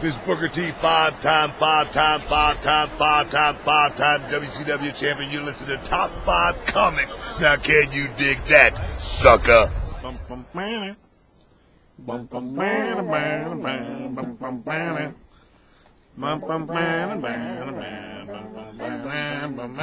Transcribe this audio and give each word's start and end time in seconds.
This 0.00 0.16
Booker 0.16 0.48
T 0.48 0.70
five 0.80 1.20
time, 1.20 1.52
five 1.58 1.92
time, 1.92 2.22
five 2.22 2.62
time, 2.62 2.88
five 2.96 3.30
time, 3.30 3.56
five 3.56 3.94
time 3.96 4.22
WCW 4.30 4.98
champion. 4.98 5.30
You 5.30 5.42
listen 5.42 5.66
to 5.68 5.76
Top 5.84 6.10
5 6.24 6.64
Comics. 6.64 7.18
Now 7.38 7.56
can 7.56 7.92
you 7.92 8.08
dig 8.16 8.38
that, 8.44 8.98
sucker? 8.98 9.70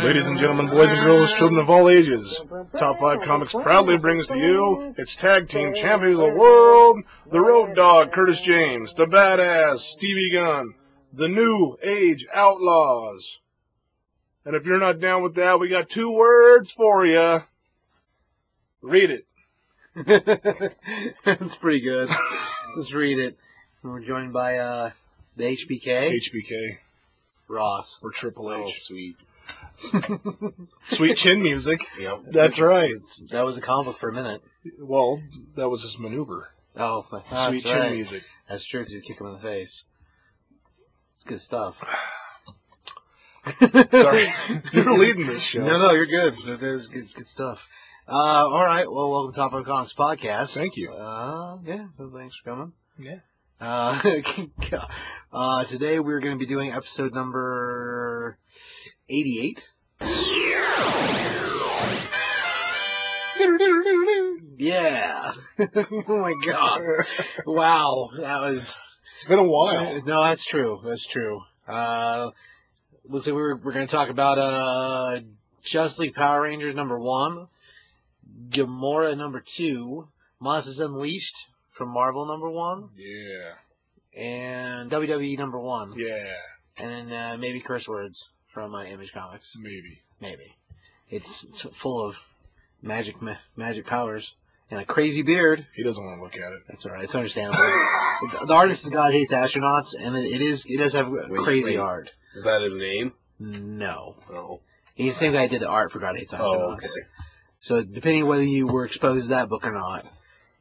Ladies 0.03 0.27
and 0.27 0.37
gentlemen, 0.37 0.69
boys 0.69 0.91
and 0.91 1.01
girls, 1.01 1.33
children 1.33 1.59
of 1.59 1.69
all 1.69 1.89
ages, 1.89 2.43
Top 2.77 2.97
5 2.99 3.21
Comics 3.21 3.53
proudly 3.53 3.97
brings 3.97 4.27
to 4.27 4.37
you 4.37 4.93
its 4.97 5.15
tag 5.15 5.47
team 5.47 5.73
champion 5.73 6.13
of 6.13 6.17
the 6.17 6.37
world, 6.37 6.99
the 7.31 7.39
Road 7.39 7.75
Dog 7.75 8.11
Curtis 8.11 8.41
James, 8.41 8.93
the 8.93 9.05
Badass 9.05 9.77
Stevie 9.79 10.31
Gunn, 10.31 10.75
the 11.13 11.27
New 11.27 11.77
Age 11.81 12.27
Outlaws. 12.33 13.41
And 14.45 14.55
if 14.55 14.65
you're 14.65 14.79
not 14.79 14.99
down 14.99 15.23
with 15.23 15.35
that, 15.35 15.59
we 15.59 15.69
got 15.69 15.89
two 15.89 16.11
words 16.11 16.71
for 16.71 17.05
you. 17.05 17.43
Read 18.81 19.11
it. 19.11 19.25
That's 21.25 21.55
pretty 21.55 21.81
good. 21.81 22.09
Let's 22.75 22.93
read 22.93 23.17
it. 23.17 23.37
We're 23.81 23.99
joined 24.01 24.33
by 24.33 24.57
uh, 24.57 24.91
the 25.37 25.43
HBK, 25.55 26.17
HBK 26.19 26.77
Ross. 27.47 27.99
or 28.01 28.11
Triple 28.11 28.49
Oh, 28.49 28.67
H. 28.67 28.81
sweet. 28.81 29.15
Sweet 30.87 31.15
chin 31.15 31.41
music. 31.41 31.79
Yep. 31.99 32.19
That's 32.31 32.59
right. 32.59 32.91
That 33.31 33.45
was 33.45 33.57
a 33.57 33.61
comic 33.61 33.95
for 33.95 34.09
a 34.09 34.13
minute. 34.13 34.41
Well, 34.79 35.21
that 35.55 35.69
was 35.69 35.83
his 35.83 35.97
maneuver. 35.97 36.49
Oh, 36.75 37.05
that's 37.11 37.43
Sweet 37.45 37.63
chin 37.63 37.79
right. 37.79 37.93
music. 37.93 38.23
That's 38.49 38.65
true 38.65 38.81
because 38.81 38.93
you 38.93 39.01
kick 39.01 39.21
him 39.21 39.27
in 39.27 39.33
the 39.33 39.39
face. 39.39 39.85
It's 41.13 41.23
good 41.23 41.39
stuff. 41.39 41.81
Sorry. 43.91 44.33
You're 44.73 44.97
leading 44.97 45.27
this 45.27 45.41
show. 45.43 45.65
No, 45.65 45.77
no, 45.77 45.91
you're 45.91 46.05
good. 46.05 46.35
That 46.45 46.61
is 46.61 46.87
good, 46.87 47.03
it's 47.03 47.13
good 47.13 47.27
stuff. 47.27 47.69
Uh, 48.07 48.47
all 48.47 48.65
right. 48.65 48.89
Well, 48.91 49.09
welcome 49.09 49.33
to 49.33 49.37
Top 49.39 49.53
of 49.53 49.65
Comics 49.65 49.93
podcast. 49.93 50.53
Thank 50.55 50.75
you. 50.77 50.91
Uh, 50.91 51.57
yeah. 51.63 51.87
well, 51.97 52.11
Thanks 52.13 52.37
for 52.37 52.49
coming. 52.49 52.73
Yeah. 52.99 53.19
Uh, 53.59 53.99
uh, 55.33 55.63
today 55.63 55.99
we're 55.99 56.19
going 56.19 56.37
to 56.37 56.39
be 56.39 56.45
doing 56.45 56.71
episode 56.71 57.13
number 57.13 58.37
88. 59.09 59.73
Yeah. 64.57 65.31
oh 66.07 66.17
my 66.21 66.33
god. 66.45 66.79
Wow. 67.45 68.09
That 68.17 68.41
was. 68.41 68.75
It's 69.15 69.25
been 69.25 69.39
a 69.39 69.43
while. 69.43 70.01
No, 70.05 70.23
that's 70.23 70.45
true. 70.45 70.79
That's 70.83 71.07
true. 71.07 71.41
Uh, 71.67 72.29
looks 73.05 73.25
like 73.25 73.35
we're, 73.35 73.55
we're 73.55 73.73
going 73.73 73.87
to 73.87 73.91
talk 73.91 74.09
about, 74.09 74.37
uh, 74.37 75.21
Justice 75.63 75.99
League 75.99 76.15
Power 76.15 76.43
Rangers 76.43 76.75
number 76.75 76.99
one, 76.99 77.47
Gamora 78.49 79.17
number 79.17 79.43
two, 79.43 80.07
Monsters 80.39 80.79
Unleashed 80.79 81.47
from 81.77 81.89
Marvel 81.89 82.25
number 82.25 82.49
one, 82.49 82.89
Yeah. 82.97 83.53
and 84.21 84.89
WWE 84.91 85.37
number 85.37 85.59
one. 85.59 85.93
Yeah. 85.97 86.33
And 86.79 87.09
then 87.09 87.11
uh, 87.33 87.37
maybe 87.37 87.59
curse 87.59 87.87
words 87.87 88.29
from 88.47 88.73
uh, 88.75 88.83
Image 88.85 89.13
Comics. 89.13 89.55
Maybe. 89.59 90.01
Maybe. 90.21 90.55
It's, 91.09 91.43
it's 91.43 91.61
full 91.61 92.03
of 92.03 92.21
magic 92.81 93.21
ma- 93.21 93.37
magic 93.55 93.85
powers 93.85 94.35
and 94.69 94.79
a 94.81 94.85
crazy 94.85 95.21
beard. 95.21 95.65
He 95.75 95.83
doesn't 95.83 96.03
want 96.03 96.17
to 96.19 96.23
look 96.23 96.35
at 96.35 96.53
it. 96.53 96.61
That's 96.67 96.85
all 96.85 96.91
right. 96.93 97.03
It's 97.03 97.15
understandable. 97.15 97.57
the, 97.61 98.45
the 98.47 98.53
artist 98.53 98.83
is 98.85 98.89
God 98.89 99.13
hates 99.13 99.31
astronauts, 99.31 99.93
and 99.99 100.15
it, 100.17 100.25
it 100.35 100.41
is 100.41 100.65
it 100.67 100.77
does 100.77 100.93
have 100.93 101.11
crazy 101.43 101.71
wait. 101.71 101.77
art. 101.79 102.11
Is 102.35 102.43
that 102.43 102.61
his 102.61 102.75
name? 102.75 103.13
No, 103.39 104.15
Oh. 104.31 104.61
he's 104.95 105.13
the 105.13 105.19
same 105.19 105.33
guy 105.33 105.43
who 105.43 105.49
did 105.49 105.61
the 105.61 105.69
art 105.69 105.91
for 105.91 105.99
God 105.99 106.17
hates 106.17 106.33
astronauts. 106.33 106.41
Oh, 106.41 106.73
okay. 106.73 107.07
So 107.59 107.83
depending 107.83 108.23
on 108.23 108.29
whether 108.29 108.43
you 108.43 108.67
were 108.67 108.85
exposed 108.85 109.25
to 109.29 109.35
that 109.35 109.47
book 109.49 109.63
or 109.63 109.71
not, 109.71 110.05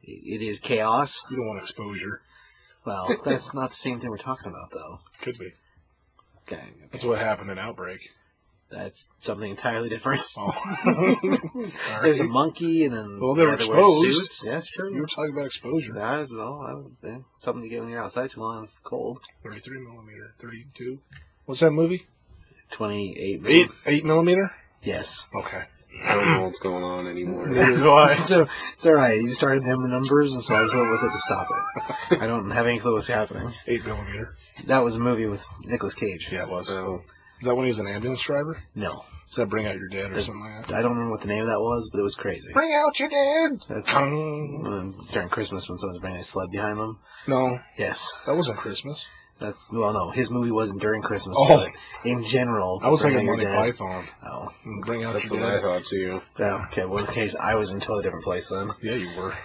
it, 0.07 0.41
is 0.41 0.59
chaos. 0.59 1.23
You 1.29 1.37
don't 1.37 1.47
want 1.47 1.59
exposure. 1.61 2.21
Well, 2.85 3.09
that's 3.23 3.53
not 3.53 3.69
the 3.71 3.75
same 3.75 3.99
thing 3.99 4.09
we're 4.09 4.17
talking 4.17 4.49
about, 4.49 4.71
though. 4.71 4.99
Could 5.21 5.37
be. 5.39 5.53
Okay, 6.47 6.63
That's 6.91 7.03
what 7.03 7.19
happened 7.19 7.51
in 7.51 7.59
Outbreak. 7.59 8.11
that's 8.71 9.09
something 9.17 9.49
entirely 9.51 9.89
different. 9.89 10.21
Oh. 10.37 11.17
There's 12.01 12.21
a 12.21 12.23
monkey, 12.23 12.85
and 12.85 12.93
then 12.93 13.19
Well, 13.21 13.33
they're 13.33 13.47
yeah, 13.49 13.55
they 13.57 13.63
exposed. 13.65 14.01
suits. 14.15 14.45
That's 14.45 14.71
true. 14.71 14.93
You 14.93 15.01
were 15.01 15.07
talking 15.07 15.33
about 15.33 15.47
exposure. 15.47 15.91
That, 15.93 16.29
well, 16.31 16.61
I 17.03 17.07
yeah, 17.07 17.17
something 17.39 17.63
to 17.63 17.69
get 17.69 17.81
when 17.81 17.89
you're 17.89 18.01
outside 18.01 18.29
too 18.29 18.39
long, 18.39 18.69
cold. 18.83 19.19
33 19.43 19.79
millimeter. 19.81 20.33
32. 20.39 20.99
What's 21.45 21.59
that 21.59 21.71
movie? 21.71 22.07
28 22.71 23.41
Eight. 23.45 23.69
Eight 23.85 24.05
millimeter. 24.05 24.53
Yes. 24.83 25.25
Okay. 25.35 25.63
I 26.03 26.15
don't 26.15 26.31
know 26.33 26.41
what's 26.45 26.59
going 26.59 26.83
on 26.83 27.07
anymore. 27.07 27.47
Neither 27.47 27.77
do 27.77 27.91
I. 27.91 28.13
so 28.21 28.47
it's 28.73 28.85
all 28.85 28.93
right. 28.93 29.19
You 29.19 29.33
started 29.33 29.63
naming 29.63 29.89
numbers, 29.89 30.33
and 30.33 30.43
so 30.43 30.55
I 30.55 30.61
just 30.63 30.75
went 30.75 30.89
with 30.89 31.01
it 31.03 31.11
to 31.11 31.17
stop 31.19 31.47
it. 32.11 32.21
I 32.21 32.27
don't 32.27 32.49
have 32.51 32.65
any 32.67 32.79
clue 32.79 32.93
what's 32.93 33.07
happening. 33.07 33.51
Eight 33.67 33.85
millimeter. 33.85 34.33
That 34.65 34.79
was 34.79 34.95
a 34.95 34.99
movie 34.99 35.25
with 35.27 35.45
Nicolas 35.63 35.93
Cage. 35.93 36.31
Yeah, 36.31 36.43
it 36.43 36.49
was. 36.49 36.67
So, 36.67 37.03
Is 37.39 37.45
that 37.47 37.55
when 37.55 37.65
he 37.65 37.69
was 37.69 37.79
an 37.79 37.87
ambulance 37.87 38.21
driver? 38.21 38.61
No, 38.75 39.05
Does 39.27 39.37
that 39.37 39.49
bring 39.49 39.65
out 39.67 39.75
your 39.75 39.89
dad 39.89 40.11
or 40.11 40.21
something 40.21 40.43
like 40.43 40.67
that? 40.67 40.75
I 40.77 40.81
don't 40.81 40.91
remember 40.91 41.11
what 41.11 41.21
the 41.21 41.27
name 41.27 41.41
of 41.41 41.47
that 41.47 41.59
was, 41.59 41.89
but 41.91 41.99
it 41.99 42.03
was 42.03 42.15
crazy. 42.15 42.51
Bring 42.53 42.73
out 42.73 42.99
your 42.99 43.09
dad. 43.09 43.63
That's 43.69 43.93
um, 43.93 44.95
during 45.11 45.29
Christmas 45.29 45.67
when 45.69 45.77
someone's 45.77 45.99
bringing 45.99 46.19
a 46.19 46.23
sled 46.23 46.51
behind 46.51 46.79
them. 46.79 46.99
no, 47.27 47.59
Yes, 47.77 48.11
that 48.25 48.35
wasn't 48.35 48.57
Christmas. 48.57 49.07
That's 49.39 49.69
well, 49.71 49.93
no, 49.93 50.09
his 50.11 50.29
movie 50.31 50.51
wasn't 50.51 50.81
during 50.81 51.01
Christmas, 51.01 51.37
Oh. 51.39 51.47
but 51.47 51.71
in 52.03 52.23
general, 52.23 52.79
I 52.83 52.89
was 52.89 53.01
Bring 53.03 53.15
thinking 53.15 53.29
Out 53.29 53.37
Your 53.41 53.49
Monty 53.55 53.71
Dad- 53.71 53.77
Python. 53.77 54.07
Oh, 54.25 54.49
Bring 54.85 55.03
out 55.03 55.13
that's 55.13 55.29
your 55.31 55.39
what 55.39 55.49
I 55.49 55.53
dad. 55.55 55.61
thought 55.61 55.85
too. 55.85 56.21
yeah. 56.39 56.65
Okay, 56.67 56.85
well, 56.85 56.99
in 56.99 57.07
case 57.11 57.35
I 57.39 57.55
was 57.55 57.71
in 57.71 57.77
a 57.77 57.79
totally 57.81 58.03
different 58.03 58.23
place 58.25 58.49
then. 58.49 58.71
Yeah, 58.81 58.95
you 58.95 59.09
were. 59.19 59.35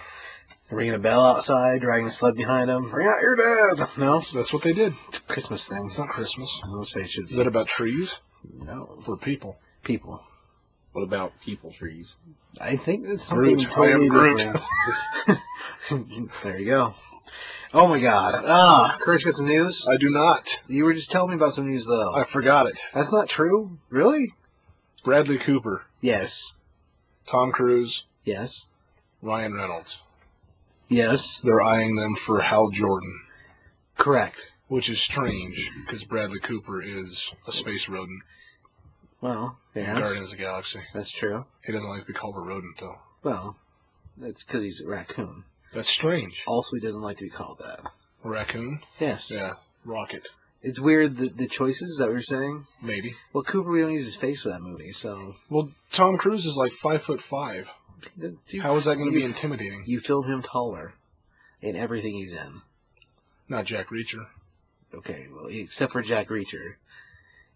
Ringing 0.71 0.93
a 0.95 0.99
bell 0.99 1.23
outside, 1.23 1.81
dragging 1.81 2.07
a 2.07 2.09
sled 2.09 2.35
behind 2.35 2.69
him. 2.69 2.89
Bring 2.89 3.07
out 3.07 3.21
your 3.21 3.35
dad. 3.35 3.87
No, 3.97 4.17
it's 4.17 4.31
That's 4.33 4.51
what 4.53 4.63
they 4.63 4.73
did. 4.73 4.93
a 5.13 5.19
Christmas 5.31 5.67
thing. 5.67 5.87
It's 5.89 5.97
not 5.99 6.09
Christmas. 6.09 6.59
I'm 6.63 6.71
gonna 6.71 6.85
say 6.85 7.01
it 7.01 7.09
should 7.09 7.25
Is 7.25 7.31
be. 7.31 7.37
that 7.37 7.47
about 7.47 7.67
trees 7.67 8.19
No, 8.59 8.97
for 9.05 9.15
people? 9.17 9.57
people. 9.83 10.23
What 10.93 11.01
about 11.03 11.33
people 11.41 11.71
trees? 11.71 12.19
I 12.61 12.75
think 12.75 13.05
it's 13.05 13.23
something 13.23 13.55
Groot. 13.57 13.77
I 13.77 13.87
am 13.91 14.07
totally 14.07 14.09
Groot. 14.09 14.37
different. 14.37 16.33
there 16.43 16.59
you 16.59 16.65
go. 16.65 16.93
Oh 17.73 17.87
my 17.87 17.99
god. 17.99 18.43
Ah, 18.45 18.97
Courage 19.01 19.25
got 19.25 19.33
some 19.33 19.47
news. 19.47 19.87
I 19.89 19.97
do 19.97 20.09
not. 20.09 20.61
You 20.67 20.85
were 20.85 20.93
just 20.93 21.09
telling 21.11 21.29
me 21.31 21.35
about 21.35 21.53
some 21.53 21.65
news 21.67 21.85
though. 21.85 22.13
I 22.13 22.23
forgot 22.23 22.67
it. 22.67 22.79
That's 22.93 23.11
not 23.11 23.27
true. 23.27 23.79
Really? 23.89 24.33
Bradley 25.03 25.37
Cooper, 25.37 25.85
Yes. 25.99 26.53
Tom 27.25 27.51
Cruise, 27.51 28.05
Yes. 28.23 28.67
Ryan 29.21 29.53
Reynolds. 29.55 30.01
Yes. 30.87 31.39
They're 31.43 31.61
eyeing 31.61 31.95
them 31.95 32.15
for 32.15 32.41
Hal 32.41 32.69
Jordan, 32.69 33.21
Correct. 33.97 34.51
which 34.67 34.89
is 34.89 35.01
strange 35.01 35.71
because 35.85 36.03
Bradley 36.03 36.39
Cooper 36.39 36.81
is 36.81 37.33
a 37.47 37.51
space 37.51 37.89
rodent. 37.89 38.21
Well, 39.19 39.57
yes. 39.73 39.97
Guardians 39.99 40.31
of 40.31 40.37
the 40.37 40.43
Galaxy. 40.43 40.81
That's 40.93 41.11
true. 41.11 41.45
He 41.65 41.71
doesn't 41.73 41.89
like 41.89 42.01
to 42.01 42.07
be 42.07 42.13
called 42.13 42.35
a 42.35 42.41
rodent, 42.41 42.77
though. 42.79 42.99
Well, 43.23 43.57
that's 44.17 44.45
because 44.45 44.63
he's 44.63 44.81
a 44.81 44.87
raccoon. 44.87 45.45
That's 45.73 45.89
strange. 45.89 46.43
Also, 46.47 46.75
he 46.75 46.81
doesn't 46.81 47.01
like 47.01 47.17
to 47.17 47.23
be 47.23 47.29
called 47.29 47.59
that. 47.59 47.81
Raccoon? 48.23 48.81
Yes. 48.99 49.31
Yeah. 49.35 49.53
Rocket. 49.85 50.27
It's 50.61 50.79
weird 50.79 51.17
the, 51.17 51.27
the 51.27 51.47
choices. 51.47 51.91
Is 51.91 51.97
that 51.97 52.05
what 52.05 52.11
you're 52.11 52.21
saying? 52.21 52.65
Maybe. 52.81 53.15
Well, 53.33 53.43
Cooper, 53.43 53.69
we 53.69 53.81
don't 53.81 53.91
use 53.91 54.05
his 54.05 54.15
face 54.15 54.43
for 54.43 54.49
that 54.49 54.61
movie, 54.61 54.91
so. 54.91 55.35
Well, 55.49 55.71
Tom 55.91 56.17
Cruise 56.17 56.45
is 56.45 56.55
like 56.55 56.71
five 56.71 57.03
foot 57.03 57.19
five. 57.19 57.69
How 58.61 58.75
is 58.75 58.85
that 58.85 58.95
going 58.95 59.11
to 59.11 59.15
be 59.15 59.23
intimidating? 59.23 59.83
You 59.85 59.99
film 59.99 60.25
him 60.27 60.41
taller 60.41 60.93
in 61.61 61.75
everything 61.75 62.13
he's 62.13 62.33
in. 62.33 62.61
Not 63.49 63.65
Jack 63.65 63.89
Reacher. 63.89 64.27
Okay, 64.93 65.27
well, 65.33 65.47
except 65.47 65.91
for 65.91 66.01
Jack 66.01 66.29
Reacher. 66.29 66.75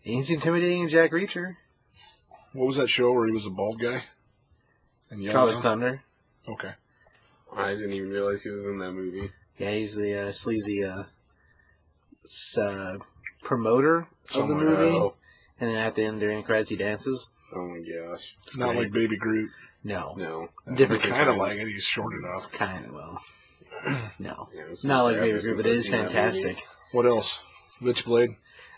He's 0.01 0.29
intimidating 0.29 0.83
in 0.83 0.89
Jack 0.89 1.11
Reacher. 1.11 1.57
What 2.53 2.67
was 2.67 2.77
that 2.77 2.89
show 2.89 3.11
where 3.11 3.27
he 3.27 3.33
was 3.33 3.45
a 3.45 3.49
bald 3.49 3.79
guy? 3.79 4.03
And 5.09 5.29
Tropic? 5.29 5.61
Thunder. 5.61 6.03
Okay. 6.47 6.71
I 7.55 7.73
didn't 7.73 7.93
even 7.93 8.09
realize 8.09 8.43
he 8.43 8.49
was 8.49 8.67
in 8.67 8.77
that 8.79 8.91
movie. 8.91 9.31
Yeah, 9.57 9.71
he's 9.71 9.95
the 9.95 10.27
uh, 10.27 10.31
sleazy 10.31 10.83
uh, 10.83 11.03
s- 12.23 12.57
uh, 12.57 12.97
promoter 13.43 14.07
of 14.35 14.47
the 14.47 14.55
movie. 14.55 14.95
Oh, 14.95 15.15
And 15.59 15.69
then 15.71 15.77
at 15.77 15.95
the 15.95 16.03
end, 16.03 16.19
during 16.19 16.37
the 16.37 16.43
credits, 16.43 16.69
he 16.69 16.75
dances. 16.75 17.29
oh 17.55 17.67
my 17.67 17.79
gosh. 17.79 18.37
It's 18.43 18.57
not 18.57 18.69
great. 18.73 18.83
like 18.83 18.91
Baby 18.91 19.17
Groot. 19.17 19.49
No. 19.83 20.13
No. 20.17 20.49
Different 20.75 21.03
kind 21.03 21.29
of 21.29 21.37
like 21.37 21.57
it. 21.59 21.67
He's 21.67 21.83
short 21.83 22.13
enough. 22.13 22.51
Kind 22.51 22.85
of, 22.85 22.93
well. 22.93 23.21
No. 24.19 24.49
Yeah, 24.53 24.63
It's 24.69 24.83
not 24.83 25.03
like 25.03 25.19
Baby 25.19 25.39
Groot, 25.39 25.57
but 25.57 25.65
it 25.65 25.69
I've 25.69 25.75
is 25.75 25.83
seen 25.83 25.91
that 25.93 26.11
fantastic. 26.11 26.63
What 26.91 27.05
else? 27.05 27.39
Witchblade. 27.81 28.35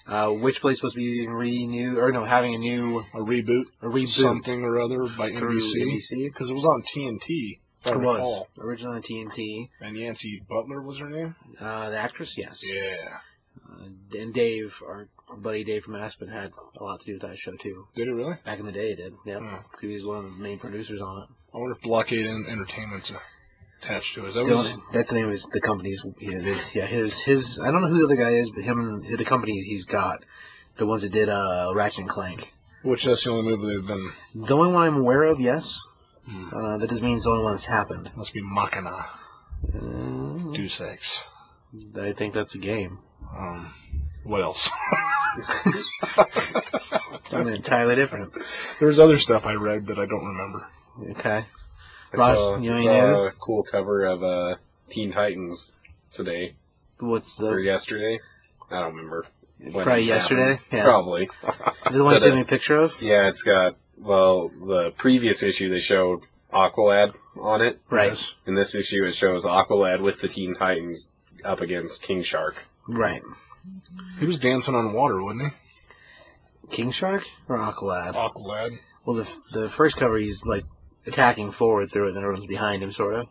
Uh, 0.08 0.32
which 0.32 0.60
place 0.62 0.78
supposed 0.78 0.96
to 0.96 1.00
be 1.02 1.28
renewed, 1.28 1.98
or 1.98 2.12
no, 2.12 2.24
having 2.26 2.56
a 2.56 2.58
new 2.58 3.00
A 3.14 3.18
reboot. 3.20 3.66
a 3.82 3.86
reboot 3.88 4.08
Something 4.10 4.64
or 4.64 4.80
other 4.80 5.04
by 5.18 5.30
NBC. 5.32 5.74
NBC. 5.78 6.24
Because 6.26 6.50
it 6.50 6.56
was 6.56 6.66
on 6.66 6.82
TNT. 6.84 7.60
If 7.86 7.92
I 7.92 7.96
It 7.96 8.00
was 8.02 8.18
recall. 8.18 8.48
originally 8.60 8.96
on 8.98 9.02
TNT. 9.02 9.70
And 9.82 9.96
Yancy 9.98 10.42
Butler 10.48 10.82
was 10.82 11.00
her 11.00 11.10
name? 11.10 11.36
Uh, 11.60 11.90
the 11.90 11.98
actress, 11.98 12.38
yes. 12.38 12.64
Yeah. 12.72 13.20
Uh, 13.70 13.86
and 14.18 14.34
Dave, 14.34 14.82
our, 14.86 15.08
our 15.30 15.38
buddy 15.38 15.64
Dave 15.64 15.84
from 15.84 15.96
Aspen, 15.96 16.28
had 16.30 16.52
a 16.78 16.84
lot 16.84 17.00
to 17.02 17.06
do 17.06 17.14
with 17.14 17.22
that 17.22 17.38
show 17.38 17.56
too. 17.56 17.88
Did 17.96 18.08
it 18.08 18.14
really? 18.14 18.36
Back 18.46 18.60
in 18.60 18.66
the 18.66 18.72
day, 18.72 18.90
he 18.90 18.96
did. 18.96 19.14
Yeah, 19.26 19.40
Hmm. 19.40 19.56
he 19.82 19.88
was 19.88 20.04
one 20.06 20.18
of 20.26 20.38
the 20.38 20.44
main 20.44 20.60
producers 20.60 21.02
on 21.02 21.24
it. 21.24 21.30
I 21.54 21.58
wonder 21.58 21.76
if 21.76 21.82
Blockade 21.82 22.26
Entertainment's 22.28 23.12
attached 23.82 24.14
to 24.16 24.26
it. 24.26 24.30
Is 24.30 24.34
that 24.36 24.44
what 24.44 24.66
Dylan- 24.66 24.82
that's 24.94 25.10
the 25.12 25.16
name 25.20 25.30
of 25.30 25.36
the 25.52 25.62
company's. 25.62 26.06
Yeah, 26.20 26.40
yeah, 26.74 26.86
his 26.86 27.20
his. 27.24 27.60
I 27.60 27.72
don't 27.72 27.82
know 27.82 27.88
who 27.88 28.00
the 28.00 28.06
other 28.06 28.16
guy 28.24 28.32
is, 28.32 28.52
but 28.52 28.64
him 28.64 28.80
and 28.80 29.18
the 29.18 29.26
company 29.26 29.54
he's 29.62 29.86
got, 29.86 30.24
the 30.78 30.86
ones 30.86 31.02
that 31.04 31.12
did 31.12 31.28
uh, 31.30 31.72
Ratchet 31.74 32.02
and 32.02 32.10
Clank. 32.10 32.52
Which 32.84 33.06
that's 33.06 33.24
the 33.24 33.32
only 33.32 33.44
movie 33.56 33.74
they've 33.76 33.86
been. 33.88 34.12
The 34.36 34.56
only 34.56 34.72
one 34.74 34.86
I'm 34.88 34.98
aware 34.98 35.24
of, 35.24 35.40
yes. 35.40 35.82
Hmm. 36.28 36.54
Uh, 36.54 36.78
that 36.78 36.90
doesn't 36.90 37.06
mean 37.06 37.16
it's 37.16 37.26
the 37.26 37.32
only 37.32 37.44
one 37.44 37.54
that's 37.54 37.66
happened. 37.66 38.12
Must 38.16 38.34
be 38.34 38.42
Machina. 38.42 39.06
Uh, 39.74 40.54
Deus 40.54 40.80
Ex. 40.82 41.24
I 42.00 42.14
think 42.14 42.34
that's 42.34 42.56
a 42.56 42.60
game. 42.60 43.00
Um, 43.38 43.74
what 44.26 44.42
else? 44.42 44.70
Something 47.26 47.56
entirely 47.56 47.96
different. 47.96 48.34
There's 48.80 49.00
other 49.00 49.18
stuff 49.20 49.46
I 49.46 49.54
read 49.54 49.88
that 49.88 50.00
I 50.00 50.06
don't 50.06 50.26
remember. 50.26 50.68
Okay. 51.12 51.46
I 52.14 52.18
Raj, 52.18 52.38
saw, 52.38 52.58
you 52.58 52.72
know 52.72 52.76
any 52.78 52.86
saw 53.16 53.28
a 53.28 53.32
cool 53.32 53.64
cover 53.64 54.04
of 54.06 54.24
uh, 54.24 54.56
Teen 54.90 55.12
Titans 55.12 55.72
today 56.12 56.56
What's 57.00 57.42
or 57.42 57.58
the 57.58 57.64
yesterday. 57.64 58.20
I 58.72 58.80
don't 58.80 58.96
remember. 58.96 59.26
when 59.60 59.72
probably 59.84 60.04
yesterday? 60.04 60.60
Yeah. 60.72 60.84
Probably. 60.86 61.30
Is 61.86 61.96
it 61.96 61.98
the 61.98 62.04
one 62.04 62.14
you 62.14 62.16
But, 62.16 62.22
sent 62.22 62.36
me 62.36 62.42
a 62.42 62.46
picture 62.46 62.76
of? 62.76 63.00
Yeah, 63.02 63.28
it's 63.28 63.44
got 63.44 63.76
well 64.00 64.50
the 64.50 64.92
previous 64.98 65.44
issue 65.44 65.70
they 65.70 65.80
showed 65.80 66.24
Aqualad 66.52 67.14
on 67.40 67.62
it. 67.62 67.80
Right. 67.90 68.36
In 68.46 68.56
this 68.56 68.76
issue, 68.76 69.04
it 69.04 69.14
shows 69.14 69.46
Aqualad 69.46 70.02
with 70.02 70.22
the 70.22 70.28
Teen 70.28 70.56
Titans 70.56 71.10
up 71.44 71.62
against 71.62 72.02
King 72.02 72.22
Shark. 72.22 72.68
Right. 72.88 73.22
He 74.20 74.26
was 74.26 74.40
dancing 74.40 74.76
on 74.76 74.94
water, 74.94 75.22
wasn't 75.22 75.52
he? 75.52 76.70
King 76.70 76.92
Shark 76.92 77.24
or 77.48 77.58
Aqualad? 77.58 78.14
Aqualad. 78.14 78.80
Well, 79.06 79.16
the 79.16 79.38
the 79.52 79.70
first 79.70 79.98
cover 79.98 80.18
he's 80.18 80.44
like 80.44 80.66
attacking 81.06 81.52
forward 81.52 81.92
through 81.92 82.08
it, 82.08 82.16
and 82.16 82.24
everyone's 82.24 82.46
behind 82.46 82.84
him, 82.84 82.92
sort 82.92 83.16
of. 83.16 83.28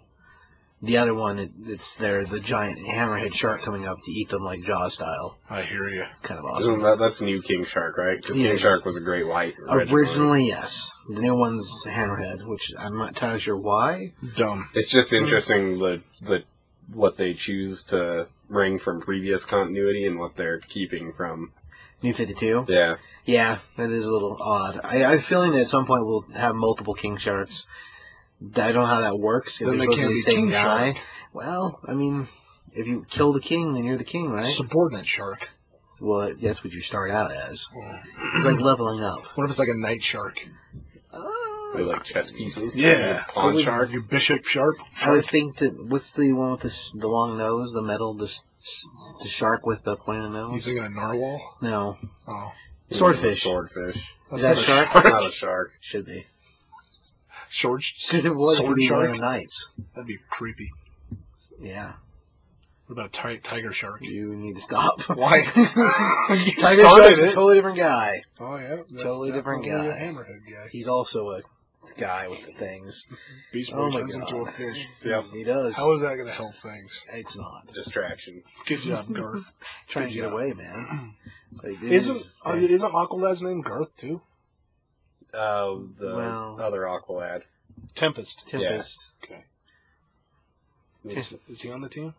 The 0.80 0.96
other 0.96 1.12
one, 1.12 1.52
it's 1.66 1.96
there 1.96 2.24
the 2.24 2.38
giant 2.38 2.78
hammerhead 2.78 3.34
shark 3.34 3.62
coming 3.62 3.84
up 3.86 3.98
to 4.04 4.12
eat 4.12 4.28
them 4.28 4.42
like 4.42 4.62
Jaws 4.62 4.94
style. 4.94 5.38
I 5.50 5.62
hear 5.62 5.88
you. 5.88 6.04
It's 6.12 6.20
kind 6.20 6.38
of 6.38 6.44
Isn't 6.60 6.74
awesome. 6.74 6.82
that 6.84 6.98
that's 7.00 7.20
new 7.20 7.42
King 7.42 7.64
Shark, 7.64 7.98
right? 7.98 8.20
Because 8.20 8.38
King 8.38 8.56
Shark 8.58 8.84
was 8.84 8.94
a 8.96 9.00
great 9.00 9.26
white 9.26 9.54
originally. 9.58 10.00
Originally, 10.00 10.46
yes. 10.46 10.92
The 11.08 11.20
new 11.20 11.34
one's 11.34 11.84
hammerhead, 11.84 12.46
which 12.46 12.72
I'm 12.78 12.96
not 12.96 13.08
entirely 13.08 13.40
sure 13.40 13.60
why. 13.60 14.12
Dumb. 14.36 14.68
It's 14.74 14.90
just 14.90 15.12
interesting 15.12 15.78
the 15.78 16.02
the 16.22 16.44
what 16.92 17.16
they 17.16 17.34
choose 17.34 17.82
to 17.84 18.28
bring 18.48 18.78
from 18.78 19.00
previous 19.00 19.44
continuity 19.44 20.06
and 20.06 20.18
what 20.18 20.36
they're 20.36 20.58
keeping 20.60 21.12
from. 21.12 21.52
New 22.00 22.14
52. 22.14 22.66
Yeah, 22.68 22.96
Yeah, 23.24 23.58
that 23.76 23.90
is 23.90 24.06
a 24.06 24.12
little 24.12 24.36
odd. 24.40 24.80
I, 24.84 24.98
I 25.04 25.10
have 25.10 25.18
a 25.18 25.22
feeling 25.22 25.50
that 25.50 25.62
at 25.62 25.66
some 25.66 25.84
point 25.84 26.06
we'll 26.06 26.22
have 26.36 26.54
multiple 26.54 26.94
King 26.94 27.16
Sharks. 27.16 27.66
I 28.40 28.72
don't 28.72 28.74
know 28.74 28.84
how 28.86 29.00
that 29.00 29.18
works. 29.18 29.60
If 29.60 29.68
Then 29.68 29.78
they're 29.78 29.88
they 29.88 29.94
supposed 29.94 29.96
to 29.96 30.00
can't 30.02 30.08
be 30.10 30.14
be 30.14 30.18
the 30.18 30.22
same 30.22 30.36
King 30.36 30.50
guy. 30.50 30.92
Shark. 30.92 31.04
Well, 31.32 31.80
I 31.86 31.94
mean, 31.94 32.28
if 32.72 32.86
you 32.86 33.04
kill 33.10 33.32
the 33.32 33.40
king, 33.40 33.74
then 33.74 33.84
you're 33.84 33.96
the 33.96 34.04
king, 34.04 34.30
right? 34.30 34.52
Subordinate 34.54 35.06
shark. 35.06 35.48
Well, 36.00 36.32
that's 36.40 36.62
what 36.62 36.72
you 36.72 36.80
start 36.80 37.10
out 37.10 37.32
as. 37.32 37.66
It's 38.34 38.44
like 38.44 38.60
leveling 38.60 39.02
up. 39.02 39.24
What 39.36 39.44
if 39.44 39.50
it's 39.50 39.58
like 39.58 39.68
a 39.68 39.74
night 39.76 40.02
shark? 40.02 40.36
Uh, 41.12 41.24
they 41.74 41.82
like 41.82 42.04
chess 42.04 42.30
pieces. 42.30 42.76
Yeah. 42.76 43.24
pawn 43.34 43.58
shark. 43.58 43.90
Your 43.90 44.02
bishop 44.02 44.46
sharp. 44.46 44.76
I 45.04 45.10
would 45.10 45.26
think 45.26 45.56
that 45.56 45.84
what's 45.86 46.12
the 46.12 46.32
one 46.32 46.52
with 46.52 46.60
the, 46.60 46.98
the 47.00 47.08
long 47.08 47.36
nose, 47.36 47.72
the 47.72 47.82
metal, 47.82 48.14
the, 48.14 48.24
s- 48.26 48.44
s- 48.60 48.86
the 49.22 49.28
shark 49.28 49.66
with 49.66 49.82
the 49.82 49.96
pointed 49.96 50.24
You 50.26 50.30
nose? 50.30 50.64
thinking 50.66 50.84
a 50.84 50.88
narwhal? 50.88 51.56
No, 51.60 51.98
Oh. 52.28 52.52
swordfish. 52.90 53.42
Swordfish. 53.42 54.14
Is 54.32 54.42
that 54.42 54.52
a 54.52 54.54
That's 54.54 54.66
shark? 54.66 55.04
Not 55.04 55.24
a 55.26 55.30
shark. 55.32 55.72
Should 55.80 56.06
be 56.06 56.26
Short. 57.50 57.82
because 58.10 58.24
it 58.26 58.34
was 58.34 58.58
it 58.58 58.62
could 58.62 58.66
sword 58.66 58.76
be 58.76 58.90
one 58.90 59.04
of 59.06 59.10
the 59.12 59.18
knights. 59.18 59.68
That'd 59.94 60.06
be 60.06 60.18
creepy. 60.30 60.70
Yeah, 61.60 61.94
What 62.86 62.92
about 62.92 63.06
a 63.06 63.34
ti- 63.34 63.40
tiger 63.40 63.72
shark? 63.72 64.00
you 64.02 64.34
need 64.34 64.54
to 64.56 64.62
stop. 64.62 65.00
Why? 65.08 65.42
Tiger 65.44 66.54
started 66.56 67.16
Shark's 67.16 67.18
a 67.18 67.26
totally 67.34 67.54
different 67.56 67.76
guy. 67.78 68.22
Oh 68.38 68.56
yeah, 68.56 68.76
that's 68.90 69.02
Totally 69.02 69.32
different 69.32 69.64
definitely 69.64 69.90
guy. 69.90 69.96
A 69.96 70.00
hammerhead 70.12 70.40
guy. 70.50 70.68
He's 70.70 70.86
also 70.88 71.30
a 71.30 71.42
guy 71.96 72.28
with 72.28 72.46
the 72.46 72.52
things. 72.52 73.06
Beast 73.52 73.72
Oh 73.74 73.88
Boy 73.90 73.94
my 73.94 74.00
turns 74.02 74.14
into 74.14 74.32
God. 74.44 74.48
a 74.48 74.52
fish. 74.52 74.86
Yep. 75.04 75.24
He 75.32 75.42
does. 75.42 75.76
How 75.76 75.92
is 75.94 76.00
that 76.02 76.14
going 76.14 76.26
to 76.26 76.32
help 76.32 76.54
things? 76.56 77.08
It's 77.12 77.36
not 77.36 77.72
Distraction. 77.72 78.42
Good 78.66 78.80
job, 78.82 79.12
Garth. 79.12 79.52
trying 79.88 80.08
to 80.08 80.14
get 80.14 80.22
job. 80.22 80.32
away, 80.34 80.52
man. 80.52 81.14
Like, 81.62 81.82
it 81.82 81.90
Isn't 81.92 82.14
is- 82.14 82.30
uh, 82.46 82.52
isn't 82.54 82.92
Aqualad's 82.92 83.42
name 83.42 83.62
Garth 83.62 83.96
too? 83.96 84.20
Uh, 85.32 85.76
the 85.98 86.14
Well- 86.14 86.60
other 86.60 86.82
Aqualad. 86.82 87.42
Tempest. 87.94 88.46
Tempest. 88.48 89.10
Okay. 89.24 89.44
Is, 91.04 91.36
is 91.48 91.62
he 91.62 91.70
on 91.70 91.80
the 91.80 91.88
team? 91.88 92.14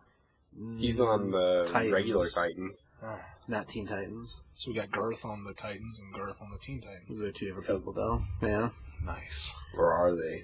He's 0.78 1.00
on 1.00 1.32
the 1.32 1.68
Titans. 1.72 1.94
regular 1.94 2.26
Titans. 2.28 2.86
Not 3.48 3.68
Teen 3.68 3.88
Titans. 3.88 4.42
So 4.56 4.72
we 4.72 4.76
got 4.78 4.92
Garth 4.92 5.24
on 5.26 5.44
the 5.44 5.54
Titans 5.54 6.00
and 6.00 6.14
Garth 6.14 6.42
on 6.42 6.50
the 6.52 6.58
Teen 6.58 6.82
Titans. 6.82 7.08
Those 7.08 7.22
are 7.30 7.32
two 7.32 7.46
different 7.48 7.68
people, 7.68 7.94
though. 7.94 8.24
Yeah. 8.42 8.70
Nice. 9.04 9.54
Or 9.76 9.94
are 9.94 10.16
they? 10.16 10.44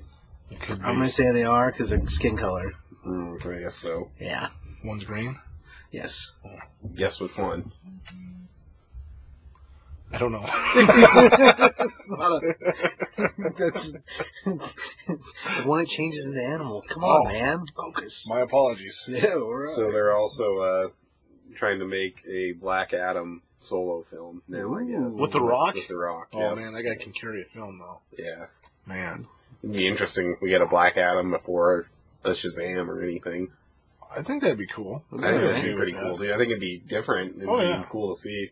It 0.51 0.59
could. 0.59 0.79
I'm 0.81 0.95
gonna 0.95 1.09
say 1.09 1.31
they 1.31 1.43
are 1.43 1.71
because 1.71 1.89
their 1.89 2.05
skin 2.07 2.37
color. 2.37 2.73
Mm, 3.05 3.43
I 3.45 3.61
guess 3.63 3.75
so. 3.75 4.11
Yeah. 4.19 4.49
One's 4.83 5.03
green. 5.03 5.39
Yes. 5.91 6.31
Guess 6.95 7.19
which 7.19 7.37
one? 7.37 7.71
I 10.11 10.17
don't 10.17 10.31
know. 10.31 10.45
That's 13.57 13.91
the 14.45 15.63
one 15.65 15.79
that 15.81 15.87
changes 15.89 16.25
into 16.25 16.41
animals. 16.43 16.87
Come 16.87 17.03
on, 17.03 17.27
Oh. 17.27 17.29
man. 17.31 17.65
Focus. 17.75 18.27
My 18.29 18.41
apologies. 18.41 19.03
Yeah, 19.07 19.27
all 19.33 19.59
right. 19.59 19.69
So 19.69 19.91
they're 19.91 20.13
also 20.15 20.57
uh, 20.59 20.87
trying 21.55 21.79
to 21.79 21.85
make 21.85 22.23
a 22.27 22.53
Black 22.53 22.93
Adam 22.93 23.41
solo 23.59 24.03
film 24.03 24.41
now. 24.47 24.75
I 24.75 24.83
guess 24.83 25.17
Ooh. 25.19 25.21
With 25.23 25.31
The 25.31 25.41
Rock? 25.41 25.75
With 25.75 25.87
the 25.87 25.97
Rock. 25.97 26.29
Oh 26.33 26.39
yeah. 26.39 26.53
man, 26.55 26.73
that 26.73 26.83
guy 26.83 26.95
can 26.95 27.13
carry 27.13 27.41
a 27.41 27.45
film 27.45 27.77
though. 27.79 27.99
Yeah. 28.17 28.47
Man, 28.85 29.27
It'd 29.63 29.75
be 29.75 29.87
interesting. 29.87 30.33
if 30.33 30.41
We 30.41 30.49
get 30.49 30.61
a 30.61 30.67
Black 30.67 30.97
Adam 30.97 31.31
before 31.31 31.87
a 32.23 32.29
Shazam 32.29 32.87
or 32.87 33.01
anything. 33.01 33.49
I 34.15 34.21
think 34.21 34.41
that'd 34.43 34.57
be 34.57 34.67
cool. 34.67 35.03
I 35.11 35.15
think 35.17 35.41
that'd 35.41 35.63
be 35.65 35.73
pretty 35.75 35.91
cool 35.93 36.15
too. 36.17 36.31
I 36.33 36.37
think 36.37 36.49
it'd 36.51 36.59
be 36.59 36.77
different. 36.77 37.37
It'd 37.37 37.49
Oh, 37.49 37.57
be 37.59 37.63
yeah. 37.65 37.85
cool 37.89 38.13
to 38.13 38.19
see. 38.19 38.51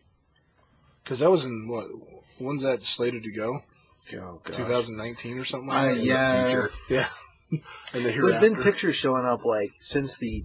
Because 1.02 1.20
that 1.20 1.30
was 1.30 1.44
in 1.44 1.68
what? 1.68 1.86
When's 2.38 2.62
that 2.62 2.82
slated 2.82 3.22
to 3.24 3.30
go? 3.30 3.62
Oh, 4.14 4.40
gosh. 4.44 4.56
2019 4.56 5.38
or 5.38 5.44
something 5.44 5.70
Uh, 5.70 5.94
that. 5.94 5.96
yeah. 5.98 6.66
Yeah. 6.88 7.08
and 7.50 7.60
the 7.92 8.00
There's 8.00 8.40
been 8.40 8.62
pictures 8.62 8.96
showing 8.96 9.24
up 9.24 9.44
like 9.44 9.70
since 9.80 10.18
the 10.18 10.44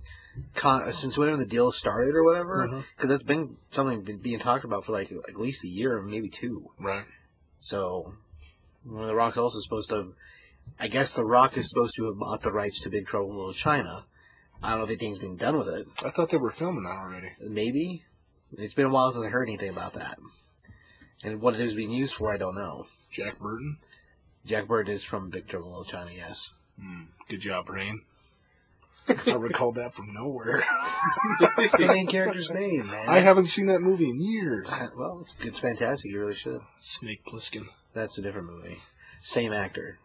con- 0.56 0.92
since 0.94 1.18
whenever 1.18 1.38
the 1.38 1.46
deal 1.46 1.72
started 1.72 2.16
or 2.16 2.24
whatever, 2.24 2.68
Mhm. 2.68 2.84
because 2.96 3.10
that's 3.10 3.24
been 3.24 3.58
something 3.70 4.02
been 4.04 4.20
being 4.20 4.40
talked 4.40 4.64
about 4.64 4.86
for 4.86 4.92
like 4.94 5.12
at 5.12 5.36
least 5.36 5.64
a 5.64 5.68
year, 5.68 6.02
maybe 6.02 6.30
two. 6.30 6.72
Right. 6.80 7.06
So, 7.60 8.14
well, 8.86 9.08
the 9.08 9.16
Rock's 9.16 9.38
also 9.38 9.60
supposed 9.60 9.90
to. 9.90 10.14
I 10.80 10.88
guess 10.88 11.14
the 11.16 11.26
Rock 11.26 11.58
is 11.58 11.68
supposed 11.68 11.96
to 11.96 12.06
have 12.06 12.18
bought 12.20 12.42
the 12.42 12.52
rights 12.52 12.80
to 12.82 12.90
Big 12.90 13.08
Trouble 13.08 13.32
in 13.32 13.38
Little 13.38 13.54
China. 13.54 14.06
I 14.62 14.70
don't 14.70 14.80
know 14.80 14.84
if 14.86 14.90
anything's 14.92 15.20
been 15.20 15.36
done 15.36 15.58
with 15.58 15.68
it. 15.68 15.88
I 16.06 16.12
thought 16.12 16.30
they 16.30 16.38
were 16.38 16.52
filming 16.52 16.84
that 16.84 16.92
already. 16.92 17.32
Maybe 17.42 18.04
it's 18.52 18.74
been 18.74 18.86
a 18.86 18.90
while 18.90 19.12
since 19.12 19.26
I 19.26 19.30
heard 19.30 19.50
anything 19.50 19.70
about 19.70 19.94
that. 19.94 20.20
And 21.24 21.42
what 21.42 21.60
it 21.60 21.64
was 21.64 21.76
being 21.76 21.92
used 21.92 22.16
for, 22.16 22.32
I 22.32 22.38
don't 22.38 22.56
know. 22.56 22.88
Jack 23.12 23.40
Burton. 23.40 23.78
Jack 24.46 24.68
Burton 24.68 24.94
is 24.94 25.04
from 25.04 25.30
Big 25.30 25.48
Trouble 25.48 25.68
in 25.68 25.72
Little 25.74 25.86
China, 25.86 26.12
yes. 26.16 26.54
Hmm. 26.80 27.04
Good 27.28 27.42
job, 27.42 27.66
Brain. 27.66 28.04
I 29.28 29.32
recalled 29.34 29.76
that 29.76 29.94
from 29.94 30.14
nowhere. 30.14 30.64
What's 31.56 31.76
the 31.76 31.88
main 31.88 32.08
character's 32.08 32.52
name, 32.52 32.88
man? 32.88 33.10
I 33.10 33.20
haven't 33.20 33.48
seen 33.48 33.66
that 33.68 33.82
movie 33.82 34.10
in 34.10 34.22
years. 34.22 34.70
Well, 34.96 35.20
it's, 35.22 35.36
it's 35.42 35.60
fantastic. 35.60 36.12
You 36.12 36.20
really 36.20 36.36
should. 36.36 36.62
Snake 36.80 37.26
Plissken. 37.26 37.66
That's 37.94 38.18
a 38.18 38.22
different 38.22 38.48
movie. 38.48 38.80
Same 39.20 39.52
actor. 39.52 39.98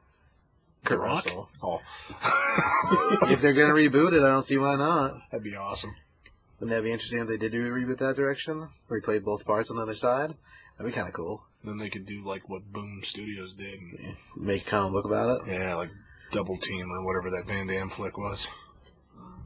Kurt 0.84 0.98
Rock? 0.98 1.24
Russell. 1.26 1.50
Oh, 1.62 1.80
If 3.30 3.40
they're 3.40 3.52
going 3.52 3.68
to 3.68 3.74
reboot 3.74 4.12
it, 4.12 4.22
I 4.22 4.28
don't 4.28 4.44
see 4.44 4.58
why 4.58 4.76
not. 4.76 5.18
that'd 5.30 5.44
be 5.44 5.56
awesome. 5.56 5.94
Wouldn't 6.58 6.76
that 6.76 6.84
be 6.84 6.92
interesting 6.92 7.20
if 7.20 7.28
they 7.28 7.36
did 7.36 7.52
do 7.52 7.66
a 7.66 7.70
reboot 7.70 7.98
that 7.98 8.16
direction? 8.16 8.68
Where 8.86 9.00
he 9.00 9.04
played 9.04 9.24
both 9.24 9.44
parts 9.46 9.70
on 9.70 9.76
the 9.76 9.82
other 9.82 9.94
side? 9.94 10.34
That'd 10.76 10.92
be 10.92 10.96
kind 10.96 11.08
of 11.08 11.14
cool. 11.14 11.44
Then 11.62 11.78
they 11.78 11.88
could 11.88 12.04
do 12.06 12.24
like 12.26 12.48
what 12.48 12.70
Boom 12.72 13.00
Studios 13.04 13.54
did. 13.56 13.78
And, 13.80 14.16
Make 14.36 14.66
a 14.66 14.70
comic 14.70 14.92
book 14.92 15.04
about 15.06 15.46
it. 15.48 15.52
yeah, 15.52 15.74
like 15.76 15.90
Double 16.32 16.56
Team 16.58 16.90
or 16.90 17.04
whatever 17.04 17.30
that 17.30 17.46
Van 17.46 17.66
Damme 17.66 17.90
flick 17.90 18.18
was. 18.18 18.48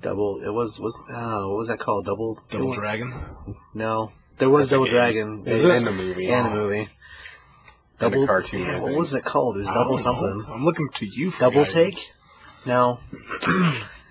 Double. 0.01 0.43
It 0.43 0.51
was 0.53 0.81
was 0.81 0.97
oh, 1.11 1.49
what 1.51 1.59
was 1.59 1.69
that 1.69 1.79
called? 1.79 2.07
Double. 2.07 2.41
Double 2.51 2.73
Dragon. 2.73 3.13
No, 3.75 4.13
there 4.39 4.49
was 4.49 4.69
That's 4.69 4.79
Double. 4.79 4.87
Dragon. 4.91 5.43
This- 5.45 5.81
And 5.85 5.89
a 5.89 5.93
movie. 5.93 6.29
and 6.31 6.47
a 6.47 6.51
movie. 6.55 6.89
Double 7.99 8.27
cartoon, 8.27 8.61
Yeah, 8.61 8.79
what 8.79 8.95
was 8.95 9.13
it 9.15 9.25
called? 9.25 9.57
It 9.57 9.61
was 9.61 9.71
I 9.71 9.75
Double 9.75 9.97
don't 9.97 9.97
know. 9.97 10.03
something. 10.39 10.45
I'm 10.55 10.65
looking 10.65 10.89
to 10.89 11.07
you 11.07 11.33
for 11.33 11.41
Double 11.41 11.65
guidance. 11.65 11.73
take? 11.73 12.13
No. 12.65 13.01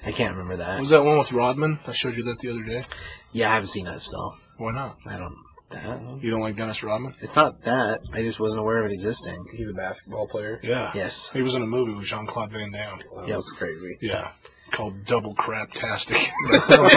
I 0.05 0.11
can't 0.11 0.33
remember 0.35 0.57
that. 0.57 0.79
Was 0.79 0.89
that 0.89 1.03
one 1.05 1.17
with 1.17 1.31
Rodman? 1.31 1.79
I 1.87 1.93
showed 1.93 2.17
you 2.17 2.23
that 2.25 2.39
the 2.39 2.49
other 2.51 2.63
day. 2.63 2.83
Yeah, 3.31 3.49
I 3.49 3.53
haven't 3.53 3.67
seen 3.67 3.85
that 3.85 4.01
still. 4.01 4.35
Why 4.57 4.73
not? 4.73 4.97
I 5.05 5.15
don't. 5.17 5.35
That, 5.69 5.99
You 6.21 6.31
don't 6.31 6.39
like 6.39 6.55
Dennis 6.55 6.81
Rodman? 6.81 7.13
it's 7.19 7.35
not 7.35 7.61
that. 7.63 8.01
I 8.13 8.21
just 8.21 8.39
wasn't 8.39 8.61
aware 8.61 8.79
of 8.79 8.85
it 8.89 8.93
existing. 8.93 9.37
He's 9.53 9.69
a 9.69 9.73
basketball 9.73 10.27
player. 10.27 10.59
Yeah. 10.63 10.91
Yes. 10.95 11.29
He 11.33 11.41
was 11.41 11.55
in 11.55 11.61
a 11.61 11.67
movie 11.67 11.93
with 11.93 12.05
Jean 12.05 12.25
Claude 12.25 12.51
Van 12.51 12.71
Damme. 12.71 12.99
That 13.17 13.27
Yep. 13.27 13.35
was 13.35 13.51
crazy. 13.51 13.97
Yeah. 14.01 14.31
Called 14.71 15.03
Double 15.05 15.33
Crap 15.35 15.71
Tastic. 15.71 16.17
That's 16.51 16.69
not, 16.69 16.91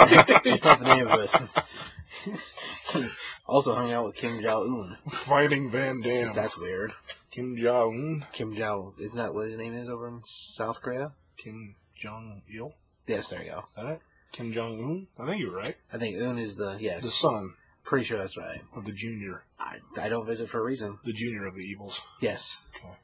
that's 0.45 0.65
not 0.65 0.79
the 0.81 0.95
name 0.95 1.07
of 1.09 1.21
it. 1.21 3.11
also 3.47 3.75
hung 3.75 3.93
out 3.93 4.07
with 4.07 4.17
Kim 4.17 4.41
Jong 4.43 4.97
Un. 5.07 5.13
Fighting 5.13 5.71
Van 5.71 6.01
Damme. 6.01 6.33
That's 6.35 6.59
weird. 6.59 6.93
Kim 7.31 7.57
Jong 7.57 7.95
Un. 8.23 8.27
Kim 8.33 8.55
Jong. 8.55 8.95
Isn't 8.99 9.21
that 9.21 9.35
what 9.35 9.49
his 9.49 9.59
name 9.59 9.75
is 9.75 9.89
over 9.89 10.09
in 10.09 10.21
South 10.25 10.81
Korea? 10.81 11.13
Kim 11.37 11.77
Jong 11.97 12.43
Il. 12.53 12.75
Yes, 13.07 13.31
there 13.31 13.43
you 13.43 13.51
go. 13.51 13.59
Is 13.69 13.75
that 13.77 13.87
it? 13.87 14.01
Kim 14.33 14.53
Jong 14.53 14.79
Un. 14.81 15.07
I 15.19 15.29
think 15.29 15.41
you're 15.43 15.57
right. 15.57 15.77
I 15.93 15.99
think 15.99 16.21
Un 16.21 16.39
is 16.39 16.57
the 16.57 16.77
yes. 16.81 17.03
The 17.03 17.09
son 17.09 17.55
Pretty 17.91 18.05
sure 18.05 18.19
that's 18.19 18.37
right. 18.39 18.61
of 18.77 18.85
the 18.85 18.93
junior, 18.93 19.43
I, 19.59 19.79
I 20.01 20.09
don't 20.09 20.25
visit 20.25 20.49
for 20.49 20.61
a 20.61 20.63
reason. 20.63 21.01
the 21.05 21.13
junior 21.13 21.45
of 21.45 21.57
the 21.57 21.65
evils. 21.65 22.01
Yes. 22.21 22.59
Okay. 22.77 22.95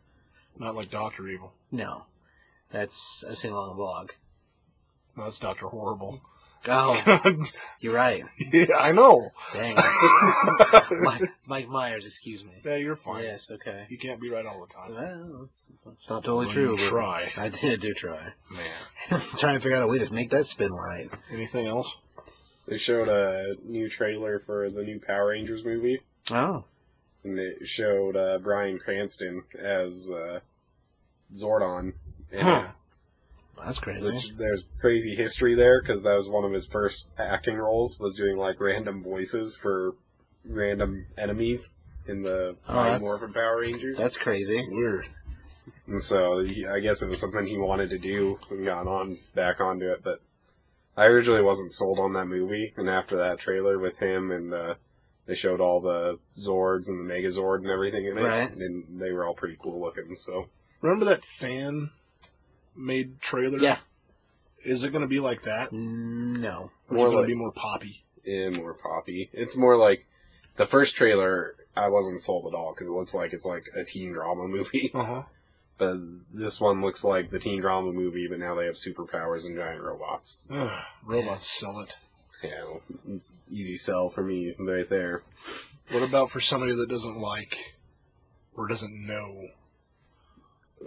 Not 0.61 0.77
like 0.77 0.91
Doctor 0.93 1.27
Evil. 1.27 1.53
No. 1.73 2.05
That's 2.71 3.25
a 3.27 3.35
sing 3.35 3.51
along 3.51 3.75
blog. 3.75 4.13
No, 5.17 5.25
that's 5.25 5.41
Doctor 5.41 5.67
Horrible. 5.67 6.21
Oh, 6.69 7.37
you're 7.81 7.95
right. 7.95 8.23
yeah, 8.53 8.77
I 8.79 8.93
know. 8.93 9.31
Dang. 9.53 9.75
Mike, 11.03 11.23
Mike 11.49 11.69
Myers, 11.69 12.07
excuse 12.07 12.45
me. 12.45 12.53
Yeah, 12.65 12.77
you're 12.77 12.95
fine. 12.95 13.25
Yes, 13.25 13.51
okay. 13.51 13.87
You 13.89 13.99
can't 13.99 14.21
be 14.21 14.31
right 14.31 14.47
all 14.47 14.65
the 14.65 14.73
time. 14.73 14.93
Well, 14.95 15.43
it's, 15.47 15.67
it's 15.93 16.09
not 16.09 16.23
totally 16.23 16.47
Well, 16.47 16.55
true. 16.55 16.77
try. 16.77 17.33
I 17.37 17.49
did 17.49 17.81
do 17.81 17.93
try. 17.93 18.35
Man. 18.53 18.71
Trying 19.39 19.55
to 19.55 19.61
figure 19.61 19.77
out 19.77 19.83
a 19.83 19.89
way 19.89 19.99
to 19.99 20.13
make 20.13 20.31
that 20.31 20.47
spin 20.47 20.73
right. 20.73 21.09
Anything 21.33 21.67
else? 21.67 21.97
They 22.67 22.77
showed 22.79 23.09
a 23.09 23.57
new 23.65 23.89
trailer 23.89 24.39
for 24.39 24.69
the 24.71 24.83
new 24.83 24.99
Power 24.99 25.29
Rangers 25.29 25.65
movie, 25.65 26.01
Oh. 26.33 26.65
and 27.23 27.39
it 27.39 27.67
showed 27.67 28.17
uh, 28.17 28.39
Bryan 28.39 28.79
Cranston 28.79 29.45
as 29.59 30.11
uh, 30.11 30.41
Zordon. 31.33 31.93
in 32.33 32.41
Huh. 32.41 32.67
That's 33.65 33.79
crazy. 33.81 34.03
Which 34.03 34.31
there's 34.37 34.65
crazy 34.81 35.15
history 35.15 35.55
there 35.55 35.81
because 35.81 36.03
that 36.05 36.15
was 36.15 36.29
one 36.29 36.45
of 36.45 36.53
his 36.53 36.67
first 36.67 37.07
acting 37.19 37.57
roles 37.57 37.99
was 37.99 38.15
doing 38.15 38.37
like 38.37 38.61
random 38.61 39.03
voices 39.03 39.57
for 39.57 39.95
random 40.45 41.07
enemies 41.17 41.75
in 42.07 42.23
the 42.23 42.57
Oh, 42.69 42.75
Mighty 42.75 42.85
that's- 42.91 43.01
Morphin 43.01 43.33
Power 43.33 43.61
Rangers. 43.61 43.97
That's 43.99 44.19
crazy. 44.19 44.67
Weird. 44.71 45.09
And 45.87 46.03
so 46.03 46.41
he, 46.41 46.67
I 46.67 46.81
guess 46.81 47.01
it 47.03 47.09
was 47.09 47.19
something 47.21 47.47
he 47.47 47.57
wanted 47.57 47.91
to 47.91 47.99
do 47.99 48.39
and 48.51 48.65
got 48.65 48.87
on 48.87 49.17
back 49.35 49.61
onto 49.61 49.91
it. 49.91 50.03
But 50.05 50.21
I 50.97 51.07
originally 51.07 51.43
wasn't 51.43 51.73
sold 51.73 51.99
on 51.99 52.13
that 52.15 52.27
movie, 52.27 52.73
and 52.77 52.89
after 52.89 53.17
that 53.19 53.39
trailer 53.39 53.79
with 53.79 53.99
him 53.99 54.31
and 54.31 54.55
uh, 54.55 54.75
they 55.27 55.35
showed 55.35 55.61
all 55.61 55.81
the 55.81 56.19
Zords 56.39 56.89
and 56.89 56.99
the 57.09 57.13
Megazord 57.15 57.59
and 57.59 57.67
everything 57.71 58.07
in 58.07 58.17
it, 58.19 58.23
Right. 58.23 58.51
and 58.51 59.01
they 59.01 59.13
were 59.13 59.25
all 59.27 59.35
pretty 59.35 59.57
cool 59.61 59.81
looking. 59.81 60.15
So 60.15 60.49
Remember 60.81 61.05
that 61.07 61.25
fan 61.25 61.91
made 62.75 63.21
trailer? 63.21 63.59
Yeah. 63.59 63.79
Is 64.65 64.85
it 64.85 64.91
going 64.91 65.03
to 65.05 65.09
be 65.09 65.21
like 65.21 65.43
that? 65.43 65.73
No. 65.73 66.71
Or 66.89 66.97
is 66.97 66.97
More 66.97 67.07
it 67.07 67.11
going 67.11 67.17
like- 67.17 67.25
to 67.25 67.29
be 67.29 67.35
more 67.35 67.53
poppy? 67.53 68.05
yeah, 68.25 68.51
more 68.51 68.75
poppy. 68.75 69.31
It's 69.33 69.57
more 69.57 69.77
like 69.77 70.07
the 70.57 70.67
first 70.67 70.97
trailer. 70.97 71.55
I 71.77 71.89
wasn't 71.89 72.23
sold 72.23 72.47
at 72.47 72.55
all 72.57 72.73
because 72.73 72.89
it 72.89 72.93
looks 72.93 73.15
like 73.15 73.33
it's 73.35 73.45
like 73.45 73.67
a 73.77 73.85
teen 73.85 74.13
drama 74.13 74.49
movie. 74.49 74.91
Uh 74.95 75.05
huh. 75.05 75.23
But 75.79 75.99
this 76.33 76.61
one 76.61 76.81
looks 76.81 77.05
like 77.05 77.31
the 77.31 77.39
teen 77.39 77.61
drama 77.61 77.93
movie, 77.93 78.27
but 78.29 78.39
now 78.39 78.55
they 78.55 78.65
have 78.67 78.77
superpowers 78.77 79.47
and 79.47 79.57
giant 79.57 79.83
robots. 79.83 80.43
Robots 81.05 81.47
sell 81.47 81.81
it. 81.81 81.97
Yeah, 82.43 82.65
well, 82.65 82.83
it's 83.09 83.35
easy 83.51 83.77
sell 83.77 84.09
for 84.09 84.23
me 84.23 84.55
right 84.59 84.89
there. 84.89 85.23
What 85.91 86.03
about 86.03 86.31
for 86.31 86.41
somebody 86.41 86.75
that 86.75 86.89
doesn't 86.89 87.19
like 87.19 87.77
or 88.55 88.67
doesn't 88.67 89.07
know 89.07 89.49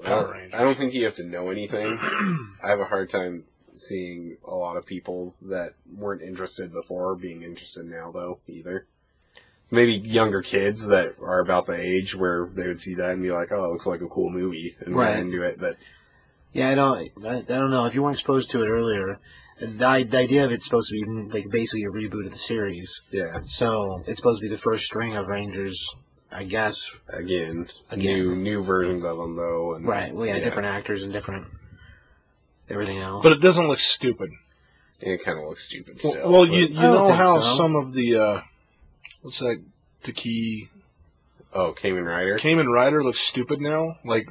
Power 0.03 0.31
Rangers? 0.33 0.59
I 0.59 0.63
don't 0.63 0.77
think 0.77 0.93
you 0.93 1.05
have 1.05 1.15
to 1.15 1.23
know 1.23 1.49
anything. 1.49 1.97
I 2.63 2.69
have 2.69 2.79
a 2.79 2.85
hard 2.85 3.09
time 3.09 3.45
seeing 3.75 4.37
a 4.45 4.55
lot 4.55 4.77
of 4.77 4.85
people 4.85 5.35
that 5.41 5.73
weren't 5.95 6.21
interested 6.21 6.71
before 6.71 7.15
being 7.15 7.43
interested 7.43 7.85
now, 7.85 8.11
though, 8.11 8.39
either. 8.47 8.85
Maybe 9.71 9.93
younger 9.97 10.41
kids 10.41 10.87
that 10.87 11.15
are 11.21 11.39
about 11.39 11.67
the 11.67 11.79
age 11.79 12.15
where 12.15 12.49
they 12.53 12.67
would 12.67 12.79
see 12.81 12.95
that 12.95 13.11
and 13.11 13.21
be 13.21 13.31
like, 13.31 13.51
oh, 13.51 13.65
it 13.65 13.71
looks 13.71 13.85
like 13.85 14.01
a 14.01 14.07
cool 14.07 14.29
movie, 14.31 14.75
and 14.79 14.95
Right. 14.95 15.11
get 15.13 15.19
into 15.19 15.43
it, 15.43 15.59
but 15.59 15.77
Yeah, 16.53 16.69
I 16.69 16.75
don't. 16.75 17.11
I, 17.23 17.37
I 17.37 17.41
don't 17.41 17.69
know. 17.69 17.85
If 17.85 17.93
you 17.93 18.01
weren't 18.01 18.15
exposed 18.15 18.49
to 18.51 18.63
it 18.63 18.67
earlier, 18.67 19.19
the, 19.59 19.67
the 20.09 20.17
idea 20.17 20.43
of 20.45 20.51
it's 20.51 20.65
supposed 20.65 20.89
to 20.89 20.95
be 20.95 21.05
like 21.31 21.51
basically 21.51 21.83
a 21.83 21.89
reboot 21.91 22.25
of 22.25 22.31
the 22.31 22.37
series. 22.39 23.01
yeah, 23.11 23.41
So 23.45 24.03
it's 24.07 24.17
supposed 24.17 24.41
to 24.41 24.45
be 24.47 24.49
the 24.49 24.57
first 24.57 24.85
string 24.85 25.15
of 25.15 25.27
Rangers, 25.27 25.95
I 26.31 26.45
guess. 26.45 26.89
again, 27.09 27.69
Again. 27.91 28.17
new 28.17 28.35
new 28.35 28.61
versions 28.63 29.05
of 29.05 29.17
them, 29.17 29.35
though. 29.35 29.75
And, 29.75 29.85
Right. 29.87 30.11
Well, 30.15 30.25
yeah, 30.25 30.39
different 30.39 30.67
actors 30.67 31.03
and 31.03 31.13
different 31.13 31.45
everything 32.69 32.97
else. 32.99 33.21
But 33.23 33.33
it 33.33 33.41
doesn't 33.41 33.67
look 33.67 33.79
stupid. 33.79 34.31
It 35.01 35.23
kind 35.23 35.37
of 35.39 35.45
looks 35.45 35.65
stupid 35.65 35.99
Well, 36.03 36.13
still. 36.13 36.31
well 36.31 36.45
but- 36.47 36.53
you, 36.53 36.65
you 36.67 36.79
I 36.79 36.83
know 36.83 37.11
how 37.13 37.39
so. 37.39 37.55
some 37.57 37.75
of 37.75 37.93
the, 37.93 38.17
uh, 38.17 38.41
what's 39.21 39.39
that, 39.39 39.63
The 40.03 40.11
key. 40.11 40.69
oh, 41.53 41.73
Kamen 41.73 42.05
Rider. 42.05 42.35
Kamen 42.37 42.71
Rider 42.73 43.03
looks 43.03 43.19
stupid 43.19 43.61
now? 43.61 43.97
Like, 44.05 44.29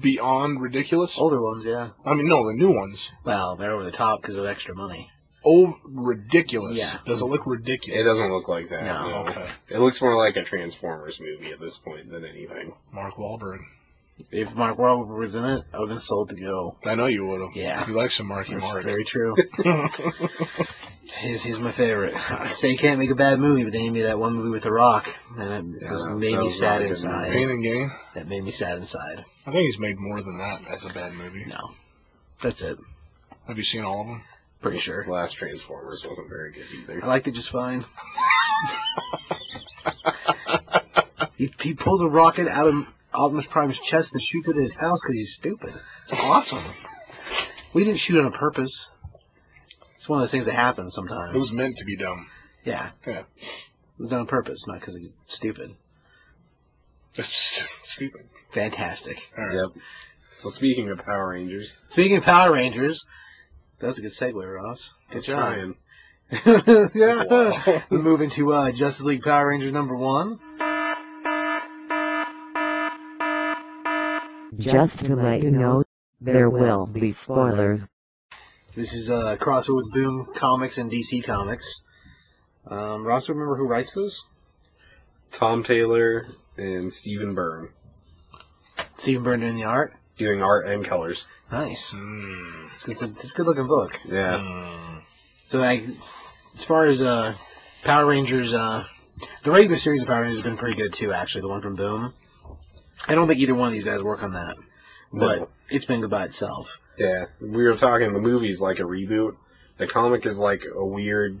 beyond 0.00 0.60
ridiculous? 0.60 1.16
older 1.18 1.40
ones, 1.40 1.64
yeah. 1.64 1.90
I 2.04 2.14
mean, 2.14 2.28
no, 2.28 2.46
the 2.46 2.54
new 2.54 2.72
ones. 2.72 3.10
Well, 3.24 3.56
they're 3.56 3.72
over 3.72 3.84
the 3.84 3.92
top 3.92 4.20
because 4.22 4.36
of 4.36 4.44
extra 4.44 4.74
money. 4.74 5.10
Oh, 5.44 5.78
ridiculous. 5.84 6.76
Yeah. 6.76 6.98
Does 7.06 7.22
it 7.22 7.26
look 7.26 7.46
ridiculous? 7.46 8.00
It 8.00 8.04
doesn't 8.04 8.30
look 8.30 8.48
like 8.48 8.68
that. 8.70 8.84
No. 8.84 9.24
no. 9.24 9.30
Okay. 9.30 9.48
It 9.68 9.78
looks 9.78 10.02
more 10.02 10.16
like 10.16 10.36
a 10.36 10.42
Transformers 10.42 11.20
movie 11.20 11.52
at 11.52 11.60
this 11.60 11.78
point 11.78 12.10
than 12.10 12.24
anything. 12.24 12.74
Mark 12.92 13.14
Wahlberg. 13.14 13.60
If 14.32 14.56
Mark 14.56 14.76
Wahlberg 14.78 15.16
was 15.16 15.36
in 15.36 15.44
it, 15.44 15.62
I 15.72 15.78
would 15.78 15.88
have 15.90 15.96
been 15.96 16.00
sold 16.00 16.30
to 16.30 16.34
go. 16.34 16.76
I 16.84 16.96
know 16.96 17.06
you 17.06 17.24
would 17.24 17.40
have. 17.40 17.54
Yeah. 17.54 17.86
You 17.86 17.94
like 17.94 18.10
some 18.10 18.26
Marky 18.26 18.54
That's 18.54 18.68
Mark. 18.72 18.82
very 18.82 19.04
true. 19.04 19.36
he's, 21.12 21.42
he's 21.42 21.58
my 21.58 21.70
favorite. 21.70 22.14
I 22.30 22.52
say 22.52 22.70
you 22.70 22.78
can't 22.78 22.98
make 22.98 23.10
a 23.10 23.14
bad 23.14 23.38
movie, 23.38 23.64
but 23.64 23.72
then 23.72 23.82
you 23.82 23.90
made 23.90 24.02
that 24.02 24.18
one 24.18 24.34
movie 24.34 24.50
with 24.50 24.62
The 24.62 24.72
Rock, 24.72 25.08
and 25.36 25.76
it 25.76 25.88
just 25.88 26.08
made 26.10 26.36
that 26.36 26.42
me 26.42 26.48
sad 26.48 26.80
not 26.80 26.88
inside. 26.88 27.32
Pain 27.32 27.50
and 27.50 27.62
Gain. 27.62 27.90
That 28.14 28.28
made 28.28 28.44
me 28.44 28.50
sad 28.50 28.78
inside. 28.78 29.24
I 29.46 29.50
think 29.50 29.66
he's 29.66 29.78
made 29.78 29.98
more 29.98 30.20
than 30.20 30.38
that 30.38 30.66
as 30.68 30.84
a 30.84 30.92
bad 30.92 31.12
movie. 31.12 31.44
No. 31.46 31.74
That's 32.40 32.62
it. 32.62 32.78
Have 33.46 33.56
you 33.56 33.64
seen 33.64 33.84
all 33.84 34.02
of 34.02 34.06
them? 34.06 34.22
Pretty 34.60 34.78
sure. 34.78 35.06
Last 35.08 35.34
Transformers 35.34 36.04
wasn't 36.06 36.28
very 36.28 36.52
good 36.52 36.66
either. 36.74 37.02
I 37.02 37.06
liked 37.06 37.28
it 37.28 37.32
just 37.32 37.50
fine. 37.50 37.84
he, 41.36 41.52
he 41.60 41.74
pulls 41.74 42.02
a 42.02 42.08
rocket 42.08 42.48
out 42.48 42.66
of 42.66 42.92
Optimus 43.14 43.46
Prime's 43.46 43.78
chest 43.78 44.12
and 44.12 44.22
shoots 44.22 44.48
it 44.48 44.56
at 44.56 44.60
his 44.60 44.74
house 44.74 45.00
because 45.02 45.16
he's 45.16 45.34
stupid. 45.34 45.74
It's 46.02 46.24
awesome. 46.24 46.62
we 47.72 47.84
didn't 47.84 48.00
shoot 48.00 48.24
on 48.24 48.32
purpose. 48.32 48.90
It's 50.08 50.10
one 50.10 50.20
of 50.20 50.22
those 50.22 50.30
things 50.30 50.46
that 50.46 50.54
happens 50.54 50.94
sometimes. 50.94 51.34
It 51.34 51.38
was 51.38 51.52
meant 51.52 51.76
to 51.76 51.84
be 51.84 51.94
dumb. 51.94 52.30
yeah. 52.64 52.92
Yeah. 53.06 53.24
It 53.36 54.00
was 54.00 54.08
done 54.08 54.20
on 54.20 54.26
purpose, 54.26 54.66
not 54.66 54.80
because 54.80 54.96
it's 54.96 55.12
stupid. 55.26 55.74
It's 57.14 57.28
stupid. 57.82 58.22
Fantastic. 58.48 59.30
All 59.36 59.44
right. 59.44 59.54
Yep. 59.54 59.82
So 60.38 60.48
speaking 60.48 60.88
of 60.88 61.04
Power 61.04 61.28
Rangers, 61.28 61.76
Speaking 61.88 62.16
of 62.16 62.24
Power 62.24 62.54
Rangers, 62.54 63.04
that 63.80 63.88
was 63.88 63.98
a 63.98 64.00
good 64.00 64.12
segue, 64.12 64.34
Ross. 64.56 64.94
Good 65.10 65.16
let's 65.16 65.26
job. 65.26 65.36
try 65.36 65.56
and 65.56 65.74
yeah. 66.94 67.82
We're 67.90 67.98
moving 67.98 68.30
to 68.30 68.54
uh, 68.54 68.72
Justice 68.72 69.04
League 69.04 69.22
Power 69.22 69.48
Rangers 69.50 69.72
number 69.72 69.94
one. 69.94 70.38
Just 74.56 75.00
to 75.00 75.14
let 75.16 75.42
you 75.42 75.50
know, 75.50 75.84
there 76.18 76.48
will 76.48 76.86
be 76.86 77.12
spoilers. 77.12 77.80
This 78.78 78.92
is 78.94 79.10
a 79.10 79.36
crossover 79.40 79.74
with 79.74 79.92
Boom 79.92 80.28
Comics 80.36 80.78
and 80.78 80.88
DC 80.88 81.24
Comics. 81.24 81.82
Um, 82.64 83.04
Ross, 83.04 83.28
remember 83.28 83.56
who 83.56 83.66
writes 83.66 83.94
this? 83.94 84.22
Tom 85.32 85.64
Taylor 85.64 86.28
and 86.56 86.92
Stephen 86.92 87.34
Byrne 87.34 87.70
Stephen 88.96 89.24
Byrne 89.24 89.40
doing 89.40 89.56
the 89.56 89.64
art. 89.64 89.94
doing 90.16 90.44
art 90.44 90.64
and 90.68 90.84
colors. 90.84 91.26
Nice. 91.50 91.90
Hmm. 91.90 92.66
It's, 92.72 92.84
good, 92.84 93.16
it's 93.16 93.34
a 93.34 93.36
good 93.36 93.46
looking 93.46 93.66
book. 93.66 93.98
Yeah. 94.08 95.00
So, 95.42 95.58
like, 95.58 95.82
as 96.54 96.64
far 96.64 96.84
as 96.84 97.02
uh, 97.02 97.34
Power 97.82 98.06
Rangers, 98.06 98.54
uh, 98.54 98.84
the 99.42 99.50
regular 99.50 99.76
series 99.76 100.02
of 100.02 100.06
Power 100.06 100.20
Rangers 100.22 100.38
has 100.38 100.46
been 100.46 100.56
pretty 100.56 100.76
good 100.76 100.92
too. 100.92 101.12
Actually, 101.12 101.40
the 101.40 101.48
one 101.48 101.62
from 101.62 101.74
Boom. 101.74 102.14
I 103.08 103.16
don't 103.16 103.26
think 103.26 103.40
either 103.40 103.56
one 103.56 103.66
of 103.66 103.74
these 103.74 103.82
guys 103.82 104.04
work 104.04 104.22
on 104.22 104.34
that, 104.34 104.54
but 105.12 105.38
No. 105.40 105.48
it's 105.68 105.84
been 105.84 106.00
good 106.00 106.10
by 106.10 106.26
itself. 106.26 106.78
Yeah. 106.98 107.26
We 107.40 107.64
were 107.64 107.76
talking 107.76 108.12
the 108.12 108.20
movie's 108.20 108.60
like 108.60 108.78
a 108.78 108.82
reboot. 108.82 109.36
The 109.76 109.86
comic 109.86 110.26
is 110.26 110.38
like 110.38 110.64
a 110.74 110.84
weird 110.84 111.40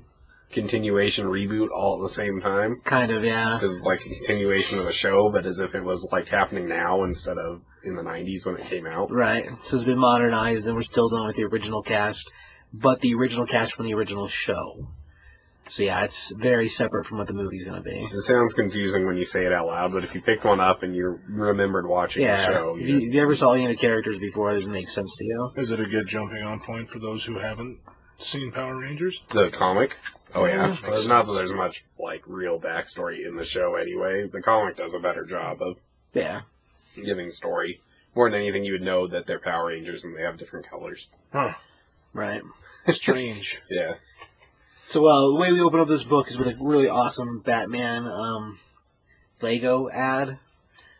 continuation 0.50 1.26
reboot 1.26 1.68
all 1.70 1.96
at 1.96 2.02
the 2.02 2.08
same 2.08 2.40
time. 2.40 2.80
Kind 2.84 3.10
of, 3.10 3.24
yeah. 3.24 3.58
Because 3.58 3.76
it's 3.76 3.84
like 3.84 4.00
a 4.00 4.08
continuation 4.08 4.78
of 4.78 4.86
a 4.86 4.92
show, 4.92 5.28
but 5.30 5.44
as 5.44 5.60
if 5.60 5.74
it 5.74 5.82
was 5.84 6.08
like 6.12 6.28
happening 6.28 6.68
now 6.68 7.02
instead 7.04 7.36
of 7.38 7.62
in 7.84 7.96
the 7.96 8.02
90s 8.02 8.46
when 8.46 8.56
it 8.56 8.62
came 8.62 8.86
out. 8.86 9.10
Right. 9.10 9.48
So 9.62 9.76
it's 9.76 9.84
been 9.84 9.98
modernized, 9.98 10.66
and 10.66 10.74
we're 10.74 10.82
still 10.82 11.08
going 11.08 11.26
with 11.26 11.36
the 11.36 11.44
original 11.44 11.82
cast. 11.82 12.30
but 12.72 13.00
the 13.00 13.14
original 13.14 13.46
cast 13.46 13.74
from 13.74 13.86
the 13.86 13.94
original 13.94 14.28
show. 14.28 14.88
So 15.68 15.82
yeah, 15.82 16.04
it's 16.04 16.30
very 16.32 16.68
separate 16.68 17.04
from 17.06 17.18
what 17.18 17.26
the 17.26 17.34
movie's 17.34 17.64
going 17.64 17.82
to 17.82 17.88
be. 17.88 18.08
It 18.12 18.20
sounds 18.20 18.54
confusing 18.54 19.06
when 19.06 19.16
you 19.16 19.24
say 19.24 19.44
it 19.44 19.52
out 19.52 19.66
loud, 19.66 19.92
but 19.92 20.02
if 20.04 20.14
you 20.14 20.20
picked 20.22 20.44
one 20.44 20.60
up 20.60 20.82
and 20.82 20.94
you 20.96 21.20
remembered 21.28 21.86
watching 21.86 22.22
the 22.26 22.36
show, 22.44 22.76
if 22.76 22.88
you, 22.88 22.98
you, 22.98 23.08
if 23.08 23.14
you 23.14 23.20
ever 23.22 23.34
saw 23.36 23.52
any 23.52 23.64
of 23.64 23.70
the 23.70 23.76
characters 23.76 24.18
before, 24.18 24.50
it 24.50 24.54
doesn't 24.54 24.72
make 24.72 24.88
sense 24.88 25.16
to 25.18 25.24
you. 25.24 25.52
Is 25.56 25.70
it 25.70 25.78
a 25.80 25.86
good 25.86 26.06
jumping 26.06 26.42
on 26.42 26.60
point 26.60 26.88
for 26.88 26.98
those 26.98 27.24
who 27.26 27.38
haven't 27.38 27.78
seen 28.16 28.50
Power 28.50 28.78
Rangers? 28.80 29.22
the 29.28 29.50
comic. 29.50 29.98
Oh 30.34 30.44
yeah, 30.46 30.52
Yeah. 30.54 30.76
Well, 30.82 30.90
there's 30.92 31.08
not 31.08 31.26
that 31.26 31.32
there's 31.34 31.52
much 31.54 31.84
like 31.98 32.22
real 32.26 32.58
backstory 32.60 33.26
in 33.26 33.36
the 33.36 33.44
show 33.44 33.76
anyway. 33.76 34.26
The 34.26 34.42
comic 34.42 34.76
does 34.76 34.94
a 34.94 35.00
better 35.00 35.24
job 35.24 35.62
of 35.62 35.78
Yeah. 36.12 36.42
giving 36.94 37.28
story. 37.28 37.80
More 38.14 38.30
than 38.30 38.40
anything, 38.40 38.64
you 38.64 38.72
would 38.72 38.82
know 38.82 39.06
that 39.06 39.26
they're 39.26 39.38
Power 39.38 39.66
Rangers 39.68 40.04
and 40.04 40.16
they 40.16 40.22
have 40.22 40.36
different 40.38 40.68
colors. 40.68 41.08
Huh. 41.32 41.52
Right. 42.12 42.42
Strange. 42.88 43.60
Yeah, 43.70 43.94
So 44.88 45.04
uh, 45.04 45.28
the 45.28 45.34
way 45.34 45.52
we 45.52 45.60
open 45.60 45.80
up 45.80 45.88
this 45.88 46.02
book 46.02 46.28
is 46.30 46.38
with 46.38 46.48
a 46.48 46.56
really 46.58 46.88
awesome 46.88 47.40
Batman 47.40 48.06
um, 48.06 48.58
Lego 49.42 49.90
ad. 49.90 50.38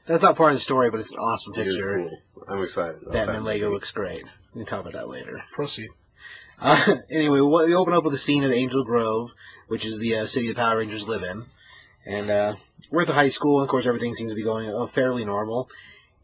That's 0.04 0.22
not 0.22 0.36
part 0.36 0.52
of 0.52 0.58
the 0.58 0.60
story, 0.60 0.90
but 0.90 1.00
it's 1.00 1.14
an 1.14 1.18
awesome 1.18 1.54
it 1.56 1.66
is 1.66 1.76
picture. 1.76 1.96
cool. 2.34 2.44
I'm 2.46 2.58
excited. 2.58 3.00
About 3.00 3.12
Batman 3.14 3.36
that 3.36 3.42
Lego 3.44 3.64
movie. 3.64 3.74
looks 3.76 3.90
great. 3.90 4.24
We 4.54 4.58
can 4.60 4.66
talk 4.66 4.80
about 4.80 4.92
that 4.92 5.08
later. 5.08 5.42
Proceed. 5.52 5.88
Uh, 6.60 6.96
anyway, 7.10 7.40
what- 7.40 7.64
we 7.66 7.74
open 7.74 7.94
up 7.94 8.04
with 8.04 8.12
a 8.12 8.18
scene 8.18 8.44
of 8.44 8.52
Angel 8.52 8.84
Grove, 8.84 9.34
which 9.68 9.86
is 9.86 9.98
the 9.98 10.16
uh, 10.16 10.26
city 10.26 10.48
the 10.48 10.54
Power 10.54 10.76
Rangers 10.76 11.08
live 11.08 11.22
in. 11.22 11.46
And 12.04 12.28
uh, 12.28 12.56
we're 12.90 13.00
at 13.02 13.06
the 13.06 13.14
high 13.14 13.30
school, 13.30 13.60
and 13.60 13.64
of 13.64 13.70
course, 13.70 13.86
everything 13.86 14.12
seems 14.12 14.32
to 14.32 14.36
be 14.36 14.44
going 14.44 14.68
uh, 14.68 14.84
fairly 14.84 15.24
normal. 15.24 15.70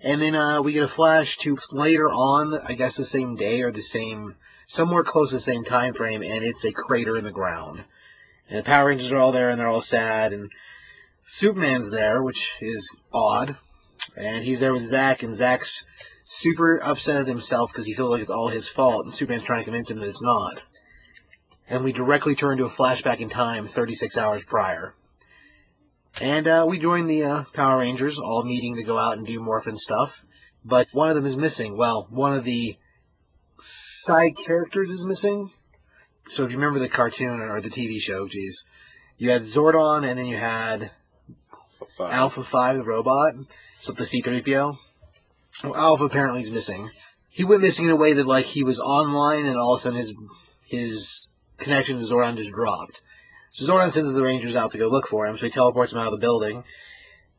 And 0.02 0.20
then 0.20 0.34
uh, 0.34 0.60
we 0.60 0.74
get 0.74 0.82
a 0.82 0.88
flash 0.88 1.38
to 1.38 1.56
later 1.72 2.10
on, 2.10 2.60
I 2.66 2.74
guess 2.74 2.96
the 2.96 3.06
same 3.06 3.36
day 3.36 3.62
or 3.62 3.72
the 3.72 3.80
same, 3.80 4.36
somewhere 4.66 5.02
close 5.02 5.30
to 5.30 5.36
the 5.36 5.40
same 5.40 5.64
time 5.64 5.94
frame, 5.94 6.22
and 6.22 6.42
it's 6.42 6.64
a 6.64 6.72
crater 6.72 7.16
in 7.16 7.24
the 7.24 7.30
ground. 7.30 7.84
And 8.48 8.58
the 8.58 8.64
Power 8.64 8.88
Rangers 8.88 9.10
are 9.10 9.18
all 9.18 9.32
there, 9.32 9.50
and 9.50 9.58
they're 9.58 9.68
all 9.68 9.80
sad, 9.80 10.32
and 10.32 10.50
Superman's 11.22 11.90
there, 11.90 12.22
which 12.22 12.54
is 12.60 12.94
odd. 13.12 13.56
And 14.16 14.44
he's 14.44 14.60
there 14.60 14.72
with 14.72 14.82
Zack, 14.82 15.22
and 15.22 15.34
Zack's 15.34 15.84
super 16.24 16.82
upset 16.82 17.16
at 17.16 17.26
himself 17.26 17.72
because 17.72 17.86
he 17.86 17.94
feels 17.94 18.10
like 18.10 18.20
it's 18.20 18.30
all 18.30 18.48
his 18.48 18.68
fault, 18.68 19.04
and 19.04 19.14
Superman's 19.14 19.44
trying 19.44 19.60
to 19.60 19.64
convince 19.64 19.90
him 19.90 20.00
that 20.00 20.06
it's 20.06 20.22
not. 20.22 20.62
And 21.68 21.82
we 21.82 21.92
directly 21.92 22.34
turn 22.34 22.58
to 22.58 22.66
a 22.66 22.70
flashback 22.70 23.20
in 23.20 23.28
time, 23.28 23.66
36 23.66 24.18
hours 24.18 24.44
prior. 24.44 24.94
And 26.20 26.46
uh, 26.46 26.66
we 26.68 26.78
join 26.78 27.06
the 27.06 27.24
uh, 27.24 27.44
Power 27.54 27.80
Rangers, 27.80 28.18
all 28.18 28.44
meeting 28.44 28.76
to 28.76 28.84
go 28.84 28.98
out 28.98 29.16
and 29.16 29.26
do 29.26 29.40
morphin 29.40 29.76
stuff. 29.76 30.24
But 30.64 30.88
one 30.92 31.08
of 31.08 31.16
them 31.16 31.26
is 31.26 31.36
missing. 31.36 31.76
Well, 31.76 32.06
one 32.10 32.34
of 32.34 32.44
the 32.44 32.76
side 33.58 34.36
characters 34.36 34.90
is 34.90 35.06
missing. 35.06 35.50
So 36.28 36.44
if 36.44 36.52
you 36.52 36.58
remember 36.58 36.78
the 36.78 36.88
cartoon 36.88 37.40
or 37.40 37.60
the 37.60 37.68
TV 37.68 38.00
show, 38.00 38.28
geez, 38.28 38.64
you 39.18 39.30
had 39.30 39.42
Zordon, 39.42 40.08
and 40.08 40.18
then 40.18 40.26
you 40.26 40.36
had 40.36 40.90
Fun. 41.86 42.10
Alpha 42.10 42.42
5, 42.42 42.76
the 42.76 42.84
robot, 42.84 43.34
so 43.78 43.92
the 43.92 44.04
C-3PO. 44.04 44.78
Well, 45.62 45.76
Alpha 45.76 46.04
apparently 46.04 46.40
is 46.40 46.50
missing. 46.50 46.90
He 47.30 47.44
went 47.44 47.62
missing 47.62 47.86
in 47.86 47.90
a 47.90 47.96
way 47.96 48.12
that, 48.12 48.26
like, 48.26 48.46
he 48.46 48.64
was 48.64 48.80
online 48.80 49.46
and 49.46 49.56
all 49.56 49.74
of 49.74 49.78
a 49.78 49.82
sudden 49.82 49.98
his, 49.98 50.14
his 50.64 51.28
connection 51.58 51.96
to 51.96 52.02
Zordon 52.02 52.36
just 52.36 52.52
dropped. 52.52 53.00
So 53.50 53.72
Zordon 53.72 53.90
sends 53.90 54.14
the 54.14 54.22
Rangers 54.22 54.56
out 54.56 54.72
to 54.72 54.78
go 54.78 54.88
look 54.88 55.06
for 55.06 55.26
him, 55.26 55.36
so 55.36 55.46
he 55.46 55.50
teleports 55.50 55.92
him 55.92 55.98
out 55.98 56.12
of 56.12 56.12
the 56.12 56.24
building. 56.24 56.64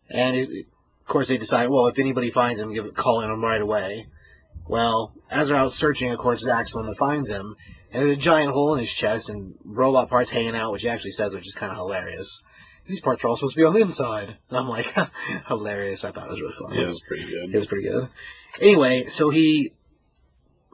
And, 0.09 0.37
of 0.37 1.07
course, 1.07 1.27
they 1.27 1.37
decide, 1.37 1.69
well, 1.69 1.87
if 1.87 1.99
anybody 1.99 2.29
finds 2.29 2.59
him, 2.59 2.73
give 2.73 2.93
call 2.93 3.21
in 3.21 3.31
him 3.31 3.43
right 3.43 3.61
away. 3.61 4.07
Well, 4.67 5.13
as 5.29 5.49
they're 5.49 5.57
out 5.57 5.71
searching, 5.71 6.11
of 6.11 6.17
course, 6.17 6.41
Zack's 6.41 6.71
the 6.71 6.79
one 6.79 6.87
that 6.87 6.97
finds 6.97 7.29
him. 7.29 7.55
And 7.91 8.01
there's 8.01 8.13
a 8.13 8.17
giant 8.17 8.51
hole 8.51 8.73
in 8.73 8.79
his 8.79 8.93
chest 8.93 9.29
and 9.29 9.55
robot 9.63 10.09
parts 10.09 10.31
hanging 10.31 10.55
out, 10.55 10.71
which 10.71 10.81
he 10.81 10.89
actually 10.89 11.11
says, 11.11 11.33
which 11.33 11.47
is 11.47 11.55
kind 11.55 11.71
of 11.71 11.77
hilarious. 11.77 12.43
These 12.85 13.01
parts 13.01 13.23
are 13.23 13.27
all 13.27 13.37
supposed 13.37 13.55
to 13.55 13.61
be 13.61 13.65
on 13.65 13.73
the 13.73 13.79
inside. 13.79 14.37
And 14.49 14.59
I'm 14.59 14.67
like, 14.67 14.93
hilarious. 15.47 16.03
I 16.03 16.11
thought 16.11 16.27
it 16.27 16.31
was 16.31 16.41
really 16.41 16.53
funny. 16.53 16.75
Yeah, 16.77 16.83
it 16.83 16.87
was 16.87 17.01
pretty 17.01 17.25
good. 17.25 17.53
It 17.53 17.57
was 17.57 17.67
pretty 17.67 17.87
good. 17.87 18.09
Anyway, 18.59 19.05
so 19.05 19.29
he 19.29 19.73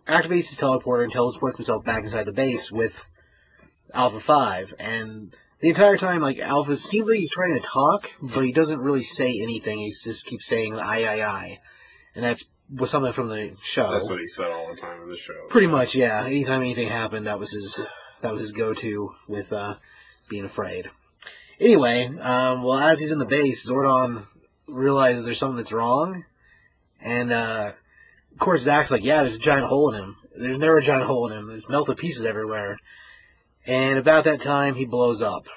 activates 0.08 0.50
his 0.50 0.58
teleporter 0.58 1.04
and 1.04 1.12
teleports 1.12 1.58
himself 1.58 1.86
back 1.86 2.04
inside 2.04 2.26
the 2.26 2.34
base 2.34 2.72
with 2.72 3.06
Alpha 3.94 4.20
5. 4.20 4.74
And 4.80 5.36
the 5.60 5.70
entire 5.70 5.98
time, 5.98 6.22
like, 6.22 6.40
Alpha 6.40 6.76
seems 6.76 7.08
like 7.08 7.20
he's 7.20 7.32
trying 7.32 7.54
to 7.54 7.62
talk, 7.62 8.10
but 8.22 8.44
he 8.44 8.52
doesn't 8.52 8.80
really 8.80 9.04
say 9.04 9.40
anything. 9.40 9.80
He 9.80 9.92
just 9.92 10.26
keeps 10.26 10.48
saying, 10.48 10.78
I, 10.80 11.04
I, 11.04 11.26
I. 11.26 11.60
And 12.16 12.24
that's 12.24 12.46
was 12.74 12.90
something 12.90 13.14
from 13.14 13.30
the 13.30 13.54
show. 13.62 13.92
That's 13.92 14.10
what 14.10 14.20
he 14.20 14.28
said 14.28 14.48
all 14.48 14.70
the 14.74 14.80
time 14.80 15.02
in 15.04 15.10
the 15.10 15.18
show. 15.18 15.34
Pretty 15.50 15.68
much, 15.68 15.96
yeah. 15.96 16.26
Anytime 16.26 16.62
anything 16.62 16.88
happened, 16.88 17.28
that 17.28 17.40
was 17.40 17.52
his 17.52 17.80
that 18.22 18.32
was 18.32 18.42
his 18.42 18.52
go-to 18.52 19.16
with 19.28 19.52
uh, 19.52 19.76
being 20.30 20.46
afraid. 20.46 20.90
Anyway, 21.60 22.06
um, 22.06 22.64
well, 22.64 22.80
as 22.80 23.00
he's 23.00 23.12
in 23.12 23.20
the 23.20 23.26
base, 23.26 23.68
Zordon 23.68 24.28
realizes 24.68 25.26
there's 25.26 25.40
something 25.40 25.58
that's 25.58 25.72
wrong, 25.72 26.26
and 27.02 27.32
uh, 27.32 27.74
of 28.32 28.40
course 28.40 28.62
Zack's 28.62 28.92
like, 28.92 29.04
"Yeah, 29.04 29.22
there's 29.22 29.36
a 29.36 29.40
giant 29.40 29.68
hole 29.68 29.94
in 29.94 30.04
him. 30.04 30.18
There's 30.36 30.58
never 30.58 30.78
a 30.78 30.82
giant 30.82 31.06
hole 31.06 31.28
in 31.28 31.38
him. 31.38 31.48
There's 31.48 31.70
melted 31.70 31.98
pieces 31.98 32.26
everywhere." 32.26 32.78
And 33.68 34.00
about 34.00 34.24
that 34.24 34.42
time, 34.42 34.74
he 34.74 34.86
blows 34.86 35.22
up, 35.22 35.48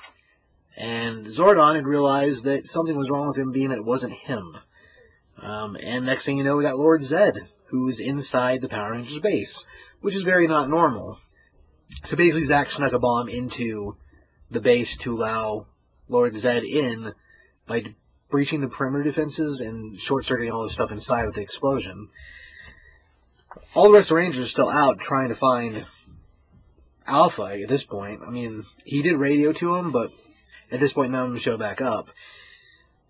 and 0.77 1.27
Zordon 1.27 1.75
had 1.75 1.87
realized 1.87 2.45
that 2.45 2.69
something 2.69 2.97
was 2.97 3.09
wrong 3.09 3.29
with 3.29 3.39
him, 3.39 3.53
being 3.53 3.71
that 3.71 3.79
it 3.79 3.85
wasn't 3.85 4.13
him. 4.13 4.59
Um, 5.41 5.77
and 5.83 6.07
next 6.07 6.27
thing 6.27 6.39
you 6.39 6.45
know, 6.45 6.57
we 6.57 6.65
got 6.65 6.79
Lord 6.79 7.03
Zed, 7.03 7.49
who's 7.67 8.01
inside 8.01 8.61
the 8.61 8.69
Power 8.69 8.93
Rangers 8.93 9.19
base, 9.19 9.65
which 10.01 10.15
is 10.15 10.23
very 10.23 10.47
not 10.47 10.69
normal. 10.69 11.19
So 12.03 12.17
basically, 12.17 12.45
Zack 12.45 12.71
snuck 12.71 12.93
a 12.93 12.99
bomb 12.99 13.29
into 13.29 13.97
the 14.51 14.61
base 14.61 14.97
to 14.99 15.13
allow 15.13 15.67
Lord 16.09 16.37
Zed 16.37 16.65
in 16.65 17.13
by 17.67 17.81
d- 17.81 17.97
breaching 18.31 18.61
the 18.61 18.69
perimeter 18.69 19.05
defenses 19.05 19.61
and 19.61 19.99
short 19.99 20.25
circuiting 20.25 20.53
all 20.53 20.65
the 20.65 20.71
stuff 20.71 20.91
inside 20.91 21.27
with 21.27 21.35
the 21.35 21.43
explosion. 21.43 22.09
All 23.75 23.89
the 23.89 23.95
rest 23.95 24.07
of 24.07 24.17
the 24.17 24.23
Rangers 24.23 24.47
are 24.47 24.49
still 24.49 24.71
out 24.71 24.99
trying 24.99 25.29
to 25.29 25.35
find 25.35 25.87
Alpha 27.07 27.59
at 27.63 27.69
this 27.69 27.85
point. 27.85 28.23
I 28.27 28.31
mean, 28.31 28.65
he 28.85 29.03
did 29.03 29.17
radio 29.17 29.53
to 29.53 29.77
him, 29.77 29.93
but 29.93 30.11
at 30.71 30.81
this 30.81 30.93
point, 30.93 31.13
none 31.13 31.25
of 31.25 31.31
them 31.31 31.39
show 31.39 31.57
back 31.57 31.81
up. 31.81 32.09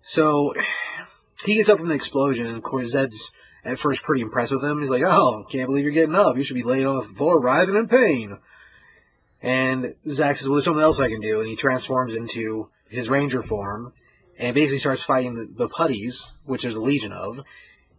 So 0.01 0.53
he 1.45 1.55
gets 1.55 1.69
up 1.69 1.77
from 1.77 1.89
the 1.89 1.95
explosion, 1.95 2.45
and 2.47 2.57
of 2.57 2.63
course, 2.63 2.89
Zed's 2.89 3.31
at 3.63 3.79
first 3.79 4.03
pretty 4.03 4.21
impressed 4.21 4.51
with 4.51 4.63
him. 4.63 4.79
He's 4.79 4.89
like, 4.89 5.03
"Oh, 5.03 5.45
can't 5.49 5.67
believe 5.67 5.83
you're 5.83 5.93
getting 5.93 6.15
up. 6.15 6.37
You 6.37 6.43
should 6.43 6.55
be 6.55 6.63
laid 6.63 6.85
off 6.85 7.13
the 7.13 7.25
arriving 7.25 7.75
in 7.75 7.87
pain." 7.87 8.39
And 9.41 9.95
Zack 10.09 10.37
says, 10.37 10.47
"Well, 10.47 10.55
there's 10.55 10.65
something 10.65 10.83
else 10.83 10.99
I 10.99 11.09
can 11.09 11.21
do," 11.21 11.39
and 11.39 11.47
he 11.47 11.55
transforms 11.55 12.15
into 12.15 12.69
his 12.89 13.09
Ranger 13.09 13.41
form, 13.41 13.93
and 14.37 14.55
basically 14.55 14.79
starts 14.79 15.03
fighting 15.03 15.35
the, 15.35 15.45
the 15.45 15.69
putties, 15.69 16.31
which 16.45 16.61
there's 16.61 16.75
a 16.75 16.81
legion 16.81 17.11
of. 17.11 17.41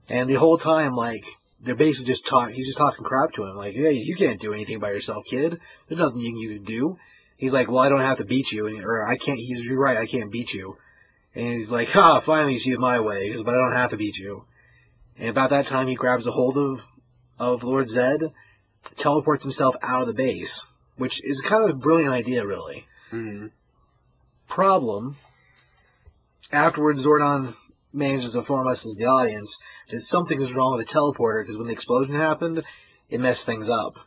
And 0.08 0.30
the 0.30 0.34
whole 0.34 0.58
time, 0.58 0.94
like 0.94 1.26
they're 1.60 1.74
basically 1.74 2.06
just 2.06 2.26
talking. 2.26 2.54
He's 2.54 2.66
just 2.66 2.78
talking 2.78 3.04
crap 3.04 3.32
to 3.32 3.44
him, 3.44 3.56
like, 3.56 3.74
"Hey, 3.74 3.92
you 3.92 4.14
can't 4.14 4.40
do 4.40 4.52
anything 4.52 4.78
by 4.78 4.90
yourself, 4.90 5.24
kid. 5.24 5.60
There's 5.88 6.00
nothing 6.00 6.20
you, 6.20 6.36
you 6.36 6.54
can 6.54 6.64
do." 6.64 6.98
He's 7.36 7.52
like, 7.52 7.68
"Well, 7.68 7.78
I 7.78 7.88
don't 7.88 8.00
have 8.00 8.18
to 8.18 8.24
beat 8.24 8.52
you," 8.52 8.66
and, 8.66 8.82
or 8.84 9.04
I 9.04 9.16
can't. 9.16 9.38
He's 9.38 9.64
you're 9.64 9.78
right. 9.78 9.96
I 9.96 10.06
can't 10.06 10.32
beat 10.32 10.54
you. 10.54 10.78
And 11.36 11.52
he's 11.52 11.70
like, 11.70 11.90
"Ha! 11.90 12.18
Finally, 12.20 12.54
you 12.54 12.58
see 12.58 12.72
it 12.72 12.80
my 12.80 12.98
way." 12.98 13.24
He 13.24 13.30
goes, 13.30 13.42
"But 13.42 13.54
I 13.54 13.58
don't 13.58 13.72
have 13.72 13.90
to 13.90 13.96
beat 13.98 14.18
you." 14.18 14.46
And 15.18 15.28
about 15.28 15.50
that 15.50 15.66
time, 15.66 15.86
he 15.86 15.94
grabs 15.94 16.26
a 16.26 16.32
hold 16.32 16.56
of 16.56 16.80
of 17.38 17.62
Lord 17.62 17.90
Zed, 17.90 18.32
teleports 18.96 19.42
himself 19.42 19.76
out 19.82 20.00
of 20.00 20.08
the 20.08 20.14
base, 20.14 20.64
which 20.96 21.22
is 21.22 21.42
kind 21.42 21.62
of 21.62 21.70
a 21.70 21.74
brilliant 21.74 22.12
idea, 22.12 22.46
really. 22.46 22.86
Mhm. 23.12 23.50
Problem. 24.48 25.16
Afterwards, 26.50 27.04
Zordon 27.04 27.54
manages 27.92 28.32
to 28.32 28.38
inform 28.38 28.66
us 28.68 28.86
as 28.86 28.96
the 28.96 29.04
audience 29.04 29.60
that 29.88 30.00
something 30.00 30.40
is 30.40 30.54
wrong 30.54 30.74
with 30.74 30.86
the 30.86 30.92
teleporter 30.92 31.42
because 31.42 31.58
when 31.58 31.66
the 31.66 31.72
explosion 31.72 32.14
happened, 32.14 32.64
it 33.10 33.20
messed 33.20 33.44
things 33.44 33.68
up. 33.68 33.98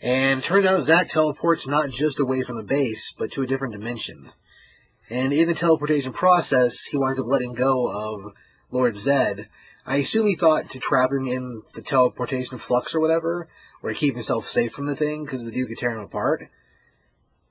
And 0.00 0.40
it 0.40 0.44
turns 0.44 0.66
out 0.66 0.82
Zack 0.82 1.08
teleports 1.08 1.68
not 1.68 1.90
just 1.90 2.18
away 2.18 2.42
from 2.42 2.56
the 2.56 2.64
base, 2.64 3.14
but 3.16 3.30
to 3.32 3.42
a 3.42 3.46
different 3.46 3.74
dimension. 3.74 4.32
And 5.12 5.34
in 5.34 5.46
the 5.46 5.54
teleportation 5.54 6.14
process, 6.14 6.86
he 6.86 6.96
winds 6.96 7.20
up 7.20 7.26
letting 7.26 7.52
go 7.52 7.86
of 7.90 8.32
Lord 8.70 8.96
Zed. 8.96 9.46
I 9.84 9.96
assume 9.96 10.26
he 10.26 10.34
thought 10.34 10.70
to 10.70 10.78
trap 10.78 11.10
him 11.10 11.26
in 11.26 11.64
the 11.74 11.82
teleportation 11.82 12.56
flux 12.56 12.94
or 12.94 13.00
whatever, 13.00 13.46
or 13.82 13.90
to 13.90 13.94
keep 13.94 14.14
himself 14.14 14.46
safe 14.46 14.72
from 14.72 14.86
the 14.86 14.96
thing, 14.96 15.26
because 15.26 15.44
the 15.44 15.50
dude 15.50 15.68
could 15.68 15.76
tear 15.76 15.92
him 15.92 16.00
apart. 16.00 16.48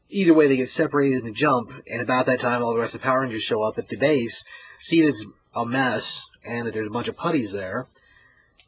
Either 0.10 0.34
way, 0.34 0.48
they 0.48 0.58
get 0.58 0.70
separated 0.70 1.20
in 1.20 1.26
the 1.26 1.32
jump, 1.32 1.72
and 1.86 2.02
about 2.02 2.26
that 2.26 2.40
time, 2.40 2.64
all 2.64 2.74
the 2.74 2.80
rest 2.80 2.96
of 2.96 3.02
the 3.02 3.06
Power 3.06 3.22
Rangers 3.22 3.44
show 3.44 3.62
up 3.62 3.78
at 3.78 3.90
the 3.90 3.98
base, 3.98 4.44
see 4.80 5.04
that 5.04 5.10
it's 5.10 5.26
a 5.56 5.64
mess, 5.64 6.32
and 6.44 6.66
that 6.66 6.74
there's 6.74 6.88
a 6.88 6.92
bunch 6.92 7.10
of 7.10 7.16
putties 7.16 7.52
there. 7.52 7.88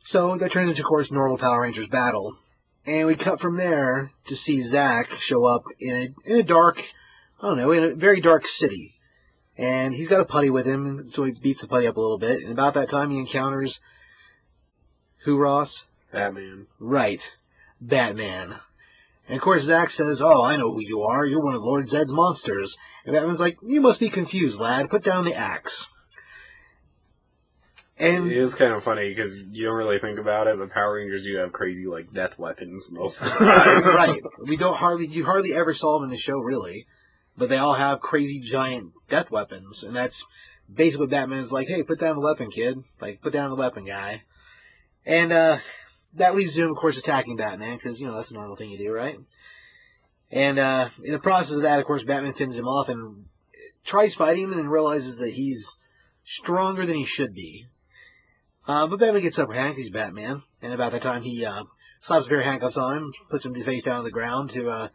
So 0.03 0.37
that 0.37 0.51
turns 0.51 0.69
into, 0.69 0.83
of 0.83 0.87
course, 0.87 1.11
normal 1.11 1.39
Power 1.39 1.61
Rangers 1.61 1.89
battle. 1.89 2.37
And 2.85 3.07
we 3.07 3.15
cut 3.15 3.41
from 3.41 3.57
there 3.57 4.11
to 4.25 4.35
see 4.35 4.61
Zack 4.61 5.09
show 5.13 5.45
up 5.45 5.63
in 5.79 5.95
a, 5.95 6.29
in 6.29 6.39
a 6.41 6.43
dark, 6.43 6.93
I 7.43 7.47
don't 7.47 7.57
know, 7.57 7.71
in 7.71 7.83
a 7.83 7.93
very 7.93 8.21
dark 8.21 8.47
city. 8.47 8.95
And 9.57 9.93
he's 9.93 10.07
got 10.07 10.21
a 10.21 10.25
putty 10.25 10.49
with 10.49 10.65
him, 10.65 11.11
so 11.11 11.25
he 11.25 11.33
beats 11.33 11.61
the 11.61 11.67
putty 11.67 11.85
up 11.85 11.97
a 11.97 12.01
little 12.01 12.17
bit. 12.17 12.41
And 12.41 12.51
about 12.51 12.73
that 12.73 12.89
time, 12.89 13.11
he 13.11 13.19
encounters 13.19 13.81
who, 15.25 15.37
Ross? 15.37 15.83
Batman. 16.11 16.67
Right, 16.79 17.35
Batman. 17.81 18.55
And 19.27 19.37
of 19.37 19.41
course, 19.41 19.63
Zack 19.63 19.89
says, 19.89 20.21
"Oh, 20.21 20.43
I 20.43 20.55
know 20.55 20.73
who 20.73 20.81
you 20.81 21.03
are. 21.03 21.25
You're 21.25 21.39
one 21.39 21.53
of 21.55 21.61
Lord 21.61 21.87
Zed's 21.87 22.11
monsters." 22.11 22.77
And 23.05 23.13
Batman's 23.13 23.39
like, 23.39 23.57
"You 23.61 23.79
must 23.79 23.99
be 23.99 24.09
confused, 24.09 24.59
lad. 24.59 24.89
Put 24.89 25.03
down 25.03 25.23
the 25.23 25.35
axe." 25.35 25.87
And 27.97 28.31
It 28.31 28.37
is 28.37 28.55
kind 28.55 28.73
of 28.73 28.83
funny 28.83 29.09
because 29.09 29.45
you 29.45 29.65
don't 29.65 29.75
really 29.75 29.99
think 29.99 30.19
about 30.19 30.47
it, 30.47 30.57
but 30.57 30.71
Power 30.71 30.95
Rangers 30.95 31.25
do 31.25 31.37
have 31.37 31.53
crazy 31.53 31.85
like 31.85 32.11
death 32.11 32.37
weapons 32.39 32.91
most 32.91 33.21
of 33.21 33.27
the 33.27 33.39
time. 33.45 33.83
right, 33.83 34.21
we 34.45 34.57
don't 34.57 34.77
hardly 34.77 35.07
you 35.07 35.25
hardly 35.25 35.53
ever 35.53 35.73
saw 35.73 35.97
them 35.97 36.05
in 36.05 36.09
the 36.09 36.17
show, 36.17 36.39
really. 36.39 36.85
But 37.37 37.49
they 37.49 37.57
all 37.57 37.73
have 37.73 37.99
crazy 37.99 38.39
giant 38.39 38.93
death 39.09 39.31
weapons, 39.31 39.83
and 39.83 39.95
that's 39.95 40.25
basically 40.71 41.05
what 41.05 41.11
Batman's 41.11 41.51
like. 41.51 41.67
Hey, 41.67 41.83
put 41.83 41.99
down 41.99 42.15
the 42.15 42.21
weapon, 42.21 42.51
kid. 42.51 42.83
Like, 43.01 43.21
put 43.21 43.33
down 43.33 43.49
the 43.49 43.55
weapon, 43.55 43.85
guy. 43.85 44.23
And 45.05 45.31
uh, 45.31 45.57
that 46.13 46.35
leads 46.35 46.55
to 46.55 46.63
him, 46.63 46.71
of 46.71 46.77
course, 46.77 46.97
attacking 46.97 47.37
Batman 47.37 47.75
because 47.75 47.99
you 47.99 48.07
know 48.07 48.15
that's 48.15 48.31
a 48.31 48.35
normal 48.35 48.55
thing 48.55 48.69
you 48.69 48.77
do, 48.77 48.93
right? 48.93 49.17
And 50.31 50.57
uh, 50.57 50.89
in 51.03 51.11
the 51.11 51.19
process 51.19 51.55
of 51.55 51.61
that, 51.63 51.79
of 51.79 51.85
course, 51.85 52.03
Batman 52.03 52.33
fends 52.33 52.57
him 52.57 52.67
off 52.67 52.89
and 52.89 53.25
tries 53.83 54.15
fighting 54.15 54.45
him 54.45 54.53
and 54.53 54.71
realizes 54.71 55.17
that 55.17 55.33
he's 55.33 55.77
stronger 56.23 56.85
than 56.85 56.95
he 56.95 57.03
should 57.03 57.33
be. 57.33 57.67
Uh, 58.67 58.87
but 58.87 58.99
Batman 58.99 59.21
gets 59.21 59.37
upper 59.37 59.53
hand 59.53 59.75
he's 59.75 59.89
Batman, 59.89 60.43
and 60.61 60.73
about 60.73 60.93
that 60.93 61.01
time 61.01 61.21
he 61.21 61.45
uh, 61.45 61.65
slaps 61.99 62.25
a 62.25 62.29
pair 62.29 62.39
of 62.39 62.45
handcuffs 62.45 62.77
on 62.77 62.97
him, 62.97 63.13
puts 63.29 63.45
him 63.45 63.53
face 63.55 63.83
down 63.83 63.99
on 63.99 64.03
the 64.03 64.11
ground 64.11 64.49
to 64.51 64.69
uh, 64.69 64.87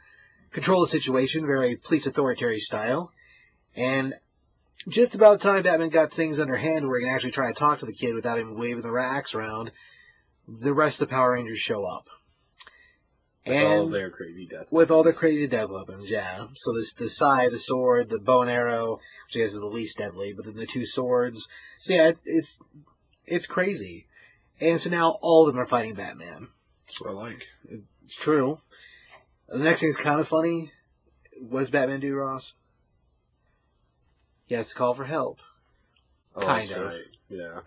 control 0.50 0.80
the 0.80 0.86
situation, 0.86 1.46
very 1.46 1.76
police 1.76 2.06
authoritarian 2.06 2.60
style. 2.60 3.12
And 3.76 4.14
just 4.88 5.14
about 5.14 5.40
the 5.40 5.48
time 5.48 5.62
Batman 5.62 5.88
got 5.88 6.12
things 6.12 6.40
under 6.40 6.56
hand 6.56 6.86
where 6.86 7.00
he 7.00 7.06
can 7.06 7.14
actually 7.14 7.32
try 7.32 7.48
to 7.48 7.58
talk 7.58 7.80
to 7.80 7.86
the 7.86 7.92
kid 7.92 8.14
without 8.14 8.38
him 8.38 8.58
waving 8.58 8.82
the 8.82 8.96
axe 8.98 9.34
around, 9.34 9.72
the 10.46 10.72
rest 10.72 11.00
of 11.00 11.08
the 11.08 11.14
Power 11.14 11.32
Rangers 11.32 11.58
show 11.58 11.84
up. 11.84 12.08
With 13.46 13.64
all 13.64 13.88
their 13.88 14.10
crazy 14.10 14.46
death. 14.46 14.66
with 14.70 14.90
all 14.90 15.02
their 15.02 15.10
weapons. 15.10 15.18
crazy 15.18 15.48
death 15.48 15.70
weapons, 15.70 16.10
yeah. 16.10 16.48
So 16.54 16.74
this 16.74 16.92
the 16.92 17.08
scythe, 17.08 17.52
the 17.52 17.58
sword, 17.58 18.10
the 18.10 18.20
bow 18.20 18.42
and 18.42 18.50
arrow, 18.50 19.00
which 19.26 19.36
I 19.36 19.38
guess 19.38 19.54
is 19.54 19.60
the 19.60 19.66
least 19.66 19.96
deadly, 19.96 20.34
but 20.34 20.44
then 20.44 20.56
the 20.56 20.66
two 20.66 20.84
swords. 20.84 21.48
So 21.78 21.94
yeah, 21.94 22.08
it, 22.08 22.18
it's 22.26 22.58
it's 23.26 23.46
crazy. 23.46 24.06
And 24.60 24.80
so 24.80 24.90
now 24.90 25.18
all 25.22 25.46
of 25.46 25.54
them 25.54 25.62
are 25.62 25.66
fighting 25.66 25.94
Batman. 25.94 26.48
That's 26.86 27.00
what 27.00 27.10
I 27.10 27.14
like. 27.14 27.48
It's 28.04 28.16
true. 28.16 28.60
The 29.48 29.58
next 29.58 29.80
thing 29.80 29.88
is 29.88 29.96
kind 29.96 30.20
of 30.20 30.28
funny. 30.28 30.72
What 31.40 31.60
does 31.60 31.70
Batman 31.70 32.00
do, 32.00 32.14
Ross? 32.14 32.54
He 34.46 34.54
has 34.54 34.70
to 34.70 34.74
call 34.74 34.94
for 34.94 35.04
help. 35.04 35.40
Oh, 36.34 36.40
kind 36.40 36.68
that's 36.68 36.78
of. 36.78 36.86
right. 36.86 37.04
Yeah. 37.28 37.60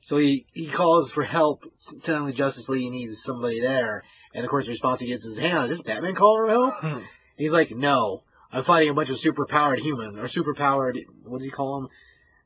So 0.00 0.16
he, 0.16 0.46
he 0.52 0.66
calls 0.66 1.12
for 1.12 1.24
help, 1.24 1.64
telling 2.02 2.26
the 2.26 2.32
Justice 2.32 2.68
League 2.68 2.82
he 2.82 2.90
needs 2.90 3.22
somebody 3.22 3.60
there. 3.60 4.02
And 4.34 4.44
of 4.44 4.50
course, 4.50 4.66
the 4.66 4.72
response 4.72 5.00
he 5.00 5.08
gets 5.08 5.26
is, 5.26 5.38
"Hang 5.38 5.54
on, 5.54 5.64
is 5.64 5.70
this 5.70 5.82
Batman 5.82 6.14
calling 6.14 6.46
for 6.46 6.50
help?" 6.50 6.74
Hmm. 6.80 6.86
And 6.86 7.04
he's 7.36 7.52
like, 7.52 7.70
"No, 7.70 8.22
I'm 8.52 8.62
fighting 8.62 8.88
a 8.88 8.94
bunch 8.94 9.10
of 9.10 9.16
superpowered 9.16 9.80
human 9.80 10.18
or 10.18 10.24
superpowered 10.24 11.04
what 11.24 11.38
does 11.38 11.46
he 11.46 11.50
call 11.50 11.80
them? 11.80 11.90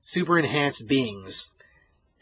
Super 0.00 0.38
enhanced 0.38 0.86
beings." 0.86 1.48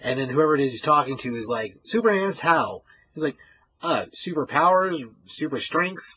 And 0.00 0.18
then 0.18 0.28
whoever 0.28 0.54
it 0.54 0.60
is 0.60 0.72
he's 0.72 0.82
talking 0.82 1.16
to 1.18 1.34
is 1.34 1.48
like, 1.48 1.78
"Super 1.84 2.10
enhanced 2.10 2.40
how?" 2.40 2.82
He's 3.14 3.22
like, 3.22 3.36
"Uh, 3.82 4.06
superpowers, 4.12 5.02
super 5.26 5.58
strength." 5.58 6.16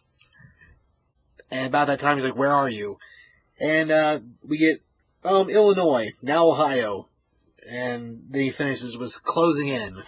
And 1.52 1.68
about 1.68 1.88
that 1.88 2.00
time, 2.00 2.18
he's 2.18 2.26
like, 2.26 2.36
"Where 2.36 2.54
are 2.54 2.70
you?" 2.70 2.98
And 3.60 3.92
uh, 3.92 4.20
we 4.44 4.58
get 4.58 4.82
um 5.24 5.50
Illinois, 5.50 6.12
now 6.22 6.48
Ohio, 6.48 7.10
and 7.68 8.24
then 8.30 8.42
he 8.42 8.50
finishes 8.52 8.98
with 8.98 9.24
closing 9.24 9.68
in. 9.68 10.04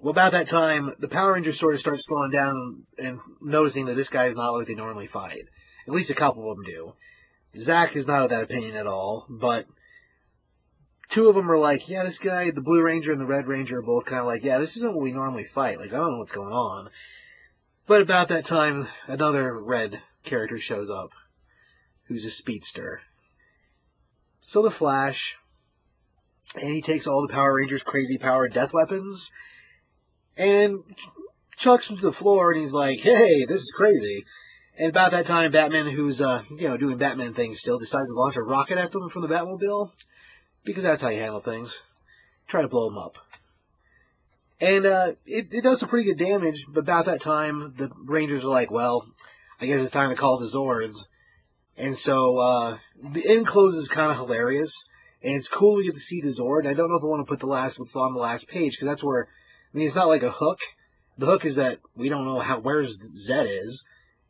Well, 0.00 0.12
about 0.12 0.32
that 0.32 0.48
time, 0.48 0.94
the 0.98 1.08
Power 1.08 1.34
Rangers 1.34 1.58
sort 1.58 1.74
of 1.74 1.80
start 1.80 2.00
slowing 2.00 2.30
down 2.30 2.84
and 2.98 3.20
noticing 3.40 3.86
that 3.86 3.94
this 3.94 4.08
guy 4.08 4.26
is 4.26 4.36
not 4.36 4.50
like 4.50 4.66
they 4.66 4.74
normally 4.74 5.06
fight. 5.06 5.42
At 5.86 5.92
least 5.92 6.10
a 6.10 6.14
couple 6.14 6.50
of 6.50 6.56
them 6.56 6.64
do. 6.64 6.94
Zack 7.56 7.96
is 7.96 8.06
not 8.06 8.22
of 8.22 8.30
that 8.30 8.44
opinion 8.44 8.76
at 8.76 8.86
all, 8.86 9.26
but 9.28 9.66
two 11.10 11.28
of 11.28 11.34
them 11.34 11.50
are 11.50 11.58
like, 11.58 11.88
yeah, 11.88 12.04
this 12.04 12.18
guy, 12.18 12.50
the 12.50 12.62
Blue 12.62 12.82
Ranger 12.82 13.12
and 13.12 13.20
the 13.20 13.26
Red 13.26 13.46
Ranger 13.46 13.80
are 13.80 13.82
both 13.82 14.06
kind 14.06 14.20
of 14.20 14.26
like, 14.26 14.44
yeah, 14.44 14.58
this 14.58 14.76
isn't 14.76 14.94
what 14.94 15.02
we 15.02 15.12
normally 15.12 15.44
fight. 15.44 15.78
Like, 15.78 15.92
I 15.92 15.96
don't 15.96 16.12
know 16.12 16.18
what's 16.18 16.32
going 16.32 16.52
on. 16.52 16.88
But 17.86 18.00
about 18.00 18.28
that 18.28 18.44
time, 18.44 18.88
another 19.08 19.58
red 19.60 20.02
character 20.24 20.58
shows 20.58 20.88
up, 20.88 21.10
who's 22.06 22.24
a 22.24 22.30
speedster. 22.30 23.02
So 24.40 24.62
the 24.62 24.70
Flash, 24.70 25.36
and 26.54 26.72
he 26.72 26.80
takes 26.80 27.06
all 27.06 27.26
the 27.26 27.32
Power 27.32 27.54
Rangers' 27.54 27.82
crazy 27.82 28.16
power 28.16 28.48
death 28.48 28.72
weapons 28.72 29.32
and 30.36 30.84
ch- 30.96 31.08
chucks 31.56 31.88
them 31.88 31.96
to 31.96 32.02
the 32.02 32.12
floor, 32.12 32.50
and 32.50 32.60
he's 32.60 32.72
like, 32.72 33.00
"Hey, 33.00 33.44
this 33.44 33.60
is 33.60 33.72
crazy." 33.74 34.24
And 34.78 34.88
about 34.88 35.10
that 35.10 35.26
time, 35.26 35.50
Batman, 35.50 35.86
who's 35.86 36.22
uh, 36.22 36.42
you 36.50 36.68
know 36.68 36.76
doing 36.76 36.96
Batman 36.96 37.34
things 37.34 37.60
still, 37.60 37.78
decides 37.78 38.08
to 38.08 38.14
launch 38.14 38.36
a 38.36 38.42
rocket 38.42 38.78
at 38.78 38.92
them 38.92 39.08
from 39.08 39.22
the 39.22 39.28
Batmobile 39.28 39.92
because 40.70 40.84
that's 40.84 41.02
how 41.02 41.08
you 41.08 41.20
handle 41.20 41.40
things. 41.40 41.82
Try 42.46 42.62
to 42.62 42.68
blow 42.68 42.88
them 42.88 42.98
up. 42.98 43.18
And 44.60 44.84
uh, 44.84 45.12
it, 45.24 45.52
it 45.52 45.62
does 45.62 45.80
some 45.80 45.88
pretty 45.88 46.12
good 46.12 46.22
damage, 46.22 46.66
but 46.68 46.80
about 46.80 47.06
that 47.06 47.20
time, 47.20 47.74
the 47.76 47.90
Rangers 48.04 48.44
are 48.44 48.48
like, 48.48 48.70
well, 48.70 49.06
I 49.60 49.66
guess 49.66 49.80
it's 49.80 49.90
time 49.90 50.10
to 50.10 50.16
call 50.16 50.38
the 50.38 50.46
Zords. 50.46 51.08
And 51.78 51.96
so 51.96 52.38
uh, 52.38 52.78
the 53.02 53.26
end 53.26 53.46
close 53.46 53.74
is 53.74 53.88
kind 53.88 54.10
of 54.10 54.18
hilarious, 54.18 54.86
and 55.22 55.34
it's 55.34 55.48
cool 55.48 55.78
to 55.78 55.84
get 55.84 55.94
to 55.94 56.00
see 56.00 56.20
the 56.20 56.28
Zord. 56.28 56.66
I 56.66 56.74
don't 56.74 56.90
know 56.90 56.96
if 56.96 57.02
I 57.02 57.06
want 57.06 57.26
to 57.26 57.30
put 57.30 57.40
the 57.40 57.46
last 57.46 57.78
what's 57.78 57.96
on 57.96 58.12
the 58.12 58.20
last 58.20 58.48
page 58.48 58.72
because 58.72 58.86
that's 58.86 59.04
where 59.04 59.28
I 59.72 59.78
mean 59.78 59.86
it's 59.86 59.96
not 59.96 60.08
like 60.08 60.22
a 60.22 60.30
hook. 60.30 60.60
The 61.16 61.26
hook 61.26 61.44
is 61.44 61.56
that 61.56 61.78
we 61.94 62.08
don't 62.08 62.24
know 62.24 62.40
how 62.40 62.58
where 62.58 62.82
Zed 62.84 63.46
is 63.46 63.84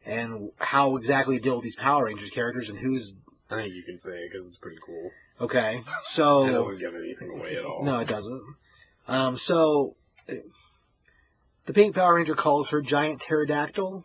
and 0.07 0.50
how 0.59 0.96
exactly 0.96 1.38
to 1.38 1.42
deal 1.42 1.57
with 1.57 1.64
these 1.64 1.76
Power 1.76 2.05
Rangers 2.05 2.31
characters 2.31 2.70
and 2.70 2.79
who's 2.79 3.14
I 3.50 3.62
think 3.62 3.74
you 3.74 3.83
can 3.83 3.98
say 3.98 4.12
it 4.12 4.31
because 4.31 4.46
it's 4.46 4.59
pretty 4.59 4.79
cool. 4.85 5.11
Okay. 5.40 5.83
So 6.05 6.44
it 6.44 6.53
doesn't 6.53 6.79
give 6.79 6.94
anything 6.94 7.31
away 7.31 7.57
at 7.57 7.64
all. 7.64 7.85
no, 7.85 8.00
it 8.00 8.09
doesn't. 8.09 8.42
Um, 9.07 9.37
so 9.37 9.94
the 11.66 11.72
pink 11.72 11.94
Power 11.94 12.14
Ranger 12.16 12.35
calls 12.35 12.70
her 12.70 12.81
giant 12.81 13.20
pterodactyl. 13.20 14.05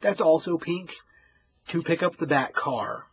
That's 0.00 0.20
also 0.20 0.58
pink 0.58 0.92
to 1.68 1.82
pick 1.82 2.02
up 2.02 2.16
the 2.16 2.26
Bat 2.26 2.52
car. 2.52 3.06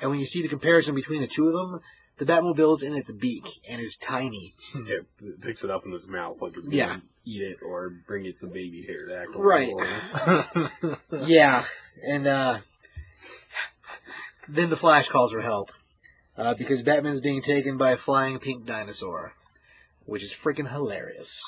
And 0.00 0.10
when 0.10 0.20
you 0.20 0.26
see 0.26 0.42
the 0.42 0.48
comparison 0.48 0.94
between 0.94 1.20
the 1.20 1.26
two 1.26 1.46
of 1.46 1.52
them, 1.70 1.80
the 2.18 2.26
Batmobile's 2.26 2.82
in 2.82 2.94
its 2.94 3.10
beak 3.12 3.48
and 3.68 3.80
is 3.80 3.96
tiny. 3.96 4.54
It 4.74 5.40
picks 5.40 5.64
it 5.64 5.70
up 5.70 5.86
in 5.86 5.92
its 5.92 6.08
mouth 6.08 6.42
like 6.42 6.56
it's 6.56 6.68
gonna 6.68 7.02
eat 7.24 7.42
it 7.42 7.58
or 7.64 7.90
bring 8.06 8.26
it 8.26 8.38
to 8.40 8.46
baby 8.46 8.82
pterodactyl. 8.86 9.40
Right. 9.40 9.72
Yeah, 11.26 11.64
and 12.06 12.26
uh, 12.26 12.58
then 14.48 14.68
the 14.68 14.76
Flash 14.76 15.08
calls 15.08 15.32
for 15.32 15.40
help 15.40 15.70
uh, 16.36 16.54
because 16.54 16.82
Batman's 16.82 17.20
being 17.20 17.42
taken 17.42 17.76
by 17.76 17.92
a 17.92 17.96
flying 17.96 18.38
pink 18.38 18.66
dinosaur, 18.66 19.34
which 20.06 20.22
is 20.22 20.32
freaking 20.32 20.70
hilarious. 20.70 21.44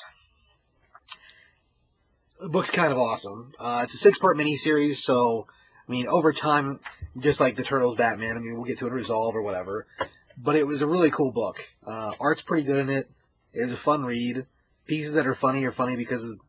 The 2.41 2.49
book's 2.49 2.71
kind 2.71 2.91
of 2.91 2.99
awesome. 2.99 3.53
Uh, 3.59 3.81
it's 3.83 3.95
a 3.95 3.97
six-part 3.97 4.37
miniseries, 4.37 4.95
so 4.97 5.47
I 5.87 5.91
mean, 5.91 6.07
over 6.07 6.31
time, 6.31 6.79
just 7.17 7.39
like 7.39 7.55
the 7.55 7.63
Turtles, 7.63 7.95
Batman. 7.97 8.37
I 8.37 8.39
mean, 8.39 8.55
we'll 8.55 8.65
get 8.65 8.77
to 8.79 8.87
it 8.87 8.93
Resolve 8.93 9.35
or 9.35 9.41
whatever. 9.41 9.87
But 10.37 10.55
it 10.55 10.67
was 10.67 10.81
a 10.83 10.87
really 10.87 11.09
cool 11.09 11.31
book. 11.31 11.67
Uh, 11.85 12.11
art's 12.19 12.43
pretty 12.43 12.63
good 12.63 12.79
in 12.79 12.89
it. 12.89 13.09
It 13.53 13.61
was 13.63 13.73
a 13.73 13.77
fun 13.77 14.05
read. 14.05 14.45
Pieces 14.85 15.15
that 15.15 15.25
are 15.25 15.33
funny 15.33 15.65
are 15.65 15.71
funny 15.71 15.95
because 15.95 16.23
of 16.23 16.39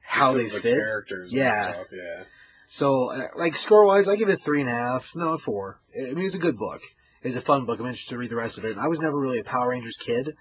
how 0.00 0.32
they 0.32 0.42
Just 0.44 0.54
the 0.54 0.60
fit. 0.60 0.78
characters 0.78 1.34
Yeah. 1.34 1.66
and 1.66 1.74
stuff, 1.74 1.86
yeah. 1.92 2.24
So, 2.66 3.10
uh, 3.10 3.26
like 3.34 3.56
score 3.56 3.84
wise, 3.84 4.08
I 4.08 4.14
give 4.16 4.28
it 4.28 4.40
three 4.40 4.60
and 4.60 4.70
a 4.70 4.72
half. 4.72 5.16
No, 5.16 5.36
four. 5.36 5.80
I 5.94 6.14
mean, 6.14 6.24
it's 6.24 6.34
a 6.36 6.38
good 6.38 6.56
book. 6.56 6.80
It's 7.22 7.36
a 7.36 7.40
fun 7.40 7.64
book. 7.64 7.78
I'm 7.78 7.86
interested 7.86 8.10
to 8.10 8.18
read 8.18 8.30
the 8.30 8.36
rest 8.36 8.58
of 8.58 8.64
it. 8.64 8.76
I 8.76 8.88
was 8.88 9.00
never 9.00 9.18
really 9.18 9.38
a 9.38 9.44
Power 9.44 9.70
Rangers 9.70 9.96
kid. 9.96 10.36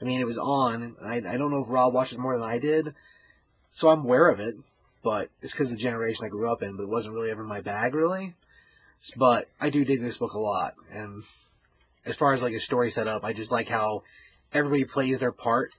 I 0.00 0.04
mean, 0.04 0.20
it 0.20 0.26
was 0.26 0.38
on. 0.38 0.96
I, 1.04 1.16
I 1.16 1.36
don't 1.36 1.50
know 1.50 1.62
if 1.62 1.68
Rob 1.68 1.92
watched 1.92 2.14
it 2.14 2.18
more 2.18 2.36
than 2.36 2.48
I 2.48 2.58
did, 2.58 2.94
so 3.70 3.88
I'm 3.88 4.04
aware 4.04 4.28
of 4.28 4.40
it. 4.40 4.56
But 5.04 5.30
it's 5.42 5.52
because 5.52 5.70
of 5.70 5.76
the 5.76 5.82
generation 5.82 6.24
I 6.24 6.28
grew 6.28 6.50
up 6.50 6.62
in. 6.62 6.76
But 6.76 6.84
it 6.84 6.88
wasn't 6.88 7.14
really 7.14 7.30
ever 7.30 7.44
my 7.44 7.60
bag, 7.60 7.94
really. 7.94 8.34
But 9.16 9.48
I 9.60 9.68
do 9.68 9.84
dig 9.84 10.00
this 10.00 10.18
book 10.18 10.32
a 10.32 10.38
lot. 10.38 10.74
And 10.90 11.24
as 12.06 12.16
far 12.16 12.32
as 12.32 12.42
like 12.42 12.54
a 12.54 12.60
story 12.60 12.88
setup, 12.88 13.24
I 13.24 13.32
just 13.32 13.50
like 13.50 13.68
how 13.68 14.02
everybody 14.52 14.84
plays 14.84 15.20
their 15.20 15.32
part, 15.32 15.74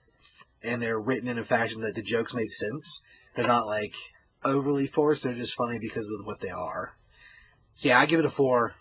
and 0.62 0.82
they're 0.82 1.00
written 1.00 1.30
in 1.30 1.38
a 1.38 1.44
fashion 1.44 1.82
that 1.82 1.96
the 1.96 2.02
jokes 2.02 2.34
make 2.34 2.52
sense. 2.52 3.02
They're 3.36 3.48
not 3.48 3.66
like 3.66 3.96
overly 4.44 4.88
forced. 4.88 5.24
They're 5.24 5.34
just 5.34 5.56
funny 5.56 5.80
because 5.80 6.10
of 6.10 6.26
what 6.26 6.42
they 6.42 6.50
are. 6.50 6.96
So 7.74 7.90
yeah, 7.90 8.00
I 8.00 8.06
give 8.06 8.20
it 8.20 8.26
a 8.26 8.30
four. 8.30 8.76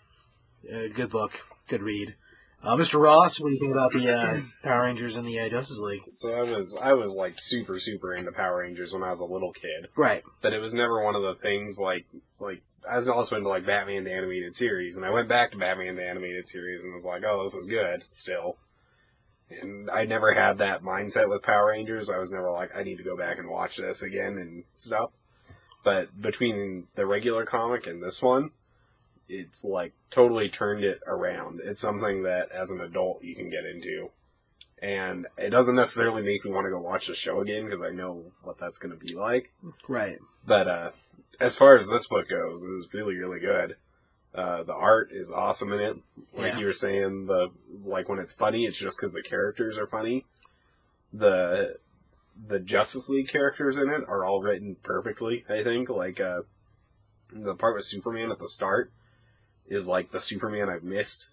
Uh, 0.71 0.87
good 0.93 1.09
book, 1.09 1.45
good 1.67 1.81
read. 1.81 2.15
Uh, 2.61 2.77
Mr. 2.77 2.97
Ross, 3.01 3.41
what 3.41 3.49
do 3.49 3.55
you 3.55 3.59
think 3.59 3.73
about 3.73 3.91
the 3.91 4.09
uh, 4.09 4.39
Power 4.63 4.83
Rangers 4.83 5.17
and 5.17 5.27
the 5.27 5.37
uh, 5.37 5.49
Justice 5.49 5.79
League? 5.79 6.03
So 6.07 6.33
I 6.33 6.43
was 6.49 6.77
I 6.81 6.93
was 6.93 7.13
like 7.13 7.33
super 7.37 7.77
super 7.77 8.13
into 8.13 8.31
Power 8.31 8.59
Rangers 8.59 8.93
when 8.93 9.03
I 9.03 9.09
was 9.09 9.19
a 9.19 9.25
little 9.25 9.51
kid, 9.51 9.89
Right. 9.97 10.23
but 10.41 10.53
it 10.53 10.61
was 10.61 10.73
never 10.73 11.03
one 11.03 11.13
of 11.15 11.23
the 11.23 11.35
things 11.35 11.77
like 11.77 12.05
like 12.39 12.61
I 12.89 12.95
was 12.95 13.09
also 13.09 13.35
into 13.35 13.49
like 13.49 13.65
Batman 13.65 14.05
the 14.05 14.13
animated 14.13 14.55
series, 14.55 14.95
and 14.95 15.05
I 15.05 15.09
went 15.09 15.27
back 15.27 15.51
to 15.51 15.57
Batman 15.57 15.95
the 15.95 16.07
animated 16.07 16.47
series 16.47 16.85
and 16.85 16.93
was 16.93 17.03
like, 17.05 17.23
oh, 17.25 17.43
this 17.43 17.55
is 17.55 17.67
good 17.67 18.05
still. 18.07 18.55
And 19.49 19.89
I 19.91 20.05
never 20.05 20.33
had 20.33 20.57
that 20.59 20.83
mindset 20.83 21.29
with 21.29 21.43
Power 21.43 21.67
Rangers. 21.67 22.09
I 22.09 22.17
was 22.17 22.31
never 22.31 22.49
like, 22.49 22.71
I 22.75 22.81
need 22.83 22.97
to 22.97 23.03
go 23.03 23.17
back 23.17 23.37
and 23.39 23.49
watch 23.49 23.75
this 23.77 24.01
again 24.01 24.37
and 24.37 24.63
stuff. 24.73 25.11
But 25.83 26.19
between 26.21 26.87
the 26.95 27.05
regular 27.05 27.45
comic 27.45 27.85
and 27.85 28.01
this 28.01 28.23
one, 28.23 28.51
it's 29.29 29.63
like 29.63 29.93
totally 30.11 30.49
turned 30.49 30.83
it 30.83 31.01
around. 31.07 31.61
It's 31.63 31.81
something 31.81 32.23
that 32.23 32.51
as 32.51 32.71
an 32.71 32.81
adult 32.81 33.23
you 33.23 33.35
can 33.35 33.49
get 33.49 33.65
into. 33.65 34.09
And 34.81 35.27
it 35.37 35.49
doesn't 35.49 35.75
necessarily 35.75 36.21
make 36.23 36.43
me 36.43 36.51
want 36.51 36.65
to 36.65 36.71
go 36.71 36.79
watch 36.79 37.07
the 37.07 37.15
show 37.15 37.39
again 37.39 37.65
because 37.65 37.81
I 37.81 37.91
know 37.91 38.25
what 38.41 38.57
that's 38.57 38.77
going 38.77 38.97
to 38.97 39.05
be 39.05 39.13
like. 39.13 39.51
Right. 39.87 40.19
But 40.45 40.67
uh, 40.67 40.89
as 41.39 41.55
far 41.55 41.75
as 41.75 41.89
this 41.89 42.07
book 42.07 42.27
goes, 42.29 42.65
it 42.65 42.69
was 42.69 42.93
really, 42.93 43.15
really 43.15 43.39
good. 43.39 43.77
Uh, 44.35 44.63
the 44.63 44.73
art 44.73 45.09
is 45.13 45.31
awesome 45.31 45.71
in 45.71 45.79
it. 45.79 45.97
Like 46.33 46.53
Yeah. 46.53 46.59
you 46.59 46.65
were 46.65 46.73
saying, 46.73 47.27
the 47.27 47.51
like 47.85 48.09
when 48.09 48.19
it's 48.19 48.33
funny, 48.33 48.65
it's 48.65 48.77
just 48.77 48.97
because 48.97 49.13
the 49.13 49.21
characters 49.23 49.77
are 49.77 49.87
funny. 49.87 50.25
The 51.13 51.77
the 52.47 52.59
Justice 52.59 53.09
League 53.09 53.27
characters 53.29 53.77
in 53.77 53.89
it 53.89 54.01
are 54.07 54.25
all 54.25 54.41
written 54.41 54.75
perfectly. 54.83 55.45
I 55.47 55.63
think 55.63 55.87
like 55.89 56.19
uh, 56.19 56.41
the 57.31 57.55
part 57.55 57.75
with 57.75 57.85
Superman 57.85 58.31
at 58.31 58.39
the 58.39 58.47
start 58.47 58.91
is 59.67 59.87
like 59.87 60.11
the 60.11 60.19
Superman 60.19 60.69
I've 60.69 60.83
missed 60.83 61.29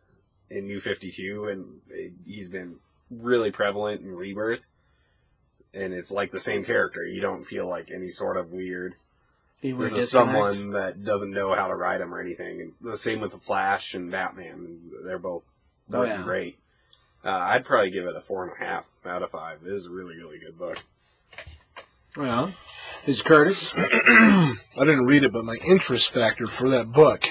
in 0.51 0.67
New 0.67 0.81
Fifty 0.81 1.11
Two, 1.11 1.47
and 1.49 1.81
it, 1.91 2.13
he's 2.27 2.49
been 2.49 2.77
really 3.11 3.51
prevalent 3.51 4.01
in 4.03 4.15
Rebirth. 4.15 4.67
And 5.73 5.93
it's 5.93 6.11
like 6.11 6.31
the 6.31 6.41
same 6.41 6.65
character. 6.65 7.05
You 7.07 7.21
don't 7.21 7.45
feel 7.45 7.69
like 7.69 7.91
any 7.93 8.09
sort 8.09 8.37
of 8.37 8.51
weird 8.51 8.95
He 9.63 9.71
this 9.71 9.79
weird 9.79 9.87
is 9.93 9.93
disconnect. 10.11 10.11
someone 10.55 10.71
that 10.73 11.05
doesn't 11.05 11.31
know 11.31 11.55
how 11.55 11.69
to 11.69 11.77
ride 11.77 12.01
him 12.01 12.13
or 12.13 12.21
anything. 12.21 12.61
And 12.61 12.73
the 12.81 12.97
same 12.97 13.21
with 13.21 13.31
the 13.33 13.39
Flash 13.39 13.95
and 13.95 14.11
Batman. 14.11 14.81
They're 15.05 15.19
both 15.21 15.45
Oh, 15.93 16.03
yeah. 16.03 16.23
great. 16.25 16.57
Uh, 17.25 17.31
I'd 17.31 17.65
probably 17.65 17.91
give 17.91 18.07
it 18.07 18.17
a 18.17 18.21
four 18.21 18.45
and 18.45 18.53
a 18.61 18.65
half 18.65 18.87
out 19.07 19.23
of 19.23 19.31
five. 19.31 19.59
It 19.65 19.73
is 19.73 19.87
a 19.87 19.93
really, 19.93 20.17
really 20.17 20.39
good 20.39 20.59
book. 20.59 20.83
Well, 22.17 22.53
is 23.07 23.23
Curtis? 23.23 23.73
I 23.77 24.57
didn't 24.77 25.07
read 25.07 25.23
it, 25.25 25.33
but 25.33 25.45
my 25.45 25.57
interest 25.65 26.13
factor 26.13 26.47
for 26.47 26.69
that 26.71 26.91
book, 26.93 27.25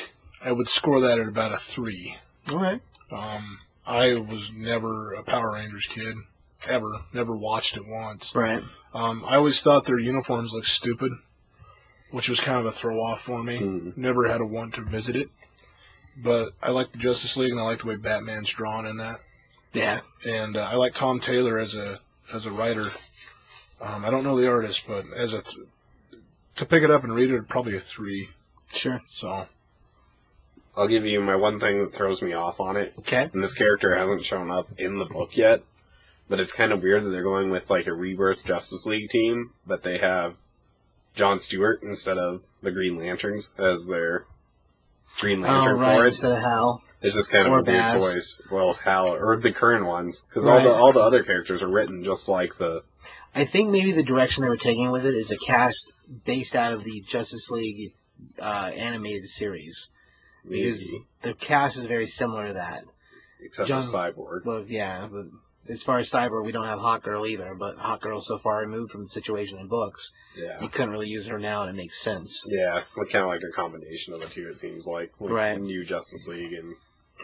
I 0.43 0.51
would 0.51 0.67
score 0.67 0.99
that 1.01 1.19
at 1.19 1.27
about 1.27 1.53
a 1.53 1.57
three. 1.57 2.15
Okay. 2.51 2.79
Um, 3.11 3.59
I 3.85 4.13
was 4.15 4.51
never 4.53 5.13
a 5.13 5.23
Power 5.23 5.53
Rangers 5.53 5.85
kid, 5.85 6.15
ever. 6.67 7.01
Never 7.13 7.35
watched 7.35 7.75
it 7.75 7.87
once. 7.87 8.33
Right. 8.33 8.63
Um, 8.93 9.23
I 9.27 9.35
always 9.35 9.61
thought 9.61 9.85
their 9.85 9.99
uniforms 9.99 10.53
looked 10.53 10.67
stupid, 10.67 11.11
which 12.11 12.29
was 12.29 12.39
kind 12.39 12.59
of 12.59 12.65
a 12.65 12.71
throw 12.71 13.01
off 13.01 13.21
for 13.21 13.43
me. 13.43 13.59
Mhm. 13.59 13.97
Never 13.97 14.27
had 14.27 14.41
a 14.41 14.45
want 14.45 14.73
to 14.75 14.81
visit 14.81 15.15
it, 15.15 15.29
but 16.17 16.53
I 16.63 16.69
like 16.69 16.91
the 16.91 16.97
Justice 16.97 17.37
League 17.37 17.51
and 17.51 17.59
I 17.59 17.63
like 17.63 17.79
the 17.79 17.87
way 17.87 17.95
Batman's 17.97 18.49
drawn 18.49 18.85
in 18.85 18.97
that. 18.97 19.19
Yeah. 19.73 19.99
and 20.25 20.57
uh, 20.57 20.61
I 20.61 20.75
like 20.75 20.93
Tom 20.95 21.19
Taylor 21.19 21.59
as 21.59 21.75
a 21.75 21.99
as 22.33 22.45
a 22.47 22.51
writer. 22.51 22.85
Um, 23.81 24.03
I 24.03 24.09
don't 24.09 24.23
know 24.23 24.35
the 24.35 24.49
artist, 24.49 24.83
but 24.87 25.05
as 25.15 25.31
a 25.33 25.41
th- 25.43 25.67
to 26.55 26.65
pick 26.65 26.83
it 26.83 26.89
up 26.91 27.03
and 27.03 27.13
read 27.13 27.29
it, 27.31 27.47
probably 27.47 27.75
a 27.75 27.79
three. 27.79 28.29
Sure. 28.73 29.01
So 29.07 29.47
I'll 30.79 30.87
give 30.87 31.05
you 31.05 31.19
my 31.19 31.35
one 31.35 31.59
thing 31.59 31.79
that 31.83 31.93
throws 31.93 32.21
me 32.21 32.31
off 32.33 32.59
on 32.61 32.77
it. 32.77 32.93
Okay. 32.99 33.29
And 33.33 33.43
this 33.43 33.53
character 33.53 33.95
hasn't 33.97 34.23
shown 34.23 34.49
up 34.49 34.69
in 34.77 34.97
the 34.97 35.05
book 35.05 35.35
yet. 35.35 35.61
But 36.29 36.39
it's 36.39 36.53
kind 36.53 36.71
of 36.71 36.81
weird 36.83 37.03
that 37.03 37.09
they're 37.09 37.23
going 37.23 37.49
with 37.49 37.69
like 37.69 37.85
a 37.87 37.93
rebirth 37.93 38.45
Justice 38.45 38.85
League 38.85 39.09
team, 39.09 39.51
but 39.67 39.83
they 39.83 39.97
have 39.97 40.35
John 41.15 41.37
Stewart 41.39 41.81
instead 41.83 42.17
of 42.17 42.43
the 42.61 42.71
Green 42.71 42.97
Lanterns 42.97 43.51
as 43.57 43.87
their 43.87 44.25
Green 45.17 45.41
Lantern 45.41 45.75
Oh, 45.75 45.79
right. 45.79 45.97
for 45.97 46.05
it. 46.05 46.09
Instead 46.09 46.31
of 46.31 46.43
Hal. 46.43 46.81
It's 47.01 47.15
just 47.15 47.31
kind 47.31 47.47
of 47.47 47.53
Or 47.53 47.59
a 47.59 47.63
weird 47.63 47.91
choice. 47.91 48.41
Well, 48.51 48.73
Hal 48.73 49.13
or 49.15 49.37
the 49.37 49.51
current 49.51 49.85
ones, 49.85 50.25
because 50.29 50.45
all 50.47 50.61
the 50.61 50.73
all 50.73 50.91
the 50.93 50.99
other 50.99 51.23
characters 51.23 51.63
are 51.63 51.67
written 51.69 52.03
just 52.03 52.27
like 52.29 52.57
the. 52.57 52.83
I 53.33 53.45
think 53.45 53.69
maybe 53.69 53.91
the 53.91 54.03
direction 54.03 54.43
they 54.43 54.49
were 54.49 54.57
taking 54.57 54.91
with 54.91 55.05
it 55.05 55.15
is 55.15 55.31
a 55.31 55.37
cast 55.37 55.93
based 56.25 56.55
out 56.55 56.73
of 56.73 56.83
the 56.83 57.01
Justice 57.01 57.49
League 57.51 57.93
uh, 58.39 58.71
animated 58.75 59.27
series. 59.29 59.89
Because 60.49 60.91
maybe, 60.93 61.05
the 61.21 61.33
cast 61.33 61.77
is 61.77 61.85
very 61.85 62.05
similar 62.05 62.47
to 62.47 62.53
that. 62.53 62.83
except 63.41 63.67
John- 63.69 63.81
for 63.83 63.87
Cyborg. 63.87 64.45
Well, 64.45 64.65
yeah, 64.67 65.07
but 65.11 65.27
as 65.69 65.83
far 65.83 65.97
as 65.99 66.09
Cyber, 66.09 66.43
we 66.43 66.51
don't 66.51 66.65
have 66.65 66.79
Hawkgirl 66.79 67.29
either. 67.29 67.53
But 67.53 67.77
Hawkgirl's 67.77 68.27
so 68.27 68.37
far 68.37 68.59
removed 68.59 68.91
from 68.91 69.03
the 69.03 69.09
situation 69.09 69.59
in 69.59 69.67
books, 69.67 70.11
Yeah, 70.35 70.59
you 70.61 70.67
couldn't 70.69 70.91
really 70.91 71.07
use 71.09 71.27
her 71.27 71.39
now, 71.39 71.61
and 71.61 71.69
it 71.69 71.75
makes 71.79 71.99
sense. 71.99 72.45
yeah, 72.49 72.83
like 72.97 73.09
kind 73.09 73.23
of 73.23 73.29
like 73.29 73.41
a 73.43 73.51
combination 73.53 74.13
of 74.13 74.19
the 74.21 74.27
two. 74.27 74.47
It 74.49 74.55
seems 74.57 74.87
like, 74.87 75.13
like 75.19 75.31
Right. 75.31 75.61
New 75.61 75.85
Justice 75.85 76.27
League 76.27 76.53
and 76.53 76.75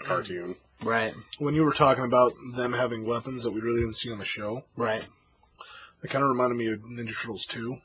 cartoon. 0.03 0.55
Right, 0.83 1.13
when 1.39 1.55
you 1.55 1.63
were 1.63 1.71
talking 1.73 2.03
about 2.03 2.33
them 2.55 2.73
having 2.73 3.05
weapons 3.07 3.43
that 3.43 3.51
we 3.51 3.61
really 3.61 3.79
didn't 3.79 3.95
see 3.95 4.11
on 4.11 4.19
the 4.19 4.25
show, 4.25 4.65
right. 4.75 5.05
it 6.03 6.09
kind 6.09 6.23
of 6.23 6.29
reminded 6.29 6.55
me 6.57 6.67
of 6.71 6.81
Ninja 6.81 7.17
Turtles 7.19 7.45
two. 7.45 7.77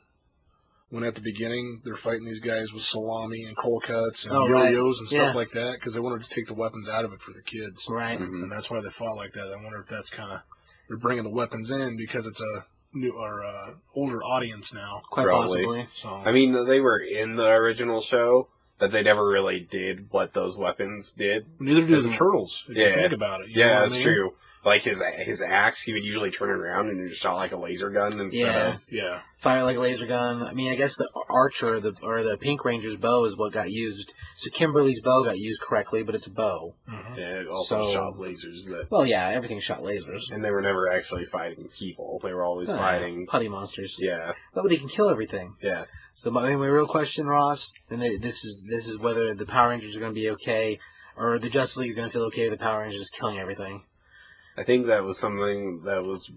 When 0.91 1.03
at 1.05 1.15
the 1.15 1.21
beginning 1.21 1.81
they're 1.85 1.95
fighting 1.95 2.25
these 2.25 2.39
guys 2.41 2.73
with 2.73 2.83
salami 2.83 3.45
and 3.45 3.55
cold 3.55 3.83
cuts 3.83 4.25
and 4.25 4.33
Oh, 4.35 4.45
yo-yos 4.45 4.99
and 4.99 5.07
stuff 5.07 5.19
Yeah. 5.19 5.33
like 5.33 5.51
that 5.51 5.75
because 5.75 5.93
they 5.93 5.99
wanted 6.01 6.21
to 6.23 6.29
take 6.29 6.47
the 6.47 6.53
weapons 6.53 6.89
out 6.89 7.05
of 7.05 7.13
it 7.13 7.19
for 7.21 7.31
the 7.31 7.41
kids, 7.41 7.87
Right. 7.89 8.19
Mhm. 8.19 8.43
and 8.43 8.51
that's 8.51 8.69
why 8.69 8.81
they 8.81 8.89
fought 8.89 9.15
like 9.15 9.31
that. 9.33 9.51
I 9.51 9.55
wonder 9.63 9.79
if 9.79 9.87
that's 9.87 10.09
kind 10.09 10.31
of 10.33 10.41
they're 10.89 10.97
bringing 10.97 11.23
the 11.23 11.29
weapons 11.29 11.71
in 11.71 11.95
because 11.95 12.25
it's 12.27 12.41
a 12.41 12.65
new 12.93 13.11
or 13.11 13.41
uh, 13.43 13.75
older 13.95 14.21
audience 14.21 14.73
now. 14.73 15.01
Quite 15.09 15.23
Probably. 15.27 15.63
possibly. 15.65 15.87
So 15.95 16.09
I 16.09 16.33
mean, 16.33 16.51
they 16.67 16.81
were 16.81 16.97
in 16.99 17.37
the 17.37 17.47
original 17.47 18.01
show, 18.01 18.49
but 18.77 18.91
they 18.91 19.01
never 19.01 19.25
really 19.25 19.61
did 19.61 20.07
what 20.11 20.33
those 20.33 20.57
weapons 20.57 21.13
did. 21.13 21.45
Neither 21.57 21.87
do 21.87 21.95
the 22.01 22.09
turtles. 22.09 22.65
If 22.67 22.75
you 22.75 22.83
Yeah. 22.83 22.95
think 22.95 23.13
about 23.13 23.39
it. 23.41 23.47
you 23.47 23.59
know 23.59 23.61
Yeah, 23.65 23.71
what 23.71 23.77
I 23.77 23.79
that's 23.81 23.95
mean? 23.95 24.03
true. 24.03 24.33
Like 24.63 24.83
his 24.83 25.01
his 25.17 25.41
axe, 25.41 25.81
he 25.81 25.91
would 25.93 26.03
usually 26.03 26.29
turn 26.29 26.49
it 26.49 26.53
around 26.53 26.89
and 26.89 27.01
it 27.09 27.13
shot 27.15 27.35
like 27.37 27.51
a 27.51 27.57
laser 27.57 27.89
gun 27.89 28.19
instead 28.19 28.45
Yeah. 28.45 28.73
of 28.75 28.85
Yeah, 28.91 29.21
Fire 29.37 29.63
like 29.63 29.75
a 29.77 29.79
laser 29.79 30.05
gun. 30.05 30.43
I 30.43 30.53
mean, 30.53 30.71
I 30.71 30.75
guess 30.75 30.95
the 30.95 31.09
archer, 31.29 31.79
the 31.79 31.95
or 32.03 32.21
the 32.21 32.37
Pink 32.37 32.63
Ranger's 32.63 32.95
bow 32.97 33.25
is 33.25 33.35
what 33.35 33.53
got 33.53 33.71
used. 33.71 34.13
So 34.35 34.51
Kimberly's 34.51 35.01
bow 35.01 35.23
got 35.23 35.39
used 35.39 35.61
correctly, 35.61 36.03
but 36.03 36.13
it's 36.13 36.27
a 36.27 36.31
bow. 36.31 36.75
Yeah, 37.17 37.39
it 37.41 37.47
also 37.47 37.79
So- 37.85 37.91
shot 37.91 38.13
lasers 38.17 38.67
that, 38.69 38.85
Well, 38.91 39.05
yeah, 39.05 39.29
everything 39.29 39.59
shot 39.59 39.81
lasers. 39.81 40.31
and 40.31 40.45
they 40.45 40.51
were 40.51 40.61
never 40.61 40.91
actually 40.91 41.25
fighting 41.25 41.67
people. 41.69 42.19
They 42.23 42.31
were 42.33 42.43
always 42.43 42.69
Ah, 42.69 42.77
fighting. 42.77 43.25
putty 43.25 43.49
monsters. 43.49 43.97
Yeah, 43.99 44.31
Nobody 44.55 44.77
can 44.77 44.89
kill 44.89 45.09
everything. 45.09 45.55
yeah. 45.61 45.85
So 46.13 46.29
my, 46.29 46.55
my 46.55 46.67
real 46.67 46.85
question, 46.87 47.25
Ross, 47.25 47.71
and 47.89 47.99
th- 48.01 48.21
this 48.21 48.43
is 48.45 48.63
this 48.69 48.85
is 48.85 48.99
whether 48.99 49.33
the 49.33 49.45
Power 49.47 49.69
Rangers 49.69 49.95
are 49.95 49.99
going 49.99 50.13
to 50.13 50.19
be 50.21 50.29
okay, 50.31 50.77
or 51.17 51.39
the 51.39 51.49
Justice 51.49 51.77
League 51.77 51.89
is 51.89 51.95
going 51.95 52.09
to 52.09 52.13
feel 52.13 52.25
okay 52.25 52.47
with 52.49 52.59
the 52.59 52.63
Power 52.63 52.81
Rangers 52.81 52.99
just 52.99 53.13
killing 53.13 53.39
everything. 53.39 53.85
I 54.61 54.63
think 54.63 54.85
that 54.85 55.03
was 55.03 55.17
something 55.17 55.81
that 55.85 56.03
was 56.05 56.31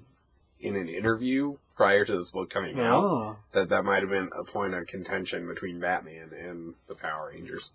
in 0.59 0.77
an 0.77 0.89
interview 0.89 1.59
prior 1.77 2.07
to 2.07 2.17
this 2.17 2.31
book 2.31 2.49
coming 2.49 2.81
out. 2.81 3.05
Oh, 3.05 3.37
That 3.53 3.69
that 3.69 3.85
might 3.85 4.01
have 4.01 4.09
been 4.09 4.31
a 4.35 4.45
point 4.45 4.73
of 4.73 4.87
contention 4.87 5.47
between 5.47 5.79
Batman 5.79 6.31
and 6.33 6.73
the 6.89 6.95
Power 6.95 7.31
Rangers. 7.35 7.75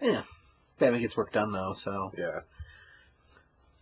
yeah. 0.00 0.22
Batman 0.78 1.00
gets 1.00 1.16
work 1.16 1.32
done 1.32 1.50
though, 1.52 1.72
so 1.72 2.12
Yeah. 2.16 2.40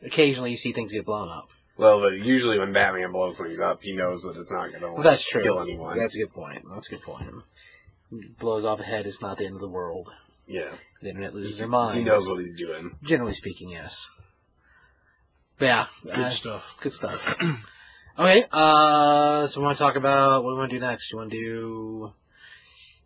occasionally 0.03 0.53
you 0.53 0.57
see 0.57 0.73
things 0.73 0.91
get 0.91 1.05
blown 1.05 1.29
up. 1.29 1.51
Well, 1.77 2.01
but 2.01 2.15
usually 2.15 2.59
when 2.59 2.73
Batman 2.73 3.13
blows 3.13 3.39
things 3.39 3.61
up, 3.61 3.83
he 3.83 3.93
knows 3.95 4.23
that 4.23 4.39
it's 4.39 4.51
not 4.53 4.71
going 4.71 4.81
to 4.81 4.93
Well, 4.93 5.03
that's 5.03 5.29
true. 5.29 5.43
kill 5.43 5.61
anyone. 5.61 5.99
That's 5.99 6.17
a 6.17 6.21
good 6.21 6.33
point. 6.33 6.65
That's 6.73 6.89
a 6.91 6.95
good 6.97 7.03
point. 7.03 7.29
Blows 8.39 8.65
off 8.65 8.81
a 8.81 8.85
head, 8.85 9.05
it's 9.05 9.21
not 9.21 9.37
the 9.37 9.45
end 9.45 9.57
of 9.57 9.61
the 9.61 9.69
world. 9.69 10.15
yeah. 10.47 10.71
The 11.03 11.11
internet 11.11 11.35
loses 11.35 11.59
their 11.59 11.69
mind. 11.69 11.99
He 11.99 12.05
knows 12.05 12.27
what 12.27 12.39
he's 12.39 12.57
doing. 12.57 12.97
Generally 13.03 13.35
speaking, 13.35 13.69
yes. 13.69 14.09
But 15.59 15.65
yeah, 15.65 15.87
good 16.05 16.15
uh, 16.15 16.31
stuff. 16.31 16.77
good 16.81 16.93
stuff. 16.93 17.41
okay, 18.19 18.45
uh, 18.53 19.47
so 19.47 19.61
we 19.61 19.65
want 19.65 19.77
to 19.77 19.83
talk 19.83 19.97
about 19.97 20.45
what 20.45 20.53
we 20.53 20.59
want 20.59 20.71
to 20.71 20.77
do 20.77 20.85
next? 20.85 21.11
You 21.11 21.19
want 21.19 21.31
to 21.31 21.37
do? 21.37 22.13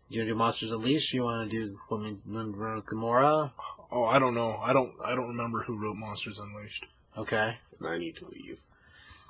You 0.09 0.21
want 0.21 0.27
to 0.29 0.33
do 0.33 0.35
Monsters 0.35 0.73
Unleashed? 0.73 1.15
You 1.15 1.23
want 1.23 1.51
to 1.51 1.57
do 1.57 1.79
Women 1.89 2.21
Run 2.27 2.83
Gamora? 2.83 3.53
Oh, 3.93 4.05
I 4.05 4.19
don't 4.19 4.35
know. 4.35 4.57
I 4.63 4.73
don't. 4.73 4.93
I 5.05 5.15
don't 5.15 5.29
remember 5.29 5.63
who 5.63 5.77
wrote 5.77 5.97
Monsters 5.97 6.41
Unleashed. 6.41 6.87
Okay. 7.17 7.59
I 7.85 7.99
need 7.99 8.17
to 8.17 8.27
leave. 8.27 8.63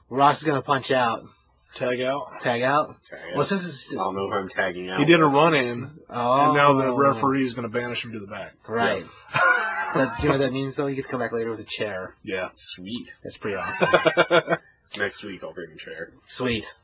Ross 0.09 0.39
is 0.39 0.45
gonna 0.45 0.63
punch 0.63 0.91
out. 0.91 1.25
Tag 1.75 2.01
out. 2.01 2.41
Tag 2.43 2.63
out. 2.63 2.97
Tag 3.05 3.19
Well, 3.37 3.45
since 3.45 3.65
it's 3.65 3.93
I 3.93 3.97
don't 3.97 4.15
know 4.17 4.27
if 4.29 4.35
I'm 4.35 4.49
tagging 4.49 4.91
out. 4.91 4.99
He 4.99 5.05
did 5.05 5.21
a 5.21 5.25
run 5.25 5.55
in, 5.55 5.91
oh, 6.09 6.47
and 6.47 6.55
now 6.55 6.73
the 6.75 6.93
referee 6.93 7.45
is 7.47 7.55
going 7.55 7.71
to 7.71 7.73
banish 7.73 8.05
him 8.05 8.13
to 8.13 8.19
the 8.21 8.27
back. 8.27 8.55
Right. 8.69 9.05
But 9.95 10.17
do 10.17 10.23
you 10.23 10.29
know 10.29 10.35
what 10.39 10.39
that 10.45 10.53
means? 10.53 10.77
Though 10.77 10.87
you 10.87 10.97
get 10.97 11.05
to 11.05 11.11
come 11.11 11.21
back 11.21 11.33
later 11.33 11.51
with 11.51 11.61
a 11.61 11.65
chair. 11.65 12.17
Yeah. 12.23 12.51
Sweet. 12.55 13.17
That's 13.23 13.39
pretty 13.39 13.57
awesome. 13.61 13.89
Next 14.99 15.23
week 15.23 15.43
I'll 15.45 15.53
bring 15.53 15.71
a 15.73 15.77
chair. 15.77 16.13
Sweet. 16.25 16.75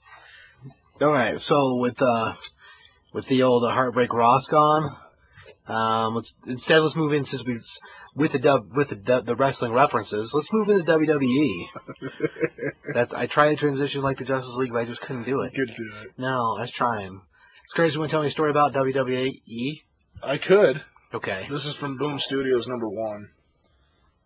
All 1.00 1.12
right. 1.12 1.40
So 1.40 1.74
with 1.76 2.00
uh, 2.00 2.34
with 3.12 3.26
the 3.28 3.42
old 3.42 3.64
uh, 3.64 3.70
heartbreak 3.72 4.12
Ross 4.14 4.46
gone, 4.46 4.96
um, 5.68 6.14
let's 6.14 6.34
instead 6.46 6.80
let's 6.80 6.96
move 6.96 7.12
in 7.12 7.24
since 7.24 7.44
we 7.44 7.58
with 8.14 8.32
the 8.32 8.38
dub 8.38 8.74
with 8.74 8.88
the 8.90 9.22
the 9.22 9.34
wrestling 9.34 9.72
references. 9.72 10.32
Let's 10.34 10.52
move 10.52 10.68
into 10.68 10.84
WWE. 10.84 11.66
That's 12.94 13.12
I 13.12 13.26
tried 13.26 13.50
to 13.50 13.56
transition 13.56 14.02
like 14.02 14.18
the 14.18 14.24
Justice 14.24 14.56
League, 14.56 14.72
but 14.72 14.80
I 14.80 14.84
just 14.84 15.00
couldn't 15.00 15.24
do 15.24 15.40
it. 15.42 15.54
Good 15.54 15.74
do 15.76 15.92
it. 16.02 16.10
No, 16.18 16.56
I 16.56 16.62
was 16.62 16.70
trying. 16.70 17.22
Scary, 17.66 17.90
you 17.90 17.98
want 17.98 18.10
to 18.10 18.14
tell 18.14 18.22
me 18.22 18.28
a 18.28 18.30
story 18.30 18.50
about 18.50 18.72
WWE? 18.74 19.82
I 20.22 20.38
could. 20.38 20.82
Okay. 21.12 21.46
This 21.50 21.66
is 21.66 21.74
from 21.74 21.98
Boom 21.98 22.18
Studios 22.18 22.68
number 22.68 22.88
one. 22.88 23.30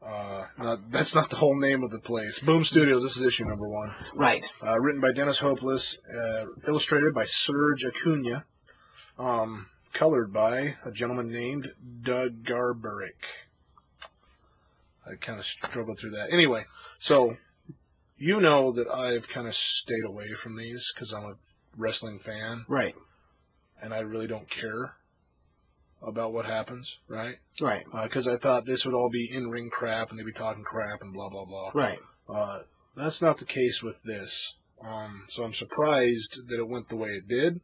Uh, 0.05 0.45
not, 0.59 0.91
that's 0.91 1.15
not 1.15 1.31
the 1.31 1.37
whole 1.37 1.59
name 1.59 1.83
of 1.83 1.91
the 1.91 1.99
place. 1.99 2.39
Boom 2.39 2.65
Studios. 2.65 3.03
This 3.03 3.17
is 3.17 3.23
issue 3.23 3.47
number 3.47 3.69
one. 3.69 3.95
Right. 4.15 4.45
Uh, 4.63 4.79
written 4.79 5.01
by 5.01 5.13
Dennis 5.13 5.39
Hopeless, 5.39 5.99
uh, 6.07 6.45
illustrated 6.67 7.15
by 7.15 7.25
Serg 7.25 7.83
Acuña. 7.85 8.45
Um, 9.19 9.69
colored 9.93 10.33
by 10.33 10.77
a 10.85 10.91
gentleman 10.91 11.31
named 11.33 11.73
Doug 12.03 12.43
Garberick. 12.45 13.25
I 15.07 15.15
kind 15.17 15.39
of 15.39 15.45
struggled 15.45 15.99
through 15.99 16.11
that. 16.13 16.33
Anyway, 16.33 16.65
so 16.99 17.37
you 18.17 18.41
know 18.41 18.71
that 18.73 18.89
I've 18.89 19.29
kind 19.29 19.47
of 19.49 19.55
stayed 19.55 20.05
away 20.07 20.35
from 20.35 20.57
these 20.57 20.93
because 20.95 21.13
I'm 21.13 21.25
a 21.25 21.35
wrestling 21.77 22.19
fan 22.19 22.65
Right. 22.69 22.95
and 23.81 23.95
I 23.95 24.01
really 24.01 24.27
don't 24.27 24.49
care 24.51 24.95
about 26.03 26.33
what 26.33 26.47
happens, 26.47 26.99
right? 27.09 27.37
Right. 27.61 27.85
Because 28.03 28.29
I 28.29 28.37
thought 28.37 28.67
this 28.67 28.85
would 28.87 28.95
all 28.95 29.11
be 29.11 29.31
in 29.31 29.51
ring 29.51 29.71
crap 29.71 30.11
and 30.11 30.19
they'd 30.19 30.25
be 30.25 30.33
talking 30.33 30.65
crap 30.65 31.03
and 31.03 31.13
blah 31.13 31.29
blah 31.29 31.45
blah. 31.45 31.71
Right. 31.75 31.99
Uh, 32.29 32.61
that's 32.97 33.21
not 33.23 33.39
the 33.39 33.45
case 33.45 33.83
with 33.83 34.03
this. 34.03 34.55
Um, 34.83 35.25
so 35.29 35.45
I'm 35.45 35.53
surprised 35.53 36.49
that 36.49 36.59
it 36.59 36.69
went 36.69 36.89
the 36.89 36.97
way 36.97 37.11
it 37.11 37.29
did. 37.29 37.61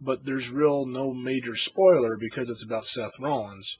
But 0.00 0.24
there's 0.24 0.50
real 0.50 0.84
no 0.86 1.14
major 1.14 1.56
spoiler 1.56 2.16
because 2.16 2.50
it's 2.50 2.62
about 2.62 2.84
Seth 2.84 3.18
Rollins 3.18 3.78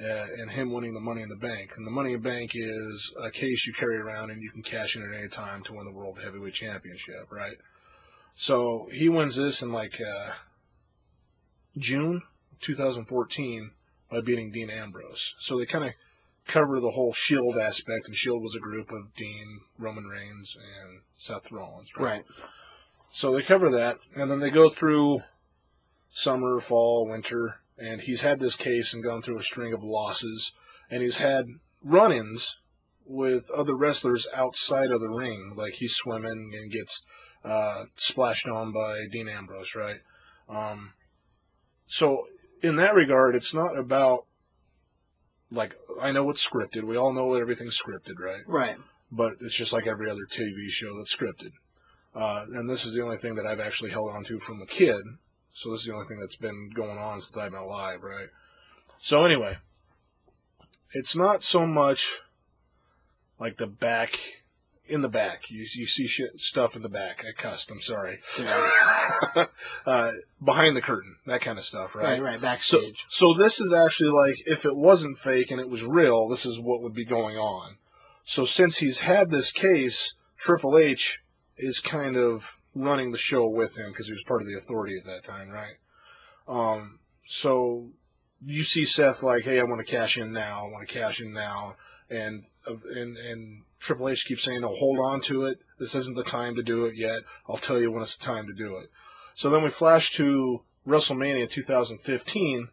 uh, 0.00 0.26
and 0.38 0.50
him 0.50 0.72
winning 0.72 0.94
the 0.94 1.00
Money 1.00 1.22
in 1.22 1.28
the 1.28 1.36
Bank. 1.36 1.72
And 1.76 1.86
the 1.86 1.90
Money 1.90 2.12
in 2.12 2.22
the 2.22 2.28
Bank 2.28 2.52
is 2.54 3.12
a 3.20 3.30
case 3.30 3.66
you 3.66 3.72
carry 3.72 3.98
around 3.98 4.30
and 4.30 4.42
you 4.42 4.50
can 4.50 4.62
cash 4.62 4.94
in 4.96 5.02
at 5.02 5.18
any 5.18 5.28
time 5.28 5.62
to 5.64 5.72
win 5.72 5.84
the 5.84 5.92
World 5.92 6.18
Heavyweight 6.22 6.54
Championship, 6.54 7.30
right? 7.30 7.56
So 8.34 8.88
he 8.92 9.08
wins 9.08 9.34
this 9.34 9.62
in 9.62 9.72
like 9.72 10.00
uh, 10.00 10.32
June 11.76 12.22
of 12.52 12.60
2014 12.60 13.72
by 14.10 14.20
beating 14.20 14.52
Dean 14.52 14.70
Ambrose. 14.70 15.34
So 15.38 15.58
they 15.58 15.66
kind 15.66 15.84
of 15.84 15.92
cover 16.46 16.80
the 16.80 16.92
whole 16.92 17.12
Shield 17.12 17.56
aspect, 17.58 18.06
and 18.06 18.14
Shield 18.14 18.42
was 18.42 18.54
a 18.54 18.60
group 18.60 18.90
of 18.90 19.14
Dean, 19.14 19.60
Roman 19.78 20.06
Reigns, 20.06 20.56
and 20.56 21.00
Seth 21.16 21.52
Rollins. 21.52 21.90
Right. 21.96 22.24
So 23.10 23.32
they 23.32 23.42
cover 23.42 23.70
that, 23.70 23.98
and 24.14 24.30
then 24.30 24.40
they 24.40 24.50
go 24.50 24.68
through 24.68 25.22
summer, 26.08 26.60
fall, 26.60 27.06
winter, 27.06 27.60
and 27.78 28.00
he's 28.02 28.22
had 28.22 28.40
this 28.40 28.56
case 28.56 28.92
and 28.92 29.02
gone 29.02 29.22
through 29.22 29.38
a 29.38 29.42
string 29.42 29.72
of 29.72 29.82
losses, 29.84 30.52
and 30.90 31.02
he's 31.02 31.18
had 31.18 31.46
run-ins 31.82 32.56
with 33.06 33.50
other 33.56 33.74
wrestlers 33.74 34.26
outside 34.34 34.90
of 34.90 35.00
the 35.00 35.08
ring, 35.08 35.54
like 35.56 35.74
he's 35.74 35.94
swimming 35.94 36.52
and 36.54 36.70
gets 36.70 37.04
uh, 37.44 37.84
splashed 37.94 38.48
on 38.48 38.72
by 38.72 39.06
Dean 39.10 39.28
Ambrose, 39.28 39.74
right? 39.74 40.00
Um, 40.48 40.92
so 41.86 42.26
in 42.62 42.76
that 42.76 42.94
regard, 42.94 43.34
it's 43.34 43.54
not 43.54 43.78
about 43.78 44.24
like 45.50 45.76
I 46.00 46.12
know 46.12 46.28
it's 46.30 46.46
scripted. 46.46 46.82
We 46.82 46.96
all 46.96 47.12
know 47.12 47.34
everything's 47.34 47.80
scripted, 47.80 48.18
right? 48.18 48.42
Right. 48.46 48.76
but 49.10 49.34
it's 49.40 49.54
just 49.54 49.72
like 49.72 49.86
every 49.86 50.10
other 50.10 50.26
TV 50.26 50.68
show 50.68 50.96
that's 50.98 51.16
scripted. 51.16 51.52
Uh, 52.14 52.44
and 52.52 52.68
this 52.68 52.84
is 52.84 52.92
the 52.94 53.02
only 53.02 53.16
thing 53.16 53.36
that 53.36 53.46
I've 53.46 53.60
actually 53.60 53.90
held 53.90 54.10
on 54.10 54.24
to 54.24 54.38
from 54.38 54.60
a 54.60 54.66
kid. 54.66 55.02
So 55.58 55.72
this 55.72 55.80
is 55.80 55.86
the 55.86 55.92
only 55.92 56.06
thing 56.06 56.20
that's 56.20 56.36
been 56.36 56.70
going 56.70 56.98
on 56.98 57.20
since 57.20 57.36
I've 57.36 57.50
been 57.50 57.60
alive, 57.60 58.04
right? 58.04 58.28
So 58.96 59.24
anyway, 59.24 59.56
it's 60.92 61.16
not 61.16 61.42
so 61.42 61.66
much 61.66 62.20
like 63.40 63.56
the 63.56 63.66
back 63.66 64.20
in 64.86 65.00
the 65.00 65.08
back. 65.08 65.50
You 65.50 65.58
you 65.62 65.86
see 65.86 66.06
shit 66.06 66.38
stuff 66.38 66.76
in 66.76 66.82
the 66.82 66.88
back. 66.88 67.24
I 67.28 67.32
cussed. 67.32 67.72
I'm 67.72 67.80
sorry. 67.80 68.20
uh, 69.84 70.12
behind 70.42 70.76
the 70.76 70.80
curtain, 70.80 71.16
that 71.26 71.40
kind 71.40 71.58
of 71.58 71.64
stuff, 71.64 71.96
Right. 71.96 72.22
Right. 72.22 72.34
So, 72.34 72.40
Backstage. 72.40 73.06
so 73.08 73.34
this 73.34 73.60
is 73.60 73.72
actually 73.72 74.10
like 74.10 74.36
if 74.46 74.64
it 74.64 74.76
wasn't 74.76 75.18
fake 75.18 75.50
and 75.50 75.60
it 75.60 75.68
was 75.68 75.84
real, 75.84 76.28
this 76.28 76.46
is 76.46 76.60
what 76.60 76.82
would 76.82 76.94
be 76.94 77.04
going 77.04 77.36
on. 77.36 77.78
So 78.22 78.44
since 78.44 78.78
he's 78.78 79.00
had 79.00 79.30
this 79.30 79.50
case, 79.50 80.14
Triple 80.36 80.78
H 80.78 81.20
is 81.56 81.80
kind 81.80 82.16
of 82.16 82.58
running 82.78 83.12
the 83.12 83.18
show 83.18 83.46
with 83.46 83.76
him 83.76 83.90
because 83.90 84.06
he 84.06 84.12
was 84.12 84.22
part 84.22 84.40
of 84.40 84.46
the 84.46 84.56
authority 84.56 84.96
at 84.96 85.04
that 85.04 85.24
time, 85.24 85.48
right? 85.48 85.76
Um, 86.46 87.00
so 87.26 87.88
you 88.44 88.62
see 88.62 88.84
Seth 88.84 89.22
like, 89.22 89.44
hey, 89.44 89.60
I 89.60 89.64
want 89.64 89.84
to 89.84 89.90
cash 89.90 90.16
in 90.16 90.32
now. 90.32 90.66
I 90.66 90.70
want 90.70 90.88
to 90.88 90.92
cash 90.92 91.20
in 91.20 91.32
now, 91.32 91.76
and 92.08 92.44
and 92.66 93.16
and 93.16 93.62
Triple 93.80 94.08
H 94.08 94.26
keeps 94.26 94.44
saying, 94.44 94.60
no, 94.62 94.68
hold 94.68 94.98
on 94.98 95.20
to 95.22 95.44
it. 95.44 95.60
This 95.78 95.94
isn't 95.94 96.16
the 96.16 96.24
time 96.24 96.54
to 96.56 96.62
do 96.62 96.84
it 96.86 96.96
yet. 96.96 97.22
I'll 97.48 97.56
tell 97.56 97.80
you 97.80 97.92
when 97.92 98.02
it's 98.02 98.16
the 98.16 98.24
time 98.24 98.46
to 98.46 98.52
do 98.52 98.76
it. 98.76 98.90
So 99.34 99.48
then 99.50 99.62
we 99.62 99.70
flash 99.70 100.10
to 100.12 100.62
WrestleMania 100.86 101.48
2015. 101.48 102.68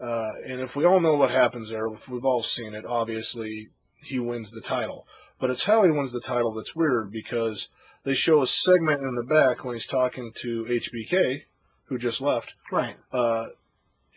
Uh, 0.00 0.30
and 0.46 0.60
if 0.60 0.76
we 0.76 0.84
all 0.84 1.00
know 1.00 1.14
what 1.14 1.30
happens 1.30 1.70
there, 1.70 1.86
if 1.88 2.08
we've 2.08 2.24
all 2.24 2.42
seen 2.42 2.74
it, 2.74 2.84
obviously 2.84 3.70
he 3.96 4.18
wins 4.18 4.52
the 4.52 4.60
title. 4.60 5.06
But 5.40 5.50
it's 5.50 5.64
how 5.64 5.82
he 5.82 5.90
wins 5.90 6.12
the 6.12 6.20
title 6.20 6.52
that's 6.52 6.76
weird 6.76 7.10
because 7.10 7.68
they 8.04 8.14
show 8.14 8.42
a 8.42 8.46
segment 8.46 9.02
in 9.02 9.14
the 9.14 9.22
back 9.22 9.64
when 9.64 9.74
he's 9.74 9.86
talking 9.86 10.32
to 10.36 10.64
HBK, 10.64 11.44
who 11.86 11.98
just 11.98 12.20
left, 12.20 12.54
Right. 12.70 12.96
uh, 13.12 13.46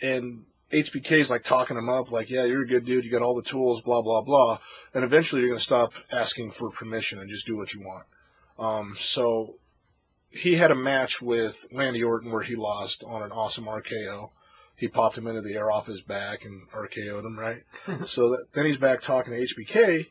and 0.02 0.45
HBK's 0.71 1.30
like 1.32 1.43
talking 1.43 1.78
him 1.78 1.89
up, 1.89 2.12
like, 2.12 2.30
yeah, 2.30 2.43
you're 2.43 2.63
a 2.63 2.67
good 2.67 2.86
dude, 2.86 3.06
you 3.06 3.12
got 3.12 3.21
all 3.21 3.36
the 3.36 3.41
tools, 3.41 3.82
blah, 3.82 4.02
blah, 4.02 4.21
blah. 4.21 4.60
And 4.93 5.04
eventually 5.04 5.41
you're 5.41 5.50
going 5.50 5.60
to 5.60 5.63
stop 5.63 5.93
asking 6.12 6.52
for 6.52 6.69
permission 6.69 7.19
and 7.19 7.30
just 7.30 7.47
do 7.47 7.56
what 7.56 7.73
you 7.73 7.82
want. 7.82 8.06
Um, 8.60 8.95
so 8.97 9.56
he 10.30 10.56
had 10.56 10.71
a 10.71 10.76
match 10.76 11.21
with 11.21 11.65
Randy 11.71 12.04
Orton 12.04 12.32
where 12.32 12.43
he 12.43 12.56
lost 12.56 13.04
on 13.06 13.23
an 13.23 13.32
awesome 13.32 13.65
RKO. 13.65 14.32
He 14.76 14.88
popped 14.88 15.17
him 15.17 15.26
into 15.26 15.41
the 15.41 15.56
air 15.56 15.71
off 15.71 15.88
his 15.88 16.02
back 16.02 16.43
and 16.45 16.69
RKO'd 16.71 17.26
him, 17.26 17.39
right? 17.39 17.63
so 18.06 18.30
that, 18.30 18.47
then 18.54 18.65
he's 18.65 18.78
back 18.78 19.00
talking 19.02 19.34
to 19.34 19.39
HBK. 19.39 20.08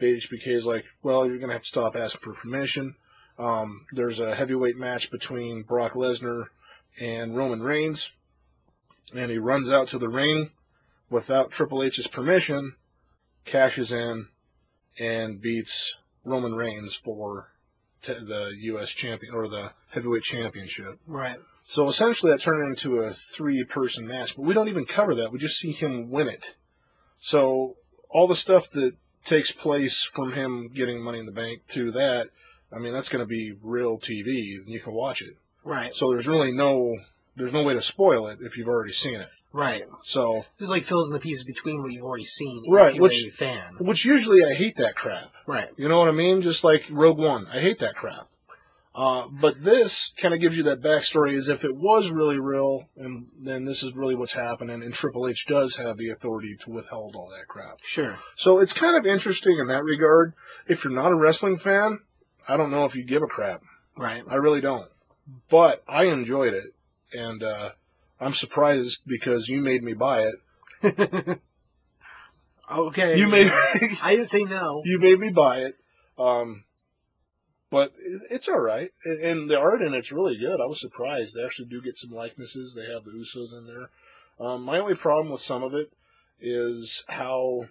HBK 0.00 0.46
is 0.48 0.66
like, 0.66 0.86
well, 1.02 1.26
you're 1.26 1.38
going 1.38 1.48
to 1.48 1.54
have 1.54 1.62
to 1.62 1.68
stop 1.68 1.94
asking 1.94 2.20
for 2.20 2.32
permission. 2.32 2.96
Um, 3.40 3.86
there's 3.90 4.20
a 4.20 4.34
heavyweight 4.34 4.76
match 4.76 5.10
between 5.10 5.62
Brock 5.62 5.92
Lesnar 5.92 6.48
and 7.00 7.34
Roman 7.34 7.62
Reigns. 7.62 8.12
And 9.14 9.30
he 9.30 9.38
runs 9.38 9.72
out 9.72 9.88
to 9.88 9.98
the 9.98 10.08
ring 10.08 10.50
without 11.08 11.50
Triple 11.50 11.82
H's 11.82 12.06
permission, 12.06 12.74
cashes 13.44 13.90
in, 13.90 14.28
and 14.98 15.40
beats 15.40 15.96
Roman 16.24 16.54
Reigns 16.54 16.94
for 16.94 17.52
t- 18.02 18.12
the 18.12 18.54
U.S. 18.58 18.90
champion 18.90 19.34
or 19.34 19.48
the 19.48 19.72
heavyweight 19.88 20.22
championship. 20.22 21.00
Right. 21.06 21.38
So 21.64 21.88
essentially, 21.88 22.30
that 22.32 22.40
turned 22.40 22.68
into 22.68 22.98
a 22.98 23.12
three-person 23.12 24.06
match, 24.06 24.36
but 24.36 24.42
we 24.42 24.54
don't 24.54 24.68
even 24.68 24.84
cover 24.84 25.14
that. 25.14 25.32
We 25.32 25.38
just 25.38 25.58
see 25.58 25.72
him 25.72 26.10
win 26.10 26.28
it. 26.28 26.56
So 27.18 27.76
all 28.10 28.26
the 28.26 28.36
stuff 28.36 28.70
that 28.70 28.96
takes 29.24 29.50
place 29.52 30.02
from 30.02 30.32
him 30.32 30.68
getting 30.68 31.00
Money 31.00 31.20
in 31.20 31.26
the 31.26 31.32
Bank 31.32 31.66
to 31.68 31.90
that, 31.92 32.28
I 32.72 32.78
mean, 32.78 32.92
that's 32.92 33.08
going 33.08 33.20
to 33.22 33.26
be 33.28 33.54
real 33.62 33.98
TV, 33.98 34.56
and 34.58 34.68
you 34.68 34.80
can 34.80 34.92
watch 34.92 35.22
it. 35.22 35.36
Right. 35.64 35.92
So 35.94 36.10
there's 36.10 36.28
really 36.28 36.52
no 36.52 36.98
there's 37.36 37.52
no 37.52 37.62
way 37.62 37.74
to 37.74 37.82
spoil 37.82 38.26
it 38.28 38.38
if 38.40 38.56
you've 38.56 38.68
already 38.68 38.92
seen 38.92 39.20
it. 39.20 39.28
Right. 39.52 39.82
So 40.02 40.44
This 40.58 40.66
is 40.66 40.70
like 40.70 40.84
fills 40.84 41.08
in 41.08 41.14
the 41.14 41.20
pieces 41.20 41.44
between 41.44 41.82
what 41.82 41.90
you've 41.92 42.04
already 42.04 42.24
seen. 42.24 42.62
Right, 42.70 42.90
If 42.90 42.94
you're 42.96 43.02
which- 43.02 43.26
a 43.26 43.30
fan. 43.30 43.74
which 43.80 44.04
usually 44.04 44.44
I 44.44 44.54
hate 44.54 44.76
that 44.76 44.94
crap. 44.94 45.32
Right. 45.46 45.68
You 45.76 45.88
know 45.88 45.98
what 45.98 46.08
I 46.08 46.12
mean? 46.12 46.40
Just 46.42 46.62
like 46.64 46.84
Rogue 46.90 47.18
One, 47.18 47.46
I 47.48 47.60
hate 47.60 47.78
that 47.80 47.94
crap. 47.94 48.28
Uh, 48.92 49.26
but 49.28 49.62
this 49.62 50.12
kind 50.16 50.34
of 50.34 50.40
gives 50.40 50.56
you 50.56 50.64
that 50.64 50.82
backstory 50.82 51.34
as 51.36 51.48
if 51.48 51.64
it 51.64 51.76
was 51.76 52.10
really 52.10 52.38
real, 52.38 52.88
and 52.96 53.28
then 53.38 53.64
this 53.64 53.82
is 53.84 53.94
really 53.94 54.16
what's 54.16 54.34
happening. 54.34 54.82
And 54.82 54.92
Triple 54.92 55.28
H 55.28 55.46
does 55.46 55.76
have 55.76 55.96
the 55.96 56.10
authority 56.10 56.56
to 56.56 56.70
withhold 56.70 57.14
all 57.14 57.30
that 57.30 57.46
crap. 57.46 57.78
Sure. 57.82 58.18
So 58.34 58.58
it's 58.58 58.72
kind 58.72 58.96
of 58.96 59.06
interesting 59.06 59.58
in 59.60 59.68
that 59.68 59.84
regard. 59.84 60.34
If 60.66 60.82
you're 60.84 60.92
not 60.92 61.12
a 61.12 61.16
wrestling 61.16 61.56
fan, 61.56 62.00
I 62.50 62.56
don't 62.56 62.70
know 62.70 62.84
if 62.84 62.96
you 62.96 63.04
give 63.04 63.22
a 63.22 63.26
crap. 63.26 63.62
Right. 63.96 64.22
I 64.28 64.36
really 64.36 64.60
don't. 64.60 64.90
But 65.48 65.82
I 65.88 66.04
enjoyed 66.04 66.54
it, 66.54 66.74
and 67.12 67.42
uh, 67.42 67.70
I'm 68.20 68.32
surprised 68.32 69.02
because 69.06 69.48
you 69.48 69.60
made 69.60 69.82
me 69.82 69.94
buy 69.94 70.30
it. 70.82 71.40
Okay. 72.70 73.18
You 73.18 73.26
made 73.26 73.50
I 74.02 74.14
didn't 74.14 74.28
say 74.28 74.44
no. 74.44 74.82
you 74.84 74.98
made 74.98 75.18
me 75.18 75.30
buy 75.30 75.58
it. 75.58 75.76
Um, 76.18 76.64
but 77.70 77.92
it's 78.30 78.48
all 78.48 78.60
right, 78.60 78.90
and 79.04 79.20
and 79.20 79.50
the 79.50 79.58
art 79.58 79.82
in 79.82 79.94
it's 79.94 80.12
really 80.12 80.36
good. 80.36 80.60
I 80.60 80.66
was 80.66 80.80
surprised. 80.80 81.34
They 81.34 81.44
actually 81.44 81.68
do 81.68 81.80
get 81.82 81.96
some 81.96 82.10
likenesses. 82.10 82.74
They 82.74 82.92
have 82.92 83.04
the 83.04 83.12
Usos 83.12 83.56
in 83.56 83.66
there. 83.66 83.90
Um, 84.38 84.62
my 84.62 84.78
only 84.78 84.94
problem 84.94 85.30
with 85.30 85.40
some 85.40 85.62
of 85.62 85.74
it 85.74 85.92
is 86.40 87.04
how 87.08 87.68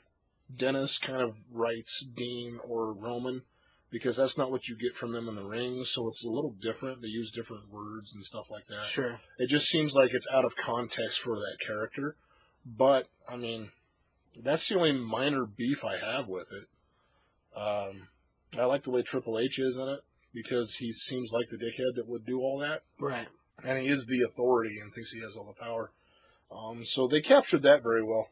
Dennis 0.56 0.98
kind 0.98 1.22
of 1.22 1.40
writes 1.52 2.02
Dean 2.02 2.60
or 2.68 2.94
Roman, 2.94 3.44
because 3.92 4.18
that's 4.18 4.38
not 4.38 4.52
what 4.52 4.68
you 4.68 4.76
get 4.76 4.94
from 4.94 5.12
them 5.14 5.28
in 5.28 5.36
the 5.36 5.44
ring. 5.44 5.84
So 5.84 6.08
it's 6.08 6.24
a 6.24 6.30
little 6.30 6.52
different. 6.52 7.02
They 7.02 7.08
use 7.08 7.32
different 7.32 7.72
words 7.72 8.14
and 8.16 8.24
stuff 8.24 8.52
like 8.52 8.66
that. 8.68 8.84
Sure. 8.84 9.20
It 9.38 9.48
just 9.48 9.68
seems 9.70 9.96
like 9.96 10.14
it's 10.14 10.28
out 10.32 10.46
of 10.46 10.56
context 10.56 11.20
for 11.20 11.36
that 11.38 11.58
character. 11.66 12.16
But 12.66 13.08
I 13.28 13.36
mean, 13.36 13.72
that's 14.36 14.68
the 14.68 14.76
only 14.76 14.92
minor 14.92 15.46
beef 15.46 15.84
I 15.84 15.98
have 15.98 16.28
with 16.28 16.52
it. 16.52 16.68
Um, 17.60 18.08
I 18.58 18.66
like 18.66 18.84
the 18.84 18.92
way 18.92 19.02
Triple 19.02 19.40
H 19.40 19.60
is 19.60 19.78
in 19.78 19.88
it 19.88 20.02
because 20.34 20.76
he 20.76 20.94
seems 20.94 21.34
like 21.34 21.50
the 21.50 21.58
dickhead 21.58 21.96
that 21.96 22.08
would 22.08 22.26
do 22.26 22.40
all 22.42 22.60
that, 22.60 22.84
Right. 23.00 23.28
and 23.64 23.80
he 23.80 23.88
is 23.88 24.06
the 24.06 24.22
authority 24.22 24.80
and 24.80 24.94
thinks 24.94 25.12
he 25.12 25.22
has 25.22 25.36
all 25.36 25.46
the 25.46 25.60
power. 25.60 25.92
Um, 26.52 26.84
so 26.84 27.08
they 27.08 27.22
captured 27.22 27.64
that 27.64 27.84
very 27.84 28.04
well. 28.04 28.30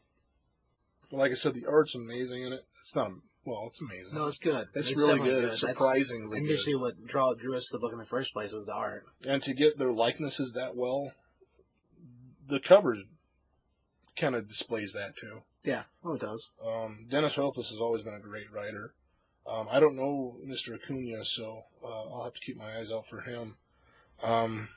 Like 1.10 1.30
I 1.32 1.34
said, 1.34 1.54
the 1.54 1.66
art's 1.66 1.94
amazing 1.94 2.42
in 2.44 2.52
it. 2.52 2.64
It's 2.80 2.94
not 2.94 3.12
well, 3.48 3.66
it's 3.66 3.80
amazing. 3.80 4.14
No, 4.14 4.26
it's 4.26 4.38
good. 4.38 4.68
it's, 4.74 4.94
really 4.94 5.14
definitely 5.18 5.30
good. 5.30 5.44
It's 5.44 5.60
That's 5.60 5.78
surprisingly 5.78 6.38
Initially, 6.38 6.74
good. 6.74 6.80
what 6.80 7.06
draw, 7.06 7.34
drew 7.34 7.56
us 7.56 7.66
to 7.68 7.72
the 7.72 7.78
book 7.78 7.92
in 7.92 7.98
the 7.98 8.04
first 8.04 8.32
place 8.32 8.52
was 8.52 8.66
the 8.66 8.74
art. 8.74 9.04
And 9.26 9.42
to 9.42 9.54
get 9.54 9.78
their 9.78 9.92
likenesses 9.92 10.52
that 10.52 10.76
well, 10.76 11.12
the 12.46 12.60
cover's 12.60 13.04
kind 14.16 14.34
of 14.34 14.48
displays 14.48 14.92
that 14.94 15.16
too. 15.16 15.42
Yeah. 15.64 15.84
Oh, 16.04 16.14
it 16.14 16.20
does. 16.20 16.50
Um, 16.64 17.06
Dennis 17.08 17.36
Hopeless 17.36 17.70
has 17.70 17.80
always 17.80 18.02
been 18.02 18.14
a 18.14 18.20
great 18.20 18.50
writer. 18.52 18.94
Um, 19.46 19.66
I 19.70 19.80
don't 19.80 19.96
know 19.96 20.36
Mr. 20.46 20.78
Acuña, 20.78 21.24
so 21.24 21.64
uh, 21.82 21.86
I'll 21.86 22.24
have 22.24 22.34
to 22.34 22.40
keep 22.40 22.56
my 22.56 22.76
eyes 22.76 22.90
out 22.90 23.06
for 23.06 23.22
him. 23.22 23.56
Um, 24.22 24.68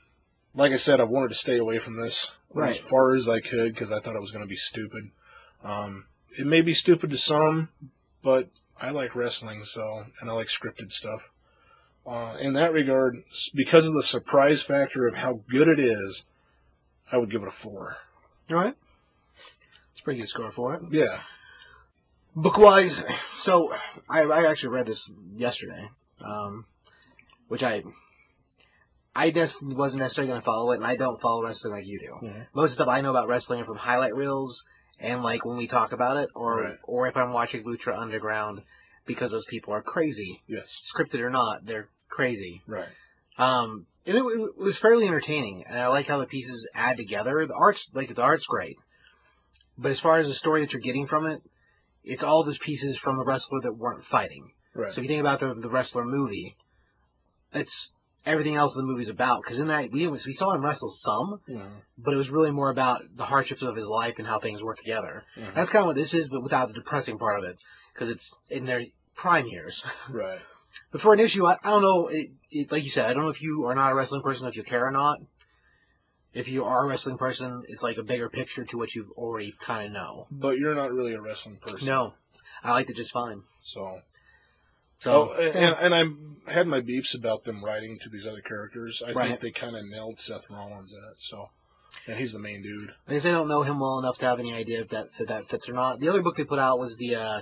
like 0.53 0.71
I 0.71 0.77
said, 0.77 0.99
I 0.99 1.03
wanted 1.03 1.29
to 1.29 1.35
stay 1.35 1.57
away 1.57 1.77
from 1.79 1.97
this 1.97 2.31
Right. 2.53 2.71
as 2.71 2.77
far 2.77 3.15
as 3.15 3.29
I 3.29 3.39
could 3.39 3.73
because 3.73 3.91
I 3.91 3.99
thought 3.99 4.15
it 4.15 4.21
was 4.21 4.31
going 4.31 4.43
to 4.43 4.49
be 4.49 4.55
stupid. 4.55 5.11
Um, 5.63 6.07
it 6.37 6.45
may 6.45 6.61
be 6.61 6.73
stupid 6.73 7.09
to 7.11 7.17
some, 7.17 7.69
but 8.21 8.49
I 8.81 8.89
like 8.89 9.15
wrestling, 9.15 9.63
so 9.63 10.05
and 10.19 10.29
I 10.29 10.33
like 10.33 10.47
scripted 10.47 10.91
stuff. 10.91 11.29
Uh, 12.05 12.35
in 12.39 12.53
that 12.53 12.73
regard, 12.73 13.23
because 13.53 13.85
of 13.85 13.93
the 13.93 14.01
surprise 14.01 14.63
factor 14.63 15.07
of 15.07 15.15
how 15.15 15.41
good 15.47 15.67
it 15.67 15.79
is, 15.79 16.25
I 17.11 17.17
would 17.17 17.29
give 17.29 17.43
it 17.43 17.47
a 17.47 17.51
four. 17.51 17.97
All 18.49 18.55
right. 18.55 18.73
It's 19.91 20.01
a 20.01 20.03
pretty 20.03 20.19
good 20.19 20.29
score 20.29 20.51
for 20.51 20.73
it. 20.73 20.81
Yeah. 20.89 21.19
Book 22.35 22.57
wise, 22.57 23.03
so 23.35 23.75
I, 24.09 24.21
I 24.23 24.49
actually 24.49 24.69
read 24.69 24.87
this 24.87 25.11
yesterday, 25.35 25.89
um, 26.25 26.65
which 27.49 27.61
I 27.61 27.83
I 29.15 29.29
just 29.29 29.61
wasn't 29.61 30.01
necessarily 30.01 30.29
going 30.29 30.39
to 30.41 30.45
follow 30.45 30.71
it, 30.71 30.77
and 30.77 30.85
I 30.85 30.95
don't 30.95 31.21
follow 31.21 31.43
wrestling 31.43 31.73
like 31.73 31.85
you 31.85 31.99
do. 31.99 32.25
Mhm. 32.25 32.47
Most 32.55 32.71
of 32.71 32.77
the 32.77 32.83
stuff 32.83 32.87
I 32.87 33.01
know 33.01 33.09
about 33.09 33.27
wrestling 33.27 33.61
are 33.61 33.65
from 33.65 33.77
highlight 33.77 34.15
reels 34.15 34.63
and 35.01 35.23
like 35.23 35.45
when 35.45 35.57
we 35.57 35.67
talk 35.67 35.91
about 35.91 36.17
it, 36.17 36.29
or 36.35 36.61
Right. 36.63 36.77
or 36.83 37.07
if 37.07 37.17
I'm 37.17 37.33
watching 37.33 37.63
Lucha 37.63 37.97
Underground 37.97 38.63
because 39.05 39.31
those 39.31 39.45
people 39.45 39.73
are 39.73 39.81
crazy, 39.81 40.41
Yes. 40.47 40.79
scripted 40.95 41.19
or 41.21 41.29
not, 41.29 41.65
they're 41.65 41.89
crazy. 42.09 42.61
Right. 42.67 42.89
Um, 43.37 43.87
and 44.05 44.17
it, 44.17 44.21
it 44.21 44.57
was 44.57 44.77
fairly 44.77 45.07
entertaining, 45.07 45.63
and 45.67 45.79
I 45.79 45.87
like 45.87 46.07
how 46.07 46.17
the 46.17 46.25
pieces 46.27 46.67
add 46.73 46.97
together. 46.97 47.45
The 47.45 47.55
art's 47.55 47.89
like 47.93 48.13
the 48.13 48.21
art's 48.21 48.45
great, 48.45 48.77
but 49.77 49.91
as 49.91 49.99
far 49.99 50.17
as 50.17 50.27
the 50.27 50.33
story 50.33 50.61
that 50.61 50.73
you're 50.73 50.81
getting 50.81 51.07
from 51.07 51.25
it, 51.25 51.41
it's 52.03 52.23
all 52.23 52.43
those 52.43 52.57
pieces 52.57 52.97
from 52.97 53.19
a 53.19 53.23
wrestler 53.23 53.59
that 53.61 53.73
weren't 53.77 54.03
fighting. 54.03 54.51
Right. 54.73 54.91
So 54.91 55.01
if 55.01 55.05
you 55.05 55.09
think 55.09 55.21
about 55.21 55.39
the 55.39 55.53
the 55.53 55.69
wrestler 55.69 56.05
movie, 56.05 56.55
it's 57.53 57.93
everything 58.25 58.55
else 58.55 58.75
the 58.75 58.83
movie's 58.83 59.09
about. 59.09 59.41
Because 59.41 59.59
in 59.59 59.67
that 59.67 59.91
we 59.91 60.07
we 60.07 60.17
saw 60.17 60.53
him 60.53 60.63
wrestle 60.63 60.89
some, 60.91 61.41
Mhm. 61.49 61.71
but 61.97 62.13
it 62.13 62.17
was 62.17 62.29
really 62.29 62.51
more 62.51 62.69
about 62.69 63.03
the 63.15 63.25
hardships 63.25 63.61
of 63.61 63.75
his 63.75 63.87
life 63.87 64.19
and 64.19 64.27
how 64.27 64.39
things 64.39 64.63
work 64.63 64.77
together. 64.77 65.23
That's 65.53 65.69
kind 65.69 65.83
of 65.83 65.87
what 65.87 65.95
this 65.95 66.13
is, 66.13 66.29
but 66.29 66.43
without 66.43 66.67
the 66.67 66.73
depressing 66.73 67.17
part 67.17 67.37
of 67.39 67.45
it, 67.45 67.57
because 67.93 68.09
it's 68.09 68.39
in 68.49 68.65
their 68.65 68.85
prime 69.15 69.47
years. 69.47 69.85
Right. 70.09 70.39
But 70.91 71.01
for 71.01 71.13
an 71.13 71.19
issue, 71.19 71.45
I, 71.45 71.57
I 71.63 71.69
don't 71.69 71.81
know. 71.81 72.07
It, 72.07 72.31
it, 72.49 72.71
like 72.71 72.83
you 72.85 72.89
said, 72.89 73.09
I 73.09 73.13
don't 73.13 73.23
know 73.23 73.29
if 73.29 73.41
you 73.41 73.65
are 73.65 73.75
not 73.75 73.91
a 73.91 73.95
wrestling 73.95 74.21
person, 74.21 74.47
if 74.47 74.55
you 74.55 74.63
care 74.63 74.85
or 74.87 74.91
not. 74.91 75.19
If 76.33 76.47
you 76.47 76.63
are 76.63 76.85
a 76.85 76.87
wrestling 76.87 77.17
person, 77.17 77.63
it's 77.67 77.83
like 77.83 77.97
a 77.97 78.03
bigger 78.03 78.29
picture 78.29 78.63
to 78.63 78.77
what 78.77 78.95
you've 78.95 79.11
already 79.17 79.53
kind 79.59 79.87
of 79.87 79.91
know. 79.91 80.27
But 80.31 80.57
you're 80.59 80.73
not 80.73 80.93
really 80.93 81.13
a 81.13 81.19
wrestling 81.21 81.57
person. 81.57 81.85
No, 81.85 82.13
I 82.63 82.71
liked 82.71 82.89
it 82.89 82.95
just 82.95 83.11
fine. 83.11 83.43
So. 83.59 83.99
So, 85.01 85.33
oh, 85.35 85.41
and, 85.41 85.95
and 85.95 85.95
I 86.47 86.51
had 86.51 86.67
my 86.67 86.79
beefs 86.79 87.15
about 87.15 87.43
them 87.43 87.65
writing 87.65 87.97
to 88.03 88.09
these 88.09 88.27
other 88.27 88.41
characters. 88.41 89.01
I 89.05 89.13
Right. 89.13 89.29
think 89.29 89.39
they 89.39 89.49
kind 89.51 89.75
of 89.75 89.83
nailed 89.85 90.19
Seth 90.19 90.47
Rollins 90.51 90.91
in 90.93 90.99
it. 91.11 91.19
So, 91.19 91.49
and 92.05 92.17
he's 92.19 92.33
the 92.33 92.39
main 92.39 92.61
dude. 92.61 92.91
I 93.07 93.13
guess 93.13 93.25
I 93.25 93.31
don't 93.31 93.47
know 93.47 93.63
him 93.63 93.79
well 93.79 93.97
enough 93.97 94.19
to 94.19 94.25
have 94.27 94.39
any 94.39 94.53
idea 94.53 94.79
if 94.81 94.89
that 94.89 95.07
if 95.19 95.27
that 95.27 95.47
fits 95.47 95.67
or 95.67 95.73
not. 95.73 95.99
The 96.01 96.07
other 96.07 96.21
book 96.21 96.35
they 96.37 96.43
put 96.43 96.59
out 96.59 96.77
was 96.77 96.97
the 96.97 97.15
uh, 97.15 97.41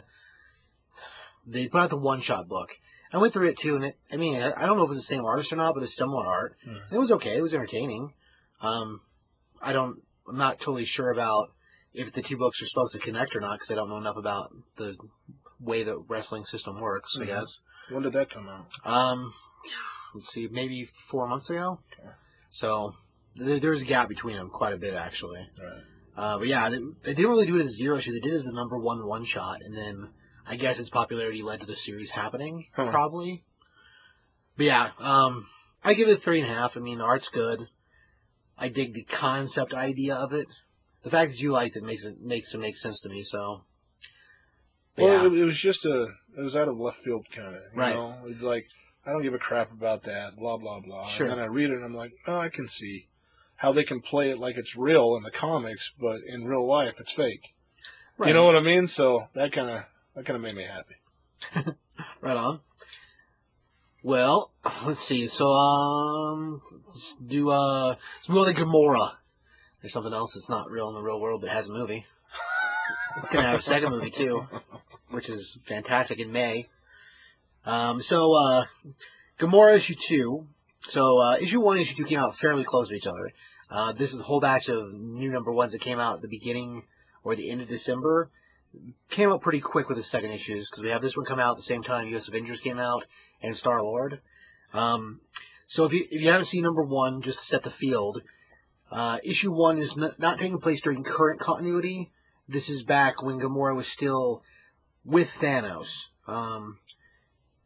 they 1.45 1.67
put 1.67 1.81
out 1.81 1.89
the 1.89 1.97
one 1.97 2.21
shot 2.21 2.47
book. 2.47 2.69
I 3.11 3.17
went 3.17 3.33
through 3.33 3.49
it 3.49 3.57
too, 3.57 3.75
and 3.75 3.83
it, 3.85 3.97
I 4.11 4.15
mean, 4.15 4.35
I 4.41 4.53
I 4.55 4.65
don't 4.65 4.77
know 4.77 4.83
if 4.85 4.91
it's 4.91 4.99
the 4.99 5.15
same 5.15 5.25
artist 5.25 5.51
or 5.51 5.57
not, 5.57 5.73
but 5.73 5.83
it's 5.83 5.95
similar 5.97 6.25
art. 6.25 6.55
Mhm. 6.65 6.93
It 6.93 6.97
was 6.97 7.11
okay. 7.11 7.35
It 7.37 7.41
was 7.41 7.53
entertaining. 7.53 8.13
Um, 8.61 9.01
I 9.61 9.73
don't. 9.73 10.01
I'm 10.29 10.37
not 10.37 10.59
totally 10.59 10.85
sure 10.85 11.11
about 11.11 11.51
if 11.93 12.13
the 12.13 12.21
two 12.21 12.37
books 12.37 12.61
are 12.61 12.65
supposed 12.67 12.93
to 12.93 12.99
connect 12.99 13.35
or 13.35 13.41
not 13.41 13.53
because 13.55 13.71
I 13.71 13.75
don't 13.75 13.89
know 13.89 13.97
enough 13.97 14.15
about 14.15 14.51
the 14.77 14.95
way 15.59 15.83
the 15.83 15.99
wrestling 15.99 16.45
system 16.45 16.79
works. 16.79 17.17
I 17.19 17.23
Mhm. 17.23 17.27
guess. 17.27 17.61
When 17.89 18.03
did 18.03 18.13
that 18.13 18.29
come 18.29 18.47
out? 18.47 18.67
Um, 18.85 19.33
let's 20.13 20.29
see, 20.29 20.47
maybe 20.47 20.85
four 20.85 21.27
months 21.27 21.49
ago. 21.49 21.79
Okay. 21.91 22.09
So 22.49 22.95
there, 23.35 23.59
there's 23.59 23.81
a 23.81 23.85
gap 23.85 24.09
between 24.09 24.37
them, 24.37 24.49
quite 24.49 24.73
a 24.73 24.77
bit 24.77 24.93
actually. 24.93 25.49
Right. 25.61 25.83
Uh, 26.15 26.37
but 26.39 26.47
yeah, 26.47 26.69
they, 26.69 26.79
they 27.03 27.13
didn't 27.13 27.31
really 27.31 27.47
do 27.47 27.55
it 27.55 27.61
as 27.61 27.67
a 27.67 27.69
zero 27.69 27.95
issue. 27.97 28.11
They 28.11 28.19
did 28.19 28.31
it 28.33 28.35
as 28.35 28.45
the 28.45 28.51
number 28.51 28.77
one 28.77 29.05
one 29.05 29.23
shot, 29.23 29.61
and 29.61 29.75
then 29.75 30.13
I 30.47 30.55
guess 30.55 30.79
its 30.79 30.89
popularity 30.89 31.41
led 31.41 31.61
to 31.61 31.65
the 31.65 31.75
series 31.75 32.11
happening, 32.11 32.67
Huh. 32.75 32.89
probably. 32.91 33.43
But 34.57 34.65
yeah, 34.65 34.91
um, 34.99 35.47
I 35.83 35.93
give 35.93 36.09
it 36.09 36.17
three 36.17 36.41
and 36.41 36.49
a 36.49 36.53
half. 36.53 36.75
I 36.75 36.81
mean, 36.81 36.97
the 36.97 37.05
art's 37.05 37.29
good. 37.29 37.69
I 38.57 38.67
dig 38.67 38.93
the 38.93 39.03
concept 39.05 39.73
idea 39.73 40.15
of 40.15 40.33
it. 40.33 40.47
The 41.03 41.09
fact 41.09 41.31
that 41.31 41.41
you 41.41 41.51
liked 41.51 41.77
it 41.77 41.83
makes 41.83 42.03
it 42.03 42.19
makes 42.19 42.53
it 42.53 42.57
make 42.59 42.75
sense 42.75 42.99
to 43.01 43.09
me. 43.09 43.21
So, 43.21 43.63
Well, 44.99 45.23
yeah, 45.23 45.27
it, 45.27 45.33
it 45.41 45.43
was 45.45 45.59
just 45.59 45.85
a. 45.85 46.03
It 46.37 46.41
was 46.41 46.55
out 46.55 46.67
of 46.67 46.79
left 46.79 46.97
field, 46.97 47.27
kind 47.31 47.47
of. 47.55 47.61
You 47.73 47.79
Right. 47.79 47.95
know, 47.95 48.15
it's 48.25 48.43
like 48.43 48.67
I 49.05 49.11
don't 49.11 49.23
give 49.23 49.33
a 49.33 49.39
crap 49.39 49.71
about 49.71 50.03
that. 50.03 50.35
Blah 50.37 50.57
blah 50.57 50.79
blah. 50.79 51.05
Sure. 51.07 51.27
And 51.27 51.37
then 51.37 51.43
I 51.43 51.47
read 51.47 51.69
it, 51.69 51.75
and 51.75 51.83
I'm 51.83 51.93
like, 51.93 52.13
oh, 52.27 52.39
I 52.39 52.49
can 52.49 52.67
see 52.67 53.07
how 53.57 53.71
they 53.71 53.83
can 53.83 53.99
play 53.99 54.29
it 54.29 54.39
like 54.39 54.55
it's 54.57 54.75
real 54.77 55.15
in 55.17 55.23
the 55.23 55.31
comics, 55.31 55.91
but 55.99 56.21
in 56.25 56.45
real 56.45 56.65
life, 56.65 56.99
it's 56.99 57.11
fake. 57.11 57.53
right, 58.17 58.29
You 58.29 58.33
know 58.33 58.45
what 58.45 58.55
I 58.55 58.61
mean? 58.61 58.87
So 58.87 59.27
that 59.33 59.51
kind 59.51 59.69
of 59.69 59.85
that 60.15 60.25
kind 60.25 60.35
of 60.35 60.41
made 60.41 60.55
me 60.55 60.63
happy. 60.63 61.75
right 62.21 62.37
on. 62.37 62.61
Well, 64.01 64.53
let's 64.85 65.01
see. 65.01 65.27
So, 65.27 65.47
um, 65.47 66.61
let's 66.87 67.15
do 67.15 67.49
uh, 67.49 67.89
let's 67.89 68.29
move 68.29 68.47
on 68.47 68.53
to 68.53 68.61
Gamora. 68.61 69.15
There's 69.81 69.91
something 69.93 70.13
else 70.13 70.33
that's 70.35 70.49
not 70.49 70.69
real 70.71 70.87
in 70.89 70.93
the 70.95 71.01
real 71.01 71.19
world, 71.19 71.41
but 71.41 71.49
has 71.49 71.67
a 71.69 71.73
movie. 71.73 72.05
It's 73.17 73.29
gonna 73.29 73.47
have 73.47 73.59
a 73.59 73.61
second 73.61 73.89
movie 73.91 74.09
too, 74.09 74.47
which 75.09 75.29
is 75.29 75.59
fantastic 75.63 76.19
in 76.19 76.31
May. 76.31 76.67
Um, 77.65 78.01
so 78.01 78.33
uh, 78.33 78.65
Gamora 79.37 79.75
issue 79.75 79.95
two. 79.95 80.47
So 80.81 81.19
uh, 81.19 81.37
issue 81.41 81.59
one, 81.59 81.77
and 81.77 81.83
issue 81.83 81.95
two 81.95 82.05
came 82.05 82.19
out 82.19 82.37
fairly 82.37 82.63
close 82.63 82.89
to 82.89 82.95
each 82.95 83.07
other. 83.07 83.31
Uh, 83.69 83.93
this 83.93 84.11
is 84.11 84.17
the 84.17 84.23
whole 84.23 84.39
batch 84.39 84.69
of 84.69 84.93
new 84.93 85.31
number 85.31 85.51
ones 85.51 85.73
that 85.73 85.81
came 85.81 85.99
out 85.99 86.15
at 86.15 86.21
the 86.21 86.27
beginning 86.27 86.83
or 87.23 87.35
the 87.35 87.49
end 87.49 87.61
of 87.61 87.67
December. 87.67 88.29
Came 89.09 89.31
out 89.31 89.41
pretty 89.41 89.59
quick 89.59 89.87
with 89.87 89.97
the 89.97 90.03
second 90.03 90.31
issues 90.31 90.69
because 90.69 90.83
we 90.83 90.89
have 90.89 91.01
this 91.01 91.17
one 91.17 91.25
come 91.25 91.39
out 91.39 91.51
at 91.51 91.57
the 91.57 91.63
same 91.63 91.83
time 91.83 92.07
U.S. 92.09 92.27
Avengers 92.27 92.59
came 92.59 92.79
out 92.79 93.05
and 93.41 93.55
Star 93.55 93.81
Lord. 93.81 94.21
Um, 94.73 95.21
so 95.65 95.85
if 95.85 95.93
you 95.93 96.05
if 96.11 96.21
you 96.21 96.29
haven't 96.29 96.45
seen 96.45 96.63
number 96.63 96.83
one, 96.83 97.21
just 97.21 97.39
to 97.39 97.45
set 97.45 97.63
the 97.63 97.71
field, 97.71 98.21
uh, 98.91 99.19
issue 99.23 99.51
one 99.51 99.77
is 99.77 99.95
not, 99.95 100.19
not 100.19 100.39
taking 100.39 100.59
place 100.59 100.81
during 100.81 101.03
current 101.03 101.39
continuity. 101.39 102.11
This 102.47 102.69
is 102.69 102.83
back 102.83 103.21
when 103.21 103.39
Gamora 103.39 103.75
was 103.75 103.87
still 103.87 104.43
with 105.09 105.29
Thanos. 105.39 106.05
Um, 106.27 106.79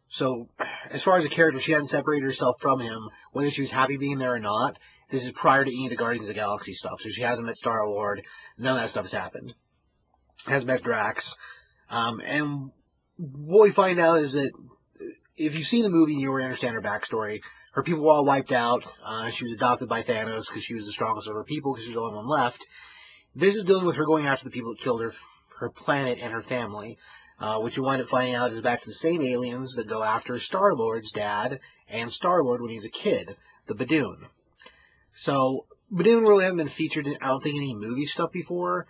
so, 0.08 0.50
as 0.90 1.04
far 1.04 1.18
as 1.18 1.26
a 1.26 1.30
character, 1.30 1.60
she 1.60 1.72
hadn't 1.72 1.88
separated 1.88 2.24
herself 2.24 2.58
from 2.60 2.80
him, 2.80 3.10
whether 3.32 3.50
she 3.50 3.62
was 3.62 3.72
happy 3.72 3.98
being 3.98 4.20
there 4.20 4.34
or 4.34 4.40
not. 4.40 4.78
This 5.10 5.26
is 5.26 5.32
prior 5.32 5.66
to 5.66 5.72
any 5.72 5.86
of 5.86 5.90
the 5.90 5.98
Guardians 5.98 6.28
of 6.28 6.36
the 6.36 6.40
Galaxy 6.40 6.74
stuff, 6.74 7.02
so 7.02 7.10
she 7.10 7.22
hasn't 7.22 7.48
met 7.48 7.58
Star 7.58 7.86
Lord. 7.88 8.24
None 8.58 8.76
of 8.76 8.82
that 8.82 8.90
stuff 8.90 9.06
has 9.06 9.12
happened. 9.12 9.54
Has 10.48 10.66
met 10.66 10.84
Drax, 10.84 11.36
um, 11.90 12.22
and 12.26 12.72
what 13.18 13.64
we 13.64 13.72
find 13.72 14.00
out 14.00 14.20
is 14.20 14.34
that 14.34 14.52
if 15.38 15.56
you've 15.56 15.66
seen 15.66 15.84
the 15.84 15.90
movie 15.90 16.14
and 16.14 16.22
you 16.22 16.30
already 16.30 16.46
understand 16.46 16.76
her 16.76 16.82
backstory, 16.82 17.42
her 17.74 17.84
people 17.84 18.04
were 18.04 18.12
all 18.12 18.26
wiped 18.26 18.52
out. 18.52 18.86
Uh, 19.04 19.30
she 19.30 19.46
was 19.46 19.54
adopted 19.54 19.90
by 19.90 20.04
Thanos 20.04 20.48
because 20.48 20.64
she 20.64 20.76
was 20.76 20.86
the 20.86 20.92
strongest 20.92 21.28
of 21.28 21.36
her 21.36 21.44
people 21.44 21.74
because 21.74 21.86
she 21.86 21.90
was 21.90 21.96
the 21.96 22.02
only 22.02 22.16
one 22.16 22.28
left. 22.28 22.64
This 23.36 23.56
is 23.56 23.64
dealing 23.64 23.86
with 23.86 23.96
her 23.96 24.06
going 24.06 24.28
after 24.28 24.46
the 24.46 24.52
people 24.52 24.72
that 24.72 24.80
killed 24.80 25.02
her, 25.02 25.12
her 25.60 25.70
planet 25.70 26.20
and 26.22 26.32
her 26.34 26.42
family. 26.42 26.98
Uh, 27.40 27.60
what 27.60 27.76
you 27.76 27.84
wind 27.84 28.02
up 28.02 28.08
finding 28.08 28.36
out 28.36 28.52
is 28.52 28.62
back 28.62 28.80
to 28.80 28.86
the 28.86 28.94
same 28.94 29.22
aliens 29.22 29.76
that 29.76 29.88
go 29.88 30.04
after 30.04 30.38
Star 30.40 30.74
Lord's 30.74 31.12
dad 31.12 31.60
and 31.90 32.12
Star 32.12 32.44
Lord 32.44 32.62
when 32.62 32.70
he's 32.72 32.86
a 32.86 32.90
kid, 32.90 33.36
the 33.68 33.76
Badoon. 33.76 34.28
So 35.12 35.66
Badoon 35.92 36.28
really 36.28 36.44
haven't 36.44 36.58
been 36.58 36.68
featured 36.68 37.08
in 37.08 37.18
I 37.22 37.28
don't 37.28 37.44
think 37.44 37.56
any 37.56 37.74
movie 37.74 38.06
stuff 38.06 38.32
before. 38.32 38.88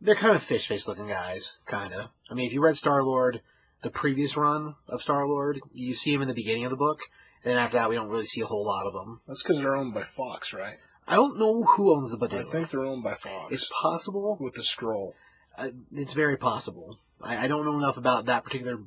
They're 0.00 0.14
kind 0.14 0.36
of 0.36 0.42
fish 0.42 0.68
face 0.68 0.86
looking 0.86 1.08
guys, 1.08 1.58
kind 1.66 1.94
of. 1.94 2.10
I 2.30 2.34
mean, 2.34 2.46
if 2.46 2.52
you 2.52 2.62
read 2.62 2.76
Star 2.76 3.02
Lord, 3.02 3.40
the 3.82 3.90
previous 3.90 4.36
run 4.36 4.74
of 4.88 5.02
Star 5.02 5.26
Lord, 5.26 5.60
you 5.72 5.94
see 5.94 6.12
him 6.12 6.22
in 6.22 6.28
the 6.28 6.34
beginning 6.34 6.64
of 6.64 6.70
the 6.70 6.76
book. 6.76 7.02
And 7.42 7.50
then 7.52 7.58
after 7.58 7.76
that, 7.76 7.88
we 7.88 7.94
don't 7.94 8.08
really 8.08 8.26
see 8.26 8.40
a 8.40 8.46
whole 8.46 8.64
lot 8.64 8.86
of 8.86 8.92
them. 8.92 9.20
That's 9.26 9.42
because 9.42 9.60
they're 9.60 9.76
owned 9.76 9.94
by 9.94 10.02
Fox, 10.02 10.52
right? 10.52 10.76
I 11.06 11.16
don't 11.16 11.38
know 11.38 11.64
who 11.64 11.94
owns 11.94 12.10
the 12.10 12.16
Badoon. 12.16 12.46
I 12.46 12.50
think 12.50 12.70
they're 12.70 12.84
owned 12.84 13.04
by 13.04 13.14
Fox. 13.14 13.52
It's 13.52 13.70
possible. 13.82 14.38
with 14.40 14.54
the 14.54 14.62
scroll. 14.62 15.14
Uh, 15.56 15.70
it's 15.92 16.14
very 16.14 16.36
possible. 16.36 16.98
I, 17.24 17.44
I 17.44 17.48
don't 17.48 17.64
know 17.64 17.78
enough 17.78 17.96
about 17.96 18.26
that 18.26 18.44
particular 18.44 18.78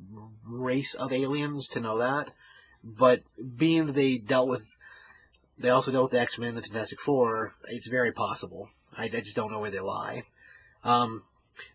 race 0.44 0.94
of 0.94 1.12
aliens 1.12 1.68
to 1.68 1.80
know 1.80 1.98
that, 1.98 2.32
but 2.82 3.22
being 3.56 3.86
that 3.86 3.94
they 3.94 4.18
dealt 4.18 4.48
with, 4.48 4.78
they 5.58 5.70
also 5.70 5.90
dealt 5.90 6.04
with 6.04 6.12
the 6.12 6.20
X 6.20 6.38
Men, 6.38 6.54
the 6.54 6.62
Fantastic 6.62 7.00
Four. 7.00 7.54
It's 7.68 7.88
very 7.88 8.12
possible. 8.12 8.70
I, 8.96 9.04
I 9.04 9.08
just 9.08 9.36
don't 9.36 9.52
know 9.52 9.60
where 9.60 9.70
they 9.70 9.80
lie. 9.80 10.24
Um, 10.84 11.24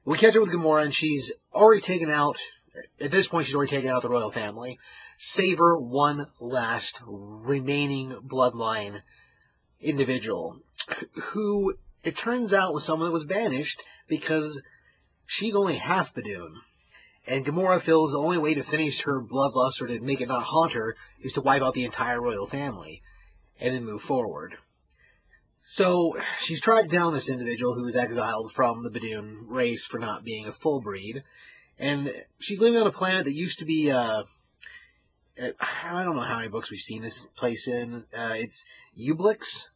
we 0.06 0.18
catch 0.18 0.36
up 0.36 0.44
with 0.44 0.54
Gamora, 0.54 0.84
and 0.84 0.94
she's 0.94 1.32
already 1.54 1.82
taken 1.82 2.10
out. 2.10 2.38
At 3.00 3.12
this 3.12 3.28
point, 3.28 3.46
she's 3.46 3.56
already 3.56 3.70
taken 3.72 3.92
out 3.92 4.02
the 4.02 4.10
royal 4.10 4.32
family. 4.32 4.80
Save 5.18 5.60
her 5.60 5.78
one 5.78 6.28
last 6.40 7.00
remaining 7.06 8.18
bloodline 8.26 9.02
individual 9.80 10.60
who 11.22 11.76
it 12.04 12.18
turns 12.18 12.54
out 12.54 12.74
was 12.74 12.84
someone 12.84 13.08
that 13.08 13.14
was 13.14 13.26
banished 13.26 13.84
because 14.08 14.62
she's 15.26 15.56
only 15.56 15.76
half 15.76 16.14
Badoon. 16.14 16.56
And 17.26 17.46
Gamora 17.46 17.80
feels 17.80 18.12
the 18.12 18.20
only 18.20 18.38
way 18.38 18.54
to 18.54 18.64
finish 18.64 19.02
her 19.04 19.22
bloodlust 19.22 19.82
or 19.82 19.88
to 19.88 20.02
make 20.02 20.20
it 20.20 20.28
not 20.28 20.44
haunt 20.44 20.74
her 20.74 20.96
is 21.22 21.32
to 21.34 21.42
wipe 21.42 21.62
out 21.62 21.74
the 21.74 21.86
entire 21.86 22.22
royal 22.22 22.46
family 22.46 23.02
and 23.62 23.74
then 23.74 23.86
move 23.86 24.02
forward. 24.02 24.58
So 25.62 26.18
she's 26.38 26.60
tracked 26.60 26.92
down 26.92 27.14
this 27.14 27.30
individual 27.30 27.76
who 27.76 27.84
was 27.84 27.96
exiled 27.96 28.52
from 28.52 28.84
the 28.84 28.90
Badoon 28.90 29.46
race 29.48 29.86
for 29.86 29.98
not 29.98 30.26
being 30.26 30.46
a 30.46 30.52
full 30.52 30.82
breed, 30.82 31.24
and 31.80 32.14
she's 32.38 32.60
living 32.60 32.82
on 32.82 32.88
a 32.88 32.92
planet 32.92 33.24
that 33.24 33.34
used 33.34 33.60
to 33.60 33.66
be. 33.66 33.90
Uh, 33.90 34.24
uh, 35.42 35.50
I 35.84 36.04
don't 36.04 36.18
know 36.18 36.22
how 36.22 36.36
many 36.36 36.50
books 36.50 36.70
we've 36.70 36.82
seen 36.82 37.02
this 37.02 37.26
place 37.38 37.66
in. 37.66 38.04
Uh, 38.16 38.34
it's 38.36 38.66
Ublix. 39.00 39.70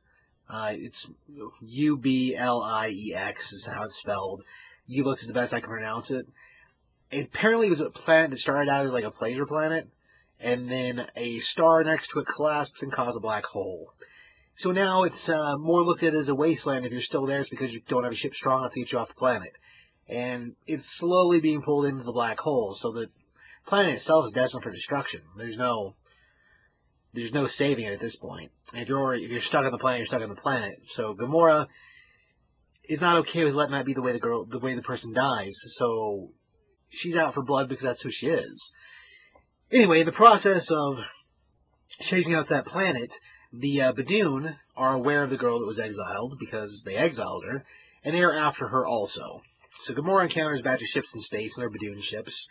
Uh, 0.50 0.74
it's 0.76 1.10
U 1.62 1.98
B 1.98 2.36
L 2.36 2.62
I 2.62 2.90
E 2.90 3.14
X 3.16 3.54
is 3.54 3.66
how 3.66 3.84
it's 3.84 3.96
spelled. 3.96 4.44
Ublix 4.90 5.22
is 5.22 5.28
the 5.28 5.34
best 5.34 5.54
I 5.54 5.60
can 5.60 5.70
pronounce 5.70 6.12
it. 6.12 6.28
Apparently 7.12 7.68
it 7.68 7.72
was 7.72 7.80
a 7.80 7.90
planet 7.90 8.32
that 8.32 8.40
started 8.40 8.70
out 8.70 8.86
as 8.86 8.92
like 8.92 9.04
a 9.04 9.12
pleasure 9.12 9.46
planet, 9.46 9.90
and 10.40 10.70
then 10.70 11.08
a 11.16 11.40
star 11.40 11.84
next 11.84 12.10
to 12.10 12.20
it 12.20 12.28
collapsed 12.28 12.84
and 12.84 12.92
caused 12.92 13.18
a 13.18 13.22
black 13.22 13.46
hole. 13.46 13.94
So 14.56 14.72
now 14.72 15.04
it's 15.04 15.30
uh, 15.30 15.58
more 15.58 15.84
looked 15.84 16.04
at 16.04 16.16
as 16.16 16.30
a 16.30 16.36
wasteland. 16.36 16.86
If 16.86 16.92
you're 16.92 17.02
still 17.02 17.26
there, 17.26 17.40
it's 17.40 17.50
because 17.50 17.74
you 17.74 17.82
don't 17.88 18.04
have 18.04 18.14
a 18.14 18.16
ship 18.16 18.34
strong 18.34 18.62
enough 18.62 18.74
to 18.74 18.80
get 18.80 18.92
you 18.92 18.98
off 18.98 19.10
the 19.10 19.16
planet. 19.16 19.52
And 20.10 20.56
it's 20.66 20.86
slowly 20.86 21.40
being 21.40 21.62
pulled 21.62 21.86
into 21.86 22.04
the 22.04 22.12
black 22.12 22.40
hole. 22.40 22.72
So 22.72 22.92
the 22.92 23.10
planet 23.68 23.94
itself 23.94 24.26
is 24.26 24.32
destined 24.32 24.64
for 24.64 24.72
destruction. 24.72 25.22
There's 25.38 25.58
no, 25.58 25.96
there's 27.14 27.34
no 27.34 27.46
saving 27.46 27.86
it 27.86 27.94
at 27.94 28.00
this 28.00 28.16
point. 28.16 28.52
If 28.74 28.90
you're 28.90 29.14
if 29.14 29.30
you're 29.30 29.42
stuck 29.42 29.66
on 29.66 29.72
the 29.72 29.78
planet, 29.78 30.00
you're 30.00 30.08
stuck 30.08 30.24
on 30.24 30.30
the 30.30 30.36
planet. 30.36 30.82
So 30.88 31.14
Gamora 31.14 31.68
is 32.88 33.02
not 33.02 33.18
okay 33.18 33.44
with 33.44 33.54
letting 33.54 33.74
that 33.74 33.86
be 33.86 33.94
the 33.94 34.02
way 34.02 34.12
the 34.12 34.20
girl, 34.20 34.46
the 34.46 34.60
way 34.60 34.74
the 34.74 34.82
person 34.82 35.14
dies. 35.14 35.60
So 35.66 36.32
she's 36.90 37.16
out 37.16 37.34
for 37.34 37.44
blood 37.44 37.70
because 37.70 37.84
that's 37.84 38.02
who 38.02 38.12
she 38.12 38.28
is. 38.28 38.72
Anyway, 39.72 40.04
the 40.04 40.12
process 40.12 40.72
of 40.72 41.00
chasing 42.00 42.34
out 42.34 42.48
that 42.48 42.66
planet, 42.66 43.14
the 43.52 43.82
uh, 43.82 43.94
Badoon 43.94 44.58
are 44.76 44.96
aware 44.96 45.24
of 45.24 45.30
the 45.30 45.38
girl 45.38 45.60
that 45.60 45.66
was 45.66 45.80
exiled 45.80 46.38
because 46.40 46.84
they 46.86 46.96
exiled 46.96 47.44
her, 47.46 47.66
and 48.04 48.16
they 48.16 48.24
are 48.24 48.34
after 48.34 48.70
her 48.70 48.86
also. 48.86 49.42
So 49.72 49.94
Gamora 49.94 50.24
encounters 50.24 50.62
a 50.62 50.64
batch 50.64 50.82
of 50.82 50.88
ships 50.88 51.14
in 51.14 51.20
space, 51.20 51.58
and 51.58 51.64
they're 51.64 51.70
Badoon 51.70 52.02
ships. 52.02 52.48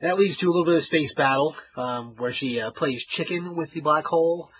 That 0.00 0.18
leads 0.18 0.36
to 0.38 0.46
a 0.46 0.50
little 0.50 0.64
bit 0.64 0.76
of 0.76 0.82
space 0.82 1.14
battle, 1.14 1.56
um, 1.76 2.14
where 2.16 2.32
she 2.32 2.60
uh, 2.60 2.70
plays 2.70 3.04
chicken 3.04 3.54
with 3.54 3.72
the 3.72 3.80
black 3.80 4.06
hole 4.06 4.50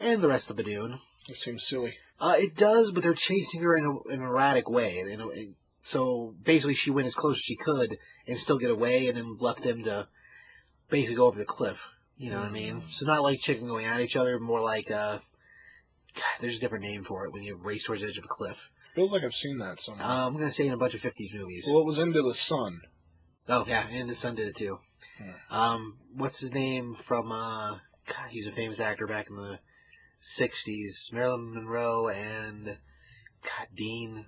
and 0.00 0.20
the 0.20 0.28
rest 0.28 0.50
of 0.50 0.56
the 0.56 0.64
Badoon. 0.64 1.00
It 1.28 1.36
seems 1.36 1.66
silly. 1.66 1.96
Uh, 2.20 2.34
it 2.38 2.56
does, 2.56 2.90
but 2.92 3.02
they're 3.02 3.14
chasing 3.14 3.60
her 3.62 3.76
in, 3.76 3.84
a, 3.84 4.12
an 4.12 4.22
erratic 4.22 4.68
way. 4.68 4.96
You 4.98 5.16
know, 5.16 5.30
it- 5.30 5.54
so 5.82 6.34
basically, 6.42 6.74
she 6.74 6.90
went 6.90 7.06
as 7.06 7.14
close 7.14 7.36
as 7.36 7.42
she 7.42 7.56
could 7.56 7.96
and 8.26 8.36
still 8.36 8.58
get 8.58 8.70
away, 8.70 9.06
and 9.08 9.16
then 9.16 9.36
left 9.38 9.62
them 9.62 9.84
to 9.84 10.08
basically 10.90 11.16
go 11.16 11.26
over 11.26 11.38
the 11.38 11.44
cliff. 11.46 11.94
You 12.18 12.30
know 12.30 12.40
what 12.40 12.48
I 12.48 12.52
mean? 12.52 12.82
So 12.90 13.06
not 13.06 13.22
like 13.22 13.40
chicken 13.40 13.68
going 13.68 13.86
at 13.86 14.00
each 14.00 14.16
other, 14.16 14.38
more 14.40 14.60
like 14.60 14.90
uh, 14.90 15.18
God, 16.14 16.24
there's 16.40 16.58
a 16.58 16.60
different 16.60 16.84
name 16.84 17.04
for 17.04 17.24
it 17.24 17.32
when 17.32 17.42
you 17.42 17.54
race 17.56 17.84
towards 17.84 18.02
the 18.02 18.08
edge 18.08 18.18
of 18.18 18.24
a 18.24 18.28
cliff. 18.28 18.70
Feels 18.94 19.12
like 19.12 19.22
I've 19.24 19.34
seen 19.34 19.58
that 19.58 19.80
somewhere. 19.80 20.04
Uh, 20.04 20.26
I'm 20.26 20.34
gonna 20.34 20.50
say 20.50 20.66
in 20.66 20.72
a 20.74 20.76
bunch 20.76 20.94
of 20.94 21.00
'50s 21.00 21.32
movies. 21.34 21.66
well, 21.70 21.80
it 21.80 21.86
was 21.86 21.98
into 22.00 22.20
the 22.20 22.34
sun. 22.34 22.80
Oh 23.48 23.64
yeah, 23.66 23.86
and 23.90 24.10
the 24.10 24.14
Sun 24.14 24.34
did 24.34 24.48
it 24.48 24.56
too. 24.56 24.80
Um, 25.50 25.96
what's 26.14 26.40
his 26.40 26.52
name 26.52 26.94
from? 26.94 27.32
Uh, 27.32 27.78
God, 28.06 28.28
he 28.30 28.40
was 28.40 28.46
a 28.48 28.52
famous 28.52 28.80
actor 28.80 29.06
back 29.06 29.30
in 29.30 29.36
the 29.36 29.58
'60s. 30.20 31.12
Marilyn 31.12 31.54
Monroe 31.54 32.08
and 32.08 32.78
God, 33.42 33.68
Dean, 33.74 34.26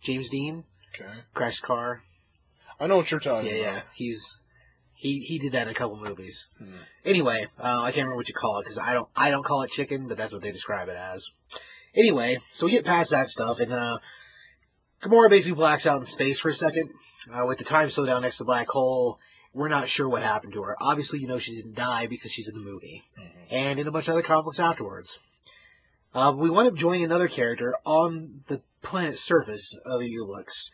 James 0.00 0.28
Dean, 0.28 0.64
Okay. 0.94 1.20
crashed 1.34 1.62
car. 1.62 2.02
I 2.78 2.86
know 2.86 2.96
what 2.96 3.10
you're 3.10 3.20
talking 3.20 3.48
Yeah, 3.48 3.56
about. 3.56 3.74
yeah, 3.74 3.82
he's 3.94 4.36
he 4.94 5.20
he 5.20 5.38
did 5.38 5.52
that 5.52 5.66
in 5.66 5.70
a 5.70 5.74
couple 5.74 5.96
movies. 5.96 6.46
Hmm. 6.58 6.76
Anyway, 7.04 7.46
uh, 7.58 7.80
I 7.82 7.86
can't 7.92 8.04
remember 8.04 8.16
what 8.16 8.28
you 8.28 8.34
call 8.34 8.58
it 8.58 8.64
because 8.64 8.78
I 8.78 8.92
don't 8.92 9.08
I 9.16 9.30
don't 9.30 9.44
call 9.44 9.62
it 9.62 9.70
chicken, 9.70 10.08
but 10.08 10.16
that's 10.16 10.32
what 10.32 10.42
they 10.42 10.52
describe 10.52 10.88
it 10.88 10.96
as. 10.96 11.30
Anyway, 11.94 12.36
so 12.50 12.66
we 12.66 12.72
get 12.72 12.84
past 12.84 13.10
that 13.10 13.28
stuff, 13.28 13.58
and 13.60 13.72
uh, 13.72 13.98
Gamora 15.02 15.28
basically 15.30 15.56
blacks 15.56 15.86
out 15.86 15.98
in 15.98 16.04
space 16.04 16.38
for 16.40 16.48
a 16.50 16.54
second. 16.54 16.90
Uh, 17.32 17.44
with 17.46 17.58
the 17.58 17.64
time 17.64 17.88
slowdown 17.88 18.22
next 18.22 18.38
to 18.38 18.44
the 18.44 18.46
black 18.46 18.68
hole, 18.68 19.18
we're 19.52 19.68
not 19.68 19.88
sure 19.88 20.08
what 20.08 20.22
happened 20.22 20.52
to 20.54 20.62
her. 20.62 20.74
Obviously, 20.80 21.18
you 21.18 21.26
know 21.26 21.38
she 21.38 21.54
didn't 21.54 21.74
die 21.74 22.06
because 22.06 22.32
she's 22.32 22.48
in 22.48 22.54
the 22.54 22.60
movie, 22.60 23.04
and 23.50 23.78
in 23.78 23.86
a 23.86 23.90
bunch 23.90 24.08
of 24.08 24.12
other 24.14 24.22
comic 24.22 24.44
books 24.46 24.60
afterwards. 24.60 25.18
Uh, 26.12 26.34
we 26.36 26.50
wind 26.50 26.66
up 26.66 26.74
joining 26.74 27.04
another 27.04 27.28
character 27.28 27.76
on 27.84 28.42
the 28.48 28.62
planet's 28.82 29.20
surface 29.20 29.76
of 29.86 30.00
Ulux. 30.00 30.70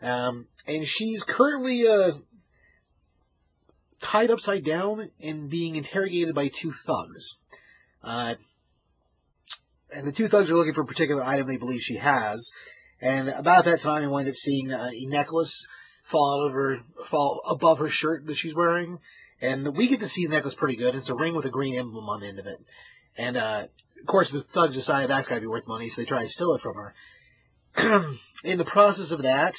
Um, 0.00 0.46
and 0.66 0.84
she's 0.84 1.24
currently 1.24 1.88
uh, 1.88 2.12
tied 4.00 4.30
upside 4.30 4.64
down 4.64 5.10
and 5.20 5.50
being 5.50 5.74
interrogated 5.74 6.34
by 6.34 6.48
two 6.48 6.70
thugs. 6.70 7.36
Uh, 8.02 8.36
and 9.90 10.06
the 10.06 10.12
two 10.12 10.28
thugs 10.28 10.50
are 10.50 10.56
looking 10.56 10.74
for 10.74 10.82
a 10.82 10.86
particular 10.86 11.22
item 11.22 11.46
they 11.46 11.56
believe 11.56 11.80
she 11.80 11.96
has. 11.96 12.50
And 13.00 13.28
about 13.30 13.64
that 13.64 13.80
time, 13.80 14.02
we 14.02 14.08
wind 14.08 14.28
up 14.28 14.34
seeing 14.36 14.72
uh, 14.72 14.90
a 14.94 15.06
necklace 15.06 15.66
fall 16.02 16.42
out 16.42 16.48
of 16.48 16.52
her, 16.52 16.78
fall 17.04 17.40
above 17.48 17.78
her 17.78 17.88
shirt 17.88 18.26
that 18.26 18.36
she's 18.36 18.54
wearing. 18.54 19.00
And 19.40 19.76
we 19.76 19.88
get 19.88 20.00
to 20.00 20.08
see 20.08 20.26
the 20.26 20.32
necklace 20.32 20.54
pretty 20.54 20.76
good. 20.76 20.94
It's 20.94 21.10
a 21.10 21.14
ring 21.14 21.34
with 21.34 21.44
a 21.44 21.50
green 21.50 21.76
emblem 21.76 22.08
on 22.08 22.20
the 22.20 22.28
end 22.28 22.38
of 22.38 22.46
it. 22.46 22.58
And, 23.18 23.36
uh, 23.36 23.66
of 24.00 24.06
course, 24.06 24.30
the 24.30 24.42
thugs 24.42 24.74
decide 24.74 25.08
that's 25.08 25.28
gotta 25.28 25.40
be 25.40 25.46
worth 25.46 25.66
money, 25.66 25.88
so 25.88 26.00
they 26.00 26.06
try 26.06 26.22
to 26.22 26.28
steal 26.28 26.54
it 26.54 26.60
from 26.60 26.76
her. 26.76 26.94
In 28.44 28.58
the 28.58 28.64
process 28.64 29.12
of 29.12 29.22
that, 29.22 29.56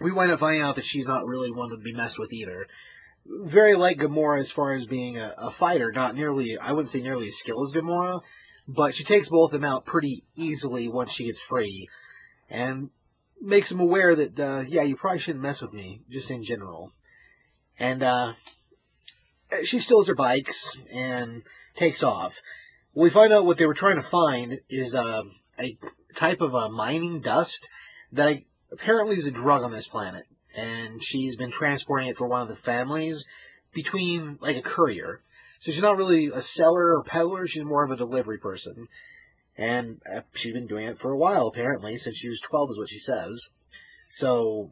we 0.00 0.12
wind 0.12 0.32
up 0.32 0.40
finding 0.40 0.62
out 0.62 0.76
that 0.76 0.84
she's 0.84 1.06
not 1.06 1.26
really 1.26 1.50
one 1.50 1.70
to 1.70 1.76
be 1.76 1.92
messed 1.92 2.18
with 2.18 2.32
either. 2.32 2.66
Very 3.26 3.74
like 3.74 3.98
Gamora 3.98 4.38
as 4.38 4.50
far 4.50 4.72
as 4.72 4.86
being 4.86 5.16
a, 5.16 5.34
a 5.38 5.50
fighter, 5.50 5.92
not 5.92 6.14
nearly, 6.14 6.58
I 6.58 6.72
wouldn't 6.72 6.90
say 6.90 7.00
nearly 7.00 7.26
as 7.26 7.36
skilled 7.36 7.64
as 7.64 7.72
Gamora, 7.72 8.20
but 8.68 8.94
she 8.94 9.04
takes 9.04 9.28
both 9.28 9.52
of 9.52 9.60
them 9.60 9.70
out 9.70 9.84
pretty 9.86 10.24
easily 10.36 10.88
once 10.88 11.12
she 11.12 11.24
gets 11.24 11.40
free, 11.40 11.88
and 12.50 12.90
makes 13.40 13.68
them 13.68 13.80
aware 13.80 14.14
that, 14.14 14.38
uh, 14.38 14.64
yeah, 14.66 14.82
you 14.82 14.96
probably 14.96 15.18
shouldn't 15.18 15.42
mess 15.42 15.62
with 15.62 15.72
me, 15.72 16.02
just 16.08 16.30
in 16.30 16.42
general. 16.42 16.92
And, 17.78 18.02
uh, 18.02 18.34
she 19.62 19.78
steals 19.78 20.08
her 20.08 20.14
bikes 20.14 20.76
and 20.90 21.42
takes 21.76 22.02
off. 22.02 22.40
We 22.94 23.10
find 23.10 23.32
out 23.32 23.44
what 23.44 23.58
they 23.58 23.66
were 23.66 23.74
trying 23.74 23.96
to 23.96 24.02
find 24.02 24.60
is, 24.68 24.94
uh, 24.94 25.24
a 25.58 25.76
type 26.14 26.40
of 26.40 26.54
uh, 26.54 26.68
mining 26.68 27.20
dust 27.20 27.68
that 28.12 28.28
I, 28.28 28.44
apparently 28.70 29.16
is 29.16 29.26
a 29.26 29.32
drug 29.32 29.62
on 29.62 29.72
this 29.72 29.88
planet, 29.88 30.24
and 30.56 31.02
she's 31.02 31.36
been 31.36 31.50
transporting 31.50 32.08
it 32.08 32.16
for 32.16 32.28
one 32.28 32.42
of 32.42 32.48
the 32.48 32.56
families 32.56 33.26
between 33.72 34.38
like 34.40 34.56
a 34.56 34.62
courier. 34.62 35.20
So 35.58 35.72
she's 35.72 35.82
not 35.82 35.96
really 35.96 36.26
a 36.26 36.40
seller 36.40 36.96
or 36.96 37.02
peddler; 37.02 37.46
she's 37.46 37.64
more 37.64 37.84
of 37.84 37.90
a 37.90 37.96
delivery 37.96 38.38
person, 38.38 38.88
and 39.56 40.00
uh, 40.12 40.20
she's 40.34 40.52
been 40.52 40.66
doing 40.66 40.86
it 40.86 40.98
for 40.98 41.10
a 41.10 41.16
while 41.16 41.46
apparently 41.48 41.96
since 41.96 42.16
she 42.16 42.28
was 42.28 42.40
twelve, 42.40 42.70
is 42.70 42.78
what 42.78 42.88
she 42.88 42.98
says. 42.98 43.48
So, 44.08 44.70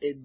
it, 0.00 0.16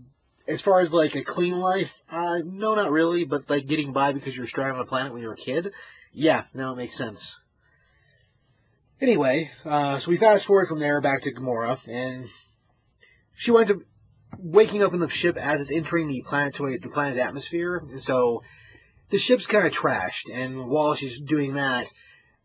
as 0.48 0.62
far 0.62 0.80
as 0.80 0.94
like 0.94 1.16
a 1.16 1.24
clean 1.24 1.60
life, 1.60 2.02
uh, 2.10 2.40
no, 2.44 2.76
not 2.76 2.92
really, 2.92 3.24
but 3.24 3.50
like 3.50 3.68
getting 3.68 3.94
by 3.94 4.12
because 4.12 4.36
you're 4.36 4.48
stranded 4.48 4.76
on 4.76 4.82
a 4.82 4.86
planet 4.86 5.14
when 5.14 5.22
you're 5.22 5.34
a 5.34 5.38
kid, 5.38 5.72
yeah, 6.12 6.46
now 6.54 6.74
it 6.74 6.78
makes 6.78 6.96
sense. 6.96 7.40
Anyway, 9.00 9.52
uh, 9.64 9.98
so 9.98 10.10
we 10.10 10.18
fast 10.18 10.46
forward 10.46 10.68
from 10.68 10.80
there 10.80 11.00
back 11.00 11.22
to 11.22 11.32
Gamora, 11.32 11.80
and 11.88 12.26
she 13.36 13.52
winds 13.52 13.70
up 13.70 13.78
waking 14.40 14.84
up 14.84 14.94
in 14.94 15.00
the 15.00 15.10
ship 15.10 15.38
as 15.38 15.62
it's 15.62 15.72
entering 15.72 16.08
the 16.08 16.24
planetoid, 16.24 16.82
the 16.82 16.90
planet 16.90 17.18
atmosphere. 17.18 17.78
And 17.78 18.02
so 18.02 18.42
the 19.10 19.18
ship's 19.18 19.48
kind 19.48 19.68
of 19.68 19.74
trashed, 19.74 20.26
and 20.34 20.68
while 20.68 20.96
she's 20.96 21.20
doing 21.22 21.54
that, 21.54 21.92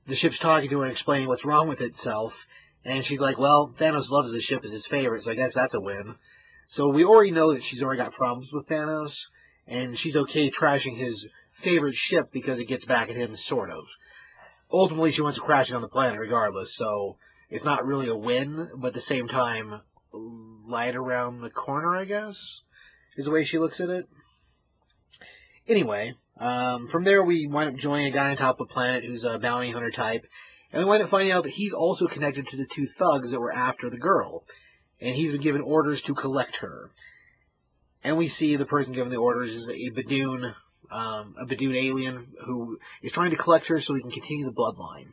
the 0.07 0.15
ship's 0.15 0.39
talking 0.39 0.69
to 0.71 0.79
her 0.79 0.85
and 0.85 0.93
explaining 0.93 1.29
what's 1.29 1.45
wrong 1.45 1.69
with 1.69 1.81
itself. 1.81 2.47
And 2.85 3.05
she's 3.05 3.23
like, 3.23 3.39
"Well, 3.39 3.73
Thanos 3.77 4.11
loves 4.11 4.33
the 4.33 4.41
ship 4.41 4.65
as 4.65 4.73
his 4.73 4.87
favorite, 4.87 5.23
so 5.23 5.33
I 5.33 5.37
guess 5.37 5.55
that's 5.55 5.75
a 5.75 5.81
win." 5.81 6.17
So 6.67 6.89
we 6.89 7.05
already 7.05 7.31
know 7.31 7.53
that 7.53 7.63
she's 7.63 7.83
already 7.83 8.03
got 8.03 8.13
problems 8.13 8.53
with 8.53 8.69
Thanos, 8.69 9.29
and 9.67 9.97
she's 9.97 10.17
okay 10.17 10.51
trashing 10.51 10.97
his 10.97 11.29
favorite 11.63 11.95
ship 11.95 12.31
because 12.33 12.61
it 12.61 12.67
gets 12.67 12.85
back 12.85 13.09
at 13.11 13.17
him, 13.17 13.35
sort 13.35 13.71
of. 13.71 13.85
Ultimately, 14.71 15.11
she 15.11 15.23
wants 15.23 15.39
to 15.39 15.45
crashing 15.45 15.77
on 15.77 15.83
the 15.83 15.89
planet 15.89 16.19
regardless, 16.19 16.75
so 16.75 17.17
it's 17.51 17.65
not 17.65 17.85
really 17.85 18.09
a 18.09 18.17
win, 18.17 18.71
but 18.75 18.89
at 18.89 18.95
the 18.95 19.01
same 19.01 19.29
time, 19.29 19.83
light 20.13 20.95
around 20.95 21.41
the 21.41 21.51
corner, 21.51 21.95
I 21.95 22.05
guess, 22.05 22.63
is 23.17 23.27
the 23.27 23.31
way 23.31 23.45
she 23.45 23.59
looks 23.59 23.81
at 23.81 23.91
it. 23.91 24.09
Anyway, 25.69 26.15
um, 26.39 26.89
from 26.89 27.05
there 27.05 27.23
we 27.23 27.47
wind 27.47 27.69
up 27.69 27.77
joining 27.77 28.07
a 28.07 28.11
guy 28.11 28.31
on 28.31 28.37
top 28.37 28.59
of 28.59 28.69
a 28.69 28.73
planet 28.73 29.05
who's 29.05 29.25
a 29.25 29.39
bounty 29.39 29.71
hunter 29.71 29.91
type, 29.91 30.27
and 30.73 30.83
we 30.83 30.89
wind 30.89 31.03
up 31.03 31.09
finding 31.09 31.31
out 31.31 31.45
that 31.45 31.51
he's 31.51 31.75
also 31.75 32.07
connected 32.07 32.47
to 32.49 32.57
the 32.57 32.65
two 32.65 32.87
thugs 32.87 33.31
that 33.31 33.41
were 33.41 33.53
after 33.53 33.91
the 33.91 33.99
girl, 33.99 34.45
and 35.01 35.15
he's 35.15 35.33
been 35.33 35.41
given 35.41 35.61
orders 35.61 36.01
to 36.03 36.15
collect 36.15 36.57
her. 36.57 36.91
And 38.03 38.17
we 38.17 38.29
see 38.29 38.57
the 38.57 38.65
person 38.65 38.95
giving 38.95 39.13
the 39.13 39.19
orders 39.19 39.55
is 39.55 39.69
a 39.69 39.91
Badoon, 39.91 40.55
um, 40.93 41.35
a 41.39 41.47
Badoon 41.47 41.75
alien 41.75 42.29
who 42.45 42.79
is 43.03 43.13
trying 43.13 43.31
to 43.31 43.37
collect 43.37 43.69
her 43.69 43.81
so 43.81 43.95
he 43.95 44.03
can 44.03 44.11
continue 44.11 44.45
the 44.45 44.53
bloodline. 44.53 45.13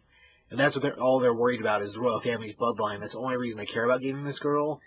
and 0.52 0.60
that's 0.60 0.76
what 0.76 0.84
they're 0.84 1.00
all 1.00 1.20
they're 1.20 1.34
worried 1.34 1.62
about 1.62 1.82
is 1.82 1.94
the 1.94 2.02
royal 2.02 2.20
family's 2.20 2.54
bloodline. 2.54 3.00
That's 3.00 3.14
the 3.14 3.20
only 3.20 3.38
reason 3.38 3.60
they 3.60 3.66
care 3.66 3.86
about 3.86 4.02
getting 4.02 4.24
this 4.24 4.40
girl. 4.40 4.82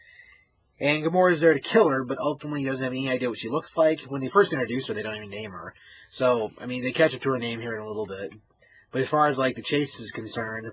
And 0.81 1.05
Gamora 1.05 1.31
Gamora's 1.31 1.41
there 1.41 1.55
to 1.55 1.61
kill 1.61 1.89
her, 1.89 2.05
but 2.05 2.19
ultimately 2.19 2.61
he 2.61 2.67
doesn't 2.67 2.83
have 2.83 2.93
any 2.93 3.09
idea 3.09 3.29
what 3.29 3.39
she 3.39 3.49
looks 3.49 3.77
like. 3.77 4.01
When 4.01 4.21
they 4.21 4.29
first 4.29 4.53
introduce 4.53 4.89
her, 4.89 4.95
they 4.95 5.03
don't 5.03 5.17
even 5.17 5.31
name 5.31 5.53
her. 5.53 5.75
So, 6.09 6.53
I 6.61 6.67
mean, 6.67 6.83
they 6.83 6.93
catch 6.93 7.15
up 7.15 7.21
to 7.23 7.31
her 7.31 7.39
name 7.39 7.61
here 7.61 7.75
in 7.75 7.81
a 7.81 7.87
little 7.87 8.07
bit. 8.07 8.33
But 8.91 9.03
as 9.03 9.09
far 9.09 9.29
as 9.29 9.39
like 9.39 9.55
the 9.55 9.63
chase 9.63 10.01
is 10.01 10.11
concerned, 10.11 10.73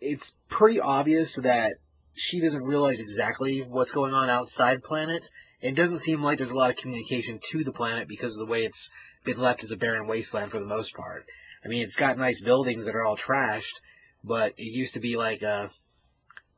it's 0.00 0.34
pretty 0.48 0.80
obvious 0.80 1.36
that 1.36 1.76
she 2.12 2.40
doesn't 2.40 2.64
realize 2.64 3.00
exactly 3.00 3.62
what's 3.62 3.92
going 3.92 4.14
on 4.14 4.28
outside 4.28 4.82
planet. 4.82 5.30
It 5.64 5.74
doesn't 5.74 6.00
seem 6.00 6.22
like 6.22 6.36
there's 6.36 6.50
a 6.50 6.56
lot 6.56 6.68
of 6.68 6.76
communication 6.76 7.40
to 7.50 7.64
the 7.64 7.72
planet 7.72 8.06
because 8.06 8.36
of 8.36 8.46
the 8.46 8.52
way 8.52 8.64
it's 8.64 8.90
been 9.24 9.38
left 9.38 9.64
as 9.64 9.70
a 9.70 9.78
barren 9.78 10.06
wasteland 10.06 10.50
for 10.50 10.60
the 10.60 10.66
most 10.66 10.94
part. 10.94 11.24
I 11.64 11.68
mean, 11.68 11.82
it's 11.82 11.96
got 11.96 12.18
nice 12.18 12.42
buildings 12.42 12.84
that 12.84 12.94
are 12.94 13.02
all 13.02 13.16
trashed, 13.16 13.80
but 14.22 14.52
it 14.58 14.64
used 14.64 14.92
to 14.92 15.00
be 15.00 15.16
like 15.16 15.40
a 15.40 15.70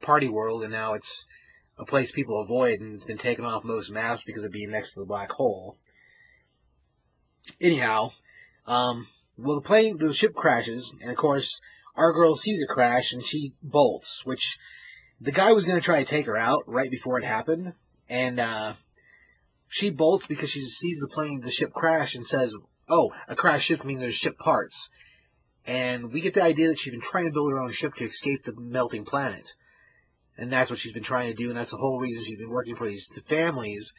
party 0.03 0.29
world, 0.29 0.65
and 0.65 0.73
now 0.73 0.95
it's 0.95 1.25
a 1.79 1.85
place 1.85 2.11
people 2.11 2.43
avoid, 2.43 2.81
and 2.81 2.97
it's 2.97 3.05
been 3.05 3.17
taken 3.17 3.45
off 3.45 3.63
most 3.63 3.93
maps 3.93 4.25
because 4.25 4.43
of 4.43 4.51
being 4.51 4.73
next 4.73 4.95
to 4.95 4.99
the 5.01 5.07
black 5.07 5.31
hole. 5.31 5.79
Anyhow, 7.61 8.11
um, 8.67 9.07
well, 9.39 9.55
the 9.55 9.67
plane, 9.69 9.99
the 9.99 10.13
ship 10.13 10.35
crashes, 10.35 10.93
and 11.01 11.13
of 11.13 11.17
course, 11.17 11.61
our 11.95 12.13
girl 12.13 12.35
sees 12.35 12.61
it 12.61 12.67
crash, 12.67 13.13
and 13.13 13.23
she 13.23 13.53
bolts, 13.63 14.27
which 14.27 14.59
the 15.21 15.31
guy 15.31 15.53
was 15.53 15.65
going 15.65 15.79
to 15.79 15.85
try 15.85 16.01
to 16.01 16.11
take 16.11 16.27
her 16.27 16.37
out 16.37 16.65
right 16.67 16.91
before 16.91 17.21
it 17.21 17.25
happened, 17.25 17.75
and 18.09 18.41
uh, 18.41 18.73
she 19.69 19.91
bolts 19.91 20.27
because 20.27 20.51
she 20.51 20.61
sees 20.61 21.01
the 21.01 21.09
plane, 21.09 21.41
the 21.41 21.51
ship 21.51 21.73
crash, 21.73 22.15
and 22.15 22.27
says, 22.27 22.55
"Oh, 22.89 23.13
a 23.29 23.37
crashed 23.37 23.67
ship 23.67 23.85
means 23.85 24.01
there's 24.01 24.15
ship 24.15 24.39
parts." 24.39 24.91
And 25.67 26.13
we 26.13 26.21
get 26.21 26.35
the 26.35 26.43
idea 26.43 26.69
that 26.69 26.79
she's 26.79 26.93
been 26.93 27.01
trying 27.01 27.25
to 27.25 27.33
build 27.33 27.51
her 27.51 27.59
own 27.59 27.73
ship 27.73 27.95
to 27.95 28.05
escape 28.05 28.45
the 28.45 28.55
melting 28.55 29.05
planet, 29.05 29.55
and 30.37 30.53
that's 30.53 30.71
what 30.71 30.79
she's 30.79 30.93
been 30.93 31.03
trying 31.03 31.29
to 31.29 31.35
do, 31.35 31.49
and 31.49 31.59
that's 31.59 31.73
the 31.73 31.79
whole 31.79 31.99
reason 31.99 32.25
she's 32.25 32.39
been 32.39 32.51
working 32.51 32.77
for 32.77 32.87
these 32.87 33.09
families, 33.27 33.93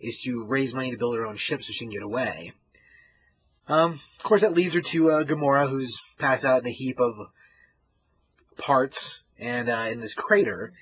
is 0.00 0.20
to 0.22 0.44
raise 0.44 0.74
money 0.74 0.90
to 0.90 0.96
build 0.96 1.16
her 1.16 1.26
own 1.26 1.36
ship 1.36 1.62
so 1.62 1.72
she 1.72 1.84
can 1.84 1.92
get 1.92 2.02
away. 2.02 2.52
Um, 3.68 4.00
of 4.16 4.22
course, 4.22 4.42
that 4.42 4.54
leads 4.54 4.74
her 4.74 4.80
to 4.80 5.10
uh, 5.10 5.24
Gamora, 5.24 5.68
who's 5.68 6.00
passed 6.18 6.44
out 6.44 6.62
in 6.62 6.68
a 6.68 6.72
heap 6.72 7.00
of 7.00 7.14
parts 8.56 9.24
and 9.38 9.68
uh, 9.68 9.86
in 9.90 10.00
this 10.00 10.14
crater. 10.14 10.72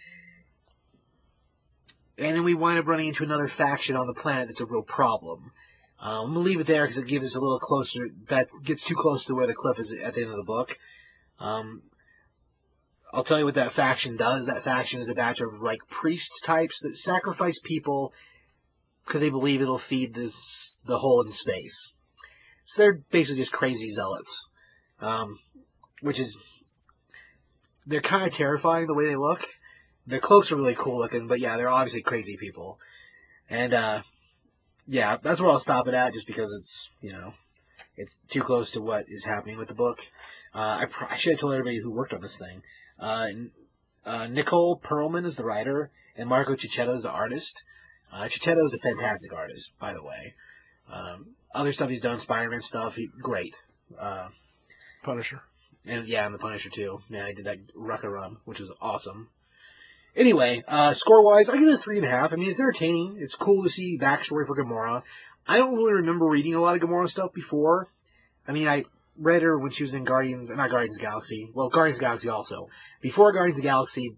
And 2.17 2.37
then 2.37 2.45
we 2.45 2.55
wind 2.55 2.79
up 2.79 2.87
running 2.87 3.09
into 3.09 3.25
another 3.25 3.49
faction 3.49 3.97
on 3.97 4.07
the 4.07 4.15
planet 4.15 4.49
that's 4.49 4.61
a 4.61 4.67
real 4.67 4.83
problem. 4.83 5.53
Um, 6.01 6.27
I'm 6.27 6.35
gonna 6.35 6.41
leave 6.41 6.61
it 6.61 6.67
there 6.67 6.85
because 6.85 6.99
it 6.99 7.07
gives 7.07 7.25
us 7.25 7.35
a 7.35 7.41
little 7.41 7.59
closer. 7.59 8.09
That 8.29 8.49
gets 8.62 8.85
too 8.85 8.95
close 8.95 9.25
to 9.27 9.35
where 9.35 9.47
the 9.47 9.55
cliff 9.55 9.79
is 9.79 9.93
at 9.93 10.15
the 10.15 10.23
end 10.23 10.31
of 10.31 10.37
the 10.37 10.45
book. 10.45 10.79
Um, 11.41 11.83
I'll 13.12 13.25
tell 13.25 13.39
you 13.39 13.45
what 13.45 13.55
that 13.55 13.73
faction 13.73 14.17
does. 14.17 14.47
That 14.47 14.62
faction 14.62 15.01
is 15.01 15.09
a 15.09 15.15
batch 15.15 15.41
of 15.41 15.61
like 15.61 15.89
priest 15.89 16.41
types 16.45 16.81
that 16.81 16.97
sacrifice 16.97 17.59
people 17.59 18.12
because 19.05 19.21
they 19.21 19.31
believe 19.31 19.62
it'll 19.62 19.79
feed 19.79 20.15
the 20.15 20.99
hole 20.99 21.23
in 21.23 21.29
space. 21.29 21.93
So 22.65 22.83
they're 22.83 23.01
basically 23.11 23.41
just 23.41 23.53
crazy 23.53 23.89
zealots, 23.89 24.49
um, 25.01 25.39
which 26.01 26.19
is 26.19 26.39
they're 27.87 28.01
kind 28.01 28.27
of 28.27 28.33
terrifying 28.33 28.87
the 28.87 28.95
way 28.95 29.07
they 29.07 29.17
look. 29.17 29.47
Their 30.07 30.18
cloaks 30.18 30.52
are 30.52 30.57
really 30.57 30.74
cool 30.74 30.98
looking, 30.98 31.26
but 31.26 31.40
yeah, 31.40 31.57
they're 31.57 31.68
obviously 31.68 32.02
crazy 32.02 32.36
people. 32.36 32.78
And 33.48 33.72
uh, 33.72 34.02
yeah, 34.86 35.16
that's 35.22 35.40
where 35.40 35.50
I'll 35.50 35.59
stop 35.59 35.88
it 35.88 35.94
at, 35.94 36.12
just 36.12 36.26
because 36.26 36.52
it's 36.52 36.90
you 37.00 37.12
know 37.12 37.34
it's 37.96 38.18
too 38.28 38.42
close 38.42 38.70
to 38.72 38.82
what 38.82 39.07
is 39.09 39.24
happening 39.24 39.57
with 39.57 39.68
the 39.68 39.74
book. 39.74 40.11
Uh, 40.55 40.78
I, 40.82 40.86
pr- 40.86 41.07
I 41.11 41.16
should 41.16 41.32
have 41.32 41.40
told 41.40 41.55
everybody 41.55 41.78
who 41.78 41.90
worked 41.90 42.12
on 42.12 42.20
this 42.20 42.38
thing. 42.38 42.62
Uh, 42.98 43.28
uh, 44.05 44.26
Nicole 44.28 44.78
Perlman 44.78 45.24
is 45.24 45.36
the 45.36 45.44
writer, 45.44 45.90
and 46.16 46.28
Marco 46.28 46.55
Checchetto 46.55 46.94
is 46.94 47.02
the 47.02 47.11
artist. 47.11 47.64
Uh, 48.12 48.28
Checchetto 48.28 48.64
is 48.64 48.74
a 48.74 48.78
fantastic 48.78 49.32
artist, 49.32 49.72
by 49.80 49.92
the 49.92 50.02
way. 50.02 50.34
Um, 50.92 51.34
other 51.55 51.72
stuff 51.72 51.88
he's 51.88 52.00
done, 52.00 52.18
Spider-Man 52.18 52.61
stuff, 52.61 52.96
he, 52.96 53.09
great. 53.20 53.57
Uh, 53.98 54.28
Punisher. 55.02 55.42
and 55.86 56.07
yeah, 56.07 56.26
and 56.26 56.34
the 56.34 56.38
Punisher 56.38 56.70
too. 56.70 57.00
Yeah, 57.09 57.26
he 57.26 57.34
did 57.34 57.44
that 57.46 57.74
Rucka 57.74 58.11
run, 58.12 58.38
which 58.44 58.61
was 58.61 58.72
awesome. 58.80 59.30
Anyway, 60.17 60.62
uh, 60.69 60.95
score 60.95 61.25
wise, 61.25 61.49
I 61.49 61.59
give 61.59 61.69
it 61.69 61.75
a 61.75 61.79
three 61.79 61.97
and 61.97 62.07
a 62.07 62.11
half. 62.11 62.33
I 62.33 62.37
mean, 62.37 62.49
it's 62.49 62.61
entertaining. 62.61 63.17
It's 63.19 63.35
cool 63.35 63.62
to 63.65 63.69
see 63.69 63.99
backstory 63.99 64.47
for 64.47 64.57
Gamora. 64.57 65.03
I 65.47 65.59
don't 65.59 65.75
really 65.75 65.95
remember 65.95 66.27
reading 66.27 66.55
a 66.55 66.61
lot 66.61 66.77
of 66.77 66.83
Gamora 66.83 67.09
stuff 67.09 67.33
before. 67.33 67.89
I 68.47 68.53
mean, 68.53 68.69
I 68.69 68.85
read 69.17 69.43
her 69.43 69.59
when 69.59 69.71
she 69.71 69.83
was 69.83 69.95
in 69.95 70.05
Guardians, 70.05 70.51
not 70.51 70.71
Guardians 70.71 70.97
of 70.97 71.03
the 71.03 71.07
Galaxy. 71.09 71.51
Well, 71.53 71.69
Guardians 71.69 71.99
of 71.99 72.01
the 72.01 72.07
Galaxy 72.07 72.29
also. 72.29 72.69
Before 73.01 73.33
Guardians 73.33 73.59
of 73.59 73.62
the 73.62 73.69
Galaxy, 73.69 74.17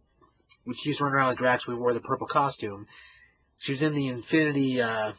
which 0.65 0.79
she 0.79 0.91
used 0.91 0.99
to 0.99 1.05
run 1.05 1.15
around 1.15 1.29
with 1.31 1.39
Drax, 1.39 1.67
we 1.67 1.75
wore 1.75 1.93
the 1.93 2.01
purple 2.01 2.27
costume. 2.27 2.87
She 3.59 3.73
was 3.73 3.83
in 3.83 3.95
the 3.95 4.09
Infinity, 4.09 4.81
uh, 4.83 5.13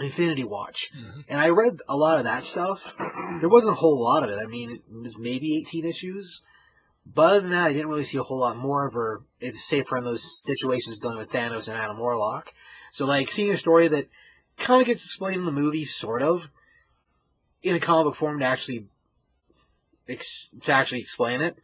Infinity 0.00 0.44
Watch. 0.44 0.90
And 1.28 1.40
I 1.40 1.48
read 1.48 1.78
a 1.88 1.96
lot 1.96 2.18
of 2.18 2.24
that 2.24 2.44
stuff. 2.44 2.94
There 3.40 3.48
wasn't 3.48 3.72
a 3.72 3.76
whole 3.76 4.02
lot 4.02 4.22
of 4.22 4.30
it. 4.30 4.38
I 4.38 4.46
mean, 4.46 4.70
it 4.70 4.82
was 4.90 5.16
maybe 5.16 5.56
18 5.58 5.84
issues. 5.86 6.42
But 7.14 7.22
other 7.22 7.40
than 7.40 7.50
that, 7.50 7.68
I 7.68 7.72
didn't 7.72 7.88
really 7.88 8.04
see 8.04 8.18
a 8.18 8.22
whole 8.22 8.38
lot 8.38 8.56
more 8.56 8.86
of 8.86 8.94
her, 8.94 9.22
except 9.40 9.88
for 9.88 9.98
in 9.98 10.04
those 10.04 10.42
situations 10.42 10.98
dealing 10.98 11.18
with 11.18 11.30
Thanos 11.30 11.68
and 11.68 11.76
Adam 11.76 11.98
Warlock. 11.98 12.52
So, 12.90 13.06
like, 13.06 13.30
seeing 13.30 13.50
a 13.50 13.56
story 13.56 13.88
that 13.88 14.08
kind 14.58 14.80
of 14.80 14.86
gets 14.86 15.04
explained 15.04 15.36
in 15.36 15.44
the 15.44 15.52
movie, 15.52 15.84
sort 15.84 16.22
of, 16.22 16.50
in 17.62 17.74
a 17.74 17.80
comic 17.80 18.06
book 18.06 18.14
form 18.16 18.40
to 18.40 18.44
actually, 18.44 18.86
ex- 20.08 20.48
to 20.62 20.72
actually 20.72 21.00
explain 21.00 21.40
it, 21.40 21.58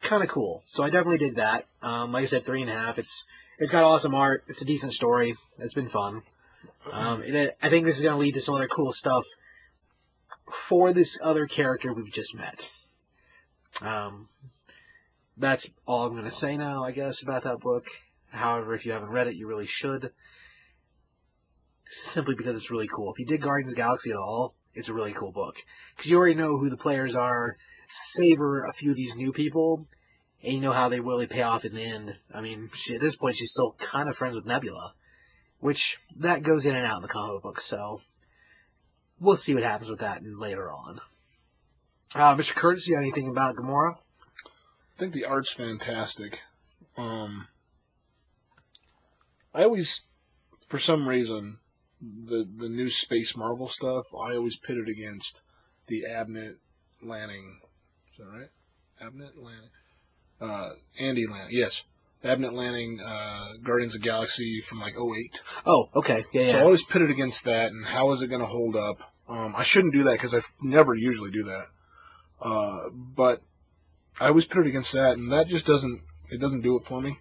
kind 0.00 0.22
of 0.22 0.28
cool. 0.28 0.62
So 0.66 0.82
I 0.82 0.90
definitely 0.90 1.18
did 1.18 1.36
that. 1.36 1.66
Um, 1.82 2.12
like 2.12 2.22
I 2.22 2.26
said, 2.26 2.44
three 2.44 2.62
and 2.62 2.70
a 2.70 2.74
half. 2.74 2.98
It's 2.98 3.26
it's 3.58 3.70
got 3.70 3.84
awesome 3.84 4.14
art. 4.14 4.44
It's 4.48 4.62
a 4.62 4.66
decent 4.66 4.92
story. 4.92 5.36
It's 5.58 5.74
been 5.74 5.88
fun. 5.88 6.22
Um, 6.90 7.22
and 7.22 7.52
I 7.62 7.68
think 7.68 7.84
this 7.84 7.96
is 7.96 8.02
going 8.02 8.14
to 8.14 8.20
lead 8.20 8.34
to 8.34 8.40
some 8.40 8.54
other 8.54 8.68
cool 8.68 8.92
stuff 8.92 9.24
for 10.52 10.92
this 10.92 11.18
other 11.22 11.46
character 11.46 11.92
we've 11.92 12.12
just 12.12 12.34
met. 12.34 12.70
Um, 13.82 14.28
that's 15.36 15.70
all 15.86 16.06
I'm 16.06 16.12
going 16.12 16.24
to 16.24 16.30
say 16.30 16.56
now, 16.56 16.82
I 16.82 16.92
guess, 16.92 17.22
about 17.22 17.44
that 17.44 17.60
book. 17.60 17.86
However, 18.30 18.74
if 18.74 18.86
you 18.86 18.92
haven't 18.92 19.10
read 19.10 19.26
it, 19.26 19.34
you 19.34 19.46
really 19.46 19.66
should. 19.66 20.12
Simply 21.88 22.34
because 22.34 22.56
it's 22.56 22.70
really 22.70 22.88
cool. 22.88 23.12
If 23.12 23.18
you 23.18 23.26
did 23.26 23.42
Guardians 23.42 23.70
of 23.70 23.76
the 23.76 23.82
Galaxy 23.82 24.10
at 24.10 24.16
all, 24.16 24.54
it's 24.74 24.88
a 24.88 24.94
really 24.94 25.12
cool 25.12 25.32
book. 25.32 25.58
Because 25.96 26.10
you 26.10 26.16
already 26.16 26.34
know 26.34 26.58
who 26.58 26.68
the 26.68 26.76
players 26.76 27.14
are, 27.14 27.56
savor 27.86 28.64
a 28.64 28.72
few 28.72 28.90
of 28.90 28.96
these 28.96 29.14
new 29.14 29.32
people, 29.32 29.86
and 30.42 30.54
you 30.54 30.60
know 30.60 30.72
how 30.72 30.88
they 30.88 31.00
really 31.00 31.26
pay 31.26 31.42
off 31.42 31.64
in 31.64 31.74
the 31.74 31.84
end. 31.84 32.18
I 32.32 32.40
mean, 32.40 32.70
she, 32.74 32.94
at 32.94 33.00
this 33.00 33.16
point, 33.16 33.36
she's 33.36 33.50
still 33.50 33.76
kind 33.78 34.08
of 34.08 34.16
friends 34.16 34.34
with 34.34 34.46
Nebula, 34.46 34.94
which 35.60 35.98
that 36.18 36.42
goes 36.42 36.66
in 36.66 36.76
and 36.76 36.84
out 36.84 36.96
in 36.96 37.02
the 37.02 37.08
comic 37.08 37.42
book, 37.42 37.60
so 37.60 38.00
we'll 39.20 39.36
see 39.36 39.54
what 39.54 39.62
happens 39.62 39.90
with 39.90 40.00
that 40.00 40.22
later 40.24 40.70
on. 40.70 41.00
Uh, 42.14 42.36
Mr. 42.36 42.54
Curtis, 42.54 42.86
you 42.86 42.94
got 42.94 43.02
anything 43.02 43.28
about 43.28 43.56
Gamora? 43.56 43.96
I 44.96 44.98
think 44.98 45.12
the 45.12 45.26
art's 45.26 45.52
fantastic. 45.52 46.40
Um, 46.96 47.48
I 49.54 49.64
always, 49.64 50.02
for 50.66 50.78
some 50.78 51.06
reason, 51.06 51.58
the 52.00 52.48
the 52.56 52.70
new 52.70 52.88
Space 52.88 53.36
Marvel 53.36 53.66
stuff, 53.66 54.06
I 54.14 54.36
always 54.36 54.56
pit 54.56 54.78
it 54.78 54.88
against 54.88 55.42
the 55.86 56.04
Abnett 56.08 56.56
Lanning. 57.02 57.60
Is 58.12 58.18
that 58.18 58.24
right? 58.24 58.48
Abnett 59.02 59.36
Lanning. 59.36 59.70
Uh, 60.40 60.70
Andy 60.98 61.26
Lanning. 61.26 61.48
Yes. 61.50 61.82
Abnett 62.24 62.54
Lanning, 62.54 63.00
uh, 63.00 63.58
Guardians 63.62 63.94
of 63.94 64.00
the 64.00 64.08
Galaxy 64.08 64.60
from 64.62 64.80
like 64.80 64.94
08. 64.94 65.40
Oh, 65.66 65.90
okay. 65.94 66.24
Yeah, 66.32 66.52
So 66.52 66.58
I 66.58 66.62
always 66.62 66.82
pit 66.82 67.02
it 67.02 67.10
against 67.10 67.44
that, 67.44 67.70
and 67.70 67.86
how 67.86 68.10
is 68.12 68.22
it 68.22 68.28
going 68.28 68.40
to 68.40 68.46
hold 68.46 68.74
up? 68.74 69.12
Um, 69.28 69.54
I 69.56 69.62
shouldn't 69.62 69.92
do 69.92 70.04
that 70.04 70.12
because 70.12 70.34
I 70.34 70.40
never 70.62 70.94
usually 70.94 71.30
do 71.30 71.44
that. 71.44 71.66
Uh, 72.40 72.90
but 72.92 73.42
I 74.20 74.28
always 74.28 74.44
put 74.46 74.64
it 74.64 74.68
against 74.68 74.92
that, 74.94 75.16
and 75.16 75.30
that 75.32 75.46
just 75.48 75.66
doesn't 75.66 76.00
it 76.30 76.38
doesn't 76.40 76.62
do 76.62 76.76
it 76.76 76.82
for 76.84 77.00
me. 77.00 77.20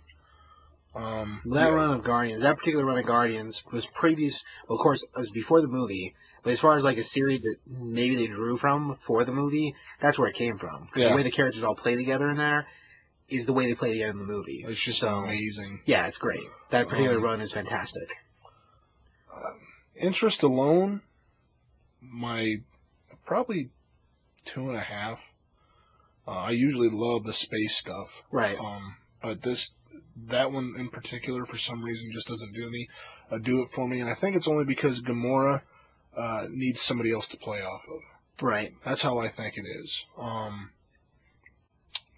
Um, 0.95 1.41
That 1.45 1.65
yeah. 1.67 1.75
run 1.75 1.91
of 1.91 2.03
Guardians, 2.03 2.41
that 2.41 2.57
particular 2.57 2.85
run 2.85 2.97
of 2.97 3.05
Guardians 3.05 3.63
was 3.71 3.85
previous, 3.85 4.43
well, 4.67 4.77
of 4.77 4.81
course, 4.81 5.03
it 5.03 5.09
was 5.19 5.29
before 5.29 5.59
the 5.61 5.67
movie, 5.67 6.15
but 6.41 6.53
as 6.53 6.59
far 6.61 6.75
as 6.75 6.85
like 6.85 6.97
a 6.97 7.03
series 7.03 7.41
that 7.43 7.57
maybe 7.67 8.15
they 8.15 8.27
drew 8.27 8.55
from 8.55 8.95
for 8.95 9.25
the 9.25 9.33
movie, 9.33 9.75
that's 9.99 10.17
where 10.17 10.29
it 10.29 10.35
came 10.35 10.57
from. 10.57 10.87
'Cause 10.87 11.03
Yeah. 11.03 11.09
the 11.09 11.15
way 11.15 11.23
the 11.23 11.31
characters 11.31 11.63
all 11.63 11.75
play 11.75 11.95
together 11.97 12.29
in 12.29 12.37
there 12.37 12.65
is 13.27 13.45
the 13.45 13.51
way 13.53 13.65
they 13.67 13.75
play 13.75 13.91
together 13.91 14.11
in 14.11 14.17
the 14.19 14.23
movie. 14.23 14.63
It's 14.65 14.81
just 14.81 14.99
so, 14.99 15.15
amazing. 15.25 15.81
yeah, 15.85 16.07
it's 16.07 16.17
great. 16.17 16.47
That 16.69 16.87
particular 16.87 17.17
Um, 17.17 17.23
run 17.23 17.41
is 17.41 17.51
fantastic. 17.51 18.17
Interest 19.95 20.43
alone, 20.43 21.01
my 22.01 22.57
probably 23.25 23.69
two 24.45 24.67
and 24.69 24.77
a 24.77 24.81
half. 24.81 25.31
Uh, 26.27 26.31
I 26.31 26.51
usually 26.51 26.89
love 26.89 27.23
the 27.23 27.33
space 27.33 27.75
stuff, 27.77 28.23
Right. 28.31 28.57
um, 28.57 28.97
but 29.21 29.41
this 29.43 29.73
that 30.27 30.51
one 30.51 30.73
in 30.77 30.89
particular, 30.89 31.45
for 31.45 31.57
some 31.57 31.83
reason, 31.83 32.09
just 32.11 32.27
doesn't 32.27 32.53
do 32.53 32.69
me 32.69 32.87
uh, 33.29 33.37
do 33.37 33.61
it 33.61 33.69
for 33.69 33.87
me. 33.87 33.99
And 33.99 34.09
I 34.09 34.13
think 34.13 34.35
it's 34.35 34.47
only 34.47 34.65
because 34.65 35.01
Gamora 35.01 35.63
uh, 36.15 36.47
needs 36.49 36.79
somebody 36.81 37.11
else 37.11 37.27
to 37.29 37.37
play 37.37 37.59
off 37.59 37.85
of. 37.89 37.99
Right. 38.41 38.73
That's 38.85 39.01
how 39.01 39.19
I 39.19 39.27
think 39.27 39.57
it 39.57 39.65
is. 39.65 40.05
Um, 40.17 40.71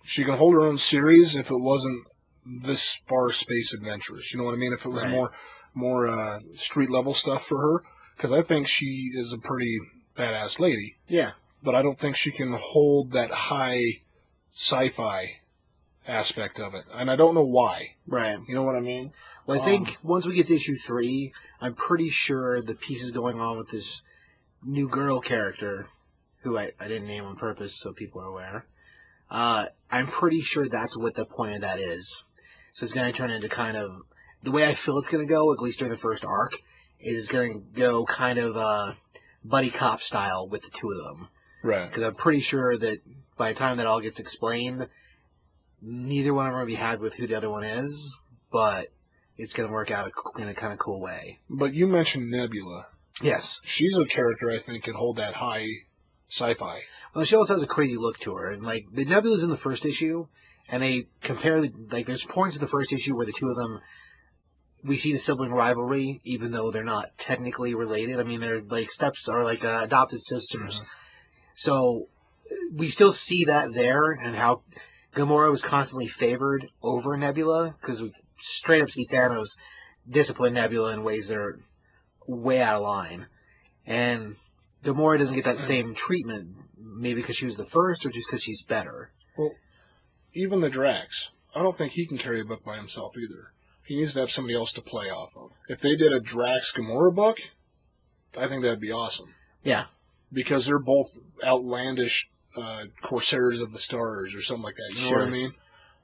She 0.04 0.24
can 0.24 0.36
hold 0.38 0.54
her 0.54 0.62
own 0.62 0.78
series 0.78 1.36
if 1.36 1.50
it 1.52 1.58
wasn't 1.60 2.08
this 2.46 2.96
far 3.08 3.30
space 3.32 3.74
adventurous. 3.74 4.32
You 4.32 4.40
know 4.40 4.46
what 4.46 4.54
I 4.54 4.58
mean? 4.58 4.74
If 4.74 4.86
it 4.86 4.90
was 4.90 5.04
Right. 5.04 5.12
more 5.12 5.32
more 5.74 6.08
uh, 6.08 6.40
street 6.56 6.90
level 6.90 7.14
stuff 7.14 7.46
for 7.46 7.60
her, 7.62 7.84
because 8.16 8.32
I 8.32 8.42
think 8.42 8.68
she 8.68 9.12
is 9.14 9.32
a 9.34 9.38
pretty 9.38 9.78
badass 10.16 10.60
lady, 10.60 10.96
Yeah. 11.08 11.32
But 11.68 11.76
I 11.76 11.82
don't 11.82 12.00
think 12.00 12.16
she 12.16 12.32
can 12.32 12.54
hold 12.54 13.12
that 13.12 13.30
high 13.30 14.00
sci-fi 14.54 15.42
aspect 16.08 16.62
of 16.62 16.74
it, 16.74 16.86
and 16.94 17.12
I 17.12 17.18
don't 17.18 17.36
know 17.36 17.44
why. 17.44 17.96
Right. 18.08 18.40
You 18.48 18.56
know 18.56 18.64
what 18.64 18.78
I 18.78 18.80
mean? 18.80 19.12
Well, 19.46 19.62
I 19.62 19.66
think 19.66 19.98
once 20.02 20.26
we 20.26 20.34
get 20.34 20.48
to 20.48 20.56
issue 20.56 20.78
three, 20.78 21.34
I'm 21.60 21.74
pretty 21.74 22.08
sure 22.08 22.62
the 22.62 22.74
pieces 22.74 23.12
going 23.12 23.42
on 23.42 23.58
with 23.58 23.72
this 23.72 24.02
new 24.64 24.88
girl 24.88 25.20
character, 25.20 25.90
who 26.44 26.58
I, 26.58 26.72
I 26.80 26.88
didn't 26.88 27.10
name 27.10 27.26
on 27.26 27.36
purpose 27.36 27.76
so 27.76 27.92
people 27.92 28.22
are 28.22 28.28
aware. 28.28 28.66
Uh, 29.30 29.66
I'm 29.92 30.08
pretty 30.08 30.40
sure 30.40 30.70
that's 30.70 30.96
what 30.96 31.16
the 31.16 31.26
point 31.26 31.56
of 31.56 31.62
that 31.64 31.82
is. 31.82 32.24
So 32.72 32.86
it's 32.86 32.94
going 32.94 33.12
to 33.12 33.18
turn 33.18 33.30
into 33.30 33.50
kind 33.50 33.76
of 33.76 34.04
the 34.42 34.52
way 34.52 34.66
I 34.66 34.74
feel 34.74 35.00
it's 35.00 35.10
going 35.10 35.28
to 35.28 35.30
go, 35.30 35.52
at 35.52 35.60
least 35.60 35.80
during 35.80 35.92
the 35.92 35.98
first 35.98 36.24
arc, 36.24 36.62
is 36.98 37.28
going 37.28 37.52
to 37.56 37.82
go 37.82 38.06
kind 38.06 38.40
of 38.40 38.56
uh, 38.56 38.94
buddy 39.44 39.70
cop 39.70 40.00
style 40.02 40.48
with 40.48 40.62
the 40.62 40.70
two 40.70 40.90
of 40.92 40.98
them. 41.04 41.28
Right. 41.64 41.88
Because 41.88 42.04
I'm 42.04 42.16
pretty 42.16 42.40
sure 42.40 42.78
that 42.78 43.00
by 43.38 43.52
the 43.52 43.60
time 43.60 43.78
that 43.78 43.86
all 43.86 44.00
gets 44.00 44.20
explained, 44.20 44.88
neither 45.82 46.34
one 46.34 46.48
of 46.48 46.54
them 46.54 46.60
will 46.60 46.68
be 46.68 46.76
happy 46.76 47.02
with 47.02 47.16
who 47.16 47.28
the 47.28 47.36
other 47.36 47.50
one 47.50 47.64
is, 47.64 48.16
but 48.52 48.88
it's 49.38 49.54
going 49.54 49.68
to 49.68 49.74
work 49.74 49.92
out 49.92 50.12
in 50.38 50.48
a 50.48 50.54
kind 50.54 50.74
of 50.74 50.80
cool 50.80 51.00
way. 51.00 51.40
But 51.50 51.74
you 51.74 51.88
mentioned 51.88 52.32
Nebula. 52.32 52.88
Yes. 53.22 53.60
She's 53.64 53.98
a 53.98 54.06
character 54.06 54.52
I 54.52 54.60
think 54.60 54.84
can 54.84 54.96
hold 54.96 55.18
that 55.18 55.36
high 55.36 55.68
sci-fi. 56.30 56.82
Well, 57.14 57.26
she 57.26 57.36
also 57.36 57.54
has 57.54 57.64
a 57.64 57.68
crazy 57.68 57.96
look 57.96 58.18
to 58.20 58.36
her. 58.36 58.50
And, 58.50 58.64
like, 58.64 58.88
the 58.92 59.06
Nebula's 59.06 59.44
in 59.44 59.50
the 59.50 59.58
first 59.58 59.86
issue, 59.86 60.28
and 60.70 60.84
they 60.84 61.08
compare, 61.22 61.62
the, 61.62 61.72
like, 61.92 62.06
there's 62.06 62.26
points 62.26 62.56
in 62.56 62.62
the 62.62 62.68
first 62.68 62.92
issue 62.92 63.16
where 63.16 63.26
the 63.26 63.32
two 63.32 63.50
of 63.50 63.56
them, 63.56 63.80
we 64.84 64.98
see 64.98 65.14
the 65.14 65.20
sibling 65.20 65.52
rivalry, 65.52 66.22
even 66.24 66.52
though 66.52 66.70
they're 66.70 66.84
not 66.84 67.18
technically 67.18 67.74
related. 67.74 68.20
I 68.20 68.24
mean, 68.24 68.40
they're, 68.40 68.62
like, 68.62 68.92
steps 68.92 69.28
are, 69.28 69.44
like, 69.44 69.64
uh, 69.64 69.80
adopted 69.84 70.22
sisters. 70.22 70.84
So, 71.58 72.08
we 72.72 72.88
still 72.88 73.12
see 73.12 73.44
that 73.46 73.74
there, 73.74 74.12
and 74.12 74.36
how 74.36 74.62
Gamora 75.16 75.50
was 75.50 75.64
constantly 75.64 76.08
favored 76.08 76.70
over 76.84 77.18
Nebula, 77.18 77.76
because 77.82 78.02
we 78.02 78.14
straight 78.38 78.84
up 78.84 78.92
see 78.92 79.08
Thanos 79.08 79.58
discipline 80.08 80.54
Nebula 80.54 80.94
in 80.94 81.04
ways 81.04 81.28
that 81.28 81.38
are 81.38 81.60
way 82.28 82.62
out 82.62 82.76
of 82.76 82.84
line. 82.84 83.26
And 83.88 84.36
Gamora 84.84 85.18
doesn't 85.18 85.36
get 85.36 85.46
that 85.46 85.58
same 85.58 85.96
treatment, 85.96 86.50
maybe 86.78 87.22
because 87.22 87.36
she 87.36 87.46
was 87.46 87.58
the 87.58 87.64
first, 87.64 88.06
or 88.06 88.12
just 88.12 88.30
because 88.30 88.44
she's 88.44 88.62
better. 88.62 89.12
Well, 89.36 89.56
even 90.34 90.62
the 90.62 90.70
Drax, 90.70 91.32
I 91.56 91.64
don't 91.64 91.76
think 91.76 91.94
he 91.94 92.06
can 92.06 92.20
carry 92.20 92.42
a 92.42 92.46
book 92.46 92.64
by 92.64 92.78
himself 92.78 93.18
either. 93.18 93.54
He 93.84 93.96
needs 93.96 94.14
to 94.14 94.20
have 94.20 94.30
somebody 94.30 94.56
else 94.56 94.74
to 94.74 94.82
play 94.82 95.10
off 95.10 95.36
of. 95.36 95.52
If 95.68 95.80
they 95.80 95.96
did 95.96 96.14
a 96.14 96.20
Drax 96.20 96.72
Gamora 96.72 97.16
book, 97.16 97.40
I 98.38 98.48
think 98.48 98.62
that'd 98.62 98.80
be 98.80 98.92
awesome 98.92 99.34
Yeah, 99.64 99.86
because 100.32 100.66
they're 100.66 100.80
both 100.80 101.20
outlandish 101.44 102.30
uh, 102.56 102.86
Corsairs 103.02 103.60
of 103.60 103.72
the 103.72 103.80
Stars 103.80 104.34
or 104.34 104.42
something 104.42 104.64
like 104.64 104.76
that. 104.76 105.00
You 105.00 105.12
know 105.12 105.18
what 105.20 105.28
I 105.28 105.32
mean? 105.32 105.54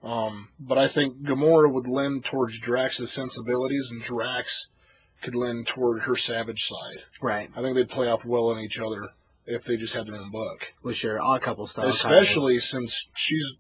Um, 0.04 0.50
but 0.60 0.78
I 0.78 0.88
think 0.88 1.22
Gamora 1.24 1.72
would 1.72 1.88
lend 1.88 2.26
towards 2.26 2.60
Drax's 2.60 3.12
sensibilities, 3.12 3.90
and 3.90 4.02
Drax 4.02 4.68
could 5.22 5.34
lend 5.36 5.66
toward 5.68 6.04
her 6.04 6.16
savage 6.16 6.64
side. 6.66 7.04
right. 7.22 7.50
I 7.56 7.62
think 7.62 7.76
they'd 7.76 7.90
play 7.90 8.10
off 8.10 8.26
well 8.26 8.50
on 8.50 8.60
each 8.60 8.80
other 8.80 9.10
if 9.46 9.64
they 9.64 9.78
just 9.78 9.94
had 9.94 10.06
their 10.06 10.16
own 10.18 10.30
book. 10.32 10.74
With 10.84 11.02
your 11.04 11.22
odd 11.22 11.42
couple 11.42 11.66
style. 11.68 11.88
Especially 11.88 12.58
since 12.60 13.08
she's 13.16 13.56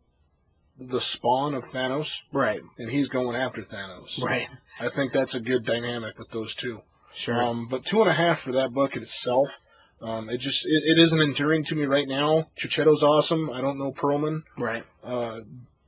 the 0.77 0.99
spawn 0.99 1.53
of 1.53 1.63
Thanos, 1.63 2.23
Right, 2.31 2.61
and 2.77 2.89
he's 2.91 3.07
going 3.07 3.35
after 3.37 3.61
Thanos. 3.61 4.21
right. 4.21 4.49
I 4.79 4.89
think 4.89 5.11
that's 5.13 5.35
a 5.35 5.39
good 5.39 5.63
dynamic 5.65 6.17
with 6.19 6.31
those 6.31 6.53
two. 6.55 6.81
Sure. 7.13 7.41
Um, 7.41 7.67
but 7.69 7.85
two 7.85 8.01
and 8.01 8.09
a 8.09 8.13
half 8.13 8.39
for 8.39 8.51
that 8.51 8.73
book 8.73 8.95
itself. 8.97 9.61
Um, 10.03 10.29
it 10.29 10.37
just 10.39 10.65
it, 10.65 10.83
it 10.83 10.99
isn't 10.99 11.21
enduring 11.21 11.63
to 11.65 11.75
me 11.75 11.85
right 11.85 12.07
now. 12.07 12.49
Checchetto's 12.57 13.03
awesome. 13.03 13.49
I 13.49 13.61
don't 13.61 13.79
know 13.79 13.93
Perlman, 13.93 14.43
right. 14.57 14.83
uh, 15.03 15.39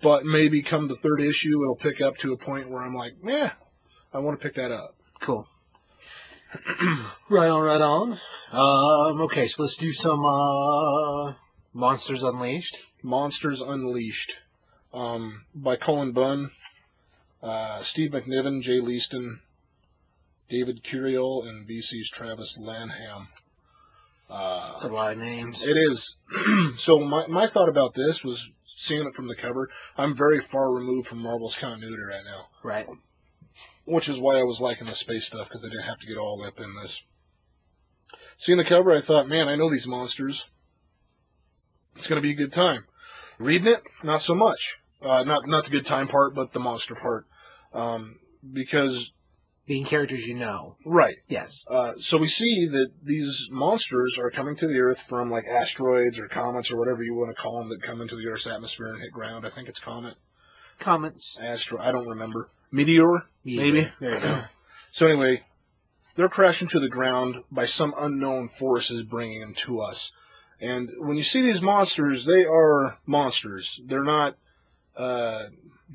but 0.01 0.26
maybe 0.26 0.61
come 0.61 0.88
the 0.88 0.95
third 0.95 1.20
issue, 1.20 1.61
it'll 1.61 1.76
pick 1.76 1.99
up 1.99 2.16
to 2.18 2.32
a 2.32 2.38
point 2.38 2.70
where 2.70 2.82
I'm 2.82 2.93
like, 2.93 3.16
yeah, 3.24 3.53
I 4.13 4.20
want 4.20 4.39
to 4.39 4.43
pick 4.43 4.55
that 4.55 4.72
up. 4.72 4.95
Cool. 5.20 5.49
right 7.30 7.49
on, 7.49 7.63
right 7.63 7.82
on. 7.82 8.20
Um, 8.51 9.22
okay, 9.22 9.47
so 9.47 9.63
let's 9.63 9.76
do 9.76 9.91
some 9.91 10.24
uh, 10.24 11.34
Monsters 11.74 12.24
Unleashed. 12.24 12.78
Monsters 13.03 13.61
Unleashed 13.61 14.39
um, 14.93 15.45
by 15.53 15.76
Cullen 15.76 16.13
Bunn, 16.13 16.51
uh, 17.43 17.80
Steve 17.80 18.11
McNiven, 18.11 18.61
Jay 18.61 18.80
Leisten, 18.80 19.41
David 20.47 20.84
Curiel, 20.84 21.45
and 21.45 21.68
VC's 21.68 22.09
Travis 22.09 22.57
Lanham. 22.57 23.28
That's 24.30 24.84
a 24.84 24.89
lot 24.89 25.13
of 25.13 25.19
names. 25.19 25.65
It 25.65 25.78
is. 25.78 26.15
so 26.76 26.99
my, 26.99 27.28
my 27.28 27.47
thought 27.47 27.69
about 27.69 27.93
this 27.93 28.23
was 28.23 28.51
seeing 28.65 29.05
it 29.07 29.13
from 29.13 29.28
the 29.28 29.36
cover. 29.36 29.69
I'm 29.97 30.15
very 30.15 30.39
far 30.41 30.71
removed 30.71 31.07
from 31.07 31.19
Marvel's 31.19 31.55
continuity 31.55 32.03
right 32.03 32.26
now, 32.26 32.47
Right. 32.63 32.88
which 33.86 34.09
is 34.09 34.19
why 34.19 34.38
I 34.38 34.43
was 34.43 34.59
liking 34.61 34.88
the 34.88 34.93
space 34.93 35.26
stuff 35.28 35.47
because 35.47 35.63
I 35.63 35.69
didn't 35.69 35.86
have 35.86 35.99
to 35.99 36.07
get 36.07 36.17
all 36.17 36.43
up 36.43 36.59
in 36.59 36.76
this. 36.76 37.01
Seeing 38.38 38.57
the 38.57 38.65
cover, 38.65 38.91
I 38.91 38.99
thought, 39.01 39.30
man, 39.30 39.47
I 39.47 39.55
know 39.55 39.69
these 39.69 39.88
monsters. 39.88 40.49
It's 41.95 42.07
going 42.07 42.17
to 42.17 42.28
be 42.28 42.32
a 42.32 42.36
good 42.36 42.51
time. 42.51 42.86
Reading 43.39 43.67
it, 43.67 43.82
not 44.03 44.21
so 44.21 44.36
much. 44.36 44.78
Uh, 45.01 45.23
not 45.23 45.47
not 45.47 45.65
the 45.65 45.69
good 45.69 45.86
time 45.86 46.07
part, 46.07 46.34
but 46.36 46.51
the 46.51 46.59
monster 46.59 46.95
part. 46.95 47.28
Um, 47.73 48.19
because 48.51 49.13
Being 49.68 49.86
characters 49.86 50.28
you 50.28 50.36
know. 50.36 50.78
right, 50.86 51.16
Yes. 51.28 51.63
Uh, 51.68 51.93
so 51.97 52.18
we 52.18 52.28
see 52.28 52.68
that 52.68 52.91
these 53.03 53.47
monsters 53.51 54.20
are 54.20 54.30
coming 54.30 54.55
to 54.57 54.68
the 54.68 54.78
Earth 54.80 55.01
from 55.01 55.32
like 55.32 55.45
asteroids 55.47 56.20
or 56.20 56.28
comets 56.28 56.72
or 56.72 56.78
whatever 56.78 57.01
you 57.01 57.16
want 57.16 57.36
to 57.36 57.41
call 57.41 57.57
them 57.59 57.70
that 57.70 57.82
come 57.82 57.99
into 57.99 58.16
the 58.16 58.28
Earth's 58.28 58.45
atmosphere 58.47 58.88
and 58.88 59.01
hit 59.01 59.11
ground. 59.11 59.45
I 59.45 59.49
think 59.49 59.68
it's 59.68 59.80
comet, 59.80 60.16
Comets. 60.78 61.39
astro. 61.41 61.80
I 61.80 61.91
don't 61.91 62.07
remember. 62.07 62.49
Meteor, 62.72 63.26
maybe. 63.43 63.89
There 63.99 64.13
you 64.16 64.20
go. 64.20 64.43
So 64.91 65.07
anyway, 65.07 65.43
they're 66.16 66.30
crashing 66.30 66.70
to 66.70 66.80
the 66.80 66.88
ground 66.88 67.43
by 67.51 67.66
some 67.66 67.93
unknown 67.99 68.47
forces 68.47 69.03
bringing 69.03 69.41
them 69.41 69.53
to 69.55 69.82
us. 69.82 70.13
And 70.61 70.89
when 70.99 71.18
you 71.18 71.24
see 71.24 71.41
these 71.41 71.61
monsters, 71.61 72.26
they 72.26 72.45
are 72.45 72.97
monsters. 73.05 73.82
They're 73.86 74.05
not 74.05 74.38
uh, 74.95 75.47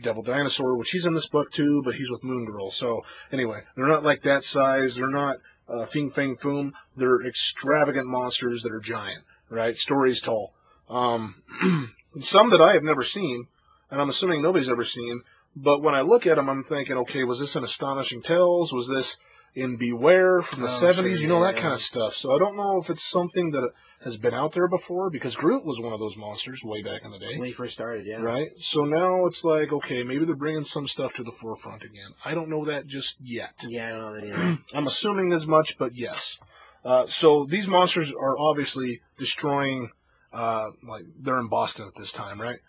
Devil 0.02 0.22
Dinosaur, 0.22 0.76
which 0.76 0.90
he's 0.90 1.06
in 1.06 1.14
this 1.14 1.28
book 1.28 1.50
too, 1.52 1.82
but 1.84 1.94
he's 1.96 2.10
with 2.10 2.24
Moon 2.24 2.44
Girl. 2.44 2.70
So 2.70 3.04
anyway, 3.32 3.62
they're 3.76 3.86
not 3.88 4.02
like 4.04 4.22
that 4.22 4.44
size. 4.44 4.96
They're 4.96 5.08
not 5.10 5.38
uh, 5.68 5.84
Fing 5.86 6.10
Fang 6.10 6.36
Foom. 6.36 6.72
They're 6.96 7.20
extravagant 7.22 8.06
monsters 8.06 8.62
that 8.62 8.72
are 8.72 8.80
giant, 8.80 9.24
right? 9.48 9.74
Stories 9.76 10.20
tall. 10.20 10.52
Um, 10.88 11.42
some 12.20 12.50
that 12.50 12.60
I 12.60 12.72
have 12.74 12.82
never 12.82 13.02
seen, 13.02 13.46
and 13.90 14.00
I'm 14.00 14.08
assuming 14.08 14.42
nobody's 14.42 14.68
ever 14.68 14.84
seen. 14.84 15.22
But 15.56 15.82
when 15.82 15.94
I 15.94 16.00
look 16.00 16.26
at 16.26 16.36
them, 16.36 16.48
I'm 16.48 16.62
thinking, 16.62 16.96
okay, 16.98 17.24
was 17.24 17.40
this 17.40 17.56
in 17.56 17.64
Astonishing 17.64 18.22
Tales? 18.22 18.72
Was 18.72 18.88
this 18.88 19.16
in 19.54 19.76
Beware 19.76 20.42
from 20.42 20.62
the 20.62 20.68
Oh, 20.68 20.70
70s? 20.70 20.94
sure, 20.94 21.08
you 21.08 21.26
know, 21.26 21.42
that 21.42 21.56
yeah. 21.56 21.60
kind 21.62 21.74
of 21.74 21.80
stuff. 21.80 22.14
So 22.14 22.34
I 22.34 22.38
don't 22.38 22.56
know 22.56 22.78
if 22.78 22.88
it's 22.88 23.02
something 23.02 23.50
that 23.50 23.72
has 24.02 24.16
been 24.16 24.32
out 24.32 24.52
there 24.52 24.66
before 24.66 25.10
because 25.10 25.36
Groot 25.36 25.64
was 25.64 25.78
one 25.78 25.92
of 25.92 26.00
those 26.00 26.16
monsters 26.16 26.64
way 26.64 26.82
back 26.82 27.04
in 27.04 27.10
the 27.10 27.18
day. 27.18 27.36
When 27.36 27.48
you 27.48 27.54
first 27.54 27.74
started, 27.74 28.06
yeah. 28.06 28.22
Right? 28.22 28.50
So 28.58 28.84
now 28.84 29.26
it's 29.26 29.44
like, 29.44 29.72
okay, 29.72 30.02
maybe 30.04 30.24
they're 30.24 30.34
bringing 30.34 30.62
some 30.62 30.88
stuff 30.88 31.12
to 31.14 31.22
the 31.22 31.32
forefront 31.32 31.82
again. 31.82 32.14
I 32.24 32.34
don't 32.34 32.48
know 32.48 32.64
that 32.64 32.86
just 32.86 33.18
yet. 33.22 33.54
Yeah, 33.68 33.88
I 33.88 33.90
don't 33.90 34.00
know 34.00 34.14
that 34.14 34.24
either. 34.24 34.58
I'm 34.74 34.86
assuming 34.86 35.32
as 35.32 35.46
much, 35.46 35.76
but 35.76 35.94
yes. 35.94 36.38
Uh, 36.82 37.04
so 37.06 37.44
these 37.44 37.68
monsters 37.68 38.10
are 38.10 38.38
obviously 38.38 39.02
destroying, 39.18 39.90
uh, 40.32 40.70
like, 40.82 41.04
they're 41.18 41.38
in 41.38 41.48
Boston 41.48 41.86
at 41.86 41.94
this 41.94 42.12
time, 42.12 42.40
right? 42.40 42.60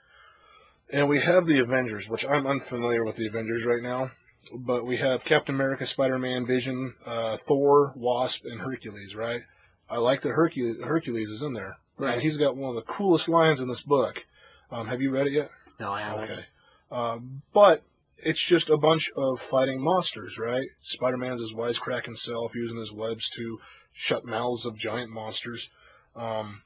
And 0.91 1.07
we 1.07 1.21
have 1.21 1.45
the 1.45 1.59
Avengers, 1.59 2.09
which 2.09 2.25
I'm 2.27 2.45
unfamiliar 2.45 3.05
with 3.05 3.15
the 3.15 3.27
Avengers 3.27 3.65
right 3.65 3.81
now. 3.81 4.11
But 4.53 4.85
we 4.85 4.97
have 4.97 5.23
Captain 5.23 5.55
America, 5.55 5.85
Spider 5.85 6.19
Man, 6.19 6.45
Vision, 6.45 6.95
uh, 7.05 7.37
Thor, 7.37 7.93
Wasp, 7.95 8.43
and 8.43 8.59
Hercules, 8.59 9.15
right? 9.15 9.43
I 9.91 9.97
like 9.97 10.21
that 10.21 10.31
Hercules, 10.31 10.81
Hercules 10.81 11.29
is 11.29 11.41
in 11.41 11.53
there. 11.53 11.77
Right. 11.97 12.13
And 12.13 12.21
he's 12.21 12.37
got 12.37 12.55
one 12.55 12.69
of 12.69 12.75
the 12.75 12.91
coolest 12.91 13.27
lines 13.27 13.59
in 13.59 13.67
this 13.67 13.81
book. 13.81 14.25
Um, 14.71 14.87
have 14.87 15.01
you 15.01 15.11
read 15.11 15.27
it 15.27 15.33
yet? 15.33 15.49
No, 15.79 15.91
I 15.91 16.01
haven't. 16.01 16.31
Okay. 16.31 16.45
Um, 16.89 17.41
but 17.53 17.83
it's 18.23 18.41
just 18.41 18.69
a 18.69 18.77
bunch 18.77 19.11
of 19.17 19.39
fighting 19.39 19.81
monsters, 19.81 20.39
right? 20.39 20.67
Spider 20.79 21.17
Man's 21.17 21.41
his 21.41 21.53
wisecracking 21.53 22.17
self, 22.17 22.55
using 22.55 22.77
his 22.77 22.93
webs 22.93 23.29
to 23.31 23.59
shut 23.91 24.25
mouths 24.25 24.65
of 24.65 24.77
giant 24.77 25.11
monsters. 25.11 25.69
Um, 26.15 26.61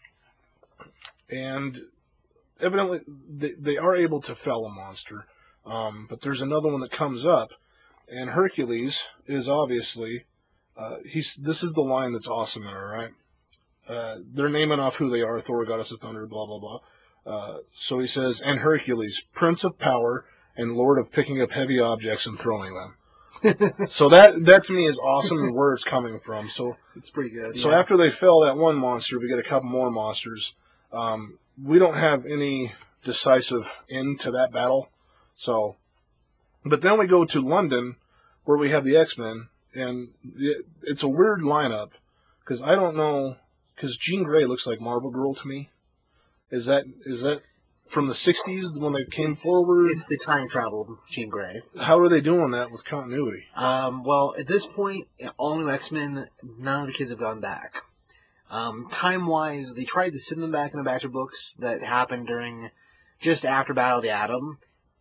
and 1.30 1.80
evidently, 2.62 3.02
they, 3.08 3.54
they 3.58 3.78
are 3.78 3.96
able 3.96 4.22
to 4.22 4.36
fell 4.36 4.66
a 4.66 4.70
monster. 4.70 5.26
Um, 5.66 6.06
but 6.08 6.22
there's 6.22 6.42
another 6.42 6.70
one 6.70 6.82
that 6.82 6.92
comes 6.92 7.26
up, 7.26 7.54
and 8.08 8.30
Hercules 8.30 9.08
is 9.26 9.50
obviously. 9.50 10.26
Uh, 10.78 10.98
he's 11.06 11.36
this 11.36 11.64
is 11.64 11.74
the 11.74 11.82
line 11.82 12.14
that's 12.14 12.28
awesome 12.28 12.64
in 12.64 12.74
her, 12.74 12.90
right? 12.90 13.12
Uh, 13.88 14.18
they're 14.34 14.50
naming 14.50 14.80
off 14.80 14.98
who 14.98 15.10
they 15.10 15.22
are: 15.22 15.40
Thor, 15.40 15.66
goddess 15.66 15.92
of 15.92 16.02
thunder, 16.02 16.26
blah 16.26 16.46
blah 16.46 16.60
blah. 16.60 16.80
Uh, 17.26 17.58
so 17.74 18.00
he 18.00 18.06
says, 18.06 18.42
and 18.42 18.60
Hercules, 18.60 19.24
Prince 19.34 19.64
of 19.64 19.80
Power 19.80 20.26
and 20.56 20.76
Lord 20.76 21.00
of 21.00 21.12
picking 21.12 21.42
up 21.42 21.52
heavy 21.52 21.80
objects 21.80 22.28
and 22.28 22.38
throwing 22.38 22.76
them. 22.76 22.98
so 23.88 24.10
that 24.10 24.46
that 24.46 24.64
to 24.66 24.74
me 24.74 24.86
is 24.86 24.98
awesome 25.00 25.40
and 25.40 25.56
where 25.56 25.74
it's 25.74 25.84
coming 25.84 26.20
from. 26.20 26.48
So 26.48 26.78
It's 26.96 27.10
pretty 27.10 27.32
good. 27.32 27.58
so 27.58 27.70
yeah. 27.70 27.80
after 27.80 27.98
they 27.98 28.10
fell 28.10 28.42
that 28.42 28.58
one 28.58 28.78
monster, 28.78 29.20
we 29.20 29.28
get 29.28 29.40
a 29.40 29.44
couple 29.44 29.70
more 29.70 29.92
monsters. 29.92 30.56
Um, 30.92 31.40
we 31.62 31.80
don't 31.80 31.96
have 31.96 32.26
any 32.26 32.74
decisive 33.04 33.84
end 33.90 34.20
to 34.22 34.32
that 34.32 34.52
battle. 34.52 34.90
So, 35.36 35.76
but 36.64 36.82
then 36.82 36.98
we 36.98 37.08
go 37.08 37.26
to 37.26 37.42
London, 37.42 37.98
where 38.46 38.58
we 38.58 38.70
have 38.70 38.84
the 38.84 38.96
X 38.96 39.18
Men, 39.18 39.50
and 39.76 40.10
the, 40.24 40.64
it's 40.84 41.04
a 41.04 41.08
weird 41.08 41.42
lineup 41.42 41.92
because 42.40 42.62
I 42.62 42.76
don't 42.76 42.96
know 42.96 43.38
because 43.76 43.98
Jean 43.98 44.24
Grey 44.24 44.46
looks 44.46 44.68
like 44.68 44.82
Marvel 44.82 45.12
Girl 45.12 45.34
to 45.34 45.48
me. 45.48 45.70
Is 46.50 46.66
that 46.68 46.86
is 47.06 47.22
that 47.22 47.42
from 47.88 48.08
the 48.08 48.14
'60s 48.14 48.78
when 48.80 48.94
they 48.94 49.06
came 49.06 49.36
forward? 49.36 49.90
It's 49.90 50.08
the 50.08 50.18
time 50.18 50.48
travel 50.48 51.00
Jean 51.10 51.30
Grey. 51.30 51.62
How 51.80 52.00
are 52.00 52.10
they 52.10 52.22
doing 52.22 52.52
that 52.52 52.72
with 52.72 52.86
continuity? 52.86 53.46
Um, 53.56 54.04
well, 54.04 54.34
at 54.38 54.48
this 54.48 54.66
point, 54.66 55.08
all 55.38 55.58
new 55.58 55.70
X 55.70 55.92
Men, 55.92 56.30
none 56.58 56.82
of 56.82 56.88
the 56.88 56.94
kids 56.94 57.10
have 57.10 57.20
gone 57.20 57.42
back. 57.42 57.76
Um, 58.50 58.88
time 58.92 59.26
wise, 59.26 59.74
they 59.74 59.84
tried 59.84 60.12
to 60.12 60.20
send 60.20 60.42
them 60.42 60.52
back 60.52 60.74
in 60.74 60.80
a 60.80 60.84
batch 60.84 61.04
of 61.04 61.12
books 61.12 61.54
that 61.60 61.82
happened 61.82 62.28
during 62.28 62.70
just 63.20 63.44
after 63.44 63.74
Battle 63.74 63.98
of 63.98 64.04
the 64.04 64.12
Atom. 64.12 64.60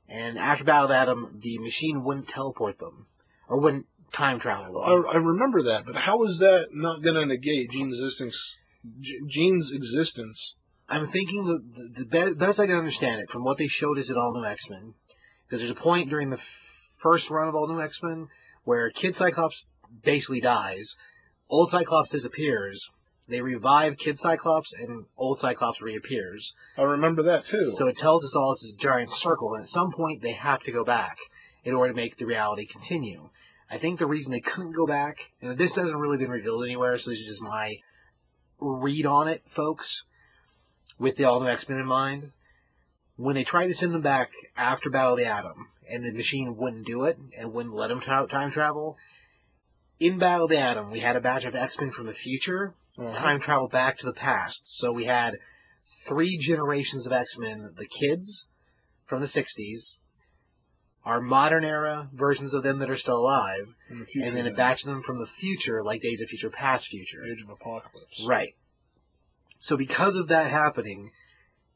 And 0.09 0.39
after 0.39 0.65
Battle 0.65 0.85
of 0.85 0.89
the 0.89 0.97
Atom, 0.97 1.41
the 1.43 1.59
machine 1.59 2.05
wouldn't 2.05 2.29
teleport 2.29 2.79
them, 2.79 3.07
or 3.49 3.61
wouldn't 3.61 3.87
time 4.15 4.39
travel 4.39 4.81
I. 4.81 5.15
I 5.15 5.17
remember 5.17 5.63
that, 5.63 5.85
but 5.85 5.97
how 5.97 6.23
is 6.23 6.39
that 6.39 6.69
not 6.73 7.03
going 7.03 7.17
to 7.17 7.27
negate 7.27 7.71
Jean's 7.71 8.01
existence? 8.01 8.57
Jean's 9.27 9.73
existence. 9.73 10.57
I'm 10.89 11.07
thinking 11.07 11.45
the, 11.47 11.59
the, 11.59 12.05
the 12.05 12.07
be- 12.07 12.35
best 12.35 12.61
I 12.61 12.67
can 12.67 12.77
understand 12.77 13.21
it 13.21 13.31
from 13.31 13.45
what 13.45 13.59
they 13.59 13.67
showed 13.67 13.99
us 13.99 14.11
at 14.11 14.17
All 14.17 14.35
New 14.35 14.45
X 14.45 14.69
Men, 14.71 14.95
because 15.47 15.61
there's 15.61 15.71
a 15.71 15.75
point 15.75 16.11
during 16.11 16.31
the 16.31 16.37
f- 16.37 16.91
first 16.99 17.31
run 17.31 17.49
of 17.49 17.55
All 17.55 17.69
New 17.69 17.81
X 17.81 18.03
Men 18.03 18.29
where 18.65 18.91
Kid 18.91 19.15
Cyclops 19.15 19.69
basically 20.03 20.41
dies, 20.41 20.97
Old 21.49 21.71
Cyclops 21.71 22.11
disappears, 22.11 22.91
they 23.29 23.41
revive 23.41 23.97
Kid 23.97 24.19
Cyclops, 24.19 24.73
and 24.73 25.07
Old 25.17 25.39
Cyclops 25.39 25.81
reappears. 25.81 26.55
I 26.77 26.83
remember 26.83 27.23
that 27.23 27.43
too. 27.43 27.71
So 27.77 27.87
it 27.87 27.97
tells 27.97 28.25
us 28.25 28.37
all 28.37 28.53
it's 28.53 28.71
a 28.71 28.77
giant 28.77 29.11
circle, 29.11 29.55
and 29.55 29.63
at 29.63 29.69
some 29.69 29.93
point 29.93 30.23
they 30.23 30.33
have 30.33 30.63
to 30.65 30.73
go 30.73 30.85
back 30.85 31.17
in 31.63 31.75
order 31.75 31.93
to 31.93 31.97
make 31.97 32.17
the 32.17 32.27
reality 32.27 32.67
continue. 32.67 33.31
I 33.71 33.77
think 33.79 33.99
the 33.99 34.07
reason 34.07 34.33
they 34.33 34.41
couldn't 34.41 34.73
go 34.73 34.87
back, 34.87 35.33
and 35.41 35.57
this 35.57 35.77
hasn't 35.77 35.99
really 35.99 36.19
been 36.19 36.31
revealed 36.31 36.65
anywhere, 36.65 36.97
so 36.97 37.11
this 37.11 37.21
is 37.21 37.27
just 37.27 37.43
my 37.43 37.79
read 38.61 39.07
on 39.07 39.27
it, 39.29 39.43
folks, 39.47 40.05
with 40.99 41.17
the 41.17 41.25
All 41.25 41.41
New 41.41 41.49
X 41.49 41.69
Men 41.69 41.79
in 41.79 41.87
mind. 41.87 42.33
When 43.17 43.35
they 43.35 43.45
tried 43.45 43.69
to 43.69 43.75
send 43.75 43.95
them 43.95 44.01
back 44.03 44.33
after 44.57 44.91
Battle 44.91 45.13
of 45.13 45.19
the 45.19 45.25
Atom, 45.27 45.69
and 45.89 46.03
the 46.05 46.13
machine 46.13 46.57
wouldn't 46.57 46.87
do 46.87 47.05
it 47.05 47.17
and 47.39 47.53
wouldn't 47.53 47.75
let 47.75 47.89
them 47.89 48.01
tra- 48.01 48.27
time 48.27 48.51
travel, 48.51 48.97
in 50.01 50.19
Battle 50.19 50.45
of 50.47 50.51
the 50.51 50.59
Atom, 50.59 50.91
we 50.91 51.01
had 51.01 51.17
a 51.17 51.21
batch 51.21 51.45
of 51.45 51.55
X 51.55 51.81
Men 51.81 51.91
from 51.91 52.07
the 52.07 52.13
future 52.13 52.75
Uh-huh. 52.99 53.13
time 53.13 53.41
travel 53.41 53.69
back 53.69 53.99
to 53.99 54.07
the 54.07 54.13
past. 54.13 54.63
So 54.65 54.93
we 54.93 55.05
had 55.05 55.39
three 55.83 56.37
generations 56.37 57.07
of 57.07 57.13
X 57.13 57.39
Men 57.39 57.75
the 57.77 57.87
kids 57.87 58.49
from 59.05 59.21
the 59.21 59.27
60s, 59.27 59.95
our 61.05 61.21
modern 61.21 61.65
era 61.65 62.09
versions 62.13 62.55
of 62.55 62.63
them 62.63 62.79
that 62.79 62.91
are 62.91 62.97
still 62.97 63.19
alive, 63.19 63.75
the 63.91 64.05
future, 64.07 64.27
and 64.27 64.37
then 64.37 64.47
a 64.47 64.57
batch 64.57 64.85
of 64.85 64.91
them 64.91 65.03
from 65.03 65.19
the 65.19 65.27
future, 65.27 65.83
like 65.83 66.01
Days 66.01 66.23
of 66.23 66.29
Future 66.29 66.51
Past 66.51 66.87
Future. 66.89 67.25
Age 67.25 67.43
of 67.43 67.51
Apocalypse. 67.51 68.25
Right. 68.27 68.55
So 69.59 69.77
because 69.77 70.17
of 70.17 70.29
that 70.29 70.51
happening, 70.51 71.13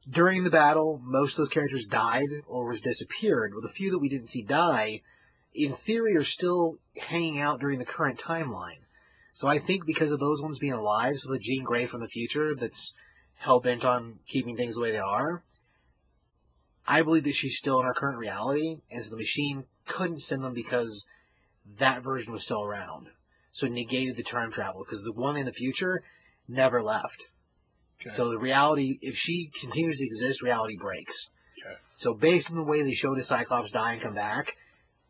during 0.08 0.44
the 0.44 0.50
battle, 0.50 1.00
most 1.04 1.32
of 1.32 1.38
those 1.38 1.48
characters 1.48 1.86
died 1.86 2.28
or 2.46 2.76
disappeared. 2.76 3.52
Well, 3.52 3.62
the 3.62 3.68
few 3.68 3.90
that 3.90 3.98
we 3.98 4.08
didn't 4.08 4.28
see 4.28 4.42
die, 4.42 5.02
in 5.54 5.72
theory, 5.72 6.16
are 6.16 6.24
still 6.24 6.78
hanging 6.96 7.38
out 7.38 7.60
during 7.60 7.78
the 7.78 7.84
current 7.84 8.18
timeline. 8.18 8.80
So 9.32 9.48
I 9.48 9.58
think 9.58 9.86
because 9.86 10.10
of 10.10 10.20
those 10.20 10.42
ones 10.42 10.58
being 10.58 10.72
alive, 10.72 11.18
so 11.18 11.30
the 11.30 11.38
Jean 11.38 11.64
Grey 11.64 11.86
from 11.86 12.00
the 12.00 12.08
future 12.08 12.54
that's 12.54 12.94
hell 13.36 13.60
bent 13.60 13.84
on 13.84 14.18
keeping 14.26 14.56
things 14.56 14.74
the 14.74 14.80
way 14.80 14.90
they 14.90 14.98
are, 14.98 15.44
I 16.90 17.02
believe 17.02 17.24
that 17.24 17.34
she's 17.34 17.58
still 17.58 17.78
in 17.80 17.86
our 17.86 17.92
current 17.92 18.18
reality, 18.18 18.78
and 18.90 19.04
so 19.04 19.10
the 19.10 19.16
machine 19.16 19.64
couldn't 19.84 20.22
send 20.22 20.42
them 20.42 20.54
because 20.54 21.06
that 21.76 22.02
version 22.02 22.32
was 22.32 22.42
still 22.42 22.64
around. 22.64 23.08
So 23.50 23.66
it 23.66 23.72
negated 23.72 24.16
the 24.16 24.22
time 24.22 24.50
travel, 24.50 24.84
because 24.84 25.04
the 25.04 25.12
one 25.12 25.36
in 25.36 25.44
the 25.44 25.52
future 25.52 26.02
never 26.48 26.82
left. 26.82 27.24
Okay. 28.00 28.08
So 28.08 28.30
the 28.30 28.38
reality, 28.38 28.98
if 29.02 29.16
she 29.16 29.50
continues 29.60 29.98
to 29.98 30.06
exist, 30.06 30.42
reality 30.42 30.78
breaks. 30.78 31.28
Okay. 31.60 31.76
So 31.92 32.14
based 32.14 32.50
on 32.50 32.56
the 32.56 32.62
way 32.62 32.82
they 32.82 32.94
showed 32.94 33.18
a 33.18 33.22
Cyclops 33.22 33.70
die 33.70 33.92
and 33.92 34.02
come 34.02 34.14
back, 34.14 34.56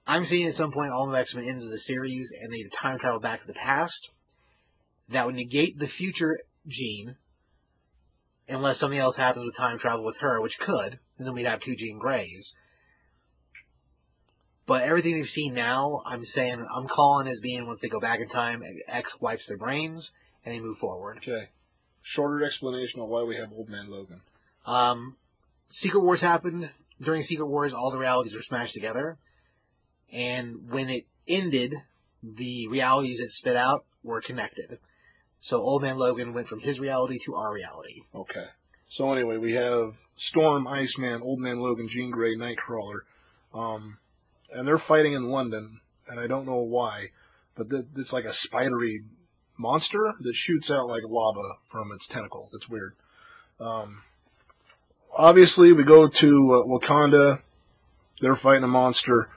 I'm 0.06 0.24
seeing 0.24 0.48
at 0.48 0.54
some 0.54 0.72
point 0.72 0.90
all 0.90 1.08
of 1.08 1.14
X 1.14 1.34
Men 1.34 1.44
ends 1.44 1.64
as 1.64 1.72
a 1.72 1.78
series 1.78 2.32
and 2.32 2.52
they 2.52 2.64
time 2.64 2.98
travel 2.98 3.20
back 3.20 3.42
to 3.42 3.46
the 3.46 3.54
past. 3.54 4.10
That 5.08 5.26
would 5.26 5.36
negate 5.36 5.78
the 5.78 5.86
future 5.86 6.40
Jean, 6.66 7.16
unless 8.48 8.78
something 8.78 8.98
else 8.98 9.16
happens 9.16 9.44
with 9.44 9.56
time 9.56 9.78
travel 9.78 10.04
with 10.04 10.18
her, 10.18 10.40
which 10.40 10.58
could, 10.58 10.98
and 11.18 11.26
then 11.26 11.34
we'd 11.34 11.46
have 11.46 11.60
two 11.60 11.76
Jean 11.76 11.98
Greys. 11.98 12.56
But 14.66 14.82
everything 14.82 15.14
they've 15.14 15.28
seen 15.28 15.54
now, 15.54 16.02
I'm 16.04 16.24
saying, 16.24 16.66
I'm 16.74 16.88
calling 16.88 17.26
as 17.26 17.40
being 17.40 17.66
once 17.66 17.80
they 17.80 17.88
go 17.88 18.00
back 18.00 18.20
in 18.20 18.28
time, 18.28 18.62
X 18.86 19.18
wipes 19.18 19.46
their 19.46 19.56
brains 19.56 20.12
and 20.44 20.54
they 20.54 20.60
move 20.60 20.76
forward. 20.76 21.18
Okay. 21.18 21.48
Shorter 22.02 22.44
explanation 22.44 23.00
of 23.00 23.08
why 23.08 23.22
we 23.22 23.36
have 23.36 23.50
Old 23.50 23.70
Man 23.70 23.90
Logan. 23.90 24.20
Um, 24.66 25.16
Secret 25.68 26.00
Wars 26.00 26.20
happened. 26.20 26.70
During 27.00 27.22
Secret 27.22 27.46
Wars, 27.46 27.72
all 27.72 27.90
the 27.90 27.98
realities 27.98 28.34
were 28.34 28.42
smashed 28.42 28.74
together. 28.74 29.16
And 30.12 30.70
when 30.70 30.90
it 30.90 31.06
ended, 31.26 31.74
the 32.22 32.68
realities 32.68 33.20
it 33.20 33.30
spit 33.30 33.56
out 33.56 33.84
were 34.02 34.20
connected. 34.20 34.78
So 35.40 35.60
Old 35.60 35.82
Man 35.82 35.96
Logan 35.96 36.32
went 36.32 36.48
from 36.48 36.60
his 36.60 36.80
reality 36.80 37.18
to 37.24 37.34
our 37.36 37.52
reality. 37.52 38.02
Okay. 38.14 38.46
So 38.88 39.12
anyway, 39.12 39.36
we 39.36 39.52
have 39.52 40.06
Storm, 40.16 40.66
Iceman, 40.66 41.22
Old 41.22 41.40
Man 41.40 41.60
Logan, 41.60 41.88
Jean 41.88 42.10
Grey, 42.10 42.34
Nightcrawler, 42.34 43.00
um, 43.52 43.98
and 44.50 44.66
they're 44.66 44.78
fighting 44.78 45.12
in 45.12 45.30
London, 45.30 45.80
and 46.08 46.18
I 46.18 46.26
don't 46.26 46.46
know 46.46 46.56
why, 46.56 47.10
but 47.54 47.68
th- 47.68 47.84
it's 47.96 48.14
like 48.14 48.24
a 48.24 48.32
spidery 48.32 49.02
monster 49.58 50.14
that 50.20 50.34
shoots 50.34 50.70
out 50.70 50.88
like 50.88 51.02
lava 51.06 51.56
from 51.64 51.92
its 51.92 52.08
tentacles. 52.08 52.54
It's 52.54 52.68
weird. 52.68 52.94
Um, 53.60 54.02
obviously, 55.14 55.72
we 55.72 55.84
go 55.84 56.08
to 56.08 56.54
uh, 56.54 56.66
Wakanda. 56.66 57.42
They're 58.20 58.34
fighting 58.36 58.64
a 58.64 58.68
monster. 58.68 59.28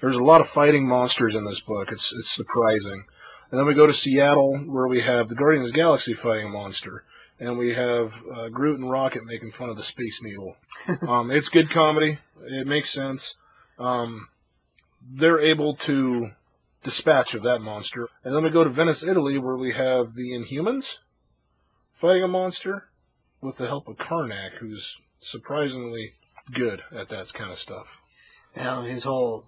There's 0.00 0.16
a 0.16 0.22
lot 0.22 0.40
of 0.40 0.48
fighting 0.48 0.86
monsters 0.86 1.34
in 1.34 1.44
this 1.44 1.60
book. 1.60 1.90
It's 1.90 2.14
it's 2.14 2.30
surprising. 2.30 3.04
And 3.50 3.58
then 3.58 3.66
we 3.66 3.74
go 3.74 3.86
to 3.86 3.92
Seattle, 3.92 4.58
where 4.58 4.86
we 4.86 5.00
have 5.00 5.28
the 5.28 5.34
Guardians 5.34 5.68
of 5.68 5.72
the 5.72 5.80
Galaxy 5.80 6.14
fighting 6.14 6.46
a 6.46 6.50
monster 6.50 7.04
and 7.40 7.56
we 7.56 7.72
have 7.72 8.22
uh, 8.32 8.48
Groot 8.50 8.78
and 8.78 8.90
Rocket 8.90 9.24
making 9.24 9.50
fun 9.50 9.70
of 9.70 9.76
the 9.76 9.82
Space 9.82 10.22
Needle. 10.22 10.56
um, 11.08 11.30
it's 11.30 11.48
good 11.48 11.70
comedy. 11.70 12.18
It 12.44 12.66
makes 12.66 12.90
sense. 12.90 13.36
Um, 13.78 14.28
they're 15.02 15.40
able 15.40 15.74
to 15.76 16.32
dispatch 16.84 17.34
of 17.34 17.42
that 17.42 17.62
monster. 17.62 18.08
And 18.22 18.34
then 18.34 18.44
we 18.44 18.50
go 18.50 18.62
to 18.62 18.70
Venice, 18.70 19.02
Italy, 19.02 19.38
where 19.38 19.56
we 19.56 19.72
have 19.72 20.14
the 20.14 20.32
Inhumans 20.32 20.98
fighting 21.92 22.22
a 22.22 22.28
monster 22.28 22.90
with 23.40 23.56
the 23.56 23.68
help 23.68 23.88
of 23.88 23.96
Karnak, 23.96 24.58
who's 24.58 25.00
surprisingly 25.18 26.12
good 26.52 26.82
at 26.92 27.08
that 27.08 27.32
kind 27.32 27.50
of 27.50 27.58
stuff. 27.58 28.02
Now, 28.54 28.82
his 28.82 29.04
whole 29.04 29.46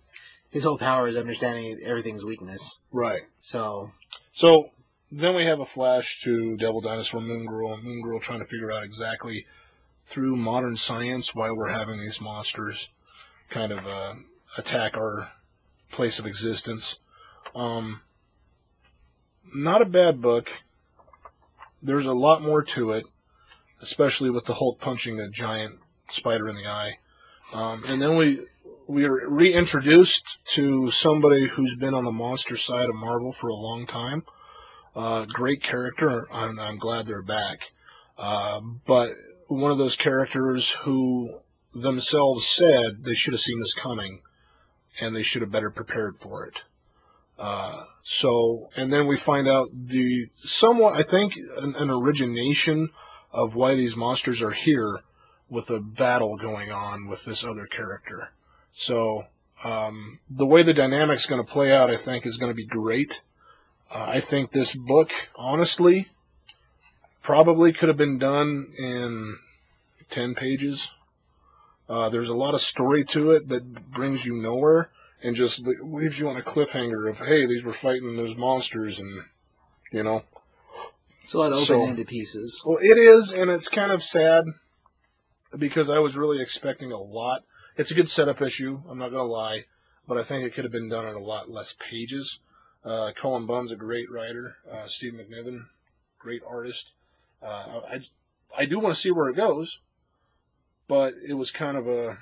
his 0.52 0.64
whole 0.64 0.78
power 0.78 1.08
is 1.08 1.16
understanding 1.16 1.80
everything's 1.82 2.24
weakness. 2.24 2.78
Right. 2.92 3.22
So 3.38 3.92
So 4.32 4.70
then 5.10 5.34
we 5.34 5.46
have 5.46 5.60
a 5.60 5.64
flash 5.64 6.20
to 6.20 6.56
Devil 6.58 6.80
Dinosaur 6.80 7.20
Moon 7.20 7.46
Girl, 7.46 7.72
and 7.72 7.82
Moon 7.82 8.00
Girl 8.02 8.20
trying 8.20 8.38
to 8.40 8.44
figure 8.44 8.70
out 8.70 8.84
exactly 8.84 9.46
through 10.04 10.36
modern 10.36 10.76
science 10.76 11.34
why 11.34 11.50
we're 11.50 11.70
having 11.70 12.00
these 12.00 12.20
monsters 12.20 12.88
kind 13.48 13.72
of 13.72 13.86
uh, 13.86 14.14
attack 14.56 14.96
our 14.96 15.32
place 15.90 16.18
of 16.18 16.26
existence. 16.26 16.98
Um, 17.54 18.02
not 19.54 19.82
a 19.82 19.86
bad 19.86 20.20
book. 20.20 20.50
There's 21.82 22.06
a 22.06 22.14
lot 22.14 22.42
more 22.42 22.62
to 22.62 22.92
it, 22.92 23.06
especially 23.80 24.30
with 24.30 24.44
the 24.44 24.54
Hulk 24.54 24.80
punching 24.80 25.18
a 25.18 25.28
giant 25.28 25.78
spider 26.08 26.48
in 26.48 26.56
the 26.56 26.66
eye. 26.66 26.98
Um, 27.52 27.84
and 27.86 28.00
then 28.00 28.16
we 28.16 28.46
we 28.92 29.06
are 29.06 29.26
reintroduced 29.26 30.44
to 30.44 30.90
somebody 30.90 31.48
who's 31.48 31.74
been 31.76 31.94
on 31.94 32.04
the 32.04 32.12
monster 32.12 32.56
side 32.56 32.90
of 32.90 32.94
Marvel 32.94 33.32
for 33.32 33.48
a 33.48 33.54
long 33.54 33.86
time. 33.86 34.22
Uh, 34.94 35.24
great 35.24 35.62
character. 35.62 36.26
I'm, 36.30 36.60
I'm 36.60 36.76
glad 36.76 37.06
they're 37.06 37.22
back. 37.22 37.72
Uh, 38.18 38.60
but 38.86 39.12
one 39.48 39.70
of 39.70 39.78
those 39.78 39.96
characters 39.96 40.72
who 40.82 41.40
themselves 41.74 42.46
said 42.46 43.04
they 43.04 43.14
should 43.14 43.32
have 43.32 43.40
seen 43.40 43.60
this 43.60 43.72
coming 43.72 44.20
and 45.00 45.16
they 45.16 45.22
should 45.22 45.40
have 45.40 45.50
better 45.50 45.70
prepared 45.70 46.16
for 46.18 46.44
it. 46.44 46.64
Uh, 47.38 47.84
so, 48.02 48.68
and 48.76 48.92
then 48.92 49.06
we 49.06 49.16
find 49.16 49.48
out 49.48 49.70
the 49.72 50.28
somewhat, 50.36 50.96
I 50.96 51.02
think, 51.02 51.38
an, 51.56 51.74
an 51.76 51.88
origination 51.88 52.90
of 53.32 53.54
why 53.54 53.74
these 53.74 53.96
monsters 53.96 54.42
are 54.42 54.50
here 54.50 55.00
with 55.48 55.70
a 55.70 55.80
battle 55.80 56.36
going 56.36 56.70
on 56.70 57.08
with 57.08 57.24
this 57.24 57.42
other 57.42 57.64
character. 57.64 58.32
So 58.72 59.26
um, 59.62 60.18
the 60.28 60.46
way 60.46 60.62
the 60.62 60.74
dynamic's 60.74 61.26
going 61.26 61.44
to 61.44 61.50
play 61.50 61.72
out, 61.72 61.90
I 61.90 61.96
think, 61.96 62.26
is 62.26 62.38
going 62.38 62.50
to 62.50 62.56
be 62.56 62.66
great. 62.66 63.20
Uh, 63.94 64.06
I 64.08 64.20
think 64.20 64.50
this 64.50 64.74
book, 64.74 65.10
honestly, 65.36 66.08
probably 67.22 67.72
could 67.72 67.88
have 67.88 67.98
been 67.98 68.18
done 68.18 68.72
in 68.78 69.36
10 70.08 70.34
pages. 70.34 70.90
Uh, 71.88 72.08
there's 72.08 72.30
a 72.30 72.34
lot 72.34 72.54
of 72.54 72.60
story 72.60 73.04
to 73.04 73.30
it 73.32 73.48
that 73.48 73.90
brings 73.90 74.24
you 74.24 74.34
nowhere 74.34 74.88
and 75.22 75.36
just 75.36 75.64
leaves 75.66 76.18
you 76.18 76.28
on 76.28 76.36
a 76.36 76.42
cliffhanger 76.42 77.08
of, 77.08 77.20
hey, 77.20 77.46
these 77.46 77.62
were 77.62 77.72
fighting 77.72 78.16
those 78.16 78.36
monsters 78.36 78.98
and, 78.98 79.24
you 79.92 80.02
know. 80.02 80.24
It's 81.22 81.34
a 81.34 81.38
lot 81.38 81.52
of 81.52 81.58
So- 81.58 81.76
open-ended 81.82 82.08
pieces. 82.08 82.62
Well, 82.66 82.78
it 82.82 82.98
is, 82.98 83.32
and 83.32 83.50
it's 83.50 83.68
kind 83.68 83.92
of 83.92 84.02
sad 84.02 84.46
because 85.56 85.90
I 85.90 85.98
was 85.98 86.16
really 86.16 86.40
expecting 86.40 86.90
a 86.90 86.98
lot. 87.00 87.44
It's 87.76 87.90
a 87.90 87.94
good 87.94 88.10
setup 88.10 88.42
issue, 88.42 88.82
I'm 88.88 88.98
not 88.98 89.10
going 89.10 89.26
to 89.26 89.32
lie, 89.32 89.64
but 90.06 90.18
I 90.18 90.22
think 90.22 90.44
it 90.44 90.52
could 90.52 90.64
have 90.64 90.72
been 90.72 90.90
done 90.90 91.06
in 91.06 91.14
a 91.14 91.20
lot 91.20 91.50
less 91.50 91.74
pages. 91.78 92.40
Uh, 92.84 93.12
Cullen 93.14 93.46
Bunn's 93.46 93.70
a 93.70 93.76
great 93.76 94.10
writer. 94.10 94.56
Uh, 94.70 94.84
Steve 94.84 95.14
McNiven, 95.14 95.66
great 96.18 96.42
artist. 96.46 96.90
Uh, 97.42 97.80
I, 97.88 98.00
I 98.56 98.66
do 98.66 98.78
want 98.78 98.94
to 98.94 99.00
see 99.00 99.10
where 99.10 99.28
it 99.28 99.36
goes, 99.36 99.80
but 100.86 101.14
it 101.26 101.34
was 101.34 101.50
kind 101.50 101.78
of 101.78 101.88
a, 101.88 102.18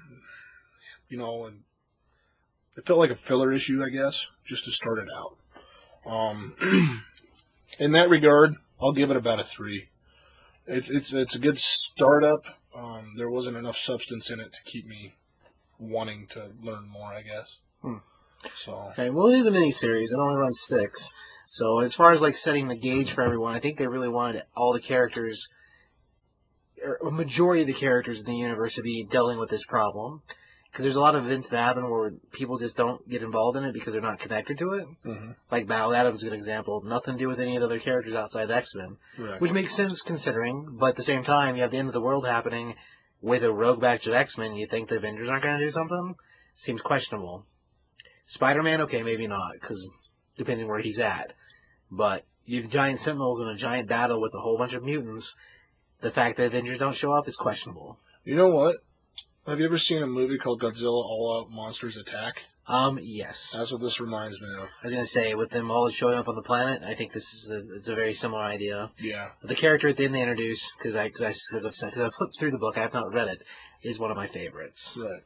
you 1.08 1.16
know, 1.16 1.46
and 1.46 1.62
it 2.76 2.86
felt 2.86 3.00
like 3.00 3.10
a 3.10 3.16
filler 3.16 3.52
issue, 3.52 3.82
I 3.84 3.88
guess, 3.88 4.26
just 4.44 4.64
to 4.66 4.70
start 4.70 4.98
it 4.98 5.08
out. 5.12 5.36
Um, 6.06 6.54
in 7.80 7.92
that 7.92 8.08
regard, 8.08 8.54
I'll 8.80 8.92
give 8.92 9.10
it 9.10 9.16
about 9.16 9.40
a 9.40 9.44
three. 9.44 9.88
It's 10.66 10.88
it's 10.88 11.12
it's 11.12 11.34
a 11.34 11.40
good 11.40 11.58
startup. 11.58 12.44
Um, 12.74 13.14
there 13.16 13.28
wasn't 13.28 13.56
enough 13.56 13.76
substance 13.76 14.30
in 14.30 14.38
it 14.38 14.52
to 14.52 14.62
keep 14.62 14.86
me 14.86 15.14
wanting 15.80 16.26
to 16.28 16.52
learn 16.62 16.88
more, 16.88 17.12
I 17.12 17.22
guess. 17.22 17.58
Hmm. 17.82 17.96
So 18.56 18.72
Okay, 18.92 19.10
well, 19.10 19.26
it 19.28 19.38
is 19.38 19.46
a 19.46 19.50
mini 19.50 19.70
series. 19.70 20.12
It 20.12 20.18
only 20.18 20.36
runs 20.36 20.60
six. 20.60 21.12
So 21.46 21.80
as 21.80 21.94
far 21.94 22.10
as 22.12 22.22
like 22.22 22.34
setting 22.36 22.68
the 22.68 22.76
gauge 22.76 23.10
for 23.10 23.22
everyone, 23.22 23.54
I 23.54 23.58
think 23.60 23.78
they 23.78 23.88
really 23.88 24.08
wanted 24.08 24.42
all 24.56 24.72
the 24.72 24.80
characters, 24.80 25.48
or 26.84 26.98
a 27.08 27.10
majority 27.10 27.62
of 27.62 27.66
the 27.66 27.72
characters 27.74 28.20
in 28.20 28.26
the 28.26 28.36
universe 28.36 28.76
to 28.76 28.82
be 28.82 29.04
dealing 29.04 29.38
with 29.38 29.50
this 29.50 29.66
problem. 29.66 30.22
Because 30.70 30.84
there's 30.84 30.94
a 30.96 31.00
lot 31.00 31.16
of 31.16 31.26
events 31.26 31.50
that 31.50 31.60
happen 31.64 31.90
where 31.90 32.12
people 32.30 32.56
just 32.56 32.76
don't 32.76 33.06
get 33.08 33.22
involved 33.22 33.56
in 33.56 33.64
it 33.64 33.72
because 33.72 33.92
they're 33.92 34.00
not 34.00 34.20
connected 34.20 34.56
to 34.58 34.74
it. 34.74 34.86
Mhm. 35.04 35.34
Like 35.50 35.66
Battle 35.66 35.92
Atom's 35.92 36.22
a 36.22 36.26
good 36.30 36.36
example. 36.36 36.80
Nothing 36.84 37.14
to 37.14 37.18
do 37.18 37.26
with 37.26 37.40
any 37.40 37.56
of 37.56 37.60
the 37.60 37.66
other 37.66 37.80
characters 37.80 38.14
outside 38.14 38.52
X 38.52 38.76
Men. 38.76 38.96
right. 39.18 39.40
Which 39.40 39.50
makes 39.50 39.74
sense 39.74 40.00
considering, 40.00 40.76
but 40.78 40.90
at 40.90 40.96
the 40.96 41.02
same 41.02 41.24
time, 41.24 41.56
you 41.56 41.62
have 41.62 41.72
the 41.72 41.78
end 41.78 41.88
of 41.88 41.94
the 41.94 42.00
world 42.00 42.24
happening 42.24 42.76
with 43.20 43.44
a 43.44 43.52
rogue 43.52 43.80
batch 43.80 44.06
of 44.06 44.14
X 44.14 44.38
Men. 44.38 44.54
You 44.54 44.66
think 44.66 44.88
the 44.88 44.96
Avengers 44.96 45.28
aren't 45.28 45.42
going 45.42 45.58
to 45.58 45.64
do 45.64 45.70
something? 45.70 46.14
Seems 46.54 46.82
questionable. 46.82 47.46
Spider 48.24 48.62
Man, 48.62 48.80
okay, 48.82 49.02
maybe 49.02 49.26
not, 49.26 49.54
because 49.54 49.90
depending 50.36 50.68
where 50.68 50.78
he's 50.78 51.00
at. 51.00 51.32
But 51.90 52.24
you 52.44 52.62
have 52.62 52.70
giant 52.70 52.98
Sentinels 52.98 53.40
in 53.40 53.48
a 53.48 53.56
giant 53.56 53.88
battle 53.88 54.20
with 54.20 54.34
a 54.34 54.40
whole 54.40 54.58
bunch 54.58 54.74
of 54.74 54.84
mutants. 54.84 55.36
The 56.00 56.10
fact 56.10 56.36
that 56.36 56.46
Avengers 56.46 56.78
don't 56.78 56.94
show 56.94 57.12
up 57.12 57.28
is 57.28 57.36
questionable. 57.36 57.98
you 58.24 58.34
know 58.34 58.48
what? 58.48 58.76
Have 59.46 59.58
you 59.58 59.66
ever 59.66 59.78
seen 59.78 60.02
a 60.02 60.06
movie 60.06 60.38
called 60.38 60.60
Godzilla 60.60 61.04
All 61.04 61.40
Out 61.40 61.50
Monsters 61.50 61.96
Attack? 61.96 62.44
Um, 62.70 63.00
yes. 63.02 63.54
That's 63.56 63.72
what 63.72 63.80
this 63.80 64.00
reminds 64.00 64.40
me 64.40 64.48
of. 64.54 64.68
I 64.80 64.84
was 64.84 64.92
going 64.92 65.04
to 65.04 65.10
say, 65.10 65.34
with 65.34 65.50
them 65.50 65.70
all 65.70 65.88
showing 65.88 66.16
up 66.16 66.28
on 66.28 66.36
the 66.36 66.42
planet, 66.42 66.84
I 66.86 66.94
think 66.94 67.12
this 67.12 67.32
is 67.34 67.50
a, 67.50 67.74
it's 67.74 67.88
a 67.88 67.94
very 67.96 68.12
similar 68.12 68.42
idea. 68.42 68.92
Yeah. 68.98 69.30
The 69.42 69.56
character 69.56 69.88
at 69.88 69.96
the 69.96 70.04
end 70.04 70.14
they 70.14 70.20
introduce, 70.22 70.72
because 70.78 70.94
I, 70.94 71.08
cause 71.08 71.22
I, 71.22 71.52
cause 71.52 71.66
I've, 71.66 71.74
said- 71.74 71.92
cause 71.94 72.02
I've 72.02 72.14
flipped 72.14 72.38
through 72.38 72.52
the 72.52 72.58
book, 72.58 72.78
I 72.78 72.82
have 72.82 72.94
not 72.94 73.12
read 73.12 73.26
it, 73.28 73.42
is 73.82 73.98
one 73.98 74.10
of 74.12 74.16
my 74.16 74.28
favorites. 74.28 74.96
Right. 75.02 75.22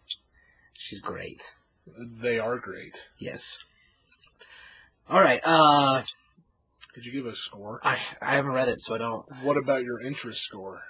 She's 0.72 1.00
great. 1.02 1.42
They 1.98 2.38
are 2.38 2.58
great. 2.58 3.08
Yes. 3.18 3.58
All 5.10 5.20
right. 5.20 5.40
Uh, 5.44 6.02
Did 6.94 7.04
you 7.04 7.12
give 7.12 7.26
a 7.26 7.34
score? 7.34 7.80
I 7.84 7.98
I 8.22 8.36
haven't 8.36 8.52
read 8.52 8.68
it, 8.68 8.80
so 8.80 8.94
I 8.94 8.98
don't. 8.98 9.26
What 9.42 9.58
about 9.58 9.82
your 9.84 10.00
interest 10.00 10.40
score? 10.40 10.80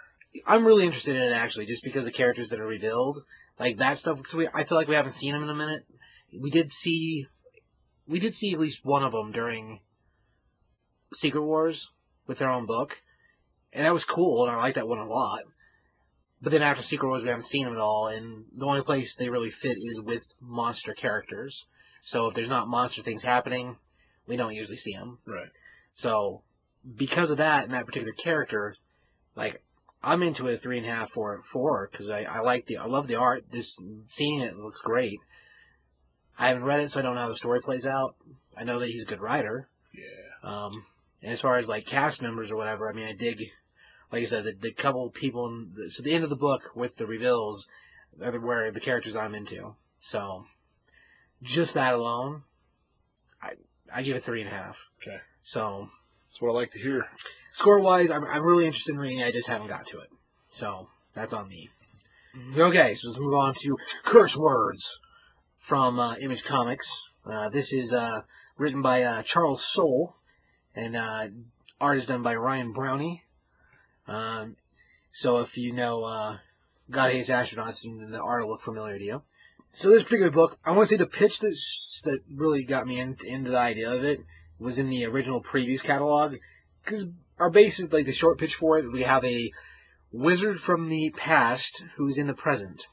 I'm 0.46 0.64
really 0.64 0.84
interested 0.84 1.16
in 1.16 1.22
it 1.22 1.32
actually, 1.32 1.66
just 1.66 1.82
because 1.82 2.04
the 2.04 2.12
characters 2.12 2.48
that 2.50 2.60
are 2.60 2.66
revealed, 2.66 3.24
like 3.58 3.78
that 3.78 3.98
stuff. 3.98 4.24
So 4.28 4.38
we, 4.38 4.48
I 4.54 4.62
feel 4.62 4.78
like 4.78 4.86
we 4.86 4.94
haven't 4.94 5.12
seen 5.12 5.32
them 5.32 5.42
in 5.42 5.48
a 5.50 5.54
minute. 5.54 5.84
We 6.40 6.50
did 6.50 6.70
see, 6.70 7.26
we 8.06 8.18
did 8.18 8.34
see 8.34 8.52
at 8.52 8.60
least 8.60 8.84
one 8.84 9.02
of 9.02 9.12
them 9.12 9.32
during 9.32 9.80
Secret 11.12 11.42
Wars 11.42 11.92
with 12.26 12.38
their 12.38 12.50
own 12.50 12.66
book, 12.66 13.02
and 13.72 13.84
that 13.84 13.92
was 13.92 14.04
cool, 14.04 14.44
and 14.44 14.54
I 14.54 14.56
like 14.56 14.74
that 14.74 14.88
one 14.88 14.98
a 14.98 15.06
lot. 15.06 15.42
But 16.40 16.52
then 16.52 16.62
after 16.62 16.82
Secret 16.82 17.08
Wars, 17.08 17.22
we 17.22 17.28
haven't 17.28 17.44
seen 17.44 17.64
them 17.64 17.74
at 17.74 17.80
all, 17.80 18.06
and 18.08 18.46
the 18.54 18.66
only 18.66 18.82
place 18.82 19.14
they 19.14 19.30
really 19.30 19.50
fit 19.50 19.78
is 19.78 20.00
with 20.00 20.28
monster 20.40 20.92
characters. 20.92 21.66
So 22.00 22.26
if 22.26 22.34
there's 22.34 22.50
not 22.50 22.68
monster 22.68 23.00
things 23.00 23.22
happening, 23.22 23.78
we 24.26 24.36
don't 24.36 24.54
usually 24.54 24.76
see 24.76 24.92
them. 24.92 25.18
Right. 25.26 25.48
So, 25.90 26.42
because 26.96 27.30
of 27.30 27.38
that 27.38 27.64
and 27.64 27.72
that 27.72 27.86
particular 27.86 28.12
character, 28.12 28.76
like 29.34 29.62
I'm 30.02 30.22
into 30.22 30.46
it 30.48 30.54
a 30.54 30.58
three 30.58 30.78
and 30.78 30.86
a 30.86 30.90
half, 30.90 31.10
four, 31.10 31.40
four, 31.42 31.88
because 31.90 32.10
I, 32.10 32.24
I 32.24 32.40
like 32.40 32.66
the 32.66 32.76
I 32.76 32.84
love 32.84 33.06
the 33.06 33.16
art. 33.16 33.50
This 33.50 33.78
seeing 34.06 34.40
it 34.40 34.56
looks 34.56 34.80
great. 34.82 35.20
I 36.38 36.48
haven't 36.48 36.64
read 36.64 36.80
it, 36.80 36.90
so 36.90 37.00
I 37.00 37.02
don't 37.02 37.14
know 37.14 37.22
how 37.22 37.28
the 37.28 37.36
story 37.36 37.60
plays 37.60 37.86
out. 37.86 38.16
I 38.56 38.64
know 38.64 38.78
that 38.78 38.88
he's 38.90 39.02
a 39.04 39.06
good 39.06 39.20
writer. 39.20 39.68
Yeah. 39.92 40.04
Um, 40.42 40.86
and 41.22 41.32
as 41.32 41.40
far 41.40 41.56
as 41.58 41.68
like 41.68 41.86
cast 41.86 42.22
members 42.22 42.50
or 42.50 42.56
whatever, 42.56 42.88
I 42.88 42.92
mean, 42.92 43.06
I 43.06 43.12
dig, 43.12 43.50
like 44.12 44.22
I 44.22 44.26
said, 44.26 44.44
the, 44.44 44.52
the 44.52 44.72
couple 44.72 45.08
people. 45.10 45.46
In 45.46 45.72
the, 45.76 45.90
so 45.90 46.02
the 46.02 46.12
end 46.12 46.24
of 46.24 46.30
the 46.30 46.36
book 46.36 46.72
with 46.74 46.96
the 46.96 47.06
reveals 47.06 47.68
are 48.22 48.30
the, 48.30 48.40
where 48.40 48.70
the 48.70 48.80
characters 48.80 49.16
I'm 49.16 49.34
into. 49.34 49.74
So, 50.00 50.46
just 51.42 51.74
that 51.74 51.94
alone, 51.94 52.42
I 53.42 53.52
I 53.94 54.02
give 54.02 54.16
it 54.16 54.22
three 54.22 54.40
and 54.40 54.50
a 54.50 54.54
half. 54.54 54.88
Okay. 55.02 55.18
So 55.42 55.90
That's 56.28 56.40
what 56.42 56.50
I 56.50 56.54
like 56.54 56.72
to 56.72 56.80
hear. 56.80 57.08
score 57.52 57.80
wise, 57.80 58.10
I'm, 58.10 58.24
I'm 58.24 58.42
really 58.42 58.66
interested 58.66 58.94
in 58.94 58.98
reading 59.00 59.20
it. 59.20 59.26
I 59.26 59.32
just 59.32 59.48
haven't 59.48 59.68
got 59.68 59.86
to 59.86 60.00
it. 60.00 60.10
So 60.50 60.88
that's 61.12 61.32
on 61.32 61.48
me. 61.48 61.70
Okay, 62.58 62.94
so 62.94 63.08
let's 63.08 63.20
move 63.20 63.34
on 63.34 63.54
to 63.60 63.78
curse 64.02 64.36
words 64.36 65.00
from 65.64 65.98
uh, 65.98 66.14
Image 66.16 66.44
Comics. 66.44 67.08
Uh, 67.24 67.48
this 67.48 67.72
is 67.72 67.90
uh, 67.90 68.20
written 68.58 68.82
by 68.82 69.02
uh, 69.02 69.22
Charles 69.22 69.64
Soule, 69.64 70.14
and 70.76 70.94
uh, 70.94 71.28
art 71.80 71.96
is 71.96 72.04
done 72.04 72.22
by 72.22 72.36
Ryan 72.36 72.70
Browne. 72.70 73.20
Um, 74.06 74.56
so 75.10 75.40
if 75.40 75.56
you 75.56 75.72
know 75.72 76.36
God 76.90 77.12
Hates 77.12 77.30
Astronauts, 77.30 77.82
then 77.82 78.10
the 78.10 78.20
art 78.20 78.42
will 78.42 78.50
look 78.50 78.60
familiar 78.60 78.98
to 78.98 79.04
you. 79.04 79.22
So 79.68 79.88
this 79.88 80.04
particular 80.04 80.30
book, 80.30 80.58
I 80.66 80.72
want 80.72 80.86
to 80.86 80.94
say 80.94 80.98
the 80.98 81.06
pitch 81.06 81.40
that 81.40 81.56
that 82.04 82.20
really 82.30 82.62
got 82.62 82.86
me 82.86 83.00
in, 83.00 83.16
into 83.26 83.50
the 83.50 83.58
idea 83.58 83.90
of 83.90 84.04
it 84.04 84.20
was 84.58 84.78
in 84.78 84.90
the 84.90 85.06
original 85.06 85.42
previews 85.42 85.82
catalog. 85.82 86.36
Because 86.84 87.06
our 87.38 87.48
base 87.48 87.80
is 87.80 87.90
like 87.90 88.04
the 88.04 88.12
short 88.12 88.36
pitch 88.36 88.54
for 88.54 88.76
it. 88.76 88.92
We 88.92 89.04
have 89.04 89.24
a 89.24 89.50
wizard 90.12 90.58
from 90.58 90.90
the 90.90 91.08
past 91.16 91.86
who's 91.96 92.18
in 92.18 92.26
the 92.26 92.34
present, 92.34 92.86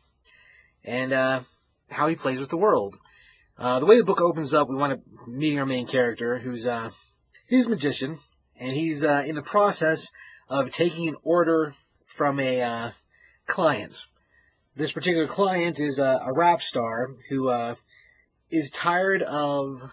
and 0.86 1.12
uh, 1.12 1.42
how 1.92 2.08
he 2.08 2.16
plays 2.16 2.40
with 2.40 2.50
the 2.50 2.58
world. 2.58 2.98
Uh, 3.58 3.80
the 3.80 3.86
way 3.86 3.98
the 3.98 4.06
book 4.06 4.22
opens 4.22 4.54
up, 4.54 4.70
we 4.70 4.76
want 4.76 4.94
to 4.94 5.30
meeting 5.30 5.60
our 5.60 5.66
main 5.66 5.86
character, 5.86 6.40
who's 6.40 6.66
uh, 6.66 6.90
he's 7.48 7.68
a 7.68 7.70
magician, 7.70 8.20
and 8.60 8.76
he's 8.76 9.04
uh, 9.04 9.24
in 9.26 9.36
the 9.36 9.44
process 9.44 10.12
of 10.50 10.72
taking 10.72 11.08
an 11.08 11.16
order 11.24 11.76
from 12.06 12.40
a 12.40 12.62
uh, 12.62 12.92
client. 13.46 14.06
This 14.76 14.92
particular 14.92 15.28
client 15.28 15.80
is 15.80 16.00
a, 16.00 16.22
a 16.26 16.34
rap 16.34 16.62
star 16.62 17.10
who 17.30 17.50
uh, 17.50 17.76
is 18.50 18.72
tired 18.72 19.22
of 19.24 19.92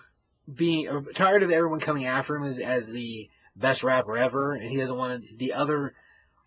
being 0.53 0.89
uh, 0.89 1.03
tired 1.15 1.43
of 1.43 1.51
everyone 1.51 1.81
coming 1.81 2.07
after 2.07 2.37
him 2.37 2.45
as, 2.45 2.59
as 2.59 2.91
the 2.91 3.29
best 3.55 3.83
rapper 3.83 4.17
ever, 4.17 4.55
and 4.55 4.71
he 4.71 4.77
doesn't 4.77 4.97
want 4.97 5.25
the 5.39 5.53
other 5.53 5.95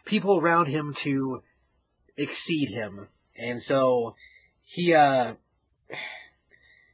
people 0.06 0.40
around 0.40 0.68
him 0.68 0.94
to 0.94 1.44
exceed 2.18 2.70
him. 2.70 3.10
And 3.38 3.62
so 3.62 4.16
he 4.64 4.94
uh 4.94 5.36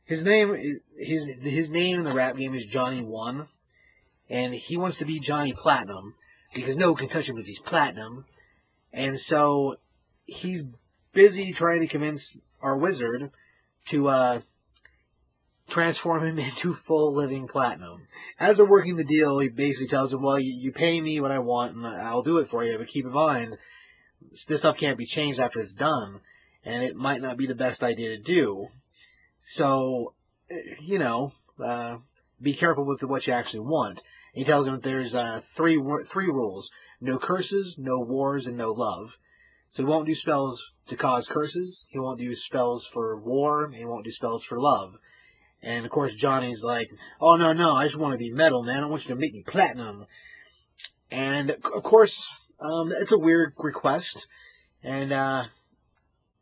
his 0.06 0.24
name 0.24 0.80
his 0.98 1.28
his 1.42 1.70
name 1.70 2.00
in 2.00 2.04
the 2.04 2.14
rap 2.14 2.38
game 2.38 2.54
is 2.54 2.66
Johnny 2.66 3.02
One, 3.02 3.48
and 4.30 4.54
he 4.54 4.78
wants 4.78 4.98
to 4.98 5.06
be 5.06 5.20
Johnny 5.20 5.54
Platinum 5.54 6.16
because 6.54 6.78
no 6.78 6.92
one 6.92 6.98
can 6.98 7.10
touch 7.10 7.30
him 7.30 7.36
with 7.36 7.48
his 7.48 7.60
platinum. 7.60 8.26
And 8.94 9.20
so 9.20 9.78
he's 10.26 10.66
busy 11.14 11.52
trying 11.52 11.82
to 11.82 11.88
convince 11.88 12.40
our 12.62 12.78
wizard 12.78 13.32
to 13.86 14.08
uh 14.08 14.42
transform 15.68 16.24
him 16.26 16.40
into 16.40 16.74
full 16.74 17.14
living 17.14 17.48
platinum. 17.48 18.08
As 18.40 18.58
they're 18.58 18.66
working 18.66 18.96
the 18.96 19.04
deal, 19.04 19.40
he 19.40 19.50
basically 19.50 19.88
tells 19.88 20.14
him, 20.14 20.22
well, 20.22 20.40
you, 20.40 20.54
you 20.54 20.72
pay 20.72 21.02
me 21.02 21.20
what 21.20 21.32
I 21.32 21.40
want 21.40 21.76
and 21.76 21.86
I'll 21.86 22.24
do 22.24 22.38
it 22.38 22.48
for 22.48 22.64
you, 22.64 22.78
but 22.78 22.88
keep 22.88 23.06
in 23.06 23.12
mind, 23.12 23.58
this 24.48 24.60
stuff 24.60 24.78
can't 24.78 24.98
be 24.98 25.06
changed 25.06 25.40
after 25.40 25.60
it's 25.60 25.76
done, 25.76 26.22
and 26.64 26.84
it 26.84 26.96
might 26.96 27.22
not 27.22 27.38
be 27.38 27.46
the 27.46 27.56
best 27.56 27.84
idea 27.84 28.16
to 28.16 28.22
do. 28.22 28.70
So, 29.50 30.14
eh, 30.52 30.76
you 30.82 31.00
know, 31.00 31.32
uh, 31.64 32.00
be 32.42 32.54
careful 32.54 32.84
with 32.84 33.02
what 33.04 33.28
you 33.28 33.34
actually 33.34 33.62
want. 33.62 34.04
He 34.34 34.44
tells 34.44 34.68
him 34.68 34.74
that 34.74 34.84
there's 34.84 35.16
uh, 35.16 35.40
three 35.42 35.82
three 36.06 36.28
rules: 36.28 36.70
no 37.00 37.18
curses, 37.18 37.78
no 37.80 37.98
wars, 37.98 38.46
and 38.46 38.58
no 38.58 38.74
love. 38.74 39.18
So 39.70 39.84
he 39.84 39.90
won't 39.90 40.06
do 40.06 40.16
spells 40.16 40.74
to 40.88 40.98
cause 40.98 41.30
curses. 41.30 41.88
He 41.90 41.98
won't 41.98 42.20
do 42.20 42.34
spells 42.34 42.86
for 42.86 43.16
war. 43.16 43.70
He 43.70 43.86
won't 43.86 44.04
do 44.04 44.12
spells 44.12 44.44
for 44.44 44.60
love. 44.60 44.98
And 45.64 45.86
of 45.86 45.92
course, 45.92 46.14
Johnny's 46.14 46.66
like, 46.66 46.92
"Oh 47.22 47.38
no, 47.38 47.54
no, 47.54 47.72
I 47.72 47.86
just 47.86 47.98
want 47.98 48.12
to 48.12 48.18
be 48.18 48.30
metal, 48.30 48.64
man. 48.64 48.84
I 48.84 48.88
want 48.88 49.08
you 49.08 49.16
to 49.16 49.20
make 49.20 49.34
me 49.34 49.44
platinum." 49.44 50.08
And 51.10 51.52
of 51.52 51.84
course, 51.84 52.30
um, 52.60 52.92
it's 52.92 53.14
a 53.14 53.18
weird 53.18 53.54
request. 53.58 54.28
And 54.84 55.14
uh, 55.14 55.46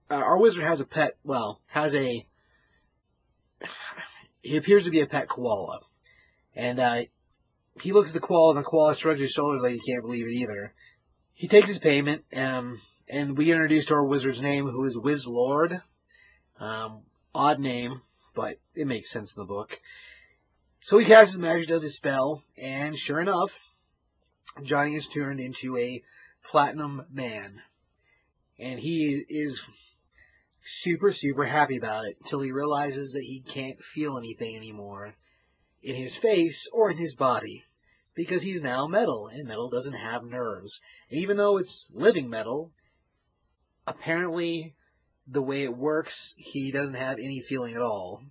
uh, 0.10 0.16
our 0.16 0.40
wizard 0.40 0.64
has 0.64 0.82
a 0.82 0.88
pet. 0.88 1.18
Well, 1.24 1.62
has 1.68 1.96
a. 1.96 2.26
He 4.42 4.58
appears 4.58 4.86
to 4.86 4.92
be 4.92 5.02
a 5.02 5.08
pet 5.08 5.28
koala, 5.28 5.80
and 6.56 6.80
uh, 6.80 7.04
he 7.82 7.92
looks 7.92 8.10
at 8.10 8.14
the 8.14 8.26
koala, 8.26 8.56
and 8.56 8.60
the 8.60 8.64
koala 8.64 8.96
shrugs 8.96 9.20
his 9.20 9.32
shoulders 9.32 9.62
like 9.62 9.74
he 9.74 9.92
can't 9.92 10.04
believe 10.04 10.28
it 10.28 10.34
either. 10.34 10.74
He 11.34 11.48
takes 11.48 11.68
his 11.68 11.80
payment, 11.80 12.24
um, 12.36 12.82
and 13.10 13.38
we 13.38 13.52
introduce 13.52 13.86
to 13.88 13.96
our 13.96 14.06
wizard's 14.06 14.42
name, 14.42 14.68
who 14.68 14.84
is 14.84 14.98
Wizord. 14.98 15.82
Um, 16.60 17.02
odd 17.34 17.60
name, 17.60 18.02
but 18.34 18.60
it 18.74 18.88
makes 18.88 19.12
sense 19.12 19.36
in 19.36 19.42
the 19.42 19.48
book. 19.48 19.82
So 20.80 20.98
he 20.98 21.06
casts 21.06 21.34
his 21.34 21.42
magic, 21.42 21.68
does 21.68 21.84
his 21.84 21.96
spell, 21.96 22.44
and 22.58 22.98
sure 22.98 23.20
enough, 23.20 23.60
Johnny 24.64 24.96
is 24.96 25.08
turned 25.08 25.40
into 25.40 25.76
a 25.78 26.02
platinum 26.44 27.06
man. 27.12 27.64
And 28.58 28.80
he 28.80 29.26
is 29.28 29.68
super, 30.68 31.12
super 31.12 31.46
happy 31.46 31.78
about 31.78 32.06
it 32.06 32.18
until 32.20 32.42
he 32.42 32.52
realizes 32.52 33.14
that 33.14 33.24
he 33.24 33.40
can't 33.40 33.84
feel 33.84 34.18
anything 34.18 34.56
anymore 34.56 35.14
in 35.84 35.96
his 35.96 36.18
face 36.18 36.68
or 36.74 36.90
in 36.90 36.98
his 36.98 37.14
body 37.14 37.64
because 38.16 38.42
he's 38.42 38.64
now 38.64 38.88
metal 38.88 39.28
and 39.28 39.48
metal 39.48 39.70
doesn't 39.70 39.94
have 39.94 40.24
nerves. 40.24 40.82
And 41.12 41.20
even 41.20 41.38
though 41.38 41.58
it's 41.58 41.92
living 41.94 42.32
metal, 42.32 42.72
apparently 43.86 44.74
the 45.28 45.44
way 45.44 45.64
it 45.64 45.78
works, 45.78 46.34
he 46.38 46.72
doesn't 46.72 46.96
have 46.96 47.20
any 47.20 47.40
feeling 47.40 47.76
at 47.76 47.82
all. 47.82 48.24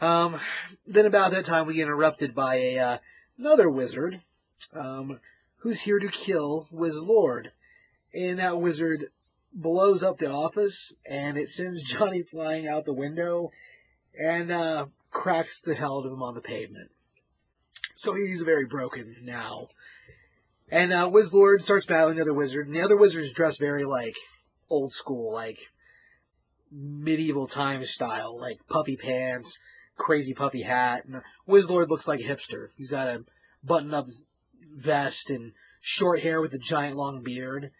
Um, 0.00 0.40
then 0.84 1.06
about 1.06 1.30
that 1.30 1.44
time 1.44 1.68
we 1.68 1.74
get 1.74 1.82
interrupted 1.82 2.34
by 2.34 2.56
a 2.56 2.78
uh, 2.78 2.98
another 3.38 3.70
wizard, 3.70 4.22
um, 4.72 5.20
who's 5.58 5.82
here 5.82 6.00
to 6.00 6.08
kill 6.08 6.66
Wizord, 6.72 7.52
and 8.12 8.40
that 8.40 8.60
wizard 8.60 9.10
blows 9.54 10.02
up 10.02 10.18
the 10.18 10.30
office 10.30 10.94
and 11.06 11.36
it 11.38 11.50
sends 11.50 11.82
Johnny 11.90 12.22
flying 12.22 12.66
out 12.66 12.84
the 12.84 12.92
window, 12.92 13.50
and 14.18 14.50
uh, 14.50 14.86
cracks 15.10 15.60
the 15.60 15.74
hell 15.74 15.98
out 15.98 16.06
of 16.06 16.12
him 16.12 16.22
on 16.22 16.34
the 16.34 16.40
pavement. 16.40 16.90
So 17.94 18.14
he's 18.14 18.42
very 18.42 18.66
broken 18.66 19.16
now. 19.22 19.68
And 20.70 20.92
uh, 20.92 21.10
Wizord 21.10 21.62
starts 21.62 21.86
battling 21.86 22.16
the 22.16 22.22
other 22.22 22.34
wizard, 22.34 22.66
and 22.66 22.74
the 22.74 22.82
other 22.82 22.96
wizard 22.96 23.24
is 23.24 23.32
dressed 23.32 23.60
very 23.60 23.84
like 23.84 24.16
old 24.70 24.92
school, 24.92 25.32
like 25.32 25.58
medieval 26.70 27.46
times 27.46 27.90
style, 27.90 28.38
like 28.38 28.66
puffy 28.68 28.96
pants, 28.96 29.58
crazy 29.96 30.32
puffy 30.32 30.62
hat. 30.62 31.04
And 31.04 31.22
Wizord 31.46 31.90
looks 31.90 32.08
like 32.08 32.20
a 32.20 32.24
hipster. 32.24 32.68
He's 32.76 32.90
got 32.90 33.08
a 33.08 33.24
button 33.62 33.92
up 33.92 34.08
vest 34.74 35.28
and 35.28 35.52
short 35.80 36.20
hair 36.20 36.40
with 36.40 36.54
a 36.54 36.58
giant 36.58 36.96
long 36.96 37.22
beard. 37.22 37.70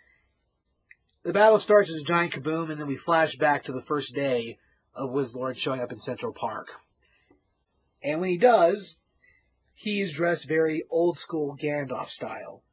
The 1.24 1.32
battle 1.32 1.60
starts 1.60 1.88
as 1.88 2.02
a 2.02 2.04
giant 2.04 2.32
kaboom, 2.32 2.68
and 2.70 2.80
then 2.80 2.88
we 2.88 2.96
flash 2.96 3.36
back 3.36 3.62
to 3.64 3.72
the 3.72 3.80
first 3.80 4.12
day 4.12 4.58
of 4.94 5.10
Wizord 5.10 5.56
showing 5.56 5.80
up 5.80 5.92
in 5.92 5.98
Central 5.98 6.32
Park. 6.32 6.80
And 8.02 8.20
when 8.20 8.30
he 8.30 8.38
does, 8.38 8.96
he's 9.72 10.12
dressed 10.12 10.48
very 10.48 10.82
old 10.90 11.18
school 11.18 11.56
Gandalf 11.56 12.08
style. 12.08 12.64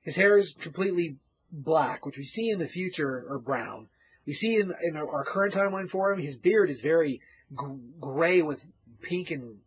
His 0.00 0.14
hair 0.14 0.38
is 0.38 0.54
completely 0.54 1.16
black, 1.50 2.06
which 2.06 2.16
we 2.16 2.24
see 2.24 2.50
in 2.50 2.60
the 2.60 2.68
future, 2.68 3.26
or 3.28 3.40
brown. 3.40 3.88
We 4.24 4.32
see 4.32 4.56
in, 4.56 4.72
in 4.82 4.96
our 4.96 5.24
current 5.24 5.54
timeline 5.54 5.88
for 5.88 6.12
him, 6.12 6.20
his 6.20 6.36
beard 6.36 6.70
is 6.70 6.80
very 6.80 7.20
g- 7.50 7.66
gray 7.98 8.42
with 8.42 8.70
pink 9.02 9.32
and 9.32 9.58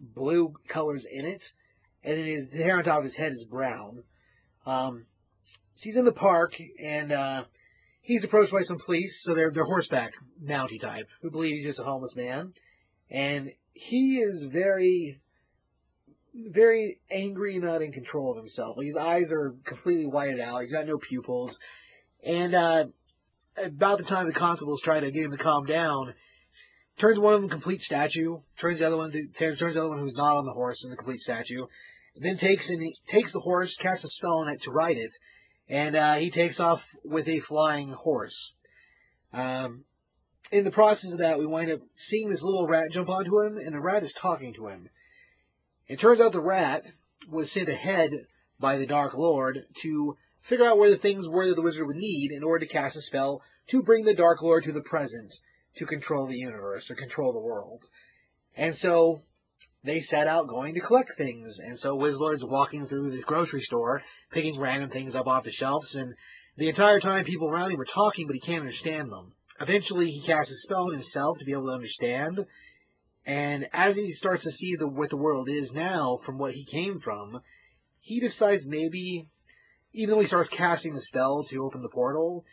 blue 0.00 0.54
colors 0.68 1.06
in 1.10 1.24
it, 1.24 1.52
and 2.04 2.18
then 2.18 2.26
his 2.26 2.50
the 2.50 2.62
hair 2.62 2.78
on 2.78 2.84
top 2.84 2.98
of 2.98 3.04
his 3.04 3.16
head 3.16 3.32
is 3.32 3.44
brown. 3.44 4.04
Um, 4.64 5.06
so 5.76 5.84
he's 5.84 5.96
in 5.96 6.06
the 6.06 6.12
park, 6.12 6.58
and 6.82 7.12
uh, 7.12 7.44
he's 8.00 8.24
approached 8.24 8.52
by 8.52 8.62
some 8.62 8.78
police, 8.78 9.22
so 9.22 9.34
they're 9.34 9.50
they're 9.50 9.64
horseback 9.64 10.14
mountie 10.42 10.80
type, 10.80 11.08
who 11.20 11.30
believe 11.30 11.56
he's 11.56 11.66
just 11.66 11.80
a 11.80 11.84
homeless 11.84 12.16
man, 12.16 12.54
and 13.10 13.52
he 13.74 14.16
is 14.16 14.48
very 14.50 15.20
very 16.34 17.00
angry, 17.10 17.58
not 17.58 17.82
in 17.82 17.92
control 17.92 18.30
of 18.30 18.36
himself. 18.36 18.76
His 18.80 18.96
eyes 18.96 19.32
are 19.32 19.54
completely 19.64 20.06
whited 20.06 20.40
out. 20.40 20.60
He's 20.60 20.72
got 20.72 20.86
no 20.86 20.98
pupils. 20.98 21.58
And 22.26 22.54
uh, 22.54 22.86
about 23.62 23.98
the 23.98 24.04
time 24.04 24.26
the 24.26 24.32
constables 24.32 24.80
try 24.80 25.00
to 25.00 25.10
get 25.10 25.24
him 25.24 25.30
to 25.30 25.38
calm 25.38 25.64
down, 25.64 26.14
turns 26.98 27.18
one 27.18 27.34
of 27.34 27.40
them 27.40 27.50
complete 27.50 27.80
statue, 27.82 28.40
turns 28.58 28.80
the 28.80 28.86
other 28.86 28.96
one 28.96 29.12
turns 29.34 29.58
the 29.58 29.80
other 29.80 29.88
one 29.88 29.98
who's 29.98 30.16
not 30.16 30.36
on 30.36 30.46
the 30.46 30.52
horse 30.52 30.84
in 30.84 30.92
a 30.92 30.96
complete 30.96 31.20
statue, 31.20 31.66
then 32.14 32.36
takes 32.36 32.70
and 32.70 32.82
takes 33.06 33.32
the 33.32 33.40
horse, 33.40 33.76
casts 33.76 34.04
a 34.04 34.08
spell 34.08 34.38
on 34.38 34.48
it 34.48 34.60
to 34.62 34.70
ride 34.70 34.96
it, 34.96 35.14
and 35.68 35.96
uh, 35.96 36.14
he 36.14 36.30
takes 36.30 36.60
off 36.60 36.94
with 37.04 37.28
a 37.28 37.40
flying 37.40 37.92
horse. 37.92 38.52
Um, 39.32 39.84
in 40.52 40.64
the 40.64 40.70
process 40.70 41.12
of 41.12 41.18
that, 41.18 41.38
we 41.38 41.46
wind 41.46 41.70
up 41.70 41.80
seeing 41.94 42.28
this 42.28 42.44
little 42.44 42.66
rat 42.66 42.90
jump 42.90 43.08
onto 43.08 43.40
him, 43.40 43.56
and 43.56 43.74
the 43.74 43.80
rat 43.80 44.02
is 44.02 44.12
talking 44.12 44.52
to 44.54 44.68
him. 44.68 44.88
It 45.88 45.98
turns 45.98 46.20
out 46.20 46.32
the 46.32 46.40
rat 46.40 46.84
was 47.28 47.50
sent 47.50 47.68
ahead 47.68 48.26
by 48.58 48.76
the 48.76 48.86
Dark 48.86 49.14
Lord 49.14 49.66
to 49.82 50.16
figure 50.40 50.64
out 50.64 50.78
where 50.78 50.90
the 50.90 50.96
things 50.96 51.28
were 51.28 51.48
that 51.48 51.56
the 51.56 51.62
wizard 51.62 51.86
would 51.86 51.96
need 51.96 52.30
in 52.30 52.42
order 52.42 52.64
to 52.64 52.72
cast 52.72 52.96
a 52.96 53.00
spell 53.00 53.42
to 53.66 53.82
bring 53.82 54.04
the 54.04 54.14
Dark 54.14 54.42
Lord 54.42 54.64
to 54.64 54.72
the 54.72 54.82
present 54.82 55.40
to 55.74 55.84
control 55.84 56.26
the 56.26 56.38
universe 56.38 56.90
or 56.90 56.94
control 56.94 57.32
the 57.32 57.40
world. 57.40 57.86
And 58.56 58.74
so 58.74 59.20
they 59.86 60.00
set 60.00 60.26
out 60.26 60.48
going 60.48 60.74
to 60.74 60.80
collect 60.80 61.12
things. 61.16 61.58
And 61.58 61.78
so 61.78 61.96
Wizord's 61.96 62.44
walking 62.44 62.86
through 62.86 63.10
the 63.10 63.22
grocery 63.22 63.60
store, 63.60 64.02
picking 64.30 64.58
random 64.58 64.90
things 64.90 65.16
up 65.16 65.26
off 65.26 65.44
the 65.44 65.50
shelves, 65.50 65.94
and 65.94 66.14
the 66.56 66.68
entire 66.68 67.00
time 67.00 67.24
people 67.24 67.48
around 67.48 67.70
him 67.70 67.80
are 67.80 67.84
talking, 67.84 68.26
but 68.26 68.34
he 68.34 68.40
can't 68.40 68.60
understand 68.60 69.10
them. 69.10 69.32
Eventually, 69.60 70.10
he 70.10 70.20
casts 70.20 70.52
a 70.52 70.56
spell 70.56 70.84
on 70.84 70.92
himself 70.92 71.38
to 71.38 71.44
be 71.44 71.52
able 71.52 71.66
to 71.66 71.72
understand, 71.72 72.46
and 73.26 73.68
as 73.72 73.96
he 73.96 74.12
starts 74.12 74.44
to 74.44 74.52
see 74.52 74.76
the, 74.76 74.86
what 74.86 75.10
the 75.10 75.16
world 75.16 75.48
is 75.48 75.74
now 75.74 76.16
from 76.16 76.38
what 76.38 76.54
he 76.54 76.64
came 76.64 76.98
from, 76.98 77.42
he 77.98 78.20
decides 78.20 78.66
maybe, 78.66 79.28
even 79.92 80.14
though 80.14 80.20
he 80.20 80.28
starts 80.28 80.48
casting 80.48 80.94
the 80.94 81.00
spell 81.00 81.42
to 81.44 81.64
open 81.64 81.80
the 81.80 81.88
portal, 81.88 82.44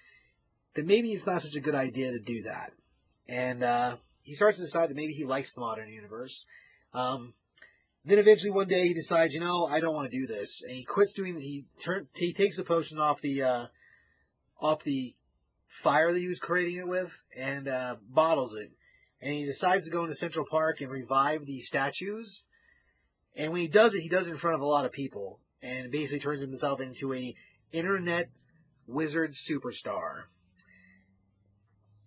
that 0.73 0.87
maybe 0.87 1.11
it's 1.11 1.27
not 1.27 1.43
such 1.43 1.55
a 1.55 1.61
good 1.61 1.75
idea 1.75 2.11
to 2.11 2.19
do 2.19 2.41
that. 2.41 2.71
And 3.27 3.63
uh, 3.63 3.97
he 4.21 4.33
starts 4.33 4.57
to 4.57 4.63
decide 4.63 4.89
that 4.89 4.97
maybe 4.97 5.13
he 5.13 5.25
likes 5.25 5.53
the 5.53 5.61
modern 5.61 5.89
universe. 5.89 6.47
Um, 6.93 7.33
then 8.05 8.19
eventually 8.19 8.51
one 8.51 8.67
day 8.67 8.87
he 8.87 8.93
decides, 8.93 9.33
you 9.33 9.39
know, 9.39 9.65
I 9.65 9.79
don't 9.79 9.95
want 9.95 10.11
to 10.11 10.17
do 10.17 10.27
this, 10.27 10.61
and 10.61 10.73
he 10.73 10.83
quits 10.83 11.13
doing. 11.13 11.39
He 11.39 11.65
turn 11.81 12.07
he 12.15 12.33
takes 12.33 12.57
the 12.57 12.63
potion 12.63 12.99
off 12.99 13.21
the 13.21 13.41
uh, 13.41 13.65
off 14.61 14.83
the 14.83 15.15
fire 15.67 16.11
that 16.11 16.19
he 16.19 16.27
was 16.27 16.39
creating 16.39 16.77
it 16.77 16.87
with 16.87 17.23
and 17.35 17.67
uh, 17.67 17.95
bottles 18.09 18.53
it 18.53 18.71
and 19.23 19.33
he 19.33 19.45
decides 19.45 19.85
to 19.85 19.91
go 19.91 20.03
into 20.03 20.15
Central 20.15 20.45
Park 20.45 20.81
and 20.81 20.91
revive 20.91 21.45
the 21.45 21.61
statues. 21.61 22.43
And 23.35 23.53
when 23.53 23.61
he 23.61 23.67
does 23.69 23.95
it, 23.95 24.01
he 24.01 24.09
does 24.09 24.27
it 24.27 24.31
in 24.31 24.37
front 24.37 24.55
of 24.55 24.61
a 24.61 24.65
lot 24.65 24.85
of 24.85 24.91
people, 24.91 25.39
and 25.61 25.89
basically 25.89 26.19
turns 26.19 26.41
himself 26.41 26.81
into 26.81 27.13
a 27.13 27.33
internet 27.71 28.29
wizard 28.85 29.31
superstar. 29.31 30.23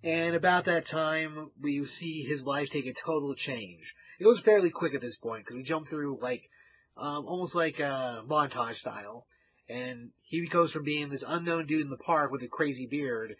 And 0.05 0.37
about 0.37 0.67
that 0.67 0.85
time, 0.85 1.53
we 1.61 1.83
see 1.87 2.23
his 2.23 2.45
life 2.45 2.71
take 2.71 2.87
a 2.87 2.93
total 2.93 3.35
change. 3.35 3.97
It 4.19 4.27
was 4.27 4.41
fairly 4.41 4.71
quick 4.71 4.95
at 4.95 5.01
this 5.01 5.17
point 5.17 5.45
because 5.45 5.57
we 5.57 5.63
jumped 5.63 5.91
through 5.91 6.19
like 6.21 6.51
um, 6.97 7.27
almost 7.27 7.55
like 7.55 7.79
a 7.79 8.25
montage 8.27 8.77
style, 8.77 9.27
and 9.69 10.11
he 10.23 10.47
goes 10.47 10.73
from 10.73 10.85
being 10.85 11.11
this 11.11 11.25
unknown 11.27 11.67
dude 11.67 11.83
in 11.83 11.91
the 11.91 11.97
park 11.97 12.31
with 12.31 12.43
a 12.43 12.49
crazy 12.49 12.87
beard 12.87 13.37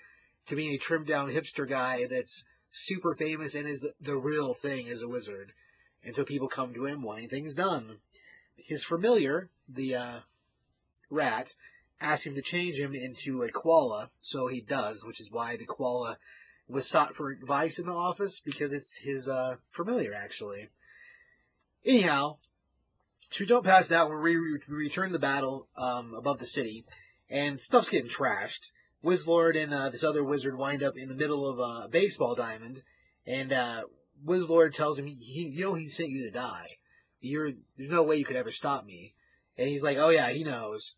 to 0.47 0.57
being 0.57 0.75
a 0.75 0.79
trimmed 0.79 1.07
down 1.07 1.31
hipster 1.31 1.69
guy 1.69 2.07
that's 2.07 2.45
super 2.71 3.15
famous 3.15 3.55
and 3.55 3.67
is 3.67 3.87
the 4.01 4.17
real 4.17 4.53
thing 4.53 4.89
as 4.89 5.03
a 5.03 5.09
wizard 5.09 5.53
And 6.05 6.15
so 6.15 6.25
people 6.25 6.49
come 6.49 6.75
to 6.75 6.85
him 6.85 7.03
wanting 7.03 7.29
things 7.29 7.55
done. 7.55 7.99
His 8.57 8.85
familiar, 8.85 9.49
the 9.69 9.95
uh, 9.95 10.19
rat, 11.11 11.55
asks 12.01 12.27
him 12.27 12.35
to 12.35 12.43
change 12.43 12.79
him 12.79 12.95
into 12.95 13.43
a 13.43 13.51
koala, 13.51 14.11
so 14.21 14.49
he 14.49 14.61
does, 14.61 15.05
which 15.05 15.21
is 15.21 15.33
why 15.33 15.57
the 15.57 15.65
koala 15.65 16.19
was 16.69 16.89
sought 16.89 17.15
for 17.15 17.31
advice 17.31 17.79
in 17.79 17.87
the 17.87 17.93
office 17.93 18.41
because 18.41 18.73
it's 18.73 18.99
his 18.99 19.29
uh, 19.29 19.57
familiar, 19.71 20.13
actually. 20.15 20.69
Anyhow, 21.85 22.39
so 23.31 23.43
we 23.43 23.47
jump 23.47 23.65
past 23.65 23.91
that 23.91 24.09
when 24.09 24.21
we, 24.21 24.37
return 24.69 25.13
the 25.13 25.19
battle 25.19 25.69
um, 25.77 26.15
above 26.15 26.39
the 26.39 26.47
city, 26.47 26.85
and 27.31 27.61
stuff's 27.61 27.91
getting 27.91 28.11
trashed. 28.11 28.71
Wizord 29.05 29.57
and 29.57 29.73
uh, 29.73 29.91
this 29.91 30.03
other 30.03 30.25
wizard 30.25 30.59
wind 30.59 30.83
up 30.83 30.97
in 30.97 31.09
the 31.09 31.15
middle 31.15 31.47
of 31.49 31.59
a 31.59 31.89
baseball 31.89 32.35
diamond, 32.35 32.83
and 33.27 33.53
uh, 33.53 33.83
Wizord 34.25 34.75
tells 34.75 34.99
him, 34.99 35.07
he, 35.07 35.51
"You 35.53 35.67
know, 35.67 35.75
he 35.75 35.87
sent 35.87 36.09
you 36.09 36.25
to 36.25 36.31
die. 36.31 36.79
You're 37.21 37.53
there's 37.77 37.91
no 37.91 38.03
way 38.03 38.17
you 38.17 38.25
could 38.25 38.37
ever 38.37 38.51
stop 38.51 38.85
me." 38.85 39.15
And 39.57 39.69
he's 39.69 39.83
like, 39.83 39.99
"Oh 39.99 40.09
yeah, 40.09 40.31
he 40.31 40.43
knows." 40.43 40.95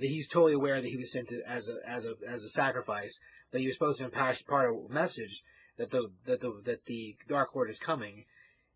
he's 0.00 0.28
totally 0.28 0.54
aware 0.54 0.80
that 0.80 0.88
he 0.88 0.96
was 0.96 1.12
sent 1.12 1.28
to, 1.28 1.40
as 1.48 1.68
a 1.68 1.78
as 1.88 2.06
a 2.06 2.14
as 2.26 2.42
a 2.42 2.48
sacrifice. 2.48 3.20
That 3.54 3.62
you're 3.62 3.72
supposed 3.72 4.00
to 4.00 4.08
pass 4.08 4.42
part 4.42 4.68
of 4.68 4.90
a 4.90 4.92
message 4.92 5.44
that 5.78 5.92
the 5.92 6.10
that 6.24 6.40
the 6.40 6.60
that 6.64 6.86
the 6.86 7.16
Dark 7.28 7.54
Lord 7.54 7.70
is 7.70 7.78
coming, 7.78 8.24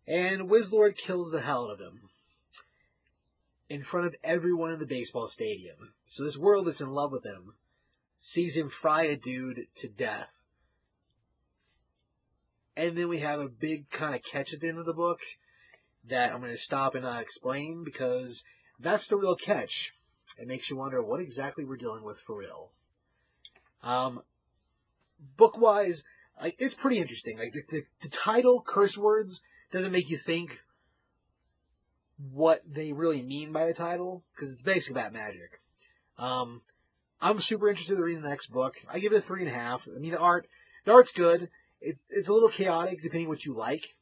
and 0.07 0.49
Wizord 0.49 0.95
kills 0.95 1.31
the 1.31 1.41
hell 1.41 1.65
out 1.65 1.73
of 1.73 1.79
him 1.81 2.09
in 3.69 3.83
front 3.83 4.07
of 4.07 4.15
everyone 4.23 4.71
in 4.71 4.79
the 4.79 4.87
baseball 4.87 5.27
stadium. 5.27 5.91
So 6.07 6.23
this 6.23 6.37
world 6.37 6.65
that's 6.65 6.79
in 6.79 6.93
love 6.93 7.11
with 7.11 7.25
him 7.25 7.55
sees 8.17 8.55
him 8.55 8.69
fry 8.69 9.03
a 9.03 9.17
dude 9.17 9.67
to 9.75 9.89
death. 9.89 10.41
And 12.77 12.97
then 12.97 13.09
we 13.09 13.19
have 13.19 13.41
a 13.41 13.49
big 13.49 13.89
kind 13.89 14.15
of 14.15 14.23
catch 14.23 14.53
at 14.53 14.61
the 14.61 14.69
end 14.69 14.77
of 14.77 14.85
the 14.85 14.93
book 14.93 15.19
that 16.07 16.31
I'm 16.31 16.39
going 16.39 16.53
to 16.53 16.57
stop 16.57 16.95
and 16.95 17.03
not 17.03 17.21
explain 17.21 17.83
because 17.83 18.45
that's 18.79 19.07
the 19.07 19.17
real 19.17 19.35
catch. 19.35 19.93
It 20.37 20.47
makes 20.47 20.69
you 20.69 20.77
wonder 20.77 21.03
what 21.03 21.19
exactly 21.19 21.65
we're 21.65 21.75
dealing 21.75 22.05
with 22.05 22.19
for 22.19 22.37
real. 22.37 22.71
Um, 23.83 24.23
book 25.37 25.57
wise, 25.57 26.03
like 26.41 26.55
it's 26.59 26.75
pretty 26.75 26.99
interesting. 26.99 27.37
Like 27.37 27.53
the, 27.53 27.63
the, 27.69 27.83
the 28.01 28.09
title, 28.09 28.61
curse 28.65 28.97
words, 28.97 29.41
doesn't 29.71 29.91
make 29.91 30.09
you 30.09 30.17
think 30.17 30.63
what 32.31 32.61
they 32.67 32.91
really 32.91 33.21
mean 33.21 33.51
by 33.51 33.65
the 33.65 33.73
title 33.73 34.23
because 34.33 34.51
it's 34.51 34.61
basically 34.61 34.99
about 34.99 35.13
magic. 35.13 35.61
Um, 36.17 36.61
I'm 37.21 37.39
super 37.39 37.69
interested 37.69 37.97
in 37.97 38.03
reading 38.03 38.21
the 38.21 38.29
next 38.29 38.47
book. 38.47 38.77
I 38.91 38.99
give 38.99 39.13
it 39.13 39.17
a 39.17 39.21
three 39.21 39.41
and 39.41 39.49
a 39.49 39.53
half. 39.53 39.87
I 39.87 39.99
mean, 39.99 40.11
the 40.11 40.19
art, 40.19 40.47
the 40.85 40.93
art's 40.93 41.11
good. 41.11 41.49
It's 41.81 42.05
it's 42.09 42.27
a 42.27 42.33
little 42.33 42.49
chaotic 42.49 43.01
depending 43.01 43.29
what 43.29 43.45
you 43.45 43.53
like 43.53 43.95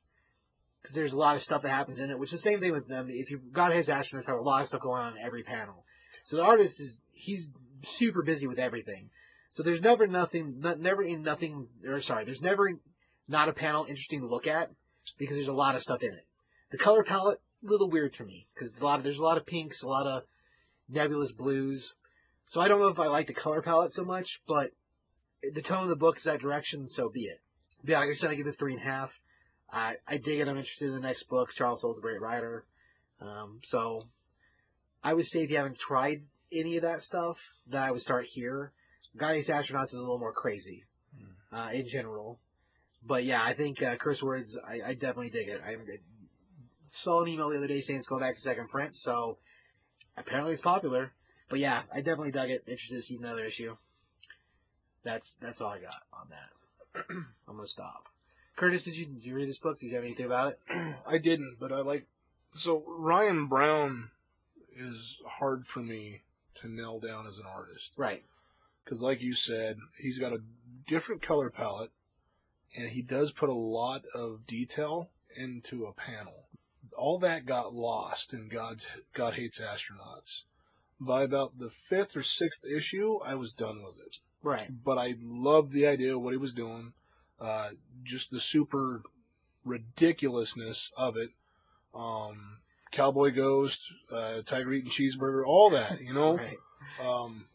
because 0.81 0.95
there's 0.95 1.13
a 1.13 1.17
lot 1.17 1.35
of 1.35 1.43
stuff 1.43 1.61
that 1.61 1.69
happens 1.69 1.99
in 1.99 2.09
it. 2.09 2.17
Which 2.17 2.33
is 2.33 2.41
the 2.41 2.49
same 2.49 2.59
thing 2.59 2.71
with 2.71 2.87
them. 2.87 3.07
If 3.09 3.29
you 3.29 3.39
God 3.51 3.71
has 3.71 3.87
astronauts, 3.87 4.25
have 4.27 4.37
a 4.37 4.41
lot 4.41 4.61
of 4.61 4.67
stuff 4.67 4.81
going 4.81 5.01
on 5.01 5.17
in 5.17 5.23
every 5.23 5.43
panel. 5.43 5.85
So 6.23 6.37
the 6.37 6.43
artist 6.43 6.79
is 6.79 7.01
he's 7.13 7.49
super 7.83 8.23
busy 8.23 8.47
with 8.47 8.59
everything. 8.59 9.09
So 9.49 9.63
there's 9.63 9.81
never 9.81 10.07
nothing, 10.07 10.59
not, 10.59 10.79
never 10.79 11.01
in 11.01 11.23
nothing, 11.23 11.67
or 11.85 12.01
sorry, 12.01 12.23
there's 12.23 12.41
never 12.41 12.79
not 13.27 13.49
a 13.49 13.53
panel 13.53 13.85
interesting 13.85 14.21
to 14.21 14.27
look 14.27 14.47
at 14.47 14.71
because 15.17 15.35
there's 15.35 15.47
a 15.47 15.53
lot 15.53 15.75
of 15.75 15.81
stuff 15.81 16.03
in 16.03 16.13
it. 16.13 16.25
The 16.69 16.77
color 16.77 17.03
palette, 17.03 17.39
a 17.63 17.67
little 17.67 17.89
weird 17.89 18.15
for 18.15 18.23
me 18.23 18.47
because 18.53 18.79
a 18.79 18.83
lot 18.85 18.99
of, 18.99 19.03
there's 19.03 19.19
a 19.19 19.23
lot 19.23 19.37
of 19.37 19.45
pinks, 19.45 19.81
a 19.81 19.87
lot 19.87 20.05
of 20.05 20.23
nebulous 20.89 21.31
blues. 21.31 21.95
So 22.45 22.61
I 22.61 22.67
don't 22.67 22.79
know 22.79 22.87
if 22.87 22.99
I 22.99 23.07
like 23.07 23.27
the 23.27 23.33
color 23.33 23.61
palette 23.61 23.93
so 23.93 24.03
much, 24.03 24.41
but 24.47 24.71
the 25.41 25.61
tone 25.61 25.83
of 25.83 25.89
the 25.89 25.95
book 25.95 26.17
is 26.17 26.23
that 26.23 26.39
direction, 26.39 26.87
so 26.87 27.09
be 27.09 27.21
it. 27.21 27.41
But 27.81 27.91
yeah, 27.91 27.99
like 27.99 28.09
I 28.09 28.13
said, 28.13 28.31
I 28.31 28.35
give 28.35 28.47
it 28.47 28.53
three 28.57 28.73
and 28.73 28.81
a 28.81 28.85
half. 28.85 29.19
I, 29.71 29.95
I 30.07 30.17
dig 30.17 30.39
it. 30.39 30.47
I'm 30.47 30.57
interested 30.57 30.87
in 30.87 30.95
the 30.95 31.01
next 31.01 31.23
book. 31.23 31.51
Charles 31.51 31.81
Soule's 31.81 31.97
a 31.97 32.01
great 32.01 32.21
writer. 32.21 32.65
Um, 33.19 33.59
so 33.63 34.03
I 35.03 35.13
would 35.13 35.25
say 35.25 35.43
if 35.43 35.51
you 35.51 35.57
haven't 35.57 35.77
tried 35.77 36.23
any 36.51 36.77
of 36.77 36.83
that 36.83 37.01
stuff, 37.01 37.51
that 37.67 37.83
I 37.83 37.91
would 37.91 38.01
start 38.01 38.25
here. 38.31 38.71
Guardians 39.17 39.49
Astronauts 39.49 39.87
is 39.87 39.95
a 39.95 40.01
little 40.01 40.19
more 40.19 40.33
crazy, 40.33 40.83
uh, 41.51 41.69
in 41.73 41.87
general. 41.87 42.39
But 43.05 43.23
yeah, 43.23 43.41
I 43.43 43.53
think, 43.53 43.81
uh, 43.81 43.95
Curse 43.95 44.21
Words, 44.21 44.57
I, 44.67 44.81
I 44.85 44.93
definitely 44.93 45.29
dig 45.29 45.47
it. 45.47 45.61
I 45.65 45.75
saw 46.89 47.21
an 47.21 47.27
email 47.27 47.49
the 47.49 47.57
other 47.57 47.67
day 47.67 47.81
saying 47.81 47.99
it's 47.99 48.07
going 48.07 48.21
back 48.21 48.35
to 48.35 48.41
second 48.41 48.69
print, 48.69 48.95
so 48.95 49.37
apparently 50.17 50.53
it's 50.53 50.61
popular. 50.61 51.13
But 51.49 51.59
yeah, 51.59 51.83
I 51.93 51.97
definitely 51.97 52.31
dug 52.31 52.49
it. 52.49 52.63
Interested 52.67 52.95
to 52.95 53.01
see 53.01 53.17
another 53.17 53.45
issue. 53.45 53.77
That's, 55.03 55.35
that's 55.35 55.61
all 55.61 55.71
I 55.71 55.79
got 55.79 56.03
on 56.11 56.27
that. 56.29 57.05
I'm 57.09 57.55
gonna 57.55 57.67
stop. 57.67 58.09
Curtis, 58.57 58.83
did 58.83 58.97
you, 58.97 59.05
did 59.05 59.23
you 59.23 59.35
read 59.35 59.47
this 59.47 59.59
book? 59.59 59.79
Did 59.79 59.87
you 59.87 59.95
have 59.95 60.03
anything 60.03 60.25
about 60.25 60.53
it? 60.53 60.95
I 61.07 61.17
didn't, 61.17 61.57
but 61.59 61.71
I 61.71 61.77
like. 61.81 62.07
So 62.53 62.83
Ryan 62.87 63.47
Browne 63.47 64.09
is 64.75 65.21
hard 65.25 65.65
for 65.65 65.79
me 65.79 66.23
to 66.55 66.67
nail 66.67 66.99
down 66.99 67.27
as 67.27 67.37
an 67.37 67.45
artist 67.45 67.93
Right. 67.97 68.23
Because, 68.87 69.01
like 69.01 69.21
you 69.21 69.33
said, 69.33 69.79
he's 69.97 70.17
got 70.17 70.31
a 70.31 70.41
different 70.87 71.21
color 71.21 71.49
palette, 71.49 71.91
and 72.73 72.87
he 72.87 73.01
does 73.01 73.33
put 73.33 73.49
a 73.49 73.53
lot 73.53 74.05
of 74.15 74.47
detail 74.47 75.09
into 75.35 75.85
a 75.85 75.91
panel. 75.91 76.45
All 76.97 77.19
that 77.19 77.45
got 77.45 77.73
lost 77.73 78.33
in 78.33 78.47
God's 78.47 78.87
God 79.13 79.33
hates 79.33 79.59
astronauts. 79.59 80.43
By 81.01 81.23
about 81.23 81.59
the 81.59 81.69
fifth 81.69 82.15
or 82.15 82.23
sixth 82.23 82.63
issue, 82.65 83.19
I 83.25 83.35
was 83.35 83.53
done 83.53 83.83
with 83.83 83.99
it. 83.99 84.17
Right. 84.41 84.69
But 84.83 84.97
I 84.97 85.15
loved 85.21 85.73
the 85.73 85.85
idea 85.85 86.15
of 86.15 86.21
what 86.21 86.33
he 86.33 86.37
was 86.37 86.53
doing. 86.53 86.93
Uh, 87.41 87.71
just 88.03 88.31
the 88.31 88.39
super 88.39 89.03
ridiculousness 89.65 90.91
of 90.95 91.17
it. 91.17 91.31
Um, 91.93 92.59
Cowboy 92.91 93.31
Ghost, 93.35 93.93
uh, 94.11 94.41
Tiger 94.43 94.71
Eating 94.71 94.89
Cheeseburger, 94.89 95.45
all 95.45 95.69
that, 95.71 96.01
you 96.01 96.13
know? 96.13 96.37
Right. 96.37 96.57
Um, 97.05 97.45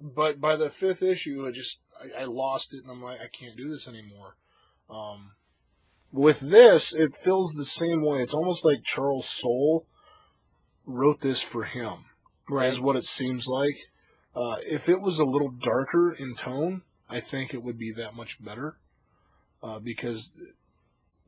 but 0.00 0.40
by 0.40 0.56
the 0.56 0.70
fifth 0.70 1.02
issue, 1.02 1.46
I 1.46 1.50
just 1.50 1.80
I, 2.00 2.22
I 2.22 2.24
lost 2.24 2.74
it, 2.74 2.82
and 2.82 2.90
I'm 2.90 3.02
like, 3.02 3.20
I 3.20 3.28
can't 3.28 3.56
do 3.56 3.68
this 3.68 3.88
anymore. 3.88 4.36
Um, 4.88 5.32
with 6.12 6.40
this, 6.40 6.94
it 6.94 7.14
feels 7.14 7.52
the 7.52 7.64
same 7.64 8.02
way. 8.02 8.22
It's 8.22 8.34
almost 8.34 8.64
like 8.64 8.82
Charles 8.84 9.28
Soule 9.28 9.86
wrote 10.86 11.20
this 11.20 11.42
for 11.42 11.64
him, 11.64 12.04
Right. 12.48 12.68
is 12.72 12.80
what 12.80 12.96
it 12.96 13.04
seems 13.04 13.48
like. 13.48 13.76
Uh, 14.34 14.56
if 14.66 14.88
it 14.88 15.00
was 15.00 15.18
a 15.18 15.24
little 15.24 15.50
darker 15.50 16.12
in 16.12 16.34
tone, 16.34 16.82
I 17.08 17.20
think 17.20 17.52
it 17.52 17.62
would 17.62 17.78
be 17.78 17.92
that 17.92 18.14
much 18.14 18.42
better. 18.42 18.76
Uh, 19.62 19.78
because 19.78 20.38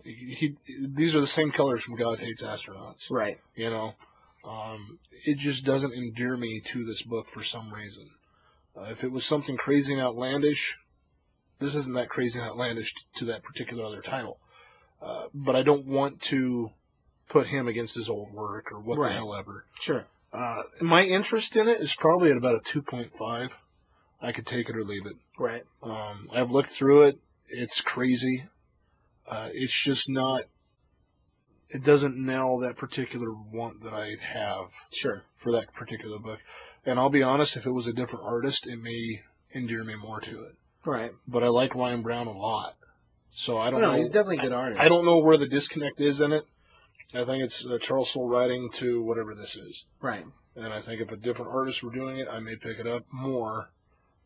he, 0.05 0.55
these 0.87 1.17
are 1.17 1.21
the 1.21 1.27
same 1.27 1.51
colors 1.51 1.83
from 1.83 1.97
God 1.97 2.21
Hates 2.21 2.43
Astronauts. 2.43 3.11
Right. 3.11 3.39
You 3.57 3.71
know, 3.71 3.95
um, 4.45 4.99
it 5.25 5.39
just 5.39 5.65
doesn't 5.65 5.95
endear 5.95 6.37
me 6.37 6.61
to 6.61 6.85
this 6.85 7.03
book 7.03 7.27
for 7.27 7.43
some 7.43 7.73
reason. 7.73 8.11
Uh, 8.79 8.85
if 8.91 9.03
it 9.03 9.11
was 9.13 9.25
something 9.25 9.57
crazy 9.57 9.93
and 9.93 10.03
outlandish, 10.03 10.79
this 11.59 11.75
isn't 11.75 11.95
that 11.95 12.09
crazy 12.09 12.39
and 12.39 12.49
outlandish 12.49 12.95
t- 12.95 13.03
to 13.17 13.25
that 13.25 13.43
particular 13.43 13.85
other 13.85 14.01
title. 14.01 14.39
Uh, 15.03 15.27
but 15.35 15.57
I 15.57 15.63
don't 15.63 15.87
want 15.87 16.21
to 16.23 16.71
put 17.29 17.49
him 17.49 17.67
against 17.69 17.95
his 17.97 18.09
old 18.09 18.33
work 18.33 18.71
or 18.73 18.79
what 18.81 18.99
Right. 18.99 19.09
the 19.09 19.15
hell 19.15 19.35
ever. 19.35 19.67
Sure. 19.81 20.07
Uh, 20.33 20.63
my 20.81 21.03
interest 21.05 21.57
in 21.57 21.69
it 21.69 21.81
is 21.81 21.95
probably 21.97 22.31
at 22.31 22.37
about 22.37 22.55
a 22.57 22.61
2.5. 22.61 23.51
I 24.21 24.33
could 24.33 24.47
take 24.47 24.69
it 24.69 24.77
or 24.77 24.85
leave 24.85 25.07
it. 25.07 25.17
Right. 25.39 25.63
Um, 25.83 26.29
I've 26.33 26.51
looked 26.51 26.69
through 26.71 27.03
it. 27.05 27.19
It's 27.49 27.81
crazy. 27.81 28.45
Uh, 29.27 29.49
it's 29.53 29.73
just 29.85 30.09
not. 30.09 30.45
It 31.71 31.85
doesn't 31.85 32.17
nail 32.17 32.59
that 32.59 32.77
particular 32.77 33.31
want 33.33 33.83
that 33.83 33.93
I 33.93 34.17
have 34.21 34.71
Sure. 34.91 35.25
for 35.37 35.53
that 35.53 35.73
particular 35.73 36.19
book. 36.19 36.41
And 36.89 36.99
I'll 36.99 37.11
be 37.11 37.23
honest, 37.23 37.55
if 37.57 37.67
it 37.67 37.73
was 37.73 37.87
a 37.87 37.93
different 37.93 38.25
artist, 38.25 38.67
it 38.67 38.81
may 38.83 39.21
endear 39.55 39.85
me 39.85 39.95
more 39.95 40.21
to 40.21 40.43
it. 40.45 40.55
Right. 40.87 41.13
But 41.27 41.45
I 41.45 41.49
like 41.49 41.75
Ryan 41.75 42.01
Browne 42.01 42.27
a 42.27 42.33
lot, 42.33 42.77
so 43.31 43.59
I 43.59 43.69
don't 43.71 43.83
No, 43.83 43.91
know. 43.93 43.97
he's 43.99 44.09
definitely 44.09 44.39
a 44.39 44.43
good 44.43 44.53
artist. 44.53 44.81
I 44.81 44.89
don't 44.89 45.05
know 45.05 45.19
where 45.19 45.37
the 45.37 45.47
disconnect 45.47 46.01
is 46.01 46.23
in 46.23 46.33
it. 46.33 46.45
I 47.15 47.25
think 47.25 47.43
it's 47.43 47.67
uh, 47.67 47.77
Charles 47.79 48.11
Soule 48.11 48.27
writing 48.29 48.71
to 48.75 49.03
whatever 49.03 49.35
this 49.35 49.55
is. 49.57 49.85
Right. 50.01 50.25
And 50.57 50.73
I 50.73 50.81
think 50.81 51.03
if 51.03 51.13
a 51.13 51.17
different 51.17 51.53
artist 51.53 51.83
were 51.83 51.93
doing 51.93 52.17
it, 52.19 52.27
I 52.31 52.41
may 52.41 52.57
pick 52.57 52.79
it 52.79 52.87
up 52.87 53.05
more. 53.13 53.71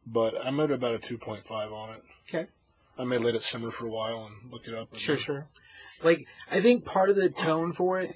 But 0.06 0.34
I'm 0.44 0.60
at 0.60 0.70
about 0.70 0.94
a 0.94 0.98
2.5 0.98 1.72
on 1.72 1.94
it. 1.94 2.02
Okay. 2.28 2.46
I 2.96 3.02
may 3.04 3.18
let 3.18 3.34
it 3.34 3.42
simmer 3.42 3.70
for 3.70 3.86
a 3.86 3.90
while 3.90 4.24
and 4.26 4.52
look 4.52 4.68
it 4.68 4.74
up. 4.74 4.96
Sure, 4.96 5.16
then- 5.16 5.22
sure. 5.22 5.46
Like, 6.04 6.26
I 6.50 6.60
think 6.60 6.84
part 6.84 7.10
of 7.10 7.16
the 7.16 7.28
tone 7.28 7.72
for 7.72 7.98
it 8.00 8.14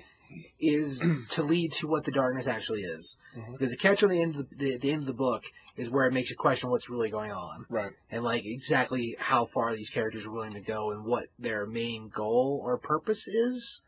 is 0.58 1.02
to 1.30 1.42
lead 1.42 1.72
to 1.72 1.86
what 1.88 2.04
the 2.04 2.12
darkness 2.12 2.46
actually 2.46 2.82
is. 2.82 3.16
Mhm. 3.36 3.52
Because 3.52 3.70
the 3.70 3.76
catch 3.76 4.02
on 4.02 4.10
the 4.10 4.22
end 4.22 4.36
of 4.36 4.50
the, 4.50 4.56
the, 4.56 4.76
the 4.78 4.90
end 4.92 5.02
of 5.02 5.06
the 5.06 5.14
book 5.14 5.44
is 5.76 5.90
where 5.90 6.06
it 6.06 6.12
makes 6.12 6.30
you 6.30 6.36
question 6.36 6.70
what's 6.70 6.88
really 6.88 7.10
going 7.10 7.32
on. 7.32 7.66
Right. 7.68 7.92
And 8.10 8.24
like 8.24 8.44
exactly 8.44 9.16
how 9.18 9.44
far 9.44 9.74
these 9.74 9.90
characters 9.90 10.26
are 10.26 10.32
willing 10.32 10.54
to 10.54 10.60
go 10.60 10.90
and 10.90 11.04
what 11.04 11.26
their 11.38 11.66
main 11.66 12.08
goal 12.08 12.60
or 12.64 12.78
purpose 12.78 13.28
is. 13.28 13.82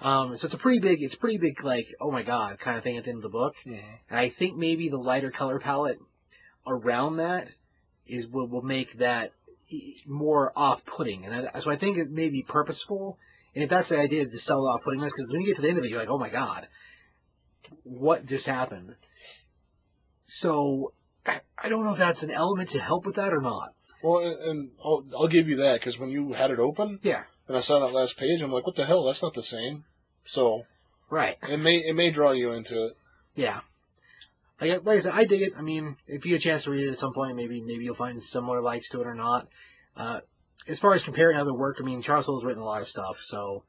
Um, 0.00 0.36
so 0.36 0.44
it's 0.46 0.54
a 0.54 0.58
pretty 0.58 0.78
big, 0.78 1.02
it's 1.02 1.14
a 1.14 1.18
pretty 1.18 1.38
big, 1.38 1.64
like, 1.64 1.88
oh 2.00 2.12
my 2.12 2.22
god, 2.22 2.60
kind 2.60 2.76
of 2.78 2.84
thing 2.84 2.96
at 2.96 3.02
the 3.04 3.10
end 3.10 3.18
of 3.18 3.24
the 3.24 3.28
book. 3.28 3.56
Mhm. 3.66 3.82
And 4.08 4.18
I 4.18 4.28
think 4.28 4.56
maybe 4.56 4.88
the 4.88 4.96
lighter 4.98 5.30
color 5.30 5.58
palette 5.58 5.98
around 6.66 7.16
that 7.16 7.48
is 8.06 8.28
what 8.28 8.48
will 8.48 8.62
make 8.62 8.92
that 8.94 9.32
more 10.06 10.52
off-putting. 10.56 11.24
And 11.26 11.48
I, 11.52 11.58
so 11.58 11.70
I 11.70 11.76
think 11.76 11.98
it 11.98 12.10
may 12.10 12.30
be 12.30 12.42
purposeful. 12.42 13.18
And 13.58 13.64
if 13.64 13.70
that's 13.70 13.88
the 13.88 13.98
idea, 13.98 14.22
to 14.24 14.30
sell 14.38 14.68
off 14.68 14.84
putting 14.84 15.00
this, 15.00 15.12
because 15.12 15.32
when 15.32 15.40
you 15.40 15.48
get 15.48 15.56
to 15.56 15.62
the 15.62 15.68
end 15.68 15.78
of 15.78 15.84
it, 15.84 15.90
you're 15.90 15.98
like, 15.98 16.08
oh 16.08 16.16
my 16.16 16.28
god, 16.28 16.68
what 17.82 18.24
just 18.24 18.46
happened? 18.46 18.94
So 20.26 20.92
I 21.26 21.68
don't 21.68 21.82
know 21.82 21.90
if 21.92 21.98
that's 21.98 22.22
an 22.22 22.30
element 22.30 22.68
to 22.70 22.78
help 22.78 23.04
with 23.04 23.16
that 23.16 23.34
or 23.34 23.40
not. 23.40 23.74
Well, 24.00 24.20
and, 24.20 24.38
and 24.48 24.70
I'll, 24.84 25.04
I'll 25.18 25.26
give 25.26 25.48
you 25.48 25.56
that 25.56 25.80
because 25.80 25.98
when 25.98 26.10
you 26.10 26.34
had 26.34 26.52
it 26.52 26.60
open 26.60 27.00
Yeah. 27.02 27.24
and 27.48 27.56
I 27.56 27.60
saw 27.60 27.80
that 27.80 27.92
last 27.92 28.16
page, 28.16 28.40
I'm 28.42 28.52
like, 28.52 28.64
what 28.64 28.76
the 28.76 28.86
hell? 28.86 29.02
That's 29.02 29.24
not 29.24 29.34
the 29.34 29.42
same. 29.42 29.84
So 30.24 30.66
Right. 31.10 31.36
it 31.48 31.56
may 31.58 31.78
it 31.78 31.96
may 31.96 32.10
draw 32.12 32.30
you 32.30 32.52
into 32.52 32.84
it. 32.84 32.96
Yeah. 33.34 33.62
Like, 34.60 34.84
like 34.84 34.98
I 34.98 35.00
said, 35.00 35.14
I 35.14 35.24
dig 35.24 35.42
it. 35.42 35.52
I 35.58 35.62
mean, 35.62 35.96
if 36.06 36.24
you 36.24 36.30
get 36.30 36.42
a 36.42 36.48
chance 36.48 36.62
to 36.64 36.70
read 36.70 36.84
it 36.86 36.92
at 36.92 36.98
some 37.00 37.12
point, 37.12 37.34
maybe 37.34 37.60
maybe 37.60 37.84
you'll 37.84 37.96
find 37.96 38.22
similar 38.22 38.60
likes 38.60 38.88
to 38.90 39.00
it 39.00 39.06
or 39.08 39.16
not. 39.16 39.48
Uh, 39.96 40.20
as 40.68 40.78
far 40.78 40.92
as 40.94 41.02
comparing 41.02 41.36
other 41.36 41.54
work, 41.54 41.78
I 41.80 41.84
mean, 41.84 42.02
Charles 42.02 42.26
Soule's 42.26 42.44
written 42.44 42.62
a 42.62 42.66
lot 42.66 42.82
of 42.82 42.88
stuff. 42.88 43.20
So, 43.20 43.64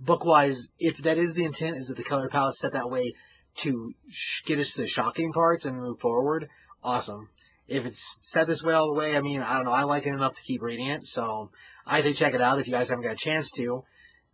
book 0.00 0.24
wise, 0.24 0.70
if 0.78 0.98
that 0.98 1.18
is 1.18 1.34
the 1.34 1.44
intent, 1.44 1.76
is 1.76 1.88
that 1.88 1.96
the 1.96 2.04
color 2.04 2.28
palette 2.28 2.54
set 2.54 2.72
that 2.72 2.90
way 2.90 3.12
to 3.56 3.94
sh- 4.08 4.42
get 4.44 4.58
us 4.58 4.72
to 4.72 4.82
the 4.82 4.86
shocking 4.86 5.32
parts 5.32 5.64
and 5.64 5.80
move 5.80 5.98
forward, 5.98 6.48
awesome. 6.82 7.28
If 7.66 7.84
it's 7.84 8.16
set 8.22 8.46
this 8.46 8.64
way 8.64 8.72
all 8.72 8.86
the 8.86 8.98
way, 8.98 9.16
I 9.16 9.20
mean, 9.20 9.40
I 9.42 9.56
don't 9.56 9.66
know, 9.66 9.72
I 9.72 9.82
like 9.82 10.06
it 10.06 10.14
enough 10.14 10.36
to 10.36 10.42
keep 10.42 10.62
reading 10.62 10.86
it, 10.86 11.04
so 11.04 11.50
I 11.86 12.00
say 12.00 12.12
check 12.12 12.34
it 12.34 12.40
out 12.40 12.58
if 12.58 12.66
you 12.66 12.72
guys 12.72 12.88
haven't 12.88 13.04
got 13.04 13.12
a 13.12 13.16
chance 13.16 13.50
to. 13.52 13.84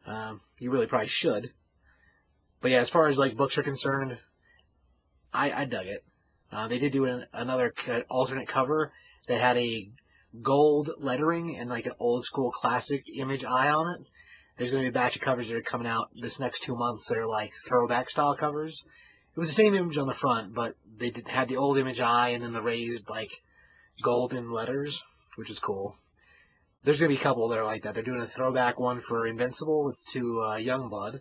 Um, 0.06 0.42
you 0.58 0.70
really 0.70 0.86
probably 0.86 1.08
should. 1.08 1.52
But 2.60 2.70
yeah, 2.70 2.78
as 2.78 2.90
far 2.90 3.08
as 3.08 3.18
like 3.18 3.36
books 3.36 3.58
are 3.58 3.62
concerned, 3.62 4.18
I, 5.32 5.52
I 5.52 5.64
dug 5.64 5.86
it. 5.86 6.04
Uh, 6.52 6.68
they 6.68 6.78
did 6.78 6.92
do 6.92 7.06
an, 7.06 7.26
another 7.32 7.74
alternate 8.08 8.46
cover 8.46 8.92
that 9.26 9.40
had 9.40 9.56
a 9.56 9.90
gold 10.42 10.90
lettering 10.98 11.56
and 11.56 11.70
like 11.70 11.86
an 11.86 11.92
old 11.98 12.24
school 12.24 12.50
classic 12.50 13.04
image 13.14 13.44
eye 13.44 13.70
on 13.70 13.94
it. 13.94 14.06
There's 14.56 14.70
going 14.70 14.84
to 14.84 14.90
be 14.90 14.96
a 14.96 15.00
batch 15.00 15.16
of 15.16 15.22
covers 15.22 15.48
that 15.48 15.56
are 15.56 15.62
coming 15.62 15.86
out 15.86 16.10
this 16.14 16.38
next 16.38 16.62
two 16.62 16.76
months 16.76 17.08
that 17.08 17.18
are 17.18 17.26
like 17.26 17.52
throwback 17.66 18.10
style 18.10 18.34
covers. 18.34 18.84
It 19.34 19.38
was 19.38 19.48
the 19.48 19.54
same 19.54 19.74
image 19.74 19.98
on 19.98 20.06
the 20.06 20.14
front, 20.14 20.54
but 20.54 20.74
they 20.96 21.10
did, 21.10 21.28
had 21.28 21.48
the 21.48 21.56
old 21.56 21.76
image 21.76 22.00
eye 22.00 22.28
and 22.28 22.42
then 22.42 22.52
the 22.52 22.62
raised 22.62 23.08
like 23.08 23.42
golden 24.02 24.52
letters, 24.52 25.02
which 25.36 25.50
is 25.50 25.58
cool. 25.58 25.96
There's 26.84 27.00
going 27.00 27.10
to 27.10 27.16
be 27.16 27.20
a 27.20 27.24
couple 27.24 27.48
that 27.48 27.58
are 27.58 27.64
like 27.64 27.82
that. 27.82 27.94
They're 27.94 28.04
doing 28.04 28.20
a 28.20 28.26
throwback 28.26 28.78
one 28.78 29.00
for 29.00 29.26
Invincible. 29.26 29.88
It's 29.88 30.04
to 30.12 30.40
uh, 30.40 30.58
Youngblood. 30.58 31.20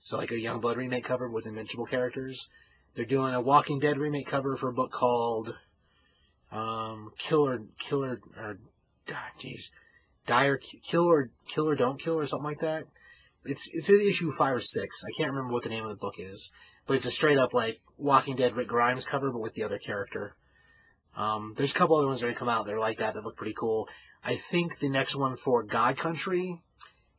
So 0.00 0.16
like 0.16 0.32
a 0.32 0.34
Youngblood 0.34 0.76
remake 0.76 1.04
cover 1.04 1.28
with 1.28 1.46
Invincible 1.46 1.86
characters. 1.86 2.48
They're 2.94 3.04
doing 3.04 3.34
a 3.34 3.40
Walking 3.40 3.78
Dead 3.78 3.98
remake 3.98 4.26
cover 4.26 4.56
for 4.56 4.70
a 4.70 4.74
book 4.74 4.90
called 4.90 5.58
um, 6.52 7.12
Killer 7.18 7.62
Killer 7.78 8.20
or 8.36 8.58
ah, 9.10 9.30
jeez, 9.38 9.70
Dire 10.26 10.58
Kill 10.58 11.04
or 11.04 11.30
Kill 11.48 11.68
or 11.68 11.74
Don't 11.74 11.98
Kill 11.98 12.18
or 12.18 12.26
something 12.26 12.44
like 12.44 12.60
that. 12.60 12.84
It's 13.44 13.68
it's 13.72 13.88
in 13.88 14.00
issue 14.00 14.30
five 14.30 14.56
or 14.56 14.60
six. 14.60 15.04
I 15.04 15.10
can't 15.16 15.30
remember 15.30 15.52
what 15.52 15.64
the 15.64 15.70
name 15.70 15.82
of 15.82 15.88
the 15.88 15.96
book 15.96 16.16
is, 16.18 16.52
but 16.86 16.94
it's 16.94 17.06
a 17.06 17.10
straight 17.10 17.38
up 17.38 17.52
like 17.52 17.80
Walking 17.96 18.36
Dead 18.36 18.54
Rick 18.54 18.68
Grimes 18.68 19.06
cover, 19.06 19.32
but 19.32 19.40
with 19.40 19.54
the 19.54 19.64
other 19.64 19.78
character. 19.78 20.36
Um, 21.16 21.54
there's 21.56 21.72
a 21.72 21.74
couple 21.74 21.96
other 21.96 22.06
ones 22.06 22.20
that 22.20 22.26
are 22.26 22.30
gonna 22.30 22.38
come 22.38 22.48
out 22.48 22.66
that 22.66 22.74
are 22.74 22.80
like 22.80 22.98
that 22.98 23.14
that 23.14 23.24
look 23.24 23.36
pretty 23.36 23.54
cool. 23.58 23.88
I 24.24 24.36
think 24.36 24.78
the 24.78 24.88
next 24.88 25.16
one 25.16 25.36
for 25.36 25.62
God 25.62 25.96
Country 25.96 26.62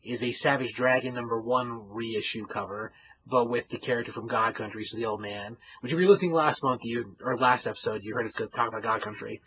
is 0.04 0.24
a 0.24 0.32
Savage 0.32 0.74
Dragon 0.74 1.14
number 1.14 1.40
one 1.40 1.90
reissue 1.90 2.46
cover, 2.46 2.92
but 3.26 3.50
with 3.50 3.70
the 3.70 3.78
character 3.78 4.12
from 4.12 4.28
God 4.28 4.56
Country, 4.56 4.84
so 4.84 4.98
the 4.98 5.06
old 5.06 5.22
man. 5.22 5.58
Which 5.82 5.94
if 5.94 6.00
you're 6.00 6.10
listening 6.10 6.34
last 6.34 6.64
month, 6.64 6.84
you 6.84 7.16
or 7.22 7.38
last 7.38 7.68
episode, 7.68 8.04
you 8.04 8.14
heard 8.14 8.26
us 8.26 8.34
talk 8.34 8.68
about 8.68 8.84
God 8.84 9.02
Country, 9.02 9.41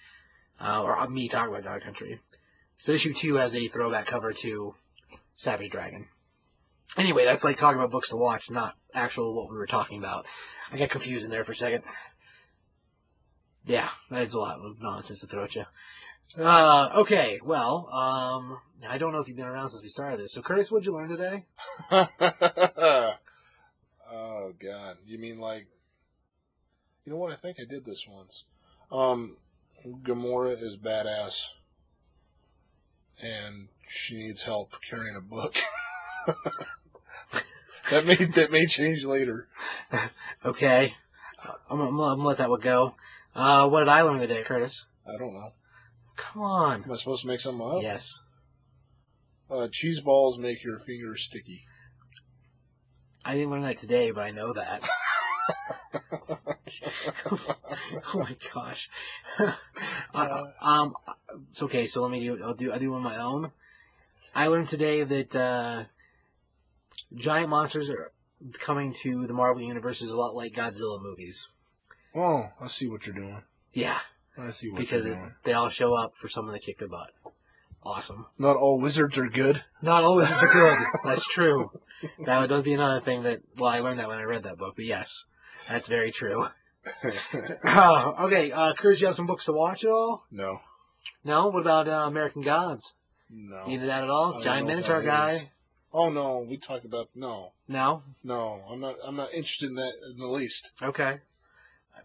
uh, 0.61 0.83
or 0.83 0.99
uh, 0.99 1.09
me 1.09 1.29
talk 1.29 1.49
about 1.49 1.65
God 1.65 1.83
Country. 1.83 2.21
So 2.79 2.93
issue 2.93 3.13
two 3.13 3.37
has 3.37 3.55
a 3.55 3.69
throwback 3.69 4.07
cover 4.07 4.33
to 4.33 4.75
Savage 5.35 5.71
Dragon. 5.71 6.09
Anyway, 6.97 7.25
that's 7.25 7.45
like 7.45 7.59
talking 7.59 7.79
about 7.79 7.91
books 7.91 8.11
to 8.11 8.17
watch, 8.17 8.51
not 8.51 8.77
actual 8.95 9.35
what 9.35 9.51
we 9.51 9.57
were 9.57 9.67
talking 9.67 9.99
about. 9.99 10.25
I 10.73 10.77
got 10.77 10.89
confused 10.89 11.25
in 11.25 11.31
there 11.31 11.45
for 11.45 11.53
a 11.53 11.57
second. 11.57 11.83
Yeah, 13.67 13.89
that's 14.11 14.35
a 14.35 14.39
lot 14.39 14.61
of 14.61 14.81
nonsense 14.81 15.21
to 15.21 15.27
throw 15.27 15.45
at 15.45 15.57
you. 15.57 15.65
Uh, 16.39 16.91
okay, 16.97 17.41
well, 17.45 17.89
um, 17.93 18.61
I 18.89 18.99
don't 18.99 19.13
know 19.13 19.21
if 19.21 19.29
you've 19.29 19.37
been 19.37 19.47
around 19.47 19.71
since 19.71 19.83
we 19.83 19.89
started 19.89 20.21
this. 20.21 20.33
So, 20.33 20.43
Curtis, 20.43 20.71
what'd 20.71 20.87
you 20.87 20.93
learn 20.93 21.09
today? 21.09 21.47
oh 24.11 24.53
God, 24.61 24.97
you 25.07 25.19
mean 25.19 25.39
like? 25.39 25.67
You 27.05 27.13
know 27.13 27.19
what? 27.19 27.33
I 27.33 27.37
think 27.37 27.59
I 27.61 27.65
did 27.65 27.85
this 27.85 28.07
once. 28.09 28.45
Um, 28.91 29.37
Gamora 30.03 30.61
is 30.61 30.77
badass, 30.77 31.49
and 33.23 33.69
she 33.89 34.17
needs 34.17 34.43
help 34.43 34.81
carrying 34.83 35.17
a 35.17 35.21
book. 35.21 35.57
that 37.91 38.05
may 38.05 38.17
that 38.17 38.51
may 38.51 38.67
change 38.67 39.05
later. 39.05 39.49
Okay, 40.45 40.95
I'm, 41.71 41.81
I'm, 41.81 41.89
I'm 41.89 41.97
gonna 41.97 42.25
let 42.25 42.39
that 42.39 42.51
one 42.51 42.61
go. 42.61 42.95
Uh, 43.35 43.69
what 43.69 43.81
did 43.81 43.89
I 43.89 44.03
learn 44.03 44.19
today, 44.19 44.43
Curtis? 44.43 44.87
I 45.07 45.17
don't 45.19 45.35
know. 45.35 45.53
Come 46.17 46.43
on. 46.43 46.85
Am 46.85 46.93
I 46.93 46.97
supposed 46.97 47.23
to 47.23 47.29
make 47.29 47.41
something 47.41 47.67
up? 47.67 47.83
Yes. 47.83 48.23
Uh, 49.51 49.69
cheese 49.69 50.01
balls 50.01 50.39
make 50.39 50.65
your 50.65 50.79
fingers 50.79 51.23
sticky. 51.23 51.65
I 53.27 53.35
didn't 53.35 53.51
learn 53.51 53.63
that 53.63 53.79
today, 53.79 54.13
but 54.13 54.23
I 54.23 54.31
know 54.31 54.53
that. 54.53 54.83
oh 58.15 58.19
my 58.21 58.37
gosh. 58.55 58.89
uh, 60.15 60.45
um, 60.63 60.95
it's 61.51 61.61
okay. 61.65 61.87
So 61.87 62.03
let 62.03 62.13
me 62.13 62.21
do. 62.21 62.41
I'll 62.43 62.55
do. 62.55 62.73
I 62.73 62.79
do 62.79 62.95
on 62.95 63.03
my 63.03 63.17
own. 63.17 63.51
I 64.33 64.47
learned 64.47 64.69
today 64.69 65.03
that 65.03 65.35
uh, 65.35 65.85
giant 67.17 67.49
monsters 67.51 67.91
are 67.91 68.13
coming 68.61 68.95
to 69.03 69.27
the 69.27 69.35
Marvel 69.35 69.63
universe 69.63 70.03
is 70.03 70.13
a 70.13 70.17
lot 70.17 70.37
like 70.37 70.53
Godzilla 70.53 71.03
movies. 71.03 71.49
Oh, 72.15 72.51
I 72.61 72.69
see 72.69 72.87
what 72.87 73.07
you're 73.07 73.17
doing. 73.17 73.43
Yeah, 73.73 73.99
I 74.39 74.51
see 74.51 74.71
what 74.71 74.79
because 74.79 75.05
you're 75.05 75.15
it, 75.15 75.19
doing. 75.19 75.35
they 75.43 75.53
all 75.53 75.69
show 75.69 75.95
up 75.95 76.15
for 76.15 76.29
someone 76.29 76.55
to 76.55 76.61
kick 76.61 76.79
their 76.79 76.89
butt. 76.89 77.11
Awesome. 77.83 78.27
Not 78.39 78.57
all 78.57 78.79
wizards 78.79 79.19
are 79.19 79.29
good. 79.29 79.63
Not 79.83 80.05
all 80.05 80.17
wizards 80.17 80.43
are 80.43 80.53
good. 80.53 80.79
That's 81.05 81.27
true. 81.27 81.71
That 82.25 82.49
would 82.51 82.65
be 82.65 82.75
another 82.75 83.01
thing 83.01 83.23
that. 83.23 83.41
Well, 83.57 83.71
I 83.71 83.81
learned 83.81 83.99
that 84.01 84.09
when 84.09 84.19
I 84.19 84.25
read 84.25 84.43
that 84.45 84.59
book, 84.59 84.75
but 84.77 84.85
yes, 84.85 85.25
that's 85.69 85.89
very 85.89 86.11
true. 86.11 86.49
Oh, 87.65 88.15
okay, 88.27 88.53
uh, 88.53 88.73
Curtis, 88.75 89.01
you 89.01 89.07
have 89.09 89.17
some 89.17 89.27
books 89.27 89.47
to 89.47 89.53
watch 89.53 89.83
at 89.85 89.91
all? 89.91 90.25
No. 90.31 90.61
No? 91.25 91.49
What 91.49 91.61
about 91.61 91.89
uh, 91.89 92.05
American 92.07 92.43
Gods? 92.43 92.95
No. 93.29 93.65
You 93.67 93.75
into 93.75 93.87
that 93.87 94.05
at 94.05 94.11
all? 94.11 94.41
Giant 94.41 94.69
Minotaur 94.69 95.01
is. 95.01 95.07
guy? 95.07 95.51
Oh 95.93 96.11
no, 96.11 96.39
we 96.49 96.57
talked 96.59 96.85
about 96.85 97.09
no, 97.15 97.53
No? 97.69 98.03
no. 98.23 98.63
I'm 98.71 98.81
not. 98.81 98.97
I'm 99.05 99.17
not 99.17 99.33
interested 99.33 99.71
in 99.71 99.77
that 99.77 99.93
in 100.11 100.19
the 100.19 100.27
least. 100.29 100.73
Okay. 100.83 101.21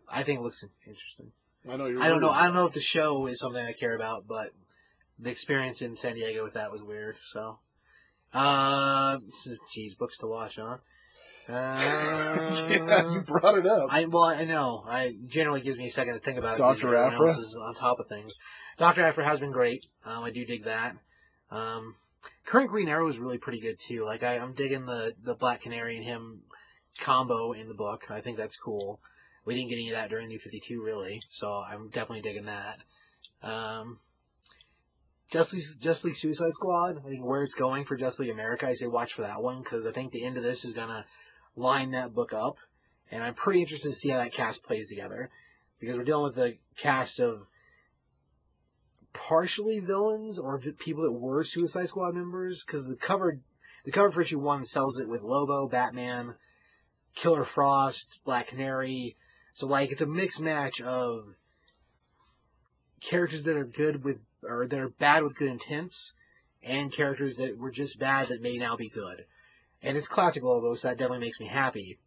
I 0.10 0.24
think 0.24 0.40
it 0.40 0.44
looks 0.44 0.64
interesting. 0.88 1.32
I 1.70 1.76
know 1.76 1.86
you're. 1.86 2.02
I 2.02 2.08
don't 2.08 2.22
know. 2.22 2.30
I 2.32 2.46
don't 2.46 2.56
know 2.56 2.66
if 2.66 2.74
the 2.74 2.80
show 2.82 3.28
is 3.28 3.40
something 3.40 3.64
I 3.64 3.74
care 3.74 3.96
about, 3.96 4.28
but 4.28 4.52
the 5.20 5.30
experience 5.30 5.82
in 5.82 5.96
San 5.96 6.16
Diego 6.16 6.44
with 6.44 6.54
that 6.54 6.72
was 6.72 6.82
weird. 6.82 7.18
So, 7.24 7.60
uh, 8.34 9.18
geez, 9.74 9.96
books 9.96 10.18
to 10.20 10.28
watch, 10.28 10.58
huh? 10.58 10.78
Uh, 11.50 12.66
yeah, 12.70 13.12
you 13.12 13.22
brought 13.22 13.58
it 13.58 13.66
up. 13.66 13.88
I 13.92 14.06
well, 14.06 14.24
I 14.24 14.46
know. 14.46 14.84
I 14.88 15.16
generally 15.26 15.62
gives 15.62 15.78
me 15.78 15.88
a 15.88 15.90
second 15.90 16.14
to 16.14 16.20
think 16.20 16.38
about 16.38 16.56
it. 16.56 16.60
Dr. 16.60 16.76
because 16.76 16.84
everyone 16.86 17.14
Aphra? 17.14 17.28
else 17.30 17.38
is 17.38 17.60
on 17.62 17.76
top 17.76 18.00
of 18.00 18.08
things. 18.08 18.38
Doctor 18.78 19.02
Aphra 19.02 19.26
has 19.26 19.40
been 19.40 19.52
great. 19.52 19.86
Um, 20.06 20.24
I 20.24 20.32
do 20.32 20.46
dig 20.46 20.64
that. 20.64 20.96
Um, 21.50 21.96
current 22.46 22.70
Green 22.70 22.88
Arrow 22.88 23.08
is 23.08 23.20
really 23.20 23.38
pretty 23.38 23.60
good 23.60 23.78
too. 23.80 24.06
Like 24.06 24.24
I, 24.24 24.38
I'm 24.38 24.54
digging 24.54 24.86
the 24.86 25.14
the 25.22 25.36
Black 25.36 25.62
Canary 25.62 25.98
and 25.98 26.06
him 26.06 26.44
combo 27.00 27.52
in 27.52 27.68
the 27.68 27.74
book. 27.74 28.10
I 28.10 28.22
think 28.22 28.38
that's 28.38 28.58
cool. 28.58 29.00
We 29.44 29.56
didn't 29.56 29.70
get 29.70 29.76
any 29.76 29.90
of 29.90 29.96
that 29.96 30.10
during 30.10 30.28
New 30.28 30.40
Fifty 30.40 30.60
Two 30.60 30.82
really, 30.84 31.22
so 31.30 31.52
I'm 31.68 31.90
definitely 31.90 32.22
digging 32.22 32.46
that. 32.46 32.78
Um, 33.44 34.00
Justice 35.32 35.76
Just 35.78 36.02
Suicide 36.02 36.54
Squad. 36.54 36.98
I 37.06 37.10
think 37.10 37.26
where 37.26 37.42
it's 37.42 37.56
going 37.56 37.86
for 37.86 37.96
Just 37.96 38.20
America, 38.20 38.68
I 38.68 38.74
say 38.74 38.88
watch 38.88 39.14
for 39.14 39.22
that 39.22 39.42
one 39.42 39.60
because 39.60 39.86
I 39.86 39.92
think 39.94 40.12
the 40.12 40.26
end 40.26 40.36
of 40.36 40.44
this 40.44 40.66
is 40.66 40.74
gonna 40.74 41.06
line 41.56 41.92
that 41.92 42.14
book 42.14 42.34
up, 42.34 42.58
and 43.10 43.24
I'm 43.24 43.34
pretty 43.34 43.62
interested 43.62 43.90
to 43.90 43.96
see 43.96 44.10
how 44.10 44.18
that 44.18 44.34
cast 44.34 44.64
plays 44.64 44.90
together 44.90 45.30
because 45.80 45.98
we're 45.98 46.04
dealing 46.04 46.26
with 46.26 46.36
the 46.36 46.58
cast 46.76 47.20
of 47.22 47.48
partially 49.14 49.80
villains 49.80 50.38
or 50.38 50.60
people 50.60 51.04
that 51.04 51.14
were 51.14 51.44
Suicide 51.46 51.88
Squad 51.88 52.14
members 52.14 52.66
because 52.66 52.86
the 52.86 52.98
cover 52.98 53.40
the 53.86 53.92
cover 53.92 54.12
for 54.12 54.22
issue 54.22 54.38
one 54.38 54.66
sells 54.66 55.00
it 55.00 55.08
with 55.08 55.22
Lobo, 55.22 55.68
Batman, 55.68 56.36
Killer 57.16 57.46
Frost, 57.46 58.20
Black 58.26 58.48
Canary. 58.48 59.16
So 59.54 59.66
like 59.66 59.92
it's 59.92 60.02
a 60.02 60.06
mixed 60.06 60.42
match 60.42 60.82
of 60.82 61.36
characters 63.00 63.44
that 63.44 63.56
are 63.56 63.66
good 63.66 64.04
with 64.04 64.20
or 64.44 64.68
that 64.68 64.80
are 64.80 64.90
bad 64.90 65.24
with 65.24 65.36
good 65.36 65.50
intents 65.50 66.14
and 66.64 66.92
characters 66.92 67.38
that 67.38 67.58
were 67.58 67.72
just 67.72 68.00
bad 68.00 68.28
that 68.30 68.42
may 68.42 68.58
now 68.58 68.76
be 68.76 68.90
good. 68.90 69.26
And 69.82 69.98
it's 69.98 70.08
classic 70.08 70.44
Lobo, 70.44 70.76
so 70.76 70.88
that 70.88 70.98
definitely 70.98 71.26
makes 71.26 71.40
me 71.40 71.48
happy. 71.48 71.98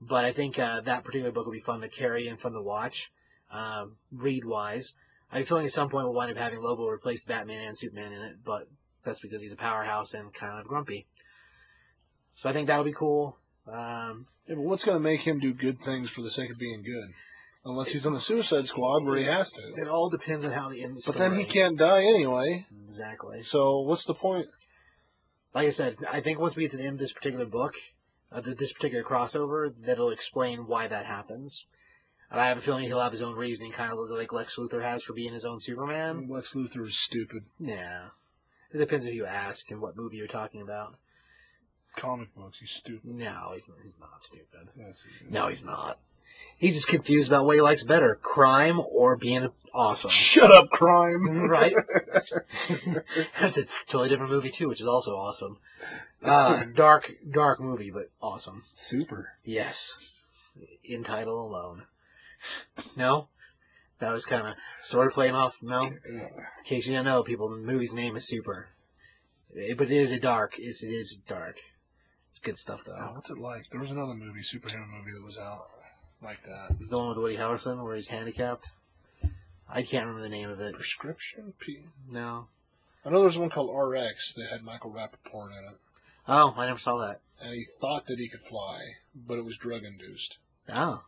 But 0.00 0.24
I 0.24 0.32
think 0.32 0.58
uh, 0.58 0.80
that 0.82 1.04
particular 1.04 1.32
book 1.32 1.46
will 1.46 1.52
be 1.52 1.60
fun 1.60 1.80
to 1.80 1.88
carry 1.88 2.28
and 2.28 2.40
fun 2.40 2.52
to 2.52 2.62
watch, 2.62 3.12
um, 3.50 3.96
read 4.12 4.44
wise. 4.44 4.94
I 5.30 5.40
a 5.40 5.44
feeling 5.44 5.66
at 5.66 5.72
some 5.72 5.90
point 5.90 6.06
we'll 6.06 6.14
wind 6.14 6.30
up 6.30 6.38
having 6.38 6.60
Lobo 6.60 6.88
replace 6.88 7.24
Batman 7.24 7.66
and 7.66 7.76
Superman 7.76 8.12
in 8.12 8.22
it, 8.22 8.36
but 8.44 8.68
that's 9.02 9.20
because 9.20 9.42
he's 9.42 9.52
a 9.52 9.56
powerhouse 9.56 10.14
and 10.14 10.32
kind 10.32 10.58
of 10.58 10.66
grumpy. 10.66 11.06
So 12.34 12.48
I 12.48 12.52
think 12.52 12.68
that'll 12.68 12.84
be 12.84 12.92
cool. 12.92 13.36
Um, 13.66 14.26
Yeah, 14.46 14.54
but 14.54 14.62
what's 14.62 14.84
going 14.84 14.96
to 14.96 15.02
make 15.02 15.22
him 15.22 15.38
do 15.38 15.52
good 15.52 15.80
things 15.80 16.08
for 16.08 16.22
the 16.22 16.30
sake 16.30 16.50
of 16.50 16.58
being 16.58 16.82
good? 16.82 17.10
Unless 17.68 17.92
he's 17.92 18.06
on 18.06 18.14
the 18.14 18.20
Suicide 18.20 18.66
Squad 18.66 19.04
where 19.04 19.18
he 19.18 19.24
has 19.24 19.52
to. 19.52 19.62
it 19.76 19.86
all 19.88 20.08
depends 20.08 20.44
on 20.44 20.52
how 20.52 20.70
the 20.70 20.82
end. 20.82 20.96
of 20.96 21.04
the 21.04 21.12
But 21.12 21.18
then 21.18 21.34
he 21.34 21.44
can't 21.44 21.78
die 21.78 22.02
anyway. 22.02 22.66
exactly. 22.88 23.42
So 23.42 23.80
what's 23.80 24.04
the 24.06 24.14
point? 24.14 24.48
like 25.54 25.66
I 25.66 25.70
said, 25.70 25.96
I 26.10 26.20
think 26.20 26.38
once 26.38 26.56
we 26.56 26.62
get 26.62 26.70
to 26.72 26.76
the 26.76 26.84
end 26.84 26.94
of 26.94 27.00
this 27.00 27.12
particular 27.12 27.44
book, 27.46 27.74
uh, 28.30 28.40
this 28.40 28.72
particular 28.72 29.04
crossover, 29.04 29.72
that'll 29.76 30.10
explain 30.10 30.66
why 30.66 30.86
that 30.86 31.06
happens. 31.06 31.66
And 32.30 32.40
I 32.40 32.48
have 32.48 32.58
a 32.58 32.60
feeling 32.60 32.84
he'll 32.84 33.00
have 33.00 33.12
his 33.12 33.22
own 33.22 33.34
reasoning, 33.36 33.72
kind 33.72 33.92
of 33.92 33.98
like 34.10 34.32
Lex 34.32 34.56
Luthor 34.56 34.82
has 34.82 35.02
for 35.02 35.14
being 35.14 35.32
his 35.32 35.46
own 35.46 35.58
Superman. 35.58 36.28
Lex 36.30 36.54
Luthor 36.54 36.86
is 36.86 36.98
stupid. 36.98 37.44
Yeah. 37.58 38.08
It 38.72 38.78
depends 38.78 39.06
who 39.06 39.12
you 39.12 39.24
ask 39.24 39.70
and 39.70 39.80
what 39.80 39.96
movie 39.96 40.18
you're 40.18 40.26
talking 40.26 40.60
about. 40.60 40.96
Comic 41.96 42.34
books, 42.34 42.58
he's 42.58 42.70
stupid. 42.70 43.10
No, 43.10 43.52
he's, 43.54 43.68
he's 43.82 43.98
not 43.98 44.22
stupid. 44.22 44.68
Yes, 44.76 45.04
he. 45.04 45.30
No, 45.30 45.48
he's 45.48 45.64
not. 45.64 45.98
He's 46.56 46.74
just 46.74 46.88
confused 46.88 47.28
about 47.30 47.44
what 47.46 47.54
he 47.56 47.60
likes 47.62 47.84
better, 47.84 48.16
crime 48.16 48.80
or 48.80 49.16
being 49.16 49.50
awesome. 49.72 50.10
Shut 50.10 50.50
up, 50.50 50.70
crime. 50.70 51.24
right? 51.48 51.72
That's 53.40 53.58
a 53.58 53.64
totally 53.86 54.08
different 54.08 54.32
movie 54.32 54.50
too, 54.50 54.68
which 54.68 54.80
is 54.80 54.86
also 54.86 55.16
awesome. 55.16 55.58
Uh, 56.22 56.64
dark, 56.74 57.14
dark 57.30 57.60
movie, 57.60 57.90
but 57.90 58.10
awesome. 58.20 58.64
Super. 58.74 59.34
Yes. 59.44 59.96
In 60.84 61.04
title 61.04 61.40
alone. 61.46 61.84
No? 62.96 63.28
That 64.00 64.12
was 64.12 64.26
kind 64.26 64.46
of 64.46 64.54
sort 64.82 65.06
of 65.06 65.12
playing 65.12 65.34
off. 65.34 65.58
No? 65.62 65.82
In 65.82 66.30
case 66.64 66.86
you 66.86 66.94
don't 66.94 67.04
know, 67.04 67.22
people, 67.22 67.48
the 67.50 67.56
movie's 67.56 67.94
name 67.94 68.16
is 68.16 68.26
Super. 68.26 68.68
Eh, 69.56 69.74
But 69.76 69.90
it 69.90 69.96
is 69.96 70.12
a 70.12 70.20
dark. 70.20 70.54
It's, 70.58 70.82
it 70.82 70.88
is 70.88 71.16
dark. 71.16 71.58
It's 72.30 72.38
good 72.40 72.58
stuff, 72.58 72.84
Oh, 72.86 72.90
though. 72.92 73.12
what's 73.14 73.30
it 73.30 73.38
like? 73.38 73.70
There 73.70 73.80
was 73.80 73.90
another 73.90 74.14
movie, 74.14 74.40
superhero 74.40 74.86
movie 74.88 75.12
that 75.12 75.24
was 75.24 75.38
out 75.38 75.68
like 76.22 76.42
that. 76.44 76.76
It's 76.80 76.90
the 76.90 76.98
one 76.98 77.08
with 77.08 77.18
Woody 77.18 77.36
Harrelson 77.36 77.82
where 77.82 77.94
he's 77.94 78.08
handicapped. 78.08 78.68
I 79.68 79.82
can't 79.82 80.06
remember 80.06 80.22
the 80.22 80.28
name 80.34 80.50
of 80.50 80.60
it. 80.60 80.74
Prescription 80.74 81.52
P. 81.58 81.80
No. 82.10 82.48
I 83.04 83.10
know 83.10 83.20
there's 83.20 83.38
one 83.38 83.50
called 83.50 83.70
RX 83.74 84.34
that 84.34 84.48
had 84.50 84.62
Michael 84.62 84.90
Rapaport 84.90 85.50
in 85.58 85.64
it, 85.64 85.76
Oh, 86.26 86.54
I 86.56 86.66
never 86.66 86.78
saw 86.78 86.98
that. 87.06 87.20
and 87.40 87.54
he 87.54 87.64
thought 87.80 88.06
that 88.06 88.18
he 88.18 88.28
could 88.28 88.40
fly, 88.40 88.80
but 89.14 89.38
it 89.38 89.44
was 89.44 89.56
drug 89.56 89.84
induced. 89.84 90.38
Oh. 90.72 91.02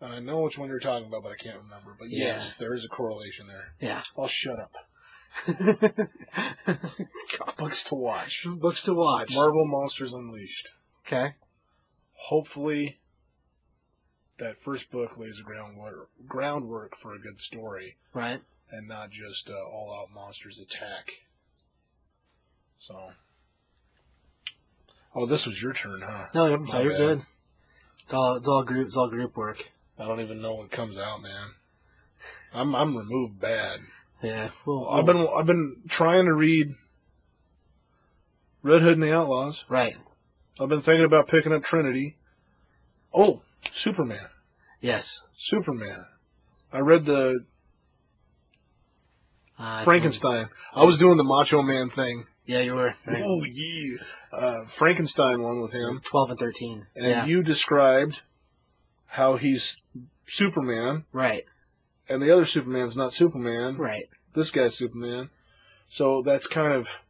And 0.00 0.12
I 0.12 0.18
know 0.20 0.40
which 0.40 0.58
one 0.58 0.68
you're 0.68 0.80
talking 0.80 1.06
about, 1.08 1.22
but 1.22 1.32
I 1.32 1.36
can't 1.36 1.58
remember. 1.62 1.94
But 1.98 2.10
Yeah. 2.10 2.26
yes, 2.26 2.56
there 2.56 2.74
is 2.74 2.84
a 2.84 2.88
correlation 2.88 3.46
there. 3.46 3.74
Yeah. 3.80 4.02
I'll 4.18 4.26
shut 4.28 4.58
up. 4.58 4.74
Books 7.58 7.84
to 7.84 7.94
watch. 7.94 8.46
Books 8.48 8.82
to 8.84 8.94
watch. 8.94 9.34
Marvel 9.34 9.66
Monsters 9.66 10.12
Unleashed. 10.12 10.68
Okay. 11.06 11.34
Hopefully, 12.14 12.98
that 14.38 14.56
first 14.56 14.90
book 14.90 15.16
lays 15.16 15.36
the 15.38 15.42
groundwork 15.44 16.08
groundwork 16.26 16.96
for 16.96 17.14
a 17.14 17.18
good 17.18 17.38
story, 17.38 17.96
Right. 18.12 18.40
and 18.70 18.88
not 18.88 19.10
just 19.10 19.48
uh, 19.50 19.54
all 19.54 19.94
out 20.00 20.12
monsters 20.14 20.58
attack. 20.58 21.24
So. 22.78 23.12
Oh, 25.14 25.26
this 25.26 25.46
was 25.46 25.62
your 25.62 25.72
turn, 25.72 26.02
huh? 26.02 26.26
No, 26.34 26.46
you're, 26.46 26.58
My 26.58 26.80
you're 26.82 26.90
bad. 26.92 26.98
good. 26.98 27.22
It's 28.00 28.12
all 28.12 28.34
it's 28.36 28.48
all 28.48 28.64
group 28.64 28.86
it's 28.86 28.96
all 28.96 29.08
group 29.08 29.36
work. 29.36 29.70
I 29.98 30.06
don't 30.06 30.20
even 30.20 30.42
know 30.42 30.54
what 30.54 30.70
comes 30.70 30.98
out, 30.98 31.22
man. 31.22 31.50
I'm 32.52 32.74
I'm 32.74 32.96
removed 32.96 33.40
bad. 33.40 33.80
Yeah. 34.22 34.50
Well, 34.66 34.88
I've 34.88 35.06
been 35.06 35.26
I've 35.36 35.46
been 35.46 35.82
trying 35.88 36.24
to 36.26 36.34
read 36.34 36.74
Red 38.62 38.82
Hood 38.82 38.94
and 38.94 39.02
the 39.02 39.14
Outlaws. 39.14 39.64
right. 39.68 39.96
I've 40.60 40.68
been 40.68 40.80
thinking 40.82 41.04
about 41.04 41.26
picking 41.28 41.52
up 41.52 41.62
Trinity. 41.64 42.16
Oh, 43.12 43.42
Superman. 43.72 44.26
Yes. 44.80 45.22
Superman. 45.36 46.06
I 46.72 46.80
read 46.80 47.04
the 47.04 47.44
Uh, 49.58 49.82
Frankenstein. 49.82 50.48
I 50.74 50.84
was 50.84 50.98
doing 50.98 51.16
the 51.16 51.24
Macho 51.24 51.62
Man 51.62 51.90
thing. 51.90 52.26
Yeah, 52.44 52.60
you 52.60 52.74
were. 52.74 52.94
Oh 53.08 53.44
yeah, 53.44 53.96
uh, 54.32 54.64
Frankenstein 54.66 55.40
one 55.42 55.60
with 55.60 55.72
him, 55.72 56.00
Twelve 56.04 56.30
and 56.30 56.38
thirteen. 56.38 56.86
and 56.94 57.06
yeah. 57.06 57.24
you 57.24 57.42
described 57.42 58.22
how 59.06 59.36
he's 59.36 59.82
Superman, 60.26 61.04
right. 61.12 61.44
and 62.08 62.20
the 62.20 62.30
other 62.30 62.44
Superman's 62.44 62.96
not 62.96 63.12
Superman. 63.14 63.76
Right. 63.78 64.08
This 64.34 64.50
guy's 64.50 64.74
Superman. 64.74 65.30
So 65.86 66.20
that's 66.20 66.46
kind 66.48 66.72
of 66.72 67.04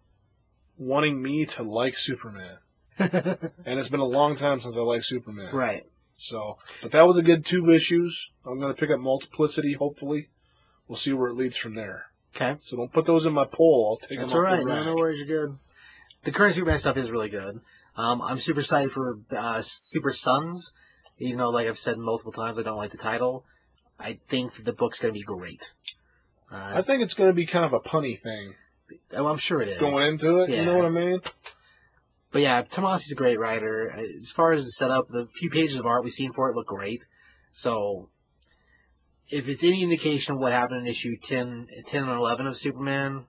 wanting 0.77 1.23
me 1.23 1.47
to 1.47 1.63
like 1.63 1.97
Superman. 1.97 2.59
and 2.99 3.79
it's 3.79 3.89
been 3.89 4.01
a 4.01 4.05
long 4.05 4.37
time 4.37 4.61
since 4.61 4.77
I 4.77 4.81
liked 4.81 5.07
Superman. 5.07 5.53
Right. 5.55 5.87
So, 6.17 6.59
but 6.83 6.93
that 6.93 7.07
was 7.07 7.19
a 7.19 7.23
good 7.23 7.45
two 7.45 7.71
issues. 7.71 8.31
I'm 8.47 8.59
going 8.61 8.73
to 8.73 8.79
pick 8.79 8.91
up 8.91 9.01
Multiplicity, 9.01 9.75
hopefully. 9.75 10.29
We'll 10.87 10.97
see 10.97 11.13
where 11.13 11.29
it 11.29 11.35
leads 11.35 11.57
from 11.57 11.75
there. 11.75 12.07
Okay. 12.35 12.57
So 12.63 12.77
don't 12.77 12.93
put 12.93 13.07
those 13.07 13.27
in 13.27 13.33
my 13.33 13.45
poll. 13.45 13.89
I'll 13.91 14.09
take 14.09 14.19
That's 14.19 14.33
them 14.33 14.45
all 14.47 14.57
the 14.57 14.65
No, 14.65 14.85
no 14.85 14.95
worries. 14.95 15.21
You're 15.21 15.47
good. 15.47 15.59
The 16.23 16.33
current 16.33 16.55
Superman 16.55 16.79
stuff 16.79 16.97
is 16.97 17.11
really 17.11 17.29
good. 17.29 17.61
Um, 17.97 18.21
I'm 18.23 18.39
super 18.39 18.61
excited 18.61 18.91
for 18.91 19.19
uh, 19.31 19.61
Super 19.63 20.11
Sons, 20.11 20.73
even 21.19 21.39
though, 21.39 21.51
like 21.51 21.67
I've 21.69 21.79
said 21.79 21.99
multiple 21.99 22.33
times, 22.33 22.59
I 22.59 22.63
don't 22.63 22.77
like 22.77 22.91
the 22.91 22.99
title. 22.99 23.45
I 24.01 24.19
think 24.27 24.55
that 24.55 24.65
the 24.65 24.73
book's 24.73 24.99
going 24.99 25.15
to 25.15 25.19
be 25.19 25.25
great. 25.25 25.73
I 26.51 26.79
Uh, 26.79 26.83
think 26.83 27.03
it's 27.03 27.15
going 27.15 27.31
to 27.31 27.35
be 27.35 27.47
kind 27.47 27.65
of 27.65 27.73
a 27.73 27.81
punny 27.81 28.19
thing 28.19 28.55
oh, 29.17 29.27
I'm 29.27 29.39
sure 29.39 29.63
it 29.63 29.69
is. 29.69 29.79
going 29.79 30.07
into 30.07 30.41
it. 30.41 30.51
You 30.51 30.65
know 30.65 30.77
what 30.77 30.87
I 30.87 30.91
mean? 30.91 31.21
But 32.35 32.43
yeah, 32.43 32.63
Tomasi's 32.65 33.13
a 33.13 33.15
great 33.15 33.39
writer. 33.39 33.93
As 33.93 34.33
far 34.33 34.51
as 34.51 34.65
the 34.65 34.73
setup, 34.73 35.07
the 35.07 35.27
few 35.27 35.49
pages 35.49 35.79
of 35.79 35.87
art 35.87 36.03
we've 36.03 36.13
seen 36.13 36.33
for 36.33 36.51
it 36.51 36.57
look 36.57 36.67
great. 36.67 37.05
So, 37.53 38.09
if 39.31 39.49
it's 39.49 39.63
any 39.63 39.85
indication 39.85 40.35
of 40.35 40.41
what 40.41 40.51
happened 40.51 40.81
in 40.81 40.89
issue 40.89 41.17
10, 41.17 41.69
10 41.87 42.03
and 42.03 42.11
11 42.11 42.49
of 42.49 42.57
Superman, 42.57 43.27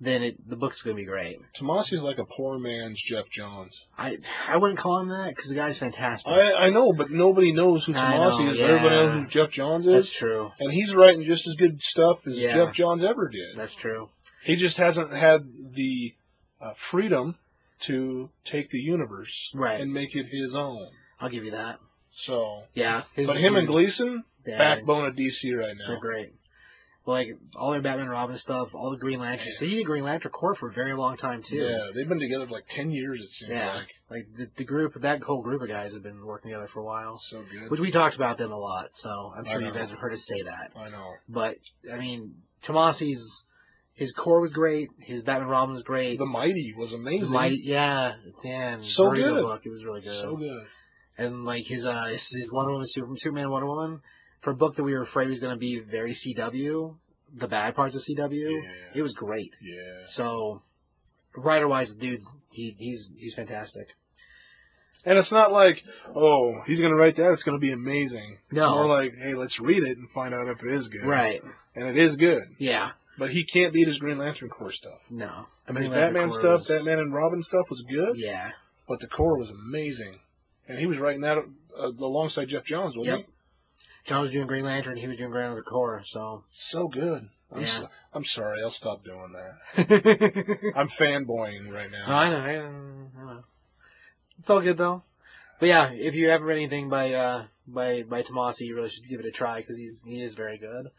then 0.00 0.24
it, 0.24 0.50
the 0.50 0.56
book's 0.56 0.82
going 0.82 0.96
to 0.96 1.00
be 1.00 1.06
great. 1.06 1.38
Tomasi's 1.56 2.02
like 2.02 2.18
a 2.18 2.24
poor 2.24 2.58
man's 2.58 3.00
Geoff 3.00 3.30
Johns. 3.30 3.86
I 3.96 4.18
I 4.48 4.56
wouldn't 4.56 4.80
call 4.80 4.98
him 4.98 5.10
that 5.10 5.28
because 5.28 5.48
the 5.48 5.54
guy's 5.54 5.78
fantastic. 5.78 6.32
I, 6.32 6.66
I 6.66 6.70
know, 6.70 6.92
but 6.92 7.12
nobody 7.12 7.52
knows 7.52 7.84
who 7.84 7.92
Tomasi 7.92 8.40
know, 8.40 8.50
is. 8.50 8.56
but 8.58 8.68
Everybody 8.68 8.96
knows 8.96 9.14
who 9.22 9.26
Geoff 9.28 9.52
Johns 9.52 9.86
is. 9.86 9.94
That's 9.94 10.18
true. 10.18 10.50
And 10.58 10.72
he's 10.72 10.92
writing 10.92 11.22
just 11.22 11.46
as 11.46 11.54
good 11.54 11.80
stuff 11.84 12.26
as 12.26 12.36
Yeah. 12.36 12.52
Geoff 12.52 12.74
Johns 12.74 13.04
ever 13.04 13.28
did. 13.28 13.56
That's 13.56 13.76
true. 13.76 14.08
He 14.42 14.56
just 14.56 14.78
hasn't 14.78 15.12
had 15.12 15.42
the 15.72 16.16
uh, 16.60 16.72
freedom 16.74 17.36
to 17.80 18.30
take 18.44 18.70
the 18.70 18.78
universe 18.80 19.50
Right. 19.54 19.80
and 19.80 19.92
make 19.92 20.14
it 20.14 20.26
his 20.26 20.54
own. 20.54 20.88
I'll 21.20 21.28
give 21.28 21.44
you 21.44 21.50
that. 21.52 21.78
So, 22.12 22.64
Yeah. 22.74 23.04
his- 23.14 23.26
but 23.28 23.36
him 23.38 23.56
and 23.56 23.66
Gleason, 23.66 24.24
yeah, 24.46 24.58
backbone 24.58 25.06
of 25.06 25.14
DC 25.16 25.52
right 25.52 25.76
now. 25.76 25.88
They're 25.88 25.98
great. 26.00 26.34
Like 27.06 27.36
all 27.56 27.72
their 27.72 27.80
Batman 27.80 28.08
Robin 28.08 28.36
stuff, 28.36 28.74
all 28.74 28.90
the 28.90 28.96
Green 28.98 29.18
Lantern. 29.20 29.54
They 29.58 29.70
did 29.70 29.84
Green 29.86 30.04
Lantern 30.04 30.30
Corps 30.32 30.54
for 30.54 30.68
a 30.68 30.72
very 30.72 30.92
long 30.92 31.16
time 31.16 31.42
too. 31.42 31.56
Yeah, 31.56 31.88
they've 31.94 32.08
been 32.08 32.20
together 32.20 32.46
for 32.46 32.52
like 32.54 32.66
ten 32.68 32.90
years. 32.90 33.20
It 33.20 33.28
seems 33.30 33.50
Yeah. 33.52 33.74
like 33.76 33.88
Like 34.10 34.34
the, 34.34 34.50
the 34.56 34.64
group, 34.64 34.94
that 34.94 35.22
whole 35.22 35.40
group 35.40 35.62
of 35.62 35.68
guys 35.68 35.94
have 35.94 36.02
been 36.02 36.26
working 36.26 36.50
together 36.50 36.66
for 36.66 36.80
a 36.80 36.84
while. 36.84 37.16
so 37.16 37.42
good. 37.42 37.70
Which 37.70 37.78
we 37.80 37.92
talked 37.92 38.16
about 38.16 38.38
them 38.38 38.50
a 38.50 38.58
lot, 38.58 38.88
so 38.96 39.32
I'm 39.36 39.44
sure 39.44 39.60
you 39.60 39.70
guys 39.70 39.90
have 39.90 40.00
heard 40.00 40.12
us 40.12 40.24
say 40.26 40.42
that. 40.42 40.72
I 40.76 40.88
know. 40.90 41.14
But 41.28 41.58
I 41.90 41.96
mean, 41.96 42.42
Tomasi's 42.62 43.44
his 44.00 44.12
Corps 44.12 44.40
was 44.40 44.50
great. 44.50 44.88
His 44.98 45.22
Batman 45.22 45.48
Robin 45.50 45.72
was 45.72 45.82
great. 45.84 46.18
The 46.18 46.26
Mighty 46.26 46.74
was 46.76 46.90
The 46.90 46.96
amazing. 46.96 47.32
Mighty, 47.34 47.60
yeah, 47.62 48.14
man, 48.42 48.82
So 48.82 49.10
very 49.10 49.22
good. 49.22 49.42
book. 49.42 49.62
It 49.64 49.70
was 49.70 49.84
really 49.84 50.00
good. 50.00 50.18
so 50.18 50.36
good. 50.36 50.66
And 51.18 51.44
like 51.44 51.64
his 51.66 51.84
uh 51.86 52.04
his, 52.06 52.28
his 52.30 52.50
Wonder 52.52 52.72
Woman, 52.72 52.86
Super, 52.88 53.14
Superman, 53.16 53.50
Wonder 53.50 53.66
Woman, 53.68 54.00
for 54.40 54.50
a 54.50 54.54
book 54.54 54.74
that 54.76 54.84
we 54.84 54.94
were 54.94 55.02
afraid 55.02 55.28
was 55.28 55.38
going 55.38 55.52
to 55.54 55.58
be 55.58 55.78
very 55.78 56.12
CW, 56.12 56.96
the 57.32 57.46
bad 57.48 57.76
parts 57.76 57.94
of 57.94 58.00
CW, 58.00 58.50
Yeah. 58.62 58.70
it 58.94 59.02
was 59.02 59.12
great. 59.12 59.52
Yeah. 59.60 60.04
So, 60.06 60.62
writer 61.36 61.68
wise, 61.68 61.94
dude, 61.94 62.22
he 62.50 62.74
he's 62.78 63.12
he's 63.18 63.34
fantastic. 63.34 63.94
And 65.04 65.18
it's 65.18 65.32
not 65.32 65.50
like, 65.52 65.84
oh, 66.14 66.62
he's 66.66 66.80
going 66.80 66.92
to 66.92 66.98
write 66.98 67.16
that. 67.16 67.32
It's 67.32 67.42
going 67.42 67.56
to 67.56 67.60
be 67.60 67.72
amazing. 67.72 68.38
It's 68.50 68.58
No. 68.60 68.74
more 68.76 68.86
like, 68.86 69.14
hey, 69.16 69.34
let's 69.34 69.58
read 69.60 69.82
it 69.82 69.96
and 69.98 70.10
find 70.10 70.34
out 70.34 70.46
if 70.48 70.62
it 70.62 70.72
is 70.72 70.88
good. 70.88 71.04
Right? 71.04 71.40
And 71.74 71.88
it 71.88 71.96
is 71.96 72.16
good. 72.16 72.42
Yeah. 72.58 72.90
But 73.20 73.30
he 73.32 73.44
can't 73.44 73.72
beat 73.74 73.86
his 73.86 73.98
Green 73.98 74.16
Lantern 74.16 74.48
Corps 74.48 74.72
stuff. 74.72 74.98
No. 75.10 75.46
I 75.68 75.72
mean, 75.72 75.82
his 75.82 75.90
Batman 75.92 76.28
Corps 76.28 76.40
stuff, 76.40 76.58
was- 76.60 76.68
Batman 76.70 76.98
and 77.00 77.12
Robin 77.12 77.42
stuff 77.42 77.68
was 77.68 77.82
good, 77.82 78.16
Yeah. 78.16 78.52
but 78.88 79.00
the 79.00 79.06
Corps 79.06 79.36
was 79.36 79.50
amazing. 79.50 80.20
And 80.66 80.78
he 80.78 80.86
was 80.86 80.96
writing 80.98 81.20
that 81.20 81.36
uh, 81.38 81.88
alongside 81.98 82.46
Geoff 82.48 82.64
Johns, 82.64 82.96
wasn't 82.96 83.18
Yep. 83.18 83.28
John 84.04 84.22
was 84.22 84.32
doing 84.32 84.46
Green 84.46 84.64
Lantern. 84.64 84.96
He 84.96 85.06
was 85.06 85.18
doing 85.18 85.30
Green 85.30 85.44
Lantern 85.48 85.64
Corps. 85.64 86.00
So. 86.04 86.44
So 86.46 86.88
good. 86.88 87.28
I'm, 87.52 87.60
Yeah. 87.60 87.66
so, 87.66 87.88
I'm 88.14 88.24
sorry. 88.24 88.62
I'll 88.62 88.70
stop 88.70 89.04
doing 89.04 89.32
that. 89.34 90.72
I'm 90.74 90.88
fanboying 90.88 91.70
right 91.70 91.90
now. 91.90 92.06
I 92.06 92.30
know. 92.30 92.36
I 92.38 92.54
know. 92.56 93.10
I 93.18 93.24
know. 93.34 93.44
It's 94.38 94.48
all 94.48 94.60
good 94.62 94.78
though. 94.78 95.02
But 95.58 95.68
yeah, 95.68 95.90
if 95.90 96.14
you 96.14 96.30
ever 96.30 96.46
read 96.46 96.56
anything 96.56 96.88
by 96.88 97.12
uh 97.12 97.44
by 97.66 98.02
by 98.04 98.22
Tomasi, 98.22 98.62
you 98.66 98.76
really 98.76 98.88
should 98.88 99.06
give 99.08 99.20
it 99.20 99.26
a 99.26 99.30
try 99.30 99.58
because 99.60 99.76
he's 99.76 99.98
he 100.06 100.22
is 100.22 100.34
very 100.34 100.56
good. 100.56 100.90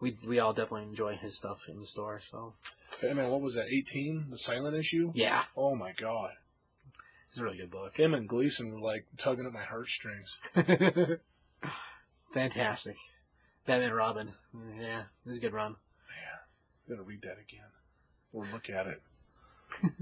We 0.00 0.16
we 0.26 0.38
all 0.38 0.52
definitely 0.52 0.84
enjoy 0.88 1.16
his 1.16 1.36
stuff 1.36 1.68
in 1.68 1.78
the 1.78 1.86
store. 1.86 2.18
So 2.20 2.54
Hey, 3.00 3.12
man, 3.12 3.30
what 3.30 3.40
was 3.40 3.54
that? 3.54 3.66
18? 3.68 4.26
The 4.30 4.38
silent 4.38 4.76
issue? 4.76 5.12
yeah, 5.14 5.44
Oh 5.56 5.74
my 5.76 5.92
god. 5.92 6.30
it's 7.28 7.38
a 7.38 7.44
really 7.44 7.58
good 7.58 7.70
book. 7.70 7.96
Him 7.96 8.14
and 8.14 8.28
Gleason 8.28 8.72
were 8.72 8.80
like 8.80 9.06
tugging 9.16 9.46
at 9.46 9.52
my 9.52 9.62
heartstrings. 9.62 10.38
Fantastic. 12.32 12.96
Batman 13.66 13.92
Robin. 13.92 14.32
Yeah, 14.78 15.00
it 15.00 15.28
was 15.28 15.36
a 15.36 15.40
good 15.40 15.52
run. 15.52 15.76
I'm 16.88 16.96
gonna 16.96 17.02
read 17.06 17.22
that 17.22 17.38
again. 17.38 17.68
Or 18.32 18.44
look 18.52 18.68
at 18.70 18.86
it. 18.86 19.02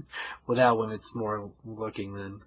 Well, 0.47 0.55
that 0.55 0.75
one 0.77 0.91
it's 0.91 1.15
more 1.15 1.51
looking 1.63 2.15
than 2.15 2.41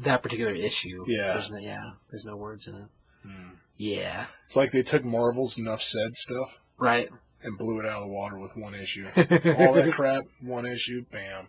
that 0.00 0.24
particular 0.24 0.50
issue. 0.52 1.04
Yeah. 1.06 1.28
There's 1.34 1.52
no, 1.52 1.58
yeah. 1.58 1.92
There's 2.10 2.24
no 2.26 2.34
words 2.36 2.66
in 2.66 2.74
it. 2.74 2.88
Hmm. 3.24 3.50
Yeah. 3.76 4.26
It's 4.46 4.56
like 4.56 4.72
they 4.72 4.82
took 4.82 5.04
Marvel's 5.04 5.56
enough 5.56 5.80
said 5.80 6.16
stuff 6.16 6.60
Right. 6.78 7.08
and 7.42 7.56
blew 7.58 7.78
it 7.78 7.86
out 7.86 8.02
of 8.02 8.08
the 8.08 8.12
water 8.14 8.38
with 8.38 8.56
one 8.56 8.74
issue. 8.74 9.06
All 9.16 9.74
that 9.74 9.90
crap, 9.92 10.24
one 10.40 10.66
issue, 10.66 11.04
bam. 11.10 11.48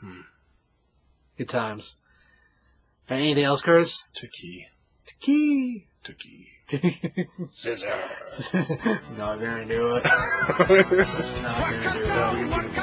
Hmm. 0.00 0.20
Good 1.38 1.48
times. 1.48 1.96
Anything 3.08 3.44
else, 3.44 3.62
Curtis? 3.62 4.04
Tiki. 4.14 4.68
Key. 5.20 5.86
Tiki. 6.02 6.48
Scissor. 7.50 7.92
Not 9.16 9.40
gonna 9.40 9.66
do 9.66 9.96
it. 9.96 10.04
Not 11.42 11.70
gonna 11.82 11.98
do 11.98 12.80
it. 12.80 12.81